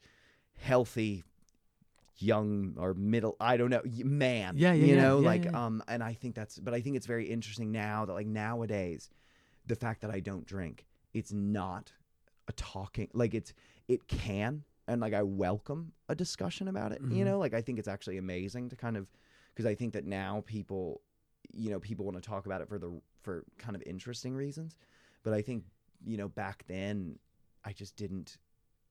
healthy 0.59 1.25
young 2.19 2.75
or 2.77 2.93
middle 2.95 3.37
i 3.41 3.57
don't 3.57 3.71
know 3.71 3.81
man. 4.05 4.55
Yeah, 4.57 4.73
yeah, 4.75 4.85
you 4.87 4.95
yeah, 4.95 5.01
know 5.01 5.21
yeah, 5.21 5.27
like 5.27 5.55
um 5.55 5.83
and 5.89 6.03
i 6.03 6.13
think 6.13 6.35
that's 6.35 6.59
but 6.59 6.75
i 6.75 6.81
think 6.81 6.97
it's 6.97 7.07
very 7.07 7.27
interesting 7.27 7.73
now 7.73 8.05
that 8.05 8.13
like 8.13 8.27
nowadays 8.27 9.09
the 9.67 9.75
fact 9.77 10.03
that 10.03 10.11
i 10.11 10.21
don't 10.21 10.45
drink 10.47 10.85
it's 11.15 11.33
not 11.33 11.93
a 12.49 12.53
talking 12.53 13.09
like 13.15 13.33
it's 13.33 13.55
it 13.89 14.07
can 14.07 14.65
and 14.87 15.01
like 15.01 15.15
i 15.15 15.23
welcome 15.23 15.93
a 16.11 16.15
discussion 16.15 16.69
about 16.69 16.93
it 16.93 17.01
you 17.11 17.23
Mhm. 17.23 17.29
know 17.29 17.39
like 17.39 17.55
i 17.55 17.63
think 17.63 17.79
it's 17.79 17.89
actually 17.89 18.19
amazing 18.19 18.69
to 18.69 18.77
kind 18.77 18.97
of 18.99 19.11
because 19.55 19.65
i 19.65 19.75
think 19.75 19.95
that 19.95 20.05
now 20.05 20.43
people 20.47 21.01
you 21.53 21.71
know 21.71 21.81
people 21.81 22.05
want 22.05 22.17
to 22.23 22.29
talk 22.29 22.45
about 22.45 22.61
it 22.61 22.69
for 22.69 22.79
the 22.79 23.01
for 23.23 23.45
kind 23.57 23.75
of 23.75 23.83
interesting 23.87 24.35
reasons 24.35 24.77
but 25.23 25.33
i 25.33 25.41
think 25.41 25.65
you 26.05 26.17
know 26.19 26.29
back 26.29 26.65
then 26.69 27.19
I 27.65 27.73
just 27.73 27.97
didn't 27.97 28.39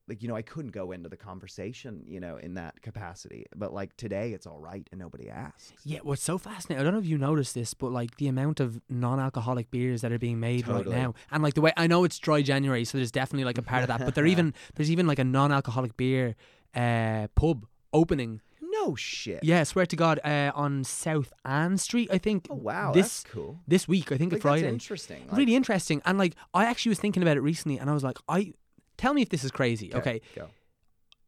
like 0.08 0.24
you 0.24 0.28
know 0.28 0.36
I 0.36 0.42
couldn't 0.42 0.72
go 0.72 0.92
into 0.92 1.08
the 1.08 1.18
conversation 1.18 2.04
you 2.08 2.20
know 2.20 2.38
in 2.38 2.56
that 2.56 2.82
capacity. 2.82 3.46
But 3.56 3.74
like 3.74 3.96
today, 3.96 4.34
it's 4.34 4.48
all 4.48 4.60
right 4.60 4.88
and 4.92 5.00
nobody 5.00 5.30
asks. 5.30 5.74
Yeah, 5.86 6.00
what's 6.04 6.24
so 6.24 6.38
fascinating, 6.38 6.82
I 6.82 6.84
don't 6.84 6.94
know 6.94 7.00
if 7.00 7.06
you 7.06 7.18
noticed 7.18 7.56
this, 7.56 7.74
but 7.74 7.92
like 7.92 8.18
the 8.18 8.28
amount 8.28 8.60
of 8.60 8.82
non 8.90 9.20
alcoholic 9.20 9.72
beers 9.72 10.02
that 10.02 10.12
are 10.12 10.20
being 10.20 10.40
made 10.40 10.66
Totally. 10.66 10.96
right 10.96 11.02
now. 11.04 11.14
And 11.32 11.44
like 11.44 11.54
the 11.54 11.62
way 11.62 11.72
I 11.78 11.88
know 11.88 12.04
it's 12.04 12.20
dry 12.20 12.42
January, 12.42 12.86
so 12.86 12.98
there's 12.98 13.12
definitely 13.12 13.46
like 13.46 13.58
a 13.58 13.64
part 13.64 13.84
of 13.84 13.88
that. 13.88 14.04
But 14.04 14.16
there 14.16 14.26
even 14.34 14.54
there's 14.76 14.92
even 14.92 15.08
like 15.08 15.20
a 15.20 15.24
non 15.24 15.52
alcoholic 15.52 15.96
beer 15.96 16.36
uh 16.76 17.28
pub 17.36 17.66
opening. 17.94 18.42
No 18.80 18.96
shit. 18.96 19.44
Yeah, 19.44 19.64
swear 19.64 19.86
to 19.86 19.96
God, 19.96 20.20
uh 20.24 20.52
on 20.56 20.84
South 20.84 21.32
Anne 21.46 21.78
Street, 21.78 22.10
I 22.12 22.18
think. 22.18 22.48
Oh 22.50 22.56
wow, 22.56 22.92
This 22.94 23.22
that's 23.24 23.34
cool. 23.34 23.60
this 23.68 23.88
week, 23.88 24.12
I 24.12 24.18
think 24.18 24.32
Like, 24.32 24.38
it's 24.38 24.42
Friday. 24.42 24.62
That's 24.64 24.74
interesting. 24.74 25.28
Like, 25.28 25.38
really 25.38 25.56
interesting. 25.56 26.02
And 26.06 26.18
like 26.18 26.36
I 26.54 26.66
actually 26.66 26.92
was 26.92 27.00
thinking 27.00 27.24
about 27.24 27.38
it 27.38 27.42
recently 27.42 27.78
and 27.80 27.90
I 27.90 27.94
was 27.94 28.04
like, 28.04 28.18
I 28.28 28.54
tell 28.98 29.14
me 29.14 29.22
if 29.22 29.30
this 29.30 29.44
is 29.44 29.52
crazy. 29.52 29.94
Okay. 29.94 30.22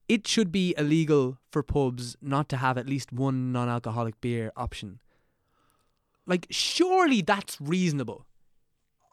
It 0.08 0.28
should 0.28 0.52
be 0.52 0.76
illegal 0.78 1.38
for 1.52 1.64
pubs 1.64 2.18
not 2.22 2.50
to 2.50 2.58
have 2.58 2.78
at 2.78 2.86
least 2.86 3.14
one 3.14 3.52
non 3.52 3.70
alcoholic 3.70 4.20
beer 4.22 4.52
option. 4.56 5.00
Like 6.28 6.48
surely 6.50 7.22
that's 7.22 7.60
reasonable. 7.62 8.26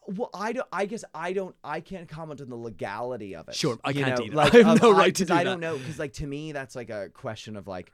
Well, 0.08 0.30
I 0.32 0.52
don't. 0.54 0.66
I 0.72 0.86
guess 0.86 1.04
I 1.12 1.34
don't. 1.34 1.54
I 1.62 1.80
can't 1.80 2.08
comment 2.08 2.40
on 2.40 2.48
the 2.48 2.56
legality 2.56 3.36
of 3.36 3.46
it. 3.48 3.54
Sure, 3.54 3.78
I 3.84 3.92
can't 3.92 4.18
know? 4.18 4.24
either. 4.24 4.34
Like, 4.34 4.54
I 4.54 4.62
have 4.62 4.80
no 4.80 4.90
right 4.90 5.14
to 5.14 5.26
do 5.26 5.34
I 5.34 5.44
don't 5.44 5.60
know 5.60 5.76
because, 5.76 5.98
like, 5.98 6.14
to 6.14 6.26
me, 6.26 6.52
that's 6.52 6.74
like 6.74 6.88
a 6.88 7.10
question 7.10 7.56
of 7.56 7.66
like, 7.68 7.92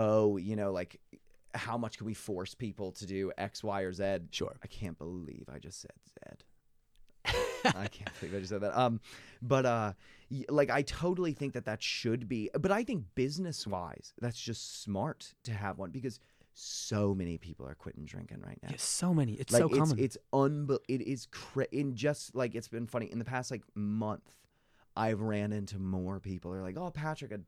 oh, 0.00 0.36
you 0.38 0.56
know, 0.56 0.72
like, 0.72 0.98
how 1.54 1.76
much 1.76 1.98
can 1.98 2.06
we 2.06 2.14
force 2.14 2.54
people 2.54 2.92
to 2.92 3.06
do 3.06 3.32
X, 3.36 3.62
Y, 3.62 3.80
or 3.82 3.92
Z? 3.92 4.04
Sure. 4.30 4.54
I 4.62 4.66
can't 4.66 4.96
believe 4.98 5.46
I 5.52 5.58
just 5.58 5.80
said 5.80 5.92
Z. 6.06 7.34
I 7.64 7.86
can't 7.88 8.10
believe 8.18 8.34
I 8.34 8.38
just 8.38 8.48
said 8.50 8.62
that. 8.62 8.78
Um, 8.78 9.00
but 9.42 9.66
uh, 9.66 9.92
like, 10.48 10.70
I 10.70 10.82
totally 10.82 11.32
think 11.32 11.52
that 11.52 11.66
that 11.66 11.82
should 11.82 12.28
be. 12.28 12.50
But 12.58 12.72
I 12.72 12.82
think 12.84 13.04
business 13.14 13.66
wise, 13.66 14.14
that's 14.20 14.40
just 14.40 14.82
smart 14.82 15.34
to 15.44 15.52
have 15.52 15.78
one 15.78 15.90
because 15.90 16.18
so 16.54 17.14
many 17.14 17.36
people 17.38 17.66
are 17.66 17.74
quitting 17.74 18.04
drinking 18.04 18.40
right 18.44 18.58
now 18.62 18.70
Yeah, 18.70 18.76
so 18.78 19.12
many. 19.14 19.34
It's 19.34 19.52
like 19.52 19.60
so 19.60 19.68
it's 19.68 19.78
common. 19.78 19.98
it's 19.98 20.18
unbe- 20.32 20.78
it 20.88 21.00
is 21.02 21.26
cra- 21.30 21.68
in 21.72 21.94
just 21.94 22.34
like 22.34 22.54
it's 22.54 22.68
been 22.68 22.86
funny 22.86 23.06
in 23.06 23.18
the 23.18 23.24
past 23.24 23.50
like 23.52 23.62
month 23.74 24.36
i've 24.96 25.20
ran 25.20 25.52
into 25.52 25.78
more 25.78 26.18
people 26.18 26.50
They're 26.50 26.60
like 26.62 26.76
oh 26.76 26.90
patrick 26.90 27.32
i'd 27.32 27.44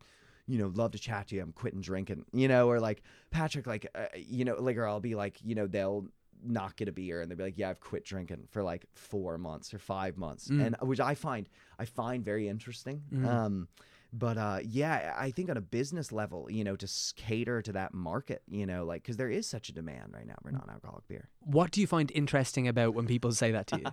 you 0.46 0.58
know 0.58 0.72
love 0.74 0.90
to 0.92 0.98
chat 0.98 1.28
to 1.28 1.36
you 1.36 1.42
i'm 1.42 1.52
quitting 1.52 1.80
drinking 1.80 2.24
you 2.32 2.48
know 2.48 2.68
or 2.68 2.80
like 2.80 3.02
patrick 3.30 3.66
like 3.66 3.86
uh, 3.94 4.06
you 4.16 4.44
know 4.44 4.56
like 4.58 4.76
or 4.76 4.86
i'll 4.86 5.00
be 5.00 5.14
like 5.14 5.38
you 5.44 5.54
know 5.54 5.66
they'll 5.66 6.06
not 6.44 6.74
get 6.76 6.88
a 6.88 6.92
beer 6.92 7.20
and 7.20 7.30
they'll 7.30 7.38
be 7.38 7.44
like 7.44 7.56
yeah 7.58 7.70
i've 7.70 7.80
quit 7.80 8.04
drinking 8.04 8.42
for 8.50 8.62
like 8.64 8.84
four 8.94 9.38
months 9.38 9.72
or 9.72 9.78
five 9.78 10.16
months 10.16 10.48
Mm. 10.48 10.66
and 10.66 10.76
which 10.88 10.98
i 11.00 11.14
find 11.14 11.48
i 11.78 11.84
find 11.84 12.24
very 12.24 12.48
interesting 12.48 13.02
Mm. 13.12 13.24
um 13.26 13.68
but 14.14 14.36
uh, 14.36 14.58
yeah, 14.62 15.14
I 15.18 15.30
think 15.30 15.48
on 15.48 15.56
a 15.56 15.62
business 15.62 16.12
level, 16.12 16.46
you 16.50 16.64
know, 16.64 16.76
to 16.76 16.86
cater 17.16 17.62
to 17.62 17.72
that 17.72 17.94
market, 17.94 18.42
you 18.46 18.66
know, 18.66 18.84
like 18.84 19.02
because 19.02 19.16
there 19.16 19.30
is 19.30 19.46
such 19.46 19.70
a 19.70 19.72
demand 19.72 20.12
right 20.12 20.26
now 20.26 20.34
Mm. 20.34 20.42
for 20.42 20.52
non-alcoholic 20.52 21.08
beer. 21.08 21.30
what 21.40 21.70
do 21.70 21.80
you 21.80 21.86
find 21.86 22.12
interesting 22.14 22.68
about 22.68 22.92
when 22.92 23.06
people 23.06 23.32
say 23.32 23.52
that 23.52 23.68
to 23.68 23.78
you? 23.80 23.86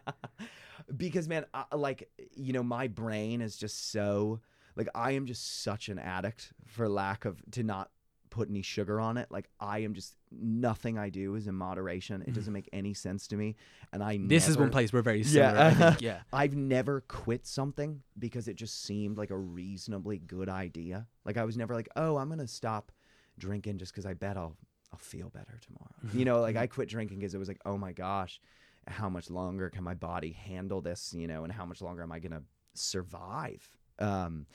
because 0.98 1.30
man 1.30 1.46
I, 1.54 1.64
like 1.74 2.10
you 2.36 2.52
know 2.52 2.64
my 2.64 2.88
brain 2.90 3.40
is 3.40 3.56
just 3.56 3.92
so 3.92 4.42
like 4.80 4.90
i 4.96 5.12
am 5.12 5.28
just 5.28 5.64
such 5.64 5.90
an 5.90 6.00
addict 6.00 6.52
for 6.66 6.90
lack 6.90 7.26
of 7.26 7.40
to 7.52 7.62
not 7.62 7.92
put 8.32 8.50
any 8.50 8.62
sugar 8.62 9.00
on 9.00 9.18
it 9.18 9.28
like 9.32 9.50
i 9.60 9.80
am 9.80 9.94
just 9.94 10.16
nothing 10.32 10.98
i 10.98 11.10
do 11.10 11.36
is 11.36 11.48
in 11.48 11.56
moderation 11.56 12.22
it 12.22 12.34
doesn't 12.34 12.52
mm. 12.52 12.56
make 12.56 12.70
any 12.72 12.94
sense 12.94 13.28
to 13.28 13.36
me 13.36 13.56
and 13.92 14.04
i 14.04 14.20
this 14.22 14.48
is 14.48 14.56
one 14.58 14.70
place 14.70 14.94
we're 14.94 15.02
very 15.02 15.22
Yeah. 15.22 15.52
similar. 15.52 15.66
I 15.66 15.74
think. 15.74 16.02
Yeah. 16.02 16.20
I've 16.34 16.56
never 16.56 17.02
quit 17.02 17.46
something 17.46 18.02
because 18.18 18.48
it 18.48 18.56
just 18.56 18.84
seemed 18.84 19.18
like 19.18 19.32
a 19.32 19.38
reasonably 19.38 20.20
good 20.20 20.50
idea. 20.50 21.08
Like 21.26 21.38
I 21.38 21.46
was 21.46 21.58
never 21.58 21.74
like, 21.74 21.90
"Oh, 21.96 22.18
I'm 22.18 22.28
going 22.28 22.40
to 22.40 22.48
stop 22.48 22.92
drinking 23.38 23.78
just 23.78 23.94
cuz 23.94 24.06
I 24.06 24.14
bet 24.14 24.38
I'll 24.38 24.56
I'll 24.92 25.00
feel 25.00 25.30
better 25.30 25.60
tomorrow." 25.62 25.96
Mm-hmm. 26.06 26.20
You 26.20 26.26
know, 26.26 26.42
like 26.42 26.56
mm-hmm. 26.56 26.64
I 26.64 26.68
quit 26.68 26.90
drinking 26.90 27.20
because 27.20 27.34
it 27.34 27.38
was 27.38 27.48
like, 27.48 27.62
"Oh 27.66 27.78
my 27.78 27.94
gosh, 27.94 28.40
how 28.88 29.10
much 29.10 29.30
longer 29.30 29.70
can 29.70 29.84
my 29.84 29.94
body 29.94 30.32
handle 30.32 30.82
this, 30.82 31.14
you 31.14 31.28
know, 31.28 31.44
and 31.44 31.54
how 31.54 31.66
much 31.66 31.82
longer 31.82 32.04
am 32.04 32.12
I 32.12 32.20
going 32.20 32.34
to 32.34 32.44
survive?" 32.74 33.70
Um 34.00 34.46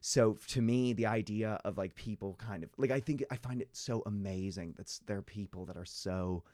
so 0.00 0.36
to 0.48 0.60
me, 0.60 0.92
the 0.92 1.06
idea 1.06 1.58
of 1.64 1.78
like 1.78 1.94
people 1.94 2.36
kind 2.38 2.62
of 2.62 2.70
like 2.76 2.90
I 2.90 3.00
think 3.00 3.24
I 3.30 3.36
find 3.36 3.60
it 3.62 3.68
so 3.72 4.02
amazing 4.06 4.74
that 4.76 4.98
there 5.06 5.16
are 5.16 5.22
people 5.22 5.64
that 5.66 5.76
are 5.76 5.86
so 5.86 6.44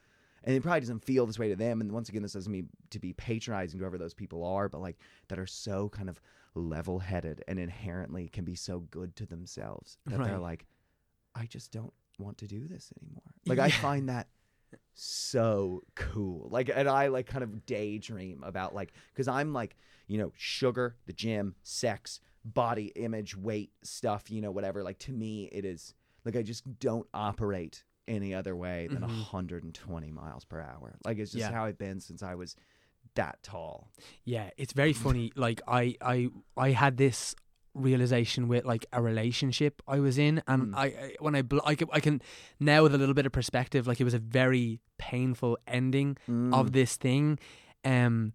and 0.45 0.57
it 0.57 0.63
probably 0.63 0.81
doesn't 0.81 1.05
feel 1.05 1.27
this 1.27 1.39
way 1.39 1.49
to 1.49 1.57
them. 1.57 1.81
And 1.81 1.93
once 1.93 2.09
again, 2.09 2.23
this 2.23 2.33
doesn't 2.33 2.51
mean 2.51 2.69
to 2.91 2.99
be 2.99 3.13
patronizing 3.13 3.79
to 3.79 3.83
whoever 3.83 3.99
those 3.99 4.15
people 4.15 4.45
are, 4.45 4.69
but 4.69 4.81
like 4.81 4.99
that 5.29 5.39
are 5.39 5.47
so 5.47 5.89
kind 5.91 6.09
of 6.09 6.21
level 6.55 6.99
headed 6.99 7.45
and 7.47 7.59
inherently 7.59 8.29
can 8.29 8.45
be 8.45 8.55
so 8.55 8.81
good 8.91 9.15
to 9.17 9.27
themselves 9.27 9.99
that 10.07 10.23
they're 10.23 10.39
like, 10.39 10.67
I 11.35 11.47
just 11.47 11.73
don't 11.73 11.93
want 12.19 12.39
to 12.39 12.47
do 12.47 12.67
this 12.67 12.93
anymore. 13.03 13.23
Like 13.47 13.59
I 13.59 13.71
find 13.71 14.09
that 14.09 14.29
so 14.95 15.83
cool. 15.95 16.49
Like, 16.51 16.71
and 16.75 16.89
I 16.89 17.09
like 17.09 17.27
kind 17.27 17.45
of 17.45 17.67
daydream 17.67 18.43
about 18.45 18.75
like, 18.75 18.93
cause 19.17 19.29
I'm 19.29 19.53
like, 19.53 19.77
you 20.07 20.19
know, 20.19 20.33
sugar, 20.37 20.97
the 21.07 21.13
gym, 21.13 21.55
sex, 21.63 22.21
body 22.45 22.87
image, 22.97 23.37
weight 23.37 23.71
stuff, 23.83 24.31
you 24.31 24.41
know, 24.41 24.51
whatever. 24.51 24.83
Like 24.83 24.99
to 25.01 25.13
me, 25.13 25.49
it 25.53 25.65
is 25.65 25.95
like 26.25 26.37
I 26.37 26.43
just 26.43 26.79
don't 26.79 27.07
operate 27.15 27.85
any 28.09 28.35
other 28.35 28.57
way 28.57 28.89
than 28.89 29.03
Mhm. 29.03 29.09
120 29.33 30.11
miles 30.11 30.45
per 30.45 30.61
hour. 30.61 30.97
Like 31.05 31.19
it's 31.19 31.33
just 31.33 31.41
Yeah. 31.41 31.53
how 31.53 31.65
I've 31.67 31.79
been 31.79 32.01
since 32.01 32.23
I 32.23 32.35
was 32.35 32.57
that 33.15 33.43
tall. 33.43 33.91
Yeah, 34.25 34.51
it's 34.57 34.73
very 34.73 34.93
funny. 34.93 35.33
Like 35.37 35.61
I, 35.69 35.97
I, 36.01 36.29
I 36.57 36.71
had 36.71 36.97
this 36.97 37.35
realization 37.75 38.49
with 38.49 38.65
like 38.65 38.85
a 38.93 39.01
relationship 39.01 39.81
I 39.87 40.01
was 40.01 40.19
in, 40.19 40.43
and 40.49 40.73
Mm. 40.73 40.77
I, 40.77 40.87
I 40.87 41.15
when 41.21 41.35
I, 41.37 41.43
bl- 41.43 41.59
I 41.65 41.75
can, 41.77 41.89
I 41.93 42.01
can 42.01 42.21
now 42.59 42.83
with 42.83 42.95
a 42.95 42.99
little 42.99 43.15
bit 43.15 43.27
of 43.27 43.33
perspective, 43.33 43.87
like 43.87 44.01
it 44.01 44.05
was 44.05 44.15
a 44.15 44.19
very 44.19 44.81
painful 44.99 45.57
ending 45.67 46.17
Mm. 46.29 46.53
of 46.55 46.73
this 46.73 46.97
thing, 46.97 47.39
um, 47.85 48.33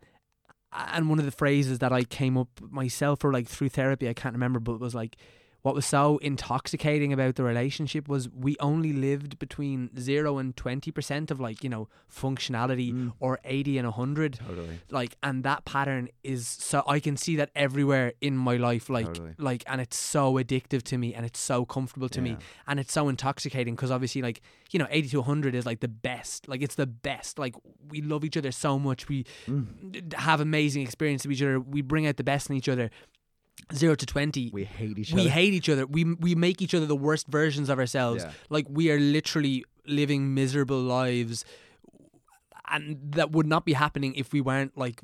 and 0.94 1.10
one 1.10 1.20
of 1.20 1.26
the 1.26 1.32
phrases 1.32 1.80
that 1.80 1.92
I 1.94 2.04
came 2.04 2.38
up 2.38 2.50
myself 2.70 3.24
or 3.24 3.32
like 3.32 3.48
through 3.48 3.70
therapy, 3.70 4.10
I 4.10 4.14
can't 4.14 4.34
remember, 4.34 4.60
but 4.60 4.74
it 4.74 4.80
was 4.80 4.96
like. 4.96 5.18
What 5.66 5.74
was 5.74 5.88
so 5.88 6.20
intoxicating 6.20 7.12
about 7.12 7.34
the 7.38 7.44
relationship 7.44 8.08
was 8.08 8.30
we 8.30 8.56
only 8.60 8.94
lived 8.94 9.40
between 9.40 9.90
zero 10.00 10.38
and 10.38 10.56
twenty 10.56 10.92
percent 10.92 11.32
of 11.32 11.40
like 11.40 11.64
you 11.64 11.70
know 11.72 11.88
functionality, 12.08 12.94
Mm. 12.94 13.14
or 13.20 13.40
eighty 13.44 13.80
and 13.80 13.88
hundred 13.88 14.34
Totally. 14.48 14.80
like 14.92 15.16
and 15.24 15.44
that 15.44 15.66
pattern 15.66 16.10
is 16.24 16.48
so 16.48 16.84
i 16.88 17.00
can 17.00 17.18
see 17.18 17.36
that 17.38 17.50
everywhere 17.56 18.14
in 18.22 18.38
my 18.38 18.58
life 18.58 18.90
like 18.90 19.08
Totally. 19.08 19.34
like 19.40 19.64
and 19.66 19.82
it's 19.82 19.98
so 19.98 20.34
addictive 20.36 20.84
to 20.84 20.98
me 21.00 21.14
and 21.16 21.26
it's 21.26 21.40
so 21.40 21.66
comfortable 21.66 22.10
to 22.10 22.22
me 22.22 22.38
and 22.68 22.80
it's 22.80 22.94
so 22.94 23.10
intoxicating 23.10 23.74
because 23.76 23.90
obviously 23.90 24.22
like 24.22 24.42
you 24.72 24.78
know 24.80 24.88
80 24.92 25.10
to 25.10 25.18
100 25.22 25.56
is 25.56 25.66
like 25.66 25.80
the 25.80 25.88
best 25.88 26.48
like 26.48 26.62
it's 26.62 26.76
the 26.76 26.86
best 26.88 27.40
like 27.40 27.56
we 27.90 28.02
love 28.02 28.24
each 28.24 28.38
other 28.38 28.52
so 28.52 28.78
much 28.78 29.08
we 29.10 29.26
Mm. 29.48 30.14
have 30.14 30.40
amazing 30.42 30.84
experience 30.84 31.26
with 31.26 31.34
each 31.38 31.42
other 31.42 31.60
we 31.60 31.82
bring 31.82 32.06
out 32.06 32.18
the 32.18 32.24
best 32.24 32.50
in 32.52 32.56
each 32.56 32.70
other 32.70 32.92
0 33.74 33.96
to 33.96 34.06
20 34.06 34.52
We 34.54 34.64
hate 34.64 34.98
each 35.00 35.14
we 35.14 35.22
other. 35.22 35.30
hate 35.30 35.54
each 35.54 35.70
other. 35.70 35.86
We 35.86 36.04
we 36.04 36.36
make 36.36 36.62
each 36.62 36.74
other 36.74 36.86
the 36.86 36.96
worst 36.96 37.28
versions 37.28 37.70
of 37.70 37.80
ourselves. 37.80 38.24
Yeah. 38.24 38.32
Like 38.50 38.68
we 38.70 38.92
are 38.92 39.00
literally 39.00 39.64
living 39.86 40.34
miserable 40.34 40.80
lives, 40.82 41.46
and 42.70 42.98
that 43.14 43.32
would 43.32 43.48
not 43.48 43.66
be 43.66 43.74
happening 43.74 44.16
if 44.16 44.34
we 44.34 44.42
weren't 44.42 44.78
like 44.78 45.02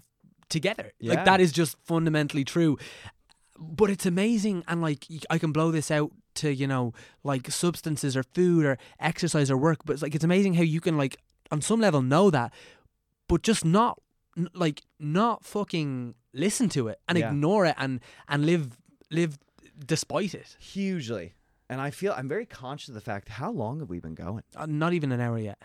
together. 0.49 0.91
Yeah. 0.99 1.14
Like 1.16 1.26
that 1.26 1.41
is 1.41 1.52
just 1.52 1.76
fundamentally 1.84 2.43
true. 2.43 2.78
But 3.60 3.89
it's 3.89 4.06
amazing, 4.06 4.64
and 4.68 4.82
like 4.82 5.06
i 5.30 5.38
can 5.38 5.52
blow 5.52 5.72
this 5.72 5.91
out 5.91 6.12
to 6.34 6.54
you 6.54 6.66
know 6.68 6.93
like 7.24 7.52
substances 7.52 8.16
or 8.18 8.24
food 8.24 8.66
or 8.66 8.78
exercise 8.99 9.52
or 9.52 9.58
work. 9.58 9.80
But 9.86 9.93
it's 9.93 10.02
like 10.02 10.16
it's 10.16 10.24
amazing 10.24 10.56
how 10.56 10.64
you 10.64 10.82
can 10.82 10.97
like 10.97 11.18
on 11.52 11.62
some 11.62 11.80
level 11.80 12.02
know 12.02 12.30
that, 12.32 12.54
but 13.28 13.43
just 13.43 13.64
not 13.66 13.99
like 14.54 14.82
not 14.99 15.43
fucking 15.45 16.16
listen 16.34 16.69
to 16.69 16.88
it 16.88 16.99
and 17.07 17.17
Yeah. 17.17 17.29
ignore 17.29 17.65
it 17.65 17.75
and 17.77 17.99
and 18.27 18.45
live 18.45 18.77
live 19.09 19.38
despite 19.86 20.34
it. 20.36 20.55
Hugely. 20.59 21.34
And 21.69 21.79
I 21.79 21.89
feel 21.89 22.13
I'm 22.15 22.27
very 22.27 22.45
conscious 22.45 22.89
of 22.89 22.95
the 22.95 23.01
fact 23.01 23.29
how 23.29 23.51
long 23.51 23.79
have 23.79 23.89
we 23.89 23.99
been 23.99 24.15
going? 24.15 24.43
Uh, 24.55 24.65
not 24.65 24.93
even 24.93 25.11
an 25.11 25.21
hour 25.21 25.38
yet. 25.38 25.57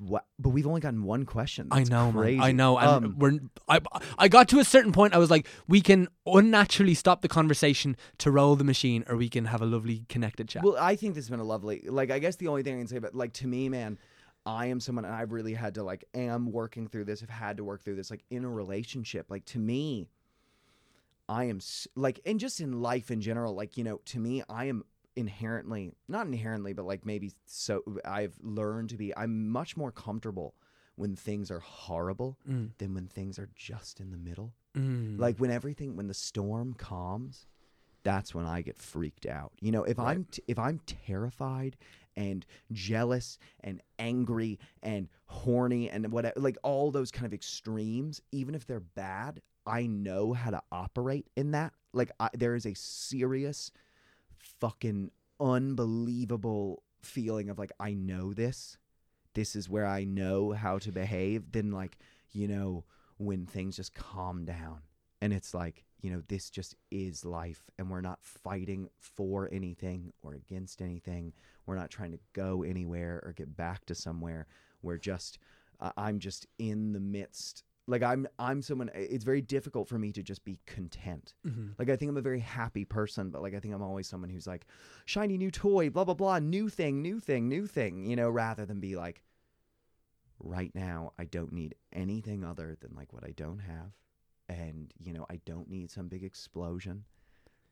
What? 0.00 0.24
But 0.38 0.50
we've 0.50 0.66
only 0.66 0.80
gotten 0.80 1.02
one 1.04 1.26
question. 1.26 1.68
I 1.70 1.84
know, 1.84 2.10
crazy. 2.12 2.38
man. 2.38 2.46
I 2.48 2.52
know, 2.52 2.78
and 2.78 2.88
Um, 3.06 3.14
we're. 3.18 3.38
I 3.68 3.80
I 4.18 4.28
got 4.28 4.48
to 4.48 4.58
a 4.58 4.64
certain 4.64 4.90
point. 4.90 5.14
I 5.14 5.18
was 5.18 5.30
like, 5.30 5.46
we 5.68 5.82
can 5.82 6.08
unnaturally 6.24 6.94
stop 6.94 7.20
the 7.20 7.28
conversation 7.28 7.96
to 8.18 8.30
roll 8.30 8.56
the 8.56 8.64
machine, 8.64 9.04
or 9.06 9.16
we 9.18 9.28
can 9.28 9.44
have 9.44 9.60
a 9.60 9.66
lovely 9.66 10.06
connected 10.08 10.48
chat. 10.48 10.64
Well, 10.64 10.78
I 10.80 10.96
think 10.96 11.14
this 11.14 11.24
has 11.26 11.30
been 11.30 11.40
a 11.40 11.44
lovely. 11.44 11.82
Like, 11.86 12.10
I 12.10 12.18
guess 12.20 12.36
the 12.36 12.48
only 12.48 12.62
thing 12.62 12.76
I 12.76 12.78
can 12.78 12.86
say 12.88 12.98
but 13.00 13.14
like, 13.14 13.34
to 13.34 13.46
me, 13.46 13.68
man, 13.68 13.98
I 14.44 14.66
am 14.66 14.80
someone, 14.80 15.04
and 15.04 15.14
I've 15.14 15.32
really 15.32 15.54
had 15.54 15.74
to, 15.74 15.82
like, 15.84 16.04
am 16.14 16.50
working 16.50 16.88
through 16.88 17.04
this. 17.04 17.20
Have 17.20 17.30
had 17.30 17.56
to 17.58 17.64
work 17.64 17.82
through 17.82 17.96
this, 17.96 18.10
like, 18.10 18.24
in 18.30 18.44
a 18.44 18.50
relationship. 18.50 19.30
Like, 19.30 19.44
to 19.46 19.58
me, 19.58 20.08
I 21.28 21.44
am 21.44 21.60
like, 21.94 22.20
and 22.26 22.40
just 22.40 22.60
in 22.60 22.80
life 22.82 23.10
in 23.10 23.20
general, 23.20 23.54
like, 23.54 23.76
you 23.76 23.84
know, 23.84 24.00
to 24.06 24.18
me, 24.18 24.42
I 24.48 24.64
am 24.66 24.84
inherently, 25.14 25.92
not 26.08 26.26
inherently, 26.26 26.72
but 26.72 26.84
like 26.86 27.04
maybe 27.06 27.32
so. 27.46 27.82
I've 28.04 28.34
learned 28.42 28.88
to 28.90 28.96
be. 28.96 29.16
I'm 29.16 29.48
much 29.50 29.76
more 29.76 29.92
comfortable 29.92 30.54
when 30.96 31.16
things 31.16 31.50
are 31.50 31.60
horrible 31.60 32.38
Mm. 32.48 32.70
than 32.78 32.94
when 32.94 33.06
things 33.08 33.38
are 33.38 33.48
just 33.54 34.00
in 34.00 34.10
the 34.10 34.16
middle. 34.16 34.52
Mm. 34.74 35.18
Like 35.18 35.38
when 35.38 35.50
everything, 35.50 35.96
when 35.96 36.06
the 36.08 36.14
storm 36.14 36.74
calms, 36.74 37.46
that's 38.02 38.34
when 38.34 38.46
I 38.46 38.62
get 38.62 38.76
freaked 38.78 39.26
out. 39.26 39.52
You 39.60 39.70
know, 39.70 39.84
if 39.84 39.98
Right. 39.98 40.12
I'm 40.12 40.24
t- 40.24 40.42
if 40.48 40.58
I'm 40.58 40.80
terrified 40.80 41.76
and 42.16 42.44
jealous 42.72 43.38
and 43.60 43.80
angry 43.98 44.58
and 44.82 45.08
horny 45.26 45.90
and 45.90 46.10
whatever, 46.12 46.38
like 46.38 46.56
all 46.62 46.90
those 46.90 47.10
kind 47.10 47.26
of 47.26 47.32
extremes, 47.32 48.20
even 48.32 48.54
if 48.54 48.66
they're 48.66 48.80
bad, 48.80 49.40
I 49.66 49.86
know 49.86 50.32
how 50.32 50.50
to 50.50 50.62
operate 50.70 51.26
in 51.36 51.52
that. 51.52 51.72
Like 51.92 52.10
I, 52.18 52.28
there 52.34 52.54
is 52.54 52.66
a 52.66 52.74
serious, 52.74 53.70
fucking 54.38 55.10
unbelievable 55.40 56.82
feeling 57.02 57.48
of 57.48 57.58
like 57.58 57.72
I 57.78 57.94
know 57.94 58.32
this. 58.32 58.76
This 59.34 59.56
is 59.56 59.68
where 59.68 59.86
I 59.86 60.04
know 60.04 60.52
how 60.52 60.78
to 60.78 60.92
behave. 60.92 61.52
Then 61.52 61.70
like 61.70 61.98
you 62.32 62.48
know 62.48 62.84
when 63.18 63.46
things 63.46 63.76
just 63.76 63.94
calm 63.94 64.44
down 64.44 64.80
and 65.20 65.32
it's 65.32 65.54
like 65.54 65.84
you 66.02 66.10
know 66.10 66.22
this 66.28 66.50
just 66.50 66.74
is 66.90 67.24
life 67.24 67.62
and 67.78 67.88
we're 67.90 68.00
not 68.02 68.18
fighting 68.22 68.88
for 68.98 69.48
anything 69.52 70.12
or 70.22 70.34
against 70.34 70.82
anything. 70.82 71.32
We're 71.64 71.76
not 71.76 71.90
trying 71.90 72.12
to 72.12 72.18
go 72.34 72.62
anywhere 72.64 73.22
or 73.24 73.32
get 73.32 73.56
back 73.56 73.86
to 73.86 73.94
somewhere. 73.94 74.46
We're 74.82 74.98
just 74.98 75.38
I- 75.80 75.92
i'm 75.96 76.18
just 76.18 76.46
in 76.58 76.92
the 76.92 77.00
midst 77.00 77.64
like 77.88 78.02
i'm 78.04 78.28
i'm 78.38 78.62
someone 78.62 78.88
it's 78.94 79.24
very 79.24 79.40
difficult 79.40 79.88
for 79.88 79.98
me 79.98 80.12
to 80.12 80.22
just 80.22 80.44
be 80.44 80.58
content. 80.66 81.34
Mhm. 81.44 81.74
like 81.78 81.90
i 81.90 81.96
think 81.96 82.08
i'm 82.08 82.16
a 82.16 82.20
very 82.20 82.38
happy 82.38 82.84
person 82.84 83.30
but 83.30 83.42
like 83.42 83.54
i 83.54 83.58
think 83.58 83.74
i'm 83.74 83.82
always 83.82 84.06
someone 84.06 84.30
who's 84.30 84.46
like 84.46 84.66
shiny 85.06 85.36
new 85.36 85.50
toy 85.50 85.90
blah 85.90 86.04
blah 86.04 86.14
blah 86.14 86.38
new 86.38 86.68
thing 86.68 87.02
new 87.02 87.18
thing 87.18 87.48
new 87.48 87.66
thing 87.66 88.04
you 88.06 88.14
know 88.14 88.30
rather 88.30 88.64
than 88.64 88.78
be 88.78 88.94
like 88.94 89.22
right 90.38 90.72
now 90.74 91.12
I 91.18 91.24
don't 91.24 91.52
need 91.52 91.74
anything 91.92 92.44
other 92.44 92.76
than 92.80 92.94
like 92.96 93.12
what 93.12 93.24
I 93.24 93.32
don't 93.36 93.60
have 93.60 93.92
and 94.52 94.92
you 94.98 95.12
know 95.12 95.24
I 95.34 95.36
don't 95.50 95.68
need 95.68 95.90
some 95.90 96.08
big 96.08 96.22
explosion 96.24 97.04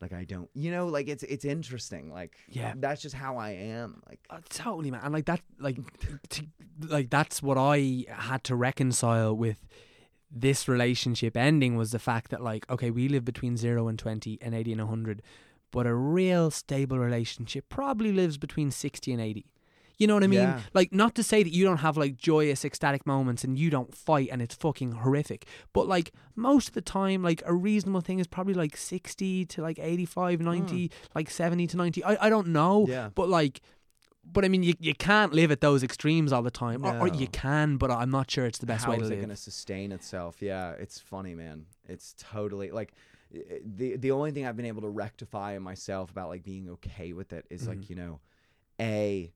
like 0.01 0.13
I 0.13 0.23
don't 0.23 0.49
you 0.53 0.71
know 0.71 0.87
like 0.87 1.07
it's 1.07 1.23
it's 1.23 1.45
interesting 1.45 2.11
like 2.11 2.33
Yeah. 2.49 2.73
that's 2.77 3.01
just 3.01 3.15
how 3.15 3.37
I 3.37 3.51
am 3.51 4.01
like 4.09 4.19
Uh, 4.29 4.39
totally, 4.49 4.89
man. 4.91 5.01
And 5.03 5.13
like 5.13 5.25
that, 5.31 5.41
like, 5.59 5.77
to, 6.33 6.39
like 6.95 7.09
that's 7.17 7.43
what 7.43 7.57
I 7.57 8.05
had 8.09 8.43
to 8.45 8.55
reconcile 8.55 9.33
with 9.35 9.59
this 10.45 10.67
relationship 10.67 11.35
ending 11.35 11.75
was 11.75 11.91
the 11.91 11.99
fact 11.99 12.31
that, 12.31 12.41
like, 12.41 12.63
okay, 12.69 12.89
we 12.89 13.09
live 13.09 13.25
between 13.25 13.57
zero 13.57 13.87
and 13.89 13.99
twenty 13.99 14.39
and 14.41 14.55
eighty 14.55 14.71
and 14.71 14.81
hundred, 14.81 15.21
but 15.71 15.85
a 15.85 15.93
real 15.93 16.49
stable 16.49 16.97
relationship 16.97 17.65
probably 17.69 18.11
lives 18.11 18.37
between 18.37 18.71
sixty 18.71 19.11
and 19.11 19.21
eighty. 19.21 19.45
You 20.01 20.07
know 20.07 20.15
what 20.15 20.23
I 20.23 20.27
mean? 20.27 20.39
Yeah. 20.39 20.59
Like, 20.73 20.91
not 20.91 21.13
to 21.15 21.23
say 21.23 21.43
that 21.43 21.53
you 21.53 21.63
don't 21.63 21.77
have 21.77 21.95
like 21.95 22.17
joyous, 22.17 22.65
ecstatic 22.65 23.05
moments 23.05 23.43
and 23.43 23.57
you 23.57 23.69
don't 23.69 23.93
fight 23.95 24.29
and 24.31 24.41
it's 24.41 24.55
fucking 24.55 24.91
horrific, 24.93 25.45
but 25.73 25.87
like 25.87 26.11
most 26.35 26.69
of 26.69 26.73
the 26.73 26.81
time, 26.81 27.21
like 27.21 27.43
a 27.45 27.53
reasonable 27.53 28.01
thing 28.01 28.19
is 28.19 28.27
probably 28.27 28.55
like 28.55 28.75
60 28.75 29.45
to 29.45 29.61
like 29.61 29.77
85, 29.79 30.41
90, 30.41 30.91
like 31.13 31.29
70 31.29 31.67
to 31.67 31.77
90. 31.77 32.03
I, 32.03 32.25
I 32.25 32.29
don't 32.29 32.47
know. 32.47 32.85
Yeah. 32.89 33.09
But 33.13 33.29
like, 33.29 33.61
but 34.23 34.45
I 34.45 34.47
mean, 34.49 34.63
you, 34.63 34.73
you 34.79 34.93
can't 34.95 35.33
live 35.33 35.51
at 35.51 35.61
those 35.61 35.83
extremes 35.83 36.31
all 36.33 36.43
the 36.43 36.51
time. 36.51 36.85
Or, 36.85 36.97
or 37.01 37.07
you 37.07 37.27
can, 37.27 37.77
but 37.77 37.89
I'm 37.91 38.09
not 38.11 38.29
sure 38.31 38.45
it's 38.45 38.59
the 38.59 38.65
best 38.67 38.85
how 38.85 38.91
way 38.91 38.97
to 38.97 39.03
is 39.03 39.09
it 39.11 39.17
going 39.17 39.29
to 39.29 39.35
sustain 39.35 39.91
itself 39.91 40.41
yeah 40.41 40.71
it's 40.71 40.99
funny 40.99 41.33
man 41.35 41.65
it's 41.87 42.13
totally 42.17 42.69
like 42.71 42.93
the 43.65 43.95
the 43.97 44.11
only 44.11 44.31
thing 44.31 44.45
I've 44.45 44.57
been 44.57 44.65
able 44.65 44.81
to 44.81 44.89
rectify 44.89 45.53
in 45.53 45.63
myself 45.63 46.09
about 46.11 46.27
like 46.29 46.43
being 46.43 46.69
okay 46.69 47.13
with 47.13 47.33
it 47.33 47.45
is 47.49 47.63
Mhm. 47.63 47.67
like 47.67 47.89
you 47.89 47.95
know 47.95 48.19
a 48.79 49.31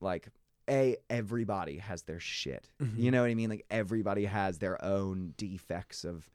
like 0.00 0.28
a 0.68 0.96
everybody 1.10 1.78
has 1.78 2.02
their 2.02 2.20
shit. 2.20 2.70
Mhm. 2.80 2.98
you 2.98 3.10
know 3.10 3.22
what 3.22 3.30
i 3.30 3.34
mean? 3.34 3.50
Like 3.50 3.66
everybody 3.70 4.24
has 4.26 4.58
their 4.58 4.82
own 4.84 5.34
defects 5.36 6.04
of 6.04 6.28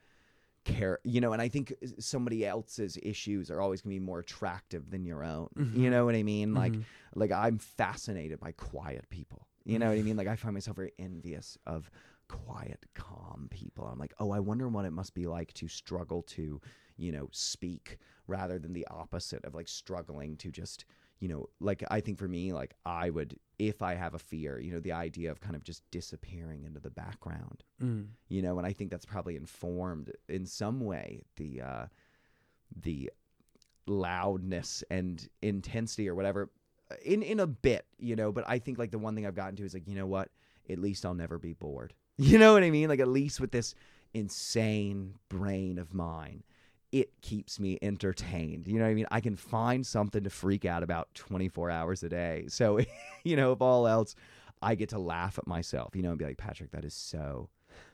care 0.66 1.00
you 1.04 1.22
know 1.22 1.32
and 1.32 1.42
i 1.42 1.48
think 1.48 1.74
somebody 2.00 2.46
else's 2.46 2.98
issues 3.02 3.50
are 3.50 3.62
always 3.62 3.82
going 3.82 3.96
to 3.96 4.00
be 4.00 4.06
more 4.06 4.20
attractive 4.20 4.92
than 4.92 5.06
your 5.06 5.24
own. 5.24 5.48
You 5.56 5.88
Mhm. 5.88 5.92
know 5.92 6.06
what 6.06 6.16
i 6.16 6.22
mean? 6.24 6.54
Like 6.54 6.74
Mhm. 6.74 6.84
like 7.16 7.32
i'm 7.32 7.58
fascinated 7.58 8.40
by 8.40 8.52
quiet 8.52 9.10
people. 9.10 9.48
You 9.64 9.80
know 9.80 9.88
what 9.90 9.98
i 9.98 10.04
mean? 10.04 10.18
Like 10.18 10.28
i 10.28 10.36
find 10.36 10.54
myself 10.54 10.76
very 10.76 10.92
envious 11.00 11.58
of 11.66 11.90
quiet 12.28 12.86
calm 12.94 13.48
people. 13.50 13.86
I'm 13.88 13.98
like 13.98 14.14
oh 14.20 14.32
i 14.32 14.40
wonder 14.40 14.68
what 14.68 14.86
it 14.86 14.92
must 14.92 15.14
be 15.16 15.26
like 15.28 15.54
to 15.54 15.68
struggle 15.68 16.22
to 16.24 16.62
you 16.98 17.12
know 17.12 17.30
speak 17.32 17.98
rather 18.28 18.60
than 18.60 18.74
the 18.74 18.86
opposite 18.92 19.44
of 19.46 19.56
like 19.56 19.68
struggling 19.68 20.36
to 20.38 20.52
just 20.52 20.86
you 21.20 21.28
know 21.28 21.50
like 21.60 21.84
i 21.92 22.00
think 22.00 22.18
for 22.18 22.28
me 22.28 22.54
like 22.54 22.74
i 22.86 23.10
would 23.10 23.38
if 23.58 23.82
i 23.82 23.94
have 23.94 24.14
a 24.14 24.20
fear 24.20 24.60
you 24.60 24.72
know 24.72 24.80
the 24.80 24.92
idea 24.92 25.30
of 25.32 25.40
kind 25.42 25.56
of 25.56 25.64
just 25.64 25.84
disappearing 25.92 26.64
into 26.64 26.80
the 26.80 26.90
background. 26.90 27.64
Mm. 27.82 28.08
you 28.30 28.42
know 28.42 28.58
and 28.58 28.66
i 28.66 28.74
think 28.74 28.90
that's 28.90 29.06
probably 29.06 29.36
informed 29.36 30.12
in 30.28 30.46
some 30.46 30.82
way 30.82 31.24
the 31.36 31.62
uh 31.62 31.86
the 32.82 33.12
loudness 33.88 34.84
and 34.90 35.28
intensity 35.42 36.08
or 36.08 36.16
whatever 36.16 36.50
uh, 36.92 36.96
in 37.04 37.22
in 37.22 37.40
a 37.40 37.48
bit 37.48 37.86
you 37.98 38.16
know 38.16 38.32
but 38.32 38.44
i 38.48 38.60
think 38.60 38.78
like 38.78 38.92
the 38.92 39.00
one 39.00 39.16
thing 39.16 39.26
i've 39.26 39.36
gotten 39.36 39.56
to 39.56 39.64
is 39.66 39.74
like 39.74 39.88
you 39.88 39.96
know 39.96 40.08
what? 40.08 40.30
At 40.70 40.78
least 40.78 41.06
i'll 41.06 41.16
never 41.16 41.38
be 41.38 41.54
bored. 41.54 41.94
You 42.22 42.38
know 42.38 42.52
what 42.54 42.64
i 42.64 42.70
mean? 42.70 42.90
Like 42.90 43.00
at 43.00 43.08
least 43.08 43.40
with 43.40 43.52
this 43.52 43.74
insane 44.14 45.16
brain 45.30 45.80
of 45.80 45.94
mine 45.94 46.44
it 46.92 47.10
keeps 47.22 47.60
me 47.60 47.78
entertained 47.82 48.66
you 48.68 48.80
know 48.80 48.86
what 48.86 48.92
i 48.92 48.94
mean 48.94 49.06
i 49.12 49.20
can 49.22 49.36
find 49.36 49.86
something 49.86 50.24
to 50.24 50.30
freak 50.30 50.66
out 50.66 50.84
about 50.84 51.14
24 51.14 51.70
hours 51.70 52.04
a 52.04 52.10
day 52.10 52.46
so 52.48 52.80
you 53.24 53.36
know 53.36 53.52
if 53.52 53.62
all 53.62 53.88
else 53.88 54.16
i 54.62 54.76
get 54.76 54.90
to 54.90 55.00
laugh 55.00 55.38
at 55.38 55.48
myself 55.48 55.96
you 55.96 56.02
know 56.02 56.10
and 56.10 56.20
be 56.20 56.26
like 56.26 56.38
patrick 56.38 56.72
that 56.72 56.84
is 56.86 56.94
so 56.94 57.50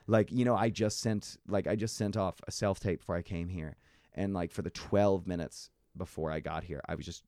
like 0.06 0.32
you 0.32 0.44
know 0.44 0.56
i 0.56 0.70
just 0.70 1.00
sent 1.00 1.36
like 1.46 1.66
i 1.66 1.76
just 1.76 1.96
sent 1.96 2.16
off 2.16 2.40
a 2.46 2.52
self 2.52 2.80
tape 2.80 3.00
before 3.00 3.16
i 3.16 3.22
came 3.22 3.48
here 3.48 3.76
and 4.14 4.32
like 4.32 4.50
for 4.50 4.62
the 4.62 4.70
12 4.70 5.26
minutes 5.26 5.70
before 5.96 6.30
i 6.30 6.40
got 6.40 6.64
here 6.64 6.80
i 6.88 6.94
was 6.94 7.04
just 7.04 7.22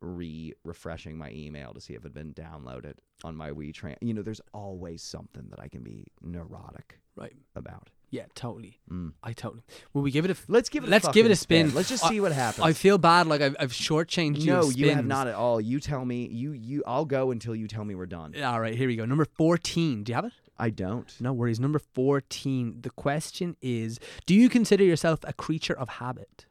re 0.00 0.52
refreshing 0.64 1.16
my 1.16 1.30
email 1.30 1.72
to 1.74 1.80
see 1.80 1.94
if 1.94 2.00
it 2.00 2.04
had 2.04 2.14
been 2.14 2.32
downloaded 2.34 2.94
on 3.22 3.36
my 3.36 3.50
WeTran. 3.50 3.96
You 4.00 4.14
know, 4.14 4.22
there's 4.22 4.40
always 4.54 5.02
something 5.02 5.46
that 5.50 5.60
I 5.60 5.68
can 5.68 5.82
be 5.82 6.06
neurotic 6.22 6.98
Right. 7.16 7.36
about. 7.54 7.90
Yeah, 8.12 8.24
totally. 8.34 8.80
Mm. 8.90 9.12
I 9.22 9.32
totally. 9.32 9.62
Will 9.94 10.02
we 10.02 10.10
give 10.10 10.24
it 10.24 10.30
a? 10.30 10.32
F- 10.32 10.44
Let's 10.48 10.68
give 10.68 10.82
it. 10.82 10.90
Let's 10.90 11.06
a 11.06 11.12
give 11.12 11.26
it 11.26 11.30
a 11.30 11.36
fucking 11.36 11.68
spin. 11.68 11.74
Let's 11.74 11.88
just 11.88 12.04
I- 12.04 12.08
see 12.08 12.20
what 12.20 12.32
happens. 12.32 12.66
I 12.66 12.72
feel 12.72 12.98
bad. 12.98 13.28
Like 13.28 13.40
I've, 13.40 13.54
I've 13.60 13.72
shortchanged 13.72 14.40
you. 14.40 14.46
no, 14.52 14.68
you 14.68 14.90
have 14.90 15.06
not 15.06 15.28
at 15.28 15.34
all. 15.36 15.60
You 15.60 15.78
tell 15.78 16.04
me. 16.04 16.26
You 16.26 16.50
you. 16.52 16.82
I'll 16.86 17.04
go 17.04 17.30
until 17.30 17.54
you 17.54 17.68
tell 17.68 17.84
me 17.84 17.94
we're 17.94 18.06
done. 18.06 18.34
All 18.42 18.60
right, 18.60 18.74
here 18.74 18.88
we 18.88 18.96
go. 18.96 19.04
Number 19.04 19.24
14. 19.24 20.02
Do 20.02 20.10
you 20.10 20.16
have 20.16 20.24
it? 20.24 20.32
I 20.58 20.70
don't. 20.70 21.08
No 21.20 21.32
worries. 21.32 21.60
Number 21.60 21.78
14. 21.78 22.80
The 22.82 22.90
question 22.90 23.56
is 23.62 24.00
Do 24.26 24.34
you 24.34 24.48
consider 24.48 24.82
yourself 24.84 25.20
a 25.22 25.32
creature 25.32 25.76
of 25.78 25.88
habit? 25.88 26.46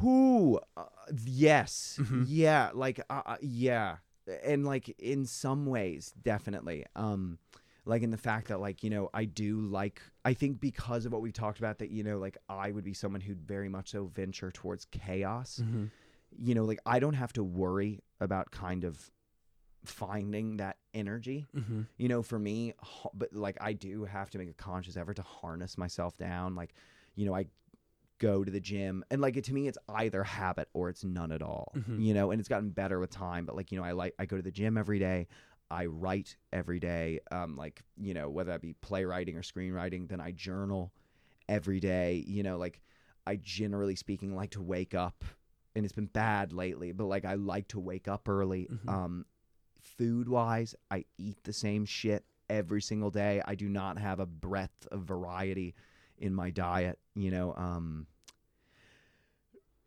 Who? 0.00 0.60
Uh, 0.76 0.84
yes. 1.24 1.98
Mhm. 2.02 2.24
Yeah. 2.26 2.70
Like. 2.74 3.00
Uh, 3.08 3.22
uh, 3.24 3.36
yeah. 3.40 3.96
And 4.44 4.66
like 4.66 4.88
in 4.98 5.24
some 5.24 5.64
ways, 5.66 6.12
definitely. 6.20 6.84
Um, 6.94 7.38
like 7.88 8.02
in 8.02 8.10
the 8.10 8.16
fact 8.18 8.48
that 8.48 8.60
like 8.60 8.84
you 8.84 8.90
know 8.90 9.08
I 9.12 9.24
do 9.24 9.60
like 9.62 10.00
I 10.24 10.34
think 10.34 10.60
because 10.60 11.06
of 11.06 11.12
what 11.12 11.22
we 11.22 11.32
talked 11.32 11.58
about 11.58 11.78
that 11.78 11.90
you 11.90 12.04
know 12.04 12.18
like 12.18 12.36
I 12.48 12.70
would 12.70 12.84
be 12.84 12.94
someone 12.94 13.20
who'd 13.22 13.40
very 13.40 13.68
much 13.68 13.90
so 13.90 14.06
venture 14.06 14.50
towards 14.52 14.84
chaos. 14.86 15.60
Mm-hmm. 15.64 15.86
You 16.38 16.54
know, 16.54 16.64
like 16.64 16.78
I 16.84 16.98
don't 17.00 17.14
have 17.14 17.32
to 17.32 17.42
worry 17.42 18.00
about 18.20 18.50
kind 18.50 18.84
of 18.84 19.10
finding 19.84 20.56
that 20.58 20.76
energy 20.92 21.46
Mm-hmm. 21.56 21.82
you 21.96 22.08
know 22.08 22.22
for 22.22 22.38
me 22.38 22.74
but 23.14 23.32
like 23.32 23.56
i 23.60 23.72
do 23.72 24.04
have 24.04 24.28
to 24.30 24.38
make 24.38 24.50
a 24.50 24.54
conscious 24.54 24.96
effort 24.96 25.14
to 25.14 25.22
harness 25.22 25.78
myself 25.78 26.16
down 26.16 26.54
like 26.56 26.74
you 27.14 27.24
know 27.24 27.34
i 27.34 27.46
go 28.18 28.42
to 28.42 28.50
the 28.50 28.58
gym 28.60 29.04
and 29.12 29.20
like 29.20 29.36
it 29.36 29.44
to 29.44 29.54
me 29.54 29.68
it's 29.68 29.78
either 29.90 30.24
habit 30.24 30.68
or 30.72 30.88
it's 30.88 31.04
none 31.04 31.30
at 31.30 31.40
all 31.42 31.72
Mhm. 31.76 32.02
you 32.04 32.12
know 32.12 32.32
and 32.32 32.40
it's 32.40 32.48
gotten 32.48 32.70
better 32.70 32.98
with 32.98 33.10
time 33.10 33.46
but 33.46 33.54
like 33.54 33.70
you 33.70 33.78
know 33.78 33.84
i 33.84 33.92
like 33.92 34.14
i 34.18 34.26
go 34.26 34.36
to 34.36 34.42
the 34.42 34.50
gym 34.50 34.76
every 34.76 34.98
day 34.98 35.28
i 35.70 35.86
write 35.86 36.36
every 36.52 36.78
day 36.80 37.20
um 37.30 37.56
like 37.56 37.82
you 37.96 38.14
know 38.14 38.28
whether 38.30 38.50
that 38.50 38.60
be 38.60 38.74
playwriting 38.80 39.36
or 39.36 39.42
screenwriting 39.42 40.08
then 40.08 40.20
i 40.20 40.30
journal 40.32 40.92
every 41.48 41.80
day 41.80 42.24
you 42.26 42.42
know 42.42 42.56
like 42.58 42.80
i 43.26 43.36
generally 43.36 43.94
speaking 43.96 44.34
like 44.34 44.50
to 44.50 44.62
wake 44.62 44.94
up 44.94 45.24
and 45.76 45.84
it's 45.84 45.94
been 45.94 46.06
bad 46.06 46.52
lately 46.52 46.92
but 46.92 47.04
like 47.06 47.24
i 47.24 47.34
like 47.34 47.68
to 47.68 47.78
wake 47.80 48.08
up 48.08 48.28
early 48.28 48.68
Mhm. 48.70 48.88
um 48.92 49.26
food 49.80 50.28
wise 50.28 50.74
i 50.90 51.04
eat 51.18 51.38
the 51.44 51.52
same 51.52 51.84
shit 51.84 52.24
every 52.50 52.80
single 52.82 53.10
day 53.10 53.42
i 53.46 53.54
do 53.54 53.68
not 53.68 53.98
have 53.98 54.20
a 54.20 54.26
breadth 54.26 54.86
of 54.90 55.02
variety 55.02 55.74
in 56.18 56.34
my 56.34 56.50
diet 56.50 56.98
you 57.14 57.30
know 57.30 57.54
um 57.56 58.06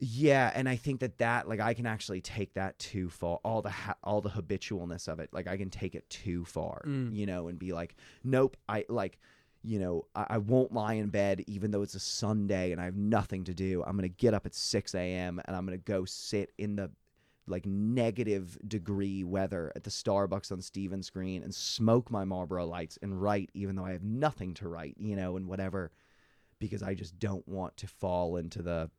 yeah 0.04 0.52
and 0.56 0.68
i 0.68 0.76
think 0.76 1.00
that 1.00 1.20
that 1.20 1.48
like 1.48 1.60
i 1.60 1.76
can 1.76 1.86
actually 1.86 2.20
take 2.22 2.56
that 2.56 2.78
too 2.80 3.08
far 3.08 3.38
all 3.46 3.62
the 3.62 3.70
ha- 3.70 3.96
all 4.04 4.20
the 4.20 4.30
habitualness 4.32 5.08
of 5.08 5.20
it 5.20 5.30
like 5.32 5.48
i 5.48 5.56
can 5.56 5.70
take 5.70 5.94
it 5.94 6.10
too 6.10 6.44
far 6.44 6.82
Mm. 6.88 7.16
you 7.16 7.28
know 7.28 7.48
and 7.48 7.60
be 7.60 7.72
like 7.72 7.96
nope 8.24 8.58
i 8.68 8.84
like 8.90 9.20
you 9.64 9.78
know 9.78 10.06
I, 10.16 10.26
I 10.32 10.38
won't 10.40 10.74
lie 10.74 10.94
in 10.96 11.10
bed 11.10 11.44
even 11.46 11.70
though 11.70 11.84
it's 11.84 11.94
a 11.94 12.00
sunday 12.00 12.72
and 12.72 12.82
i 12.82 12.86
have 12.86 12.96
nothing 12.96 13.44
to 13.44 13.54
do 13.54 13.84
i'm 13.86 13.96
gonna 13.96 14.08
get 14.08 14.34
up 14.34 14.48
at 14.48 14.56
6 14.56 14.96
a.m 14.96 15.40
and 15.46 15.56
i'm 15.56 15.66
gonna 15.66 15.78
go 15.78 16.04
sit 16.06 16.52
in 16.58 16.76
the 16.78 16.90
like 17.48 17.66
negative 17.66 18.58
degree 18.68 19.24
weather 19.24 19.72
at 19.76 19.84
the 19.84 19.90
Starbucks 19.90 20.52
on 20.52 20.62
Stephen's 20.62 21.10
Green 21.10 21.42
and 21.44 21.54
smoke 21.54 22.10
my 22.10 22.24
Marlboro 22.24 22.66
lights 22.66 22.98
and 23.02 23.20
write 23.22 23.50
even 23.56 23.76
though 23.76 23.84
I 23.84 23.92
have 23.92 24.04
nothing 24.04 24.54
to 24.56 24.70
write, 24.70 24.96
you 25.00 25.16
know, 25.16 25.36
and 25.36 25.48
whatever 25.48 25.92
because 26.60 26.84
I 26.84 26.94
just 26.94 27.18
don't 27.20 27.46
want 27.48 27.76
to 27.78 27.88
fall 27.88 28.38
into 28.38 28.62
the 28.62 28.90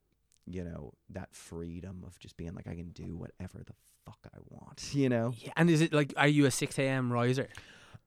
you 0.46 0.64
know, 0.64 0.92
that 1.10 1.34
freedom 1.34 2.02
of 2.06 2.18
just 2.18 2.36
being 2.36 2.54
like 2.54 2.66
I 2.66 2.74
can 2.74 2.90
do 2.90 3.16
whatever 3.16 3.62
the 3.64 3.74
fuck 4.04 4.18
I 4.26 4.38
want, 4.48 4.90
you 4.92 5.08
know? 5.08 5.34
Yeah, 5.36 5.52
and 5.56 5.70
is 5.70 5.80
it 5.80 5.92
like, 5.92 6.12
are 6.16 6.28
you 6.28 6.46
a 6.46 6.50
6 6.50 6.78
a.m. 6.78 7.12
riser? 7.12 7.48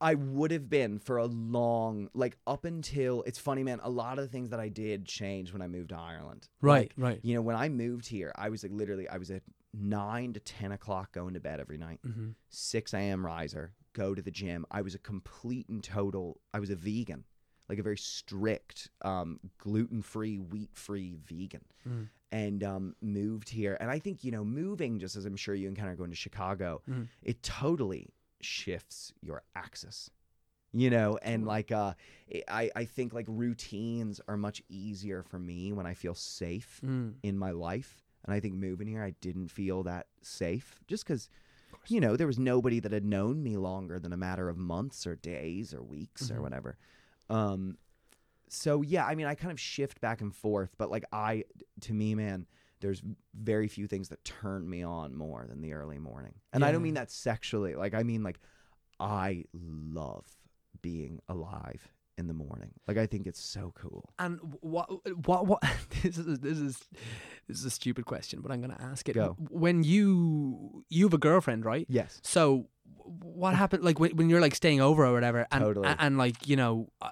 I 0.02 0.16
would 0.16 0.52
have 0.52 0.70
been 0.70 1.00
for 1.00 1.18
a 1.18 1.26
long 1.26 2.10
like 2.14 2.38
up 2.46 2.66
until 2.66 3.24
it's 3.24 3.40
funny 3.40 3.64
man, 3.64 3.80
a 3.82 3.90
lot 3.90 4.20
of 4.20 4.26
the 4.26 4.30
things 4.30 4.50
that 4.50 4.60
I 4.60 4.68
did 4.68 5.06
changed 5.06 5.54
when 5.54 5.62
I 5.62 5.68
moved 5.68 5.90
to 5.90 5.98
Ireland. 5.98 6.50
Right, 6.62 6.92
Like, 6.98 7.06
right. 7.06 7.20
You 7.24 7.36
know, 7.36 7.42
when 7.42 7.56
I 7.56 7.70
moved 7.70 8.08
here, 8.08 8.34
I 8.36 8.50
was 8.50 8.62
like 8.64 8.74
literally 8.74 9.08
I 9.08 9.18
was 9.18 9.32
at 9.32 9.44
nine 9.74 10.34
to 10.34 10.40
ten 10.42 10.74
o'clock 10.74 11.14
going 11.14 11.34
to 11.36 11.40
bed 11.40 11.62
every 11.62 11.78
night. 11.78 12.00
Mm-hmm. 12.06 12.32
6 12.50 12.94
a.m. 12.94 13.26
riser, 13.26 13.74
go 13.94 14.14
to 14.14 14.22
the 14.22 14.32
gym. 14.32 14.66
I 14.70 14.82
was 14.82 14.96
a 14.96 15.00
complete 15.00 15.70
and 15.70 15.82
total, 15.82 16.42
I 16.54 16.60
was 16.60 16.70
a 16.70 16.76
vegan, 16.76 17.24
like 17.70 17.80
a 17.80 17.84
very 17.84 17.98
strict, 17.98 18.90
um, 19.02 19.40
gluten 19.58 20.02
free, 20.02 20.38
wheat 20.38 20.70
free 20.74 21.16
vegan. 21.26 21.66
Mm. 21.88 22.08
And 22.32 22.64
um, 22.64 22.96
moved 23.02 23.48
here. 23.50 23.78
And 23.80 23.90
I 23.90 23.98
think, 24.00 24.24
you 24.24 24.32
know, 24.32 24.44
moving, 24.44 25.00
just 25.00 25.16
as 25.16 25.26
I'm 25.26 25.38
sure 25.38 25.56
you 25.56 25.68
encounter 25.70 25.96
going 25.96 26.10
to 26.10 26.16
Chicago, 26.18 26.82
Mhm. 26.90 27.08
it 27.24 27.42
totally 27.44 28.10
shifts 28.42 29.14
your 29.22 29.44
axis. 29.56 30.10
You 30.74 30.90
know, 30.90 31.18
and 31.22 31.46
like 31.46 31.72
uh, 31.72 31.94
I, 32.50 32.70
I 32.76 32.84
think 32.84 33.14
like 33.14 33.28
routines 33.30 34.20
are 34.28 34.36
much 34.36 34.62
easier 34.68 35.24
for 35.24 35.40
me 35.40 35.72
when 35.72 35.86
I 35.86 35.94
feel 35.94 36.14
safe 36.16 36.82
Mm. 36.84 37.14
in 37.24 37.38
my 37.38 37.52
life. 37.52 38.04
And 38.26 38.34
I 38.34 38.42
think 38.42 38.56
moving 38.56 38.88
here, 38.88 39.02
I 39.02 39.12
didn't 39.22 39.48
feel 39.48 39.84
that 39.84 40.08
safe 40.22 40.82
just 40.88 41.06
because, 41.06 41.30
you 41.88 42.02
know, 42.02 42.18
there 42.18 42.28
was 42.28 42.38
nobody 42.40 42.82
that 42.82 42.92
had 42.92 43.06
known 43.06 43.42
me 43.42 43.56
longer 43.56 44.00
than 44.00 44.12
a 44.12 44.18
matter 44.18 44.50
of 44.50 44.58
months 44.58 45.08
or 45.08 45.16
days 45.16 45.74
or 45.74 45.82
weeks 45.82 46.30
or 46.30 46.36
Mhm. 46.40 46.42
whatever. 46.42 46.78
Um, 47.30 47.78
so 48.50 48.82
yeah, 48.82 49.06
I 49.06 49.16
mean, 49.16 49.28
I 49.28 49.36
kind 49.36 49.52
of 49.52 49.60
shift 49.60 50.02
back 50.02 50.22
and 50.22 50.34
forth, 50.34 50.72
but 50.78 50.90
like 50.92 51.06
I, 51.12 51.44
to 51.82 51.94
me, 51.94 52.16
man, 52.16 52.46
there's 52.82 53.02
very 53.34 53.68
few 53.68 53.88
things 53.88 54.10
that 54.10 54.24
turn 54.24 54.70
me 54.70 54.84
on 54.84 55.16
more 55.16 55.46
than 55.48 55.62
the 55.62 55.74
early 55.74 55.98
morning. 55.98 56.36
And 56.54 56.64
I 56.64 56.72
don't 56.72 56.84
mean 56.84 56.96
that 56.96 57.10
sexually. 57.10 57.76
Like, 57.76 57.94
I 57.94 58.04
mean, 58.04 58.22
like, 58.22 58.40
I 59.00 59.46
love 59.54 60.26
being 60.82 61.20
alive 61.28 61.88
in 62.18 62.28
the 62.28 62.34
morning. 62.34 62.72
Like, 62.88 62.98
I 62.98 63.06
think 63.06 63.28
it's 63.28 63.40
so 63.40 63.74
cool. 63.76 64.10
And 64.20 64.40
what, 64.62 64.90
what, 65.28 65.48
what? 65.48 65.64
This 66.04 66.18
is 66.18 66.40
this 66.40 66.60
is 66.60 66.78
this 67.48 67.58
is 67.60 67.66
a 67.66 67.70
stupid 67.70 68.06
question, 68.06 68.42
but 68.42 68.52
I'm 68.52 68.62
gonna 68.62 68.78
ask 68.80 69.08
it. 69.10 69.14
Go. 69.14 69.36
When 69.50 69.84
you 69.84 70.86
you 70.90 71.06
have 71.06 71.14
a 71.14 71.18
girlfriend, 71.18 71.66
right? 71.66 71.86
Yes. 71.90 72.20
So 72.24 72.68
what 73.04 73.56
happened? 73.56 73.84
Like 73.84 74.00
when, 74.00 74.16
when 74.16 74.30
you're 74.30 74.42
like 74.42 74.56
staying 74.56 74.82
over 74.82 75.06
or 75.06 75.14
whatever, 75.14 75.48
and 75.52 75.64
Totally. 75.64 75.88
and, 75.88 76.00
and, 76.00 76.18
like 76.18 76.48
you 76.48 76.56
know. 76.56 76.90
Uh, 77.02 77.10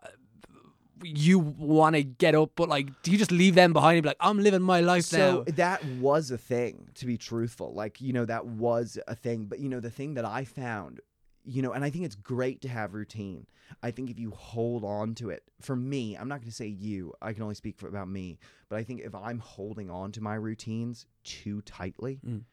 you 1.06 1.38
want 1.38 1.98
to 1.98 2.02
get 2.04 2.34
up, 2.34 2.52
but 2.56 2.70
like, 2.70 2.88
do 3.02 3.12
you 3.12 3.18
just 3.18 3.30
leave 3.30 3.56
them 3.56 3.74
behind 3.74 3.98
and 3.98 4.04
be 4.04 4.08
like, 4.08 4.18
"I'm 4.22 4.40
living 4.40 4.62
my 4.62 4.80
life 4.80 5.12
now? 5.12 5.18
so 5.18 5.44
now"? 5.46 5.54
that 5.56 5.84
was 6.00 6.32
a 6.32 6.38
thing 6.38 6.88
to 6.96 7.06
be 7.06 7.18
truthful 7.18 7.74
like 7.74 8.00
you 8.00 8.14
know 8.14 8.24
that 8.24 8.46
was 8.46 8.98
a 9.06 9.14
thing 9.16 9.46
but 9.46 9.60
you 9.60 9.68
know 9.68 9.82
the 9.82 9.90
thing 9.90 10.14
that 10.14 10.24
i 10.24 10.46
found 10.46 11.02
you 11.46 11.62
know 11.62 11.72
and 11.74 11.84
i 11.84 11.90
think 11.90 12.06
it's 12.06 12.16
great 12.16 12.62
to 12.62 12.68
have 12.70 12.94
routine 12.94 13.46
i 13.82 13.92
think 13.92 14.10
if 14.10 14.18
you 14.20 14.32
hold 14.32 14.84
on 14.84 15.14
to 15.14 15.30
it 15.30 15.44
for 15.62 15.76
me 15.76 16.16
i'm 16.16 16.28
not 16.28 16.40
going 16.40 16.50
to 16.50 16.56
say 16.56 16.68
you 16.68 17.14
i 17.22 17.34
can 17.34 17.44
only 17.44 17.56
speak 17.56 17.78
for, 17.78 17.88
about 17.88 18.08
me 18.08 18.38
but 18.70 18.78
i 18.78 18.84
think 18.84 19.02
if 19.02 19.14
i'm 19.14 19.40
holding 19.40 19.90
on 19.90 20.12
to 20.12 20.22
my 20.22 20.36
routines 20.36 21.06
too 21.24 21.62
tightly 21.64 22.20
Mm. 22.26 22.44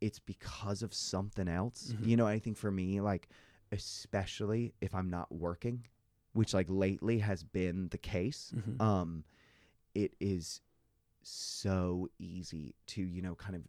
it's 0.00 0.18
because 0.18 0.82
of 0.82 0.92
something 0.92 1.46
else 1.48 1.92
Mhm. 1.96 2.06
you 2.06 2.16
know 2.16 2.26
i 2.26 2.38
think 2.38 2.56
for 2.56 2.70
me 2.70 3.00
like 3.00 3.28
especially 3.72 4.74
if 4.80 4.94
i'm 4.94 5.10
not 5.10 5.30
working 5.32 5.86
which 6.32 6.52
like 6.54 6.66
lately 6.68 7.18
has 7.20 7.44
been 7.44 7.88
the 7.90 7.98
case 7.98 8.52
Mhm. 8.56 8.80
um 8.80 9.24
it 9.94 10.14
is 10.20 10.60
so 11.22 12.08
easy 12.18 12.74
to 12.86 13.02
you 13.02 13.22
know 13.22 13.34
kind 13.34 13.54
of 13.56 13.68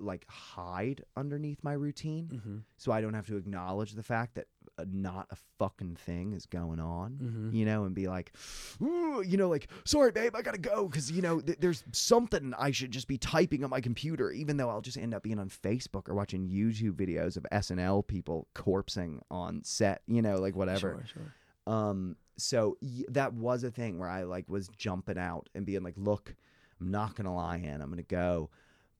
like 0.00 0.24
hide 0.28 1.04
underneath 1.16 1.62
my 1.62 1.72
routine 1.72 2.28
Mhm. 2.32 2.62
so 2.76 2.92
i 2.92 3.00
don't 3.00 3.14
have 3.14 3.26
to 3.26 3.36
acknowledge 3.36 3.92
the 3.94 4.02
fact 4.02 4.34
that 4.36 4.46
uh, 4.78 4.84
not 4.90 5.26
a 5.30 5.36
fucking 5.58 5.96
thing 5.96 6.32
is 6.32 6.46
going 6.46 6.78
on 6.78 7.18
Mhm. 7.20 7.52
you 7.54 7.64
know 7.64 7.84
and 7.84 7.94
be 7.94 8.06
like 8.06 8.32
"Ooh," 8.80 9.22
you 9.26 9.36
know 9.36 9.48
like 9.48 9.68
sorry 9.84 10.12
babe 10.12 10.36
i 10.36 10.42
gotta 10.42 10.58
go 10.58 10.86
because 10.86 11.10
you 11.10 11.20
know 11.22 11.40
th- 11.40 11.58
there's 11.58 11.82
something 11.92 12.54
i 12.58 12.70
should 12.70 12.90
just 12.92 13.08
be 13.08 13.18
typing 13.18 13.64
on 13.64 13.70
my 13.70 13.80
computer 13.80 14.30
even 14.30 14.56
though 14.56 14.70
i'll 14.70 14.80
just 14.80 14.96
end 14.98 15.14
up 15.14 15.22
being 15.24 15.38
on 15.40 15.48
facebook 15.48 16.08
or 16.08 16.14
watching 16.14 16.48
youtube 16.48 16.92
videos 16.92 17.36
of 17.36 17.44
snl 17.52 18.06
people 18.06 18.46
corpsing 18.54 19.20
on 19.30 19.62
set 19.64 20.02
you 20.06 20.22
know 20.22 20.36
like 20.38 20.54
whatever 20.54 20.78
Sure, 21.12 21.22
sure. 21.66 21.74
um, 21.74 22.16
so 22.36 22.76
y- 22.80 23.04
that 23.08 23.32
was 23.34 23.64
a 23.64 23.70
thing 23.72 23.98
where 23.98 24.08
I 24.08 24.22
like 24.22 24.48
was 24.48 24.68
jumping 24.68 25.18
out 25.18 25.48
and 25.56 25.66
being 25.66 25.82
like, 25.82 25.96
"Look, 25.96 26.36
I'm 26.80 26.88
not 26.92 27.16
gonna 27.16 27.34
lie, 27.34 27.58
Ann, 27.58 27.82
I'm 27.82 27.90
gonna 27.90 28.04
go." 28.04 28.48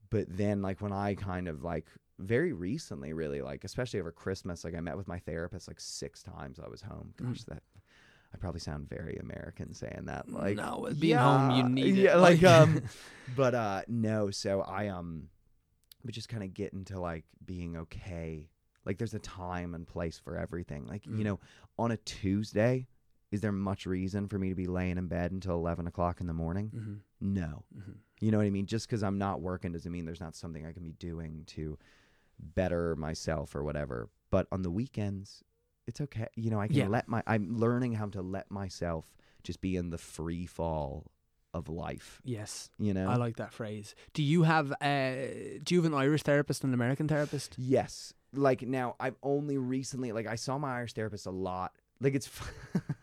But 0.09 0.25
then, 0.29 0.61
like 0.61 0.81
when 0.81 0.91
I 0.91 1.15
kind 1.15 1.47
of 1.47 1.63
like 1.63 1.85
very 2.17 2.51
recently, 2.51 3.13
really 3.13 3.41
like, 3.41 3.63
especially 3.63 3.99
over 3.99 4.11
Christmas, 4.11 4.63
like 4.63 4.75
I 4.75 4.79
met 4.79 4.97
with 4.97 5.07
my 5.07 5.19
therapist 5.19 5.67
like 5.67 5.79
six 5.79 6.21
times. 6.23 6.59
I 6.59 6.67
was 6.67 6.81
home. 6.81 7.13
Mm. 7.21 7.27
Gosh, 7.29 7.43
that 7.43 7.63
I 8.33 8.37
probably 8.37 8.59
sound 8.59 8.89
very 8.89 9.17
American 9.17 9.73
saying 9.73 10.03
that. 10.05 10.29
Like, 10.29 10.57
no, 10.57 10.87
being 10.99 11.17
home, 11.17 11.51
you 11.51 11.57
yeah, 11.57 11.67
need 11.67 11.97
it. 11.97 12.01
yeah, 12.01 12.15
like 12.15 12.43
um, 12.43 12.81
but 13.35 13.55
uh, 13.55 13.81
no. 13.87 14.31
So 14.31 14.61
I 14.61 14.87
um, 14.87 15.29
but 16.03 16.13
just 16.13 16.29
kind 16.29 16.43
of 16.43 16.53
get 16.53 16.73
into 16.73 16.99
like 16.99 17.25
being 17.45 17.77
okay. 17.77 18.49
Like 18.85 18.97
there's 18.97 19.13
a 19.13 19.19
time 19.19 19.75
and 19.75 19.85
place 19.87 20.17
for 20.17 20.35
everything. 20.37 20.87
Like 20.87 21.03
Mm. 21.03 21.17
you 21.19 21.23
know, 21.23 21.39
on 21.77 21.91
a 21.91 21.97
Tuesday, 21.97 22.87
is 23.31 23.41
there 23.41 23.51
much 23.51 23.85
reason 23.85 24.27
for 24.27 24.39
me 24.39 24.49
to 24.49 24.55
be 24.55 24.65
laying 24.67 24.97
in 24.97 25.07
bed 25.07 25.31
until 25.31 25.53
eleven 25.55 25.85
o'clock 25.87 26.19
in 26.21 26.27
the 26.27 26.33
morning? 26.33 26.71
Mhm. 26.75 26.99
No. 27.21 27.63
Mhm. 27.77 27.97
You 28.19 28.31
know 28.31 28.37
what 28.37 28.45
I 28.45 28.49
mean? 28.49 28.65
Just 28.65 28.87
because 28.87 29.03
I'm 29.03 29.17
not 29.17 29.41
working 29.41 29.71
doesn't 29.71 29.91
mean 29.91 30.05
there's 30.05 30.19
not 30.19 30.35
something 30.35 30.65
I 30.65 30.71
can 30.73 30.83
be 30.83 30.91
doing 30.93 31.43
to 31.47 31.77
better 32.39 32.95
myself 32.95 33.55
or 33.55 33.63
whatever. 33.63 34.09
But 34.31 34.47
on 34.51 34.61
the 34.61 34.69
weekends, 34.71 35.43
it's 35.87 36.01
okay. 36.01 36.27
You 36.35 36.49
know, 36.51 36.59
I 36.59 36.67
can 36.67 36.77
Yeah. 36.77 36.87
let 36.87 37.07
my. 37.07 37.23
I'm 37.25 37.57
learning 37.57 37.93
how 37.93 38.07
to 38.09 38.21
let 38.21 38.51
myself 38.51 39.15
just 39.43 39.61
be 39.61 39.75
in 39.75 39.89
the 39.89 39.97
free 39.97 40.45
fall 40.45 41.11
of 41.53 41.67
life. 41.67 42.21
Yes, 42.23 42.69
You 42.77 42.93
know. 42.93 43.07
I 43.09 43.15
like 43.15 43.37
that 43.37 43.51
phrase. 43.53 43.95
Do 44.13 44.21
you 44.21 44.43
have 44.43 44.71
uh, 44.73 45.15
do 45.63 45.73
you 45.73 45.81
have 45.81 45.85
an 45.91 45.95
Irish 45.97 46.21
therapist 46.23 46.63
and 46.63 46.69
an 46.71 46.73
American 46.75 47.07
therapist? 47.07 47.55
Yes. 47.57 48.13
Like 48.33 48.61
now, 48.61 48.95
I've 48.99 49.15
only 49.23 49.57
recently, 49.57 50.11
like, 50.11 50.27
I 50.27 50.35
saw 50.35 50.59
my 50.59 50.75
Irish 50.77 50.93
therapist 50.93 51.25
a 51.25 51.31
lot. 51.31 51.73
Like, 51.99 52.13
it's, 52.13 52.29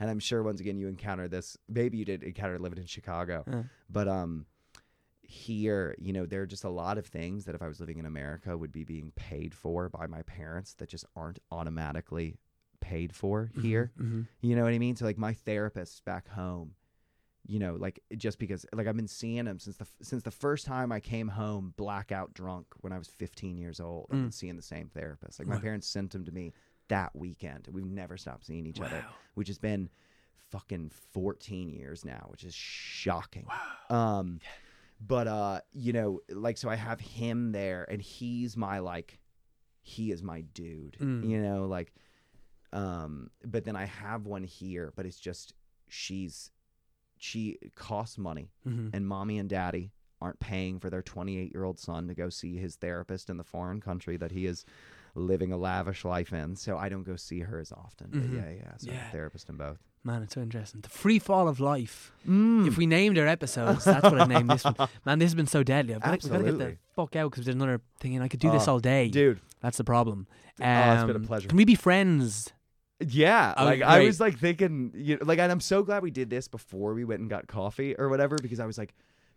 and 0.00 0.10
I'm 0.10 0.18
sure 0.20 0.42
once 0.42 0.60
again 0.60 0.76
you 0.78 0.88
encounter 0.88 1.28
this. 1.28 1.56
Maybe 1.68 1.98
you 1.98 2.04
did 2.04 2.22
encounter 2.22 2.58
living 2.58 2.78
in 2.78 2.86
Chicago, 2.86 3.44
Uh. 3.46 3.62
but 3.88 4.08
um, 4.08 4.46
here, 5.22 5.94
you 5.98 6.12
know, 6.12 6.26
there 6.26 6.42
are 6.42 6.46
just 6.46 6.64
a 6.64 6.68
lot 6.68 6.98
of 6.98 7.06
things 7.06 7.44
that 7.46 7.54
if 7.54 7.62
I 7.62 7.68
was 7.68 7.80
living 7.80 7.98
in 7.98 8.06
America 8.06 8.56
would 8.56 8.72
be 8.72 8.84
being 8.84 9.12
paid 9.16 9.54
for 9.54 9.88
by 9.88 10.06
my 10.06 10.22
parents 10.22 10.74
that 10.74 10.88
just 10.88 11.04
aren't 11.16 11.38
automatically 11.50 12.38
paid 12.80 13.14
for 13.14 13.50
here. 13.60 13.92
Mm-hmm. 13.98 14.22
You 14.42 14.56
know 14.56 14.62
what 14.64 14.72
I 14.74 14.78
mean? 14.78 14.96
So 14.96 15.04
like 15.06 15.16
my 15.18 15.32
therapist 15.32 16.04
back 16.04 16.28
home, 16.28 16.74
you 17.46 17.58
know, 17.58 17.74
like 17.76 18.00
just 18.16 18.38
because 18.38 18.66
like 18.74 18.86
I've 18.86 18.96
been 18.96 19.08
seeing 19.08 19.46
him 19.46 19.58
since 19.58 19.76
the 19.78 19.86
since 20.02 20.22
the 20.22 20.30
first 20.30 20.66
time 20.66 20.92
I 20.92 21.00
came 21.00 21.28
home 21.28 21.72
blackout 21.76 22.34
drunk 22.34 22.66
when 22.82 22.92
I 22.92 22.98
was 22.98 23.08
15 23.08 23.56
years 23.56 23.80
old. 23.80 24.06
I've 24.10 24.18
been 24.18 24.28
Mm. 24.28 24.34
seeing 24.34 24.56
the 24.56 24.62
same 24.62 24.88
therapist. 24.88 25.38
Like 25.38 25.48
my 25.48 25.58
parents 25.58 25.86
sent 25.86 26.14
him 26.14 26.24
to 26.26 26.32
me 26.32 26.52
that 26.88 27.14
weekend. 27.14 27.68
We've 27.72 27.86
never 27.86 28.16
stopped 28.16 28.46
seeing 28.46 28.66
each 28.66 28.80
other, 28.80 29.04
which 29.34 29.48
has 29.48 29.58
been 29.58 29.88
fucking 30.50 30.90
14 31.12 31.68
years 31.70 32.04
now, 32.04 32.26
which 32.28 32.44
is 32.44 32.54
shocking. 32.54 33.46
Wow. 33.90 34.18
Um 34.18 34.40
but 35.00 35.26
uh 35.26 35.60
you 35.72 35.92
know, 35.92 36.20
like 36.30 36.56
so 36.56 36.68
I 36.68 36.76
have 36.76 37.00
him 37.00 37.52
there 37.52 37.86
and 37.90 38.00
he's 38.00 38.56
my 38.56 38.78
like 38.78 39.18
he 39.82 40.12
is 40.12 40.22
my 40.22 40.42
dude. 40.42 40.96
Mm. 41.00 41.28
You 41.28 41.42
know, 41.42 41.66
like 41.66 41.92
um 42.72 43.30
but 43.44 43.64
then 43.64 43.76
I 43.76 43.84
have 43.86 44.26
one 44.26 44.44
here, 44.44 44.92
but 44.96 45.06
it's 45.06 45.18
just 45.18 45.54
she's 45.88 46.50
she 47.18 47.58
costs 47.74 48.18
money 48.18 48.50
Mm-hmm. 48.66 48.88
and 48.94 49.06
mommy 49.06 49.38
and 49.38 49.48
daddy 49.48 49.92
aren't 50.20 50.40
paying 50.40 50.78
for 50.78 50.90
their 50.90 51.02
28 51.02 51.52
year 51.52 51.64
old 51.64 51.78
son 51.78 52.08
to 52.08 52.14
go 52.14 52.28
see 52.28 52.56
his 52.56 52.76
therapist 52.76 53.28
in 53.30 53.36
the 53.36 53.44
foreign 53.44 53.80
country 53.80 54.16
that 54.16 54.32
he 54.32 54.46
is 54.46 54.64
living 55.14 55.52
a 55.52 55.56
lavish 55.56 56.04
life 56.04 56.32
in. 56.32 56.56
So 56.56 56.76
I 56.76 56.88
don't 56.88 57.04
go 57.04 57.16
see 57.16 57.40
her 57.40 57.58
as 57.60 57.70
often. 57.72 58.08
But 58.10 58.22
Mhm. 58.22 58.34
yeah, 58.36 58.50
yeah. 58.50 58.76
So 58.78 58.90
Yeah. 58.90 59.10
therapist 59.10 59.48
in 59.48 59.56
both. 59.56 59.78
Man, 60.02 60.22
it's 60.22 60.34
so 60.34 60.42
interesting. 60.42 60.80
The 60.82 60.88
free 60.90 61.18
fall 61.18 61.48
of 61.48 61.60
life. 61.60 62.12
Mm. 62.28 62.66
If 62.66 62.76
we 62.76 62.84
named 62.86 63.16
our 63.18 63.26
episodes, 63.26 63.84
that's 63.84 64.02
what 64.02 64.20
I'd 64.20 64.28
name 64.28 64.46
this 64.48 64.62
one. 64.64 64.74
Man, 65.06 65.18
this 65.18 65.26
has 65.28 65.34
been 65.34 65.46
so 65.46 65.62
deadly. 65.62 65.94
I've 65.94 66.02
got, 66.02 66.20
to 66.20 66.28
get 66.28 66.58
the 66.58 66.76
fuck 66.94 67.16
out 67.16 67.30
because 67.30 67.46
there's 67.46 67.54
another 67.56 67.80
thing, 68.00 68.14
and 68.14 68.22
I 68.22 68.28
could 68.28 68.40
do 68.40 68.50
this 68.50 68.68
Oh, 68.68 68.72
all 68.72 68.78
day. 68.80 69.08
Dude. 69.08 69.40
That's 69.62 69.78
the 69.78 69.84
problem. 69.84 70.26
Oh, 70.60 70.92
it's 70.92 71.04
been 71.04 71.10
a 71.16 71.18
Um, 71.20 71.24
pleasure. 71.24 71.48
Can 71.48 71.56
we 71.56 71.64
be 71.64 71.74
friends? 71.74 72.52
Yeah, 73.00 73.54
Oh, 73.56 73.64
like 73.64 73.82
I 73.82 74.04
was 74.04 74.20
like 74.20 74.38
thinking, 74.38 74.92
you 74.94 75.16
know, 75.16 75.24
like, 75.24 75.38
and 75.38 75.50
I'm 75.50 75.60
so 75.60 75.82
glad 75.82 76.02
we 76.02 76.10
did 76.10 76.30
this 76.30 76.48
before 76.48 76.94
we 76.94 77.04
went 77.04 77.20
and 77.20 77.28
got 77.30 77.46
coffee 77.48 77.94
or 77.98 78.08
whatever 78.08 78.36
because 78.40 78.60
I 78.60 78.66
was 78.66 78.78
like, 78.78 78.94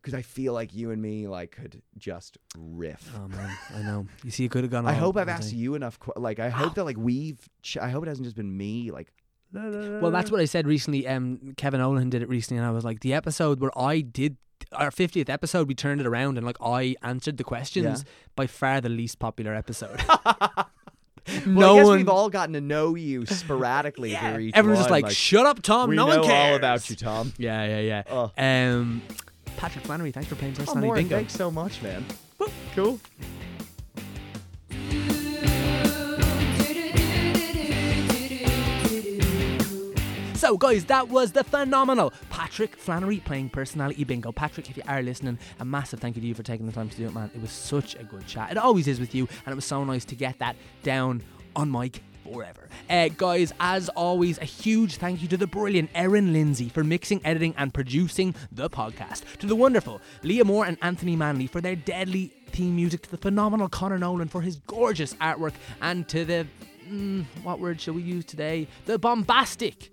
because 0.07 0.17
I 0.17 0.21
feel 0.21 0.53
like 0.53 0.73
you 0.73 0.91
and 0.91 1.01
me 1.01 1.27
like 1.27 1.51
could 1.51 1.81
just 1.97 2.37
riff. 2.57 3.11
Oh 3.15 3.27
man, 3.27 3.57
I 3.75 3.81
know. 3.81 4.07
You 4.23 4.31
see, 4.31 4.45
it 4.45 4.51
could 4.51 4.63
have 4.63 4.71
gone. 4.71 4.85
I 4.87 4.93
all- 4.93 4.99
hope 4.99 5.17
I've 5.17 5.27
asked 5.27 5.51
day. 5.51 5.57
you 5.57 5.75
enough. 5.75 5.99
Qu- 5.99 6.13
like, 6.15 6.39
I 6.39 6.47
hope 6.49 6.75
that 6.75 6.85
like 6.85 6.97
we've. 6.97 7.39
Ch- 7.61 7.77
I 7.77 7.89
hope 7.89 8.03
it 8.05 8.07
hasn't 8.07 8.23
just 8.25 8.37
been 8.37 8.55
me. 8.55 8.89
Like, 8.91 9.11
Well, 9.53 10.11
that's 10.11 10.31
what 10.31 10.39
I 10.39 10.45
said 10.45 10.65
recently. 10.65 11.05
Um, 11.07 11.53
Kevin 11.57 11.81
Olin 11.81 12.09
did 12.09 12.21
it 12.21 12.29
recently, 12.29 12.57
and 12.59 12.65
I 12.65 12.71
was 12.71 12.85
like, 12.85 13.01
the 13.01 13.13
episode 13.13 13.59
where 13.59 13.77
I 13.77 13.99
did 13.99 14.37
our 14.71 14.91
fiftieth 14.91 15.29
episode, 15.29 15.67
we 15.67 15.75
turned 15.75 15.99
it 16.01 16.07
around 16.07 16.37
and 16.37 16.45
like 16.45 16.57
I 16.61 16.95
answered 17.01 17.35
the 17.37 17.43
questions. 17.43 18.05
By 18.37 18.47
far 18.47 18.79
the 18.79 18.89
least 18.89 19.19
popular 19.19 19.53
episode. 19.53 19.99
Well, 21.45 21.45
no 21.45 21.73
I 21.73 21.77
guess 21.79 21.85
one. 21.87 21.97
we've 21.97 22.07
all 22.09 22.29
gotten 22.29 22.53
to 22.53 22.61
know 22.61 22.95
you 22.95 23.25
sporadically 23.25 24.13
yeah, 24.13 24.31
through 24.33 24.43
each 24.43 24.55
everyone's 24.55 24.79
just 24.79 24.89
one, 24.89 25.01
like, 25.01 25.11
"Shut 25.11 25.45
up, 25.45 25.61
Tom. 25.61 25.89
we 25.89 25.97
no 25.97 26.07
know 26.07 26.19
one 26.19 26.25
cares." 26.27 26.51
all 26.51 26.55
about 26.55 26.89
you, 26.89 26.95
Tom. 26.95 27.33
Yeah, 27.37 27.65
yeah, 27.65 27.79
yeah. 27.81 28.03
Oh, 28.09 28.31
Um, 28.37 29.01
Patrick 29.57 29.85
Flannery, 29.85 30.11
thanks 30.11 30.29
for 30.29 30.35
playing 30.35 30.53
oh 30.53 30.59
personality 30.59 30.87
Maureen, 30.87 31.03
bingo. 31.05 31.15
thanks 31.17 31.33
so 31.33 31.51
much, 31.51 31.81
man. 31.81 32.05
Cool. 32.75 32.99
So, 40.35 40.55
guys, 40.55 40.85
that 40.85 41.09
was 41.09 41.31
the 41.31 41.43
phenomenal 41.43 42.13
Patrick 42.29 42.75
Flannery 42.77 43.17
playing 43.19 43.49
personality 43.49 44.03
bingo. 44.03 44.31
Patrick, 44.31 44.69
if 44.69 44.77
you 44.77 44.83
are 44.87 45.01
listening, 45.01 45.39
a 45.59 45.65
massive 45.65 45.99
thank 45.99 46.15
you 46.15 46.21
to 46.21 46.27
you 46.27 46.35
for 46.35 46.43
taking 46.43 46.67
the 46.67 46.71
time 46.71 46.89
to 46.89 46.95
do 46.95 47.07
it, 47.07 47.13
man. 47.13 47.31
It 47.33 47.41
was 47.41 47.51
such 47.51 47.95
a 47.95 48.03
good 48.03 48.25
chat. 48.27 48.51
It 48.51 48.57
always 48.57 48.87
is 48.87 48.99
with 48.99 49.15
you, 49.15 49.27
and 49.45 49.51
it 49.51 49.55
was 49.55 49.65
so 49.65 49.83
nice 49.83 50.05
to 50.05 50.15
get 50.15 50.37
that 50.39 50.55
down 50.83 51.23
on 51.55 51.71
mic 51.71 52.03
forever. 52.31 52.69
Uh, 52.89 53.09
guys, 53.09 53.53
as 53.59 53.89
always, 53.89 54.37
a 54.39 54.45
huge 54.45 54.97
thank 54.97 55.21
you 55.21 55.27
to 55.27 55.37
the 55.37 55.47
brilliant 55.47 55.89
Erin 55.95 56.33
Lindsay 56.33 56.69
for 56.69 56.83
mixing, 56.83 57.21
editing, 57.25 57.53
and 57.57 57.73
producing 57.73 58.35
the 58.51 58.69
podcast. 58.69 59.23
To 59.39 59.47
the 59.47 59.55
wonderful 59.55 60.01
Leah 60.23 60.45
Moore 60.45 60.65
and 60.65 60.77
Anthony 60.81 61.15
Manley 61.15 61.47
for 61.47 61.61
their 61.61 61.75
deadly 61.75 62.33
theme 62.47 62.75
music. 62.75 63.03
To 63.03 63.11
the 63.11 63.17
phenomenal 63.17 63.69
Connor 63.69 63.97
Nolan 63.97 64.27
for 64.27 64.41
his 64.41 64.57
gorgeous 64.67 65.13
artwork. 65.15 65.53
And 65.81 66.07
to 66.09 66.25
the. 66.25 66.47
Mm, 66.89 67.25
what 67.43 67.59
word 67.59 67.81
shall 67.81 67.95
we 67.95 68.01
use 68.01 68.23
today? 68.23 68.67
The 68.85 68.97
bombastic. 68.97 69.91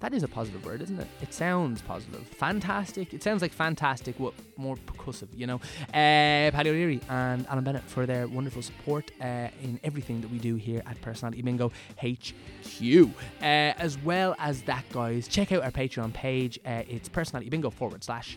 That 0.00 0.14
is 0.14 0.22
a 0.22 0.28
positive 0.28 0.64
word, 0.64 0.80
isn't 0.82 1.00
it? 1.00 1.08
It 1.20 1.34
sounds 1.34 1.82
positive. 1.82 2.24
Fantastic. 2.28 3.12
It 3.12 3.22
sounds 3.22 3.42
like 3.42 3.52
fantastic, 3.52 4.18
what 4.20 4.32
more 4.56 4.76
percussive, 4.76 5.26
you 5.34 5.46
know? 5.48 5.56
Uh, 5.88 6.52
Paddy 6.52 6.70
O'Leary 6.70 7.00
and 7.08 7.44
Alan 7.48 7.64
Bennett 7.64 7.82
for 7.82 8.06
their 8.06 8.28
wonderful 8.28 8.62
support 8.62 9.10
uh, 9.20 9.48
in 9.60 9.80
everything 9.82 10.20
that 10.20 10.30
we 10.30 10.38
do 10.38 10.54
here 10.54 10.82
at 10.86 11.00
Personality 11.00 11.42
Bingo 11.42 11.72
HQ. 12.00 13.10
Uh, 13.40 13.42
as 13.42 13.98
well 13.98 14.36
as 14.38 14.62
that, 14.62 14.84
guys, 14.92 15.26
check 15.26 15.50
out 15.50 15.64
our 15.64 15.72
Patreon 15.72 16.12
page. 16.12 16.60
Uh, 16.64 16.82
it's 16.88 17.08
Personality 17.08 17.50
Bingo 17.50 17.70
forward 17.70 18.04
slash. 18.04 18.36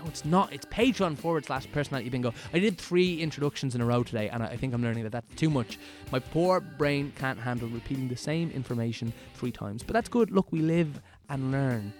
No, 0.00 0.08
it's 0.08 0.24
not. 0.24 0.52
It's 0.52 0.64
Patreon 0.66 1.18
forward 1.18 1.44
slash 1.44 1.70
personality 1.72 2.08
bingo. 2.08 2.32
I 2.54 2.58
did 2.58 2.78
three 2.78 3.20
introductions 3.20 3.74
in 3.74 3.82
a 3.82 3.84
row 3.84 4.02
today, 4.02 4.30
and 4.30 4.42
I 4.42 4.56
think 4.56 4.72
I'm 4.72 4.82
learning 4.82 5.04
that 5.04 5.12
that's 5.12 5.34
too 5.34 5.50
much. 5.50 5.78
My 6.10 6.18
poor 6.18 6.60
brain 6.60 7.12
can't 7.18 7.38
handle 7.38 7.68
repeating 7.68 8.08
the 8.08 8.16
same 8.16 8.50
information 8.50 9.12
three 9.34 9.52
times. 9.52 9.82
But 9.82 9.92
that's 9.92 10.08
good. 10.08 10.30
Look, 10.30 10.52
we 10.52 10.60
live 10.60 11.00
and 11.28 11.52
learn. 11.52 11.92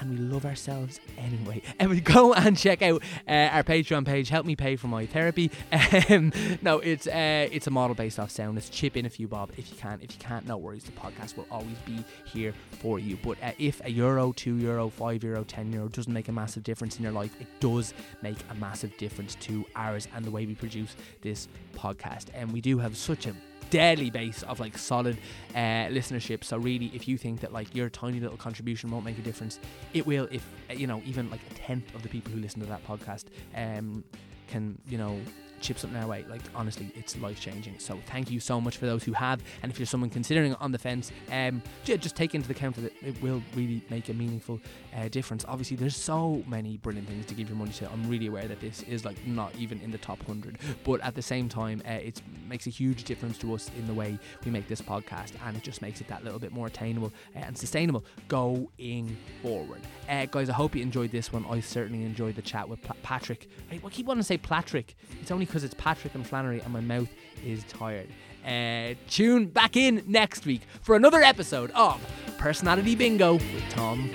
And 0.00 0.10
we 0.10 0.16
love 0.16 0.46
ourselves 0.46 0.98
anyway. 1.18 1.62
And 1.78 1.90
we 1.90 2.00
go 2.00 2.34
and 2.34 2.56
check 2.58 2.82
out 2.82 3.02
uh, 3.28 3.32
our 3.32 3.62
Patreon 3.62 4.04
page. 4.04 4.28
Help 4.28 4.44
me 4.44 4.56
pay 4.56 4.76
for 4.76 4.88
my 4.88 5.06
therapy. 5.06 5.50
Um, 6.10 6.32
no, 6.62 6.78
it's 6.78 7.06
uh, 7.06 7.48
it's 7.52 7.66
a 7.66 7.70
model 7.70 7.94
based 7.94 8.18
off 8.18 8.30
sound. 8.30 8.60
Chip 8.70 8.96
in 8.96 9.06
a 9.06 9.10
few 9.10 9.28
bob 9.28 9.50
if 9.56 9.70
you 9.70 9.76
can. 9.76 9.98
If 10.02 10.12
you 10.12 10.18
can't, 10.18 10.46
no 10.46 10.56
worries. 10.56 10.84
The 10.84 10.92
podcast 10.92 11.36
will 11.36 11.46
always 11.50 11.76
be 11.84 12.04
here 12.24 12.54
for 12.70 12.98
you. 12.98 13.18
But 13.22 13.38
uh, 13.42 13.52
if 13.58 13.84
a 13.84 13.90
euro, 13.90 14.32
two 14.32 14.56
euro, 14.56 14.88
five 14.88 15.22
euro, 15.22 15.44
ten 15.44 15.72
euro 15.72 15.88
doesn't 15.88 16.12
make 16.12 16.28
a 16.28 16.32
massive 16.32 16.62
difference 16.62 16.96
in 16.96 17.02
your 17.02 17.12
life, 17.12 17.34
it 17.40 17.48
does 17.60 17.92
make 18.22 18.38
a 18.50 18.54
massive 18.54 18.96
difference 18.96 19.34
to 19.36 19.64
ours 19.76 20.08
and 20.14 20.24
the 20.24 20.30
way 20.30 20.46
we 20.46 20.54
produce 20.54 20.96
this 21.22 21.48
podcast. 21.76 22.26
And 22.34 22.52
we 22.52 22.60
do 22.60 22.78
have 22.78 22.96
such 22.96 23.26
a 23.26 23.34
deadly 23.70 24.10
base 24.10 24.42
of 24.44 24.60
like 24.60 24.76
solid 24.76 25.16
uh, 25.54 25.88
listenership. 25.88 26.44
So 26.44 26.58
really, 26.58 26.90
if 26.94 27.08
you 27.08 27.16
think 27.16 27.40
that 27.40 27.52
like 27.52 27.74
your 27.74 27.88
tiny 27.88 28.20
little 28.20 28.36
contribution 28.36 28.90
won't 28.90 29.04
make 29.04 29.18
a 29.18 29.22
difference, 29.22 29.58
it 29.94 30.06
will. 30.06 30.28
If 30.30 30.46
you 30.74 30.86
know 30.86 31.02
even 31.04 31.30
like 31.30 31.40
a 31.50 31.54
tenth 31.54 31.94
of 31.94 32.02
the 32.02 32.08
people 32.08 32.32
who 32.32 32.40
listen 32.40 32.60
to 32.60 32.66
that 32.66 32.84
podcast 32.86 33.24
um, 33.54 34.04
can 34.48 34.78
you 34.88 34.98
know 34.98 35.18
chip 35.60 35.78
something 35.78 35.98
our 36.00 36.06
way. 36.06 36.24
Like 36.28 36.42
honestly, 36.54 36.90
it's 36.94 37.16
life 37.18 37.40
changing. 37.40 37.78
So 37.78 37.98
thank 38.06 38.30
you 38.30 38.40
so 38.40 38.60
much 38.60 38.76
for 38.76 38.86
those 38.86 39.04
who 39.04 39.12
have. 39.12 39.42
And 39.62 39.70
if 39.70 39.78
you're 39.78 39.86
someone 39.86 40.10
considering 40.10 40.54
on 40.56 40.72
the 40.72 40.78
fence, 40.78 41.12
um, 41.30 41.62
ju- 41.84 41.96
just 41.98 42.16
take 42.16 42.34
into 42.34 42.50
account 42.50 42.76
that 42.76 42.92
it 43.02 43.20
will 43.22 43.42
really 43.54 43.82
make 43.90 44.08
a 44.08 44.14
meaningful 44.14 44.60
uh, 44.96 45.08
difference. 45.08 45.44
Obviously, 45.46 45.76
there's 45.76 45.96
so 45.96 46.42
many 46.46 46.76
brilliant 46.78 47.08
things 47.08 47.26
to 47.26 47.34
give 47.34 47.48
your 47.48 47.58
money 47.58 47.72
to. 47.72 47.90
I'm 47.90 48.08
really 48.08 48.26
aware 48.26 48.48
that 48.48 48.60
this 48.60 48.82
is 48.82 49.04
like 49.04 49.24
not 49.26 49.54
even 49.56 49.80
in 49.80 49.90
the 49.90 49.98
top 49.98 50.24
hundred, 50.26 50.58
but 50.84 51.00
at 51.00 51.14
the 51.14 51.22
same 51.22 51.48
time, 51.48 51.82
uh, 51.86 51.92
it 51.92 52.20
makes 52.48 52.66
a 52.66 52.70
huge 52.70 53.04
difference 53.04 53.38
to 53.38 53.54
us 53.54 53.70
in 53.78 53.86
the 53.86 53.94
way 53.94 54.18
we 54.44 54.50
make 54.50 54.68
this 54.68 54.80
podcast, 54.80 55.32
and 55.46 55.56
it 55.56 55.62
just 55.62 55.82
makes 55.82 56.00
it 56.00 56.08
that 56.08 56.24
little 56.24 56.38
bit 56.38 56.52
more 56.52 56.66
attainable 56.66 57.12
uh, 57.36 57.40
and 57.40 57.56
sustainable 57.56 58.04
going 58.28 59.16
forward. 59.42 59.80
Uh, 60.08 60.26
guys, 60.26 60.48
I 60.50 60.52
hope 60.54 60.74
you 60.74 60.82
enjoyed 60.82 61.10
this 61.10 61.32
one. 61.32 61.44
I 61.48 61.60
certainly 61.60 62.04
enjoyed 62.04 62.34
the 62.34 62.42
chat 62.42 62.68
with 62.68 62.82
Pa- 62.82 62.94
Patrick. 63.02 63.48
I 63.70 63.76
keep 63.90 64.06
wanting 64.06 64.20
to 64.22 64.26
say 64.26 64.38
Patrick. 64.38 64.96
It's 65.20 65.30
only 65.30 65.46
because 65.50 65.64
it's 65.64 65.74
Patrick 65.74 66.14
and 66.14 66.24
Flannery, 66.24 66.60
and 66.60 66.72
my 66.72 66.80
mouth 66.80 67.08
is 67.44 67.64
tired. 67.64 68.06
Uh, 68.46 68.94
tune 69.08 69.46
back 69.46 69.76
in 69.76 70.02
next 70.06 70.46
week 70.46 70.62
for 70.80 70.94
another 70.94 71.22
episode 71.22 71.72
of 71.72 72.00
Personality 72.38 72.94
Bingo 72.94 73.34
with 73.34 73.68
Tom 73.70 74.10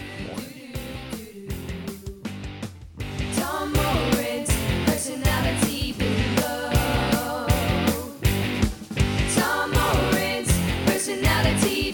personality 11.05 11.84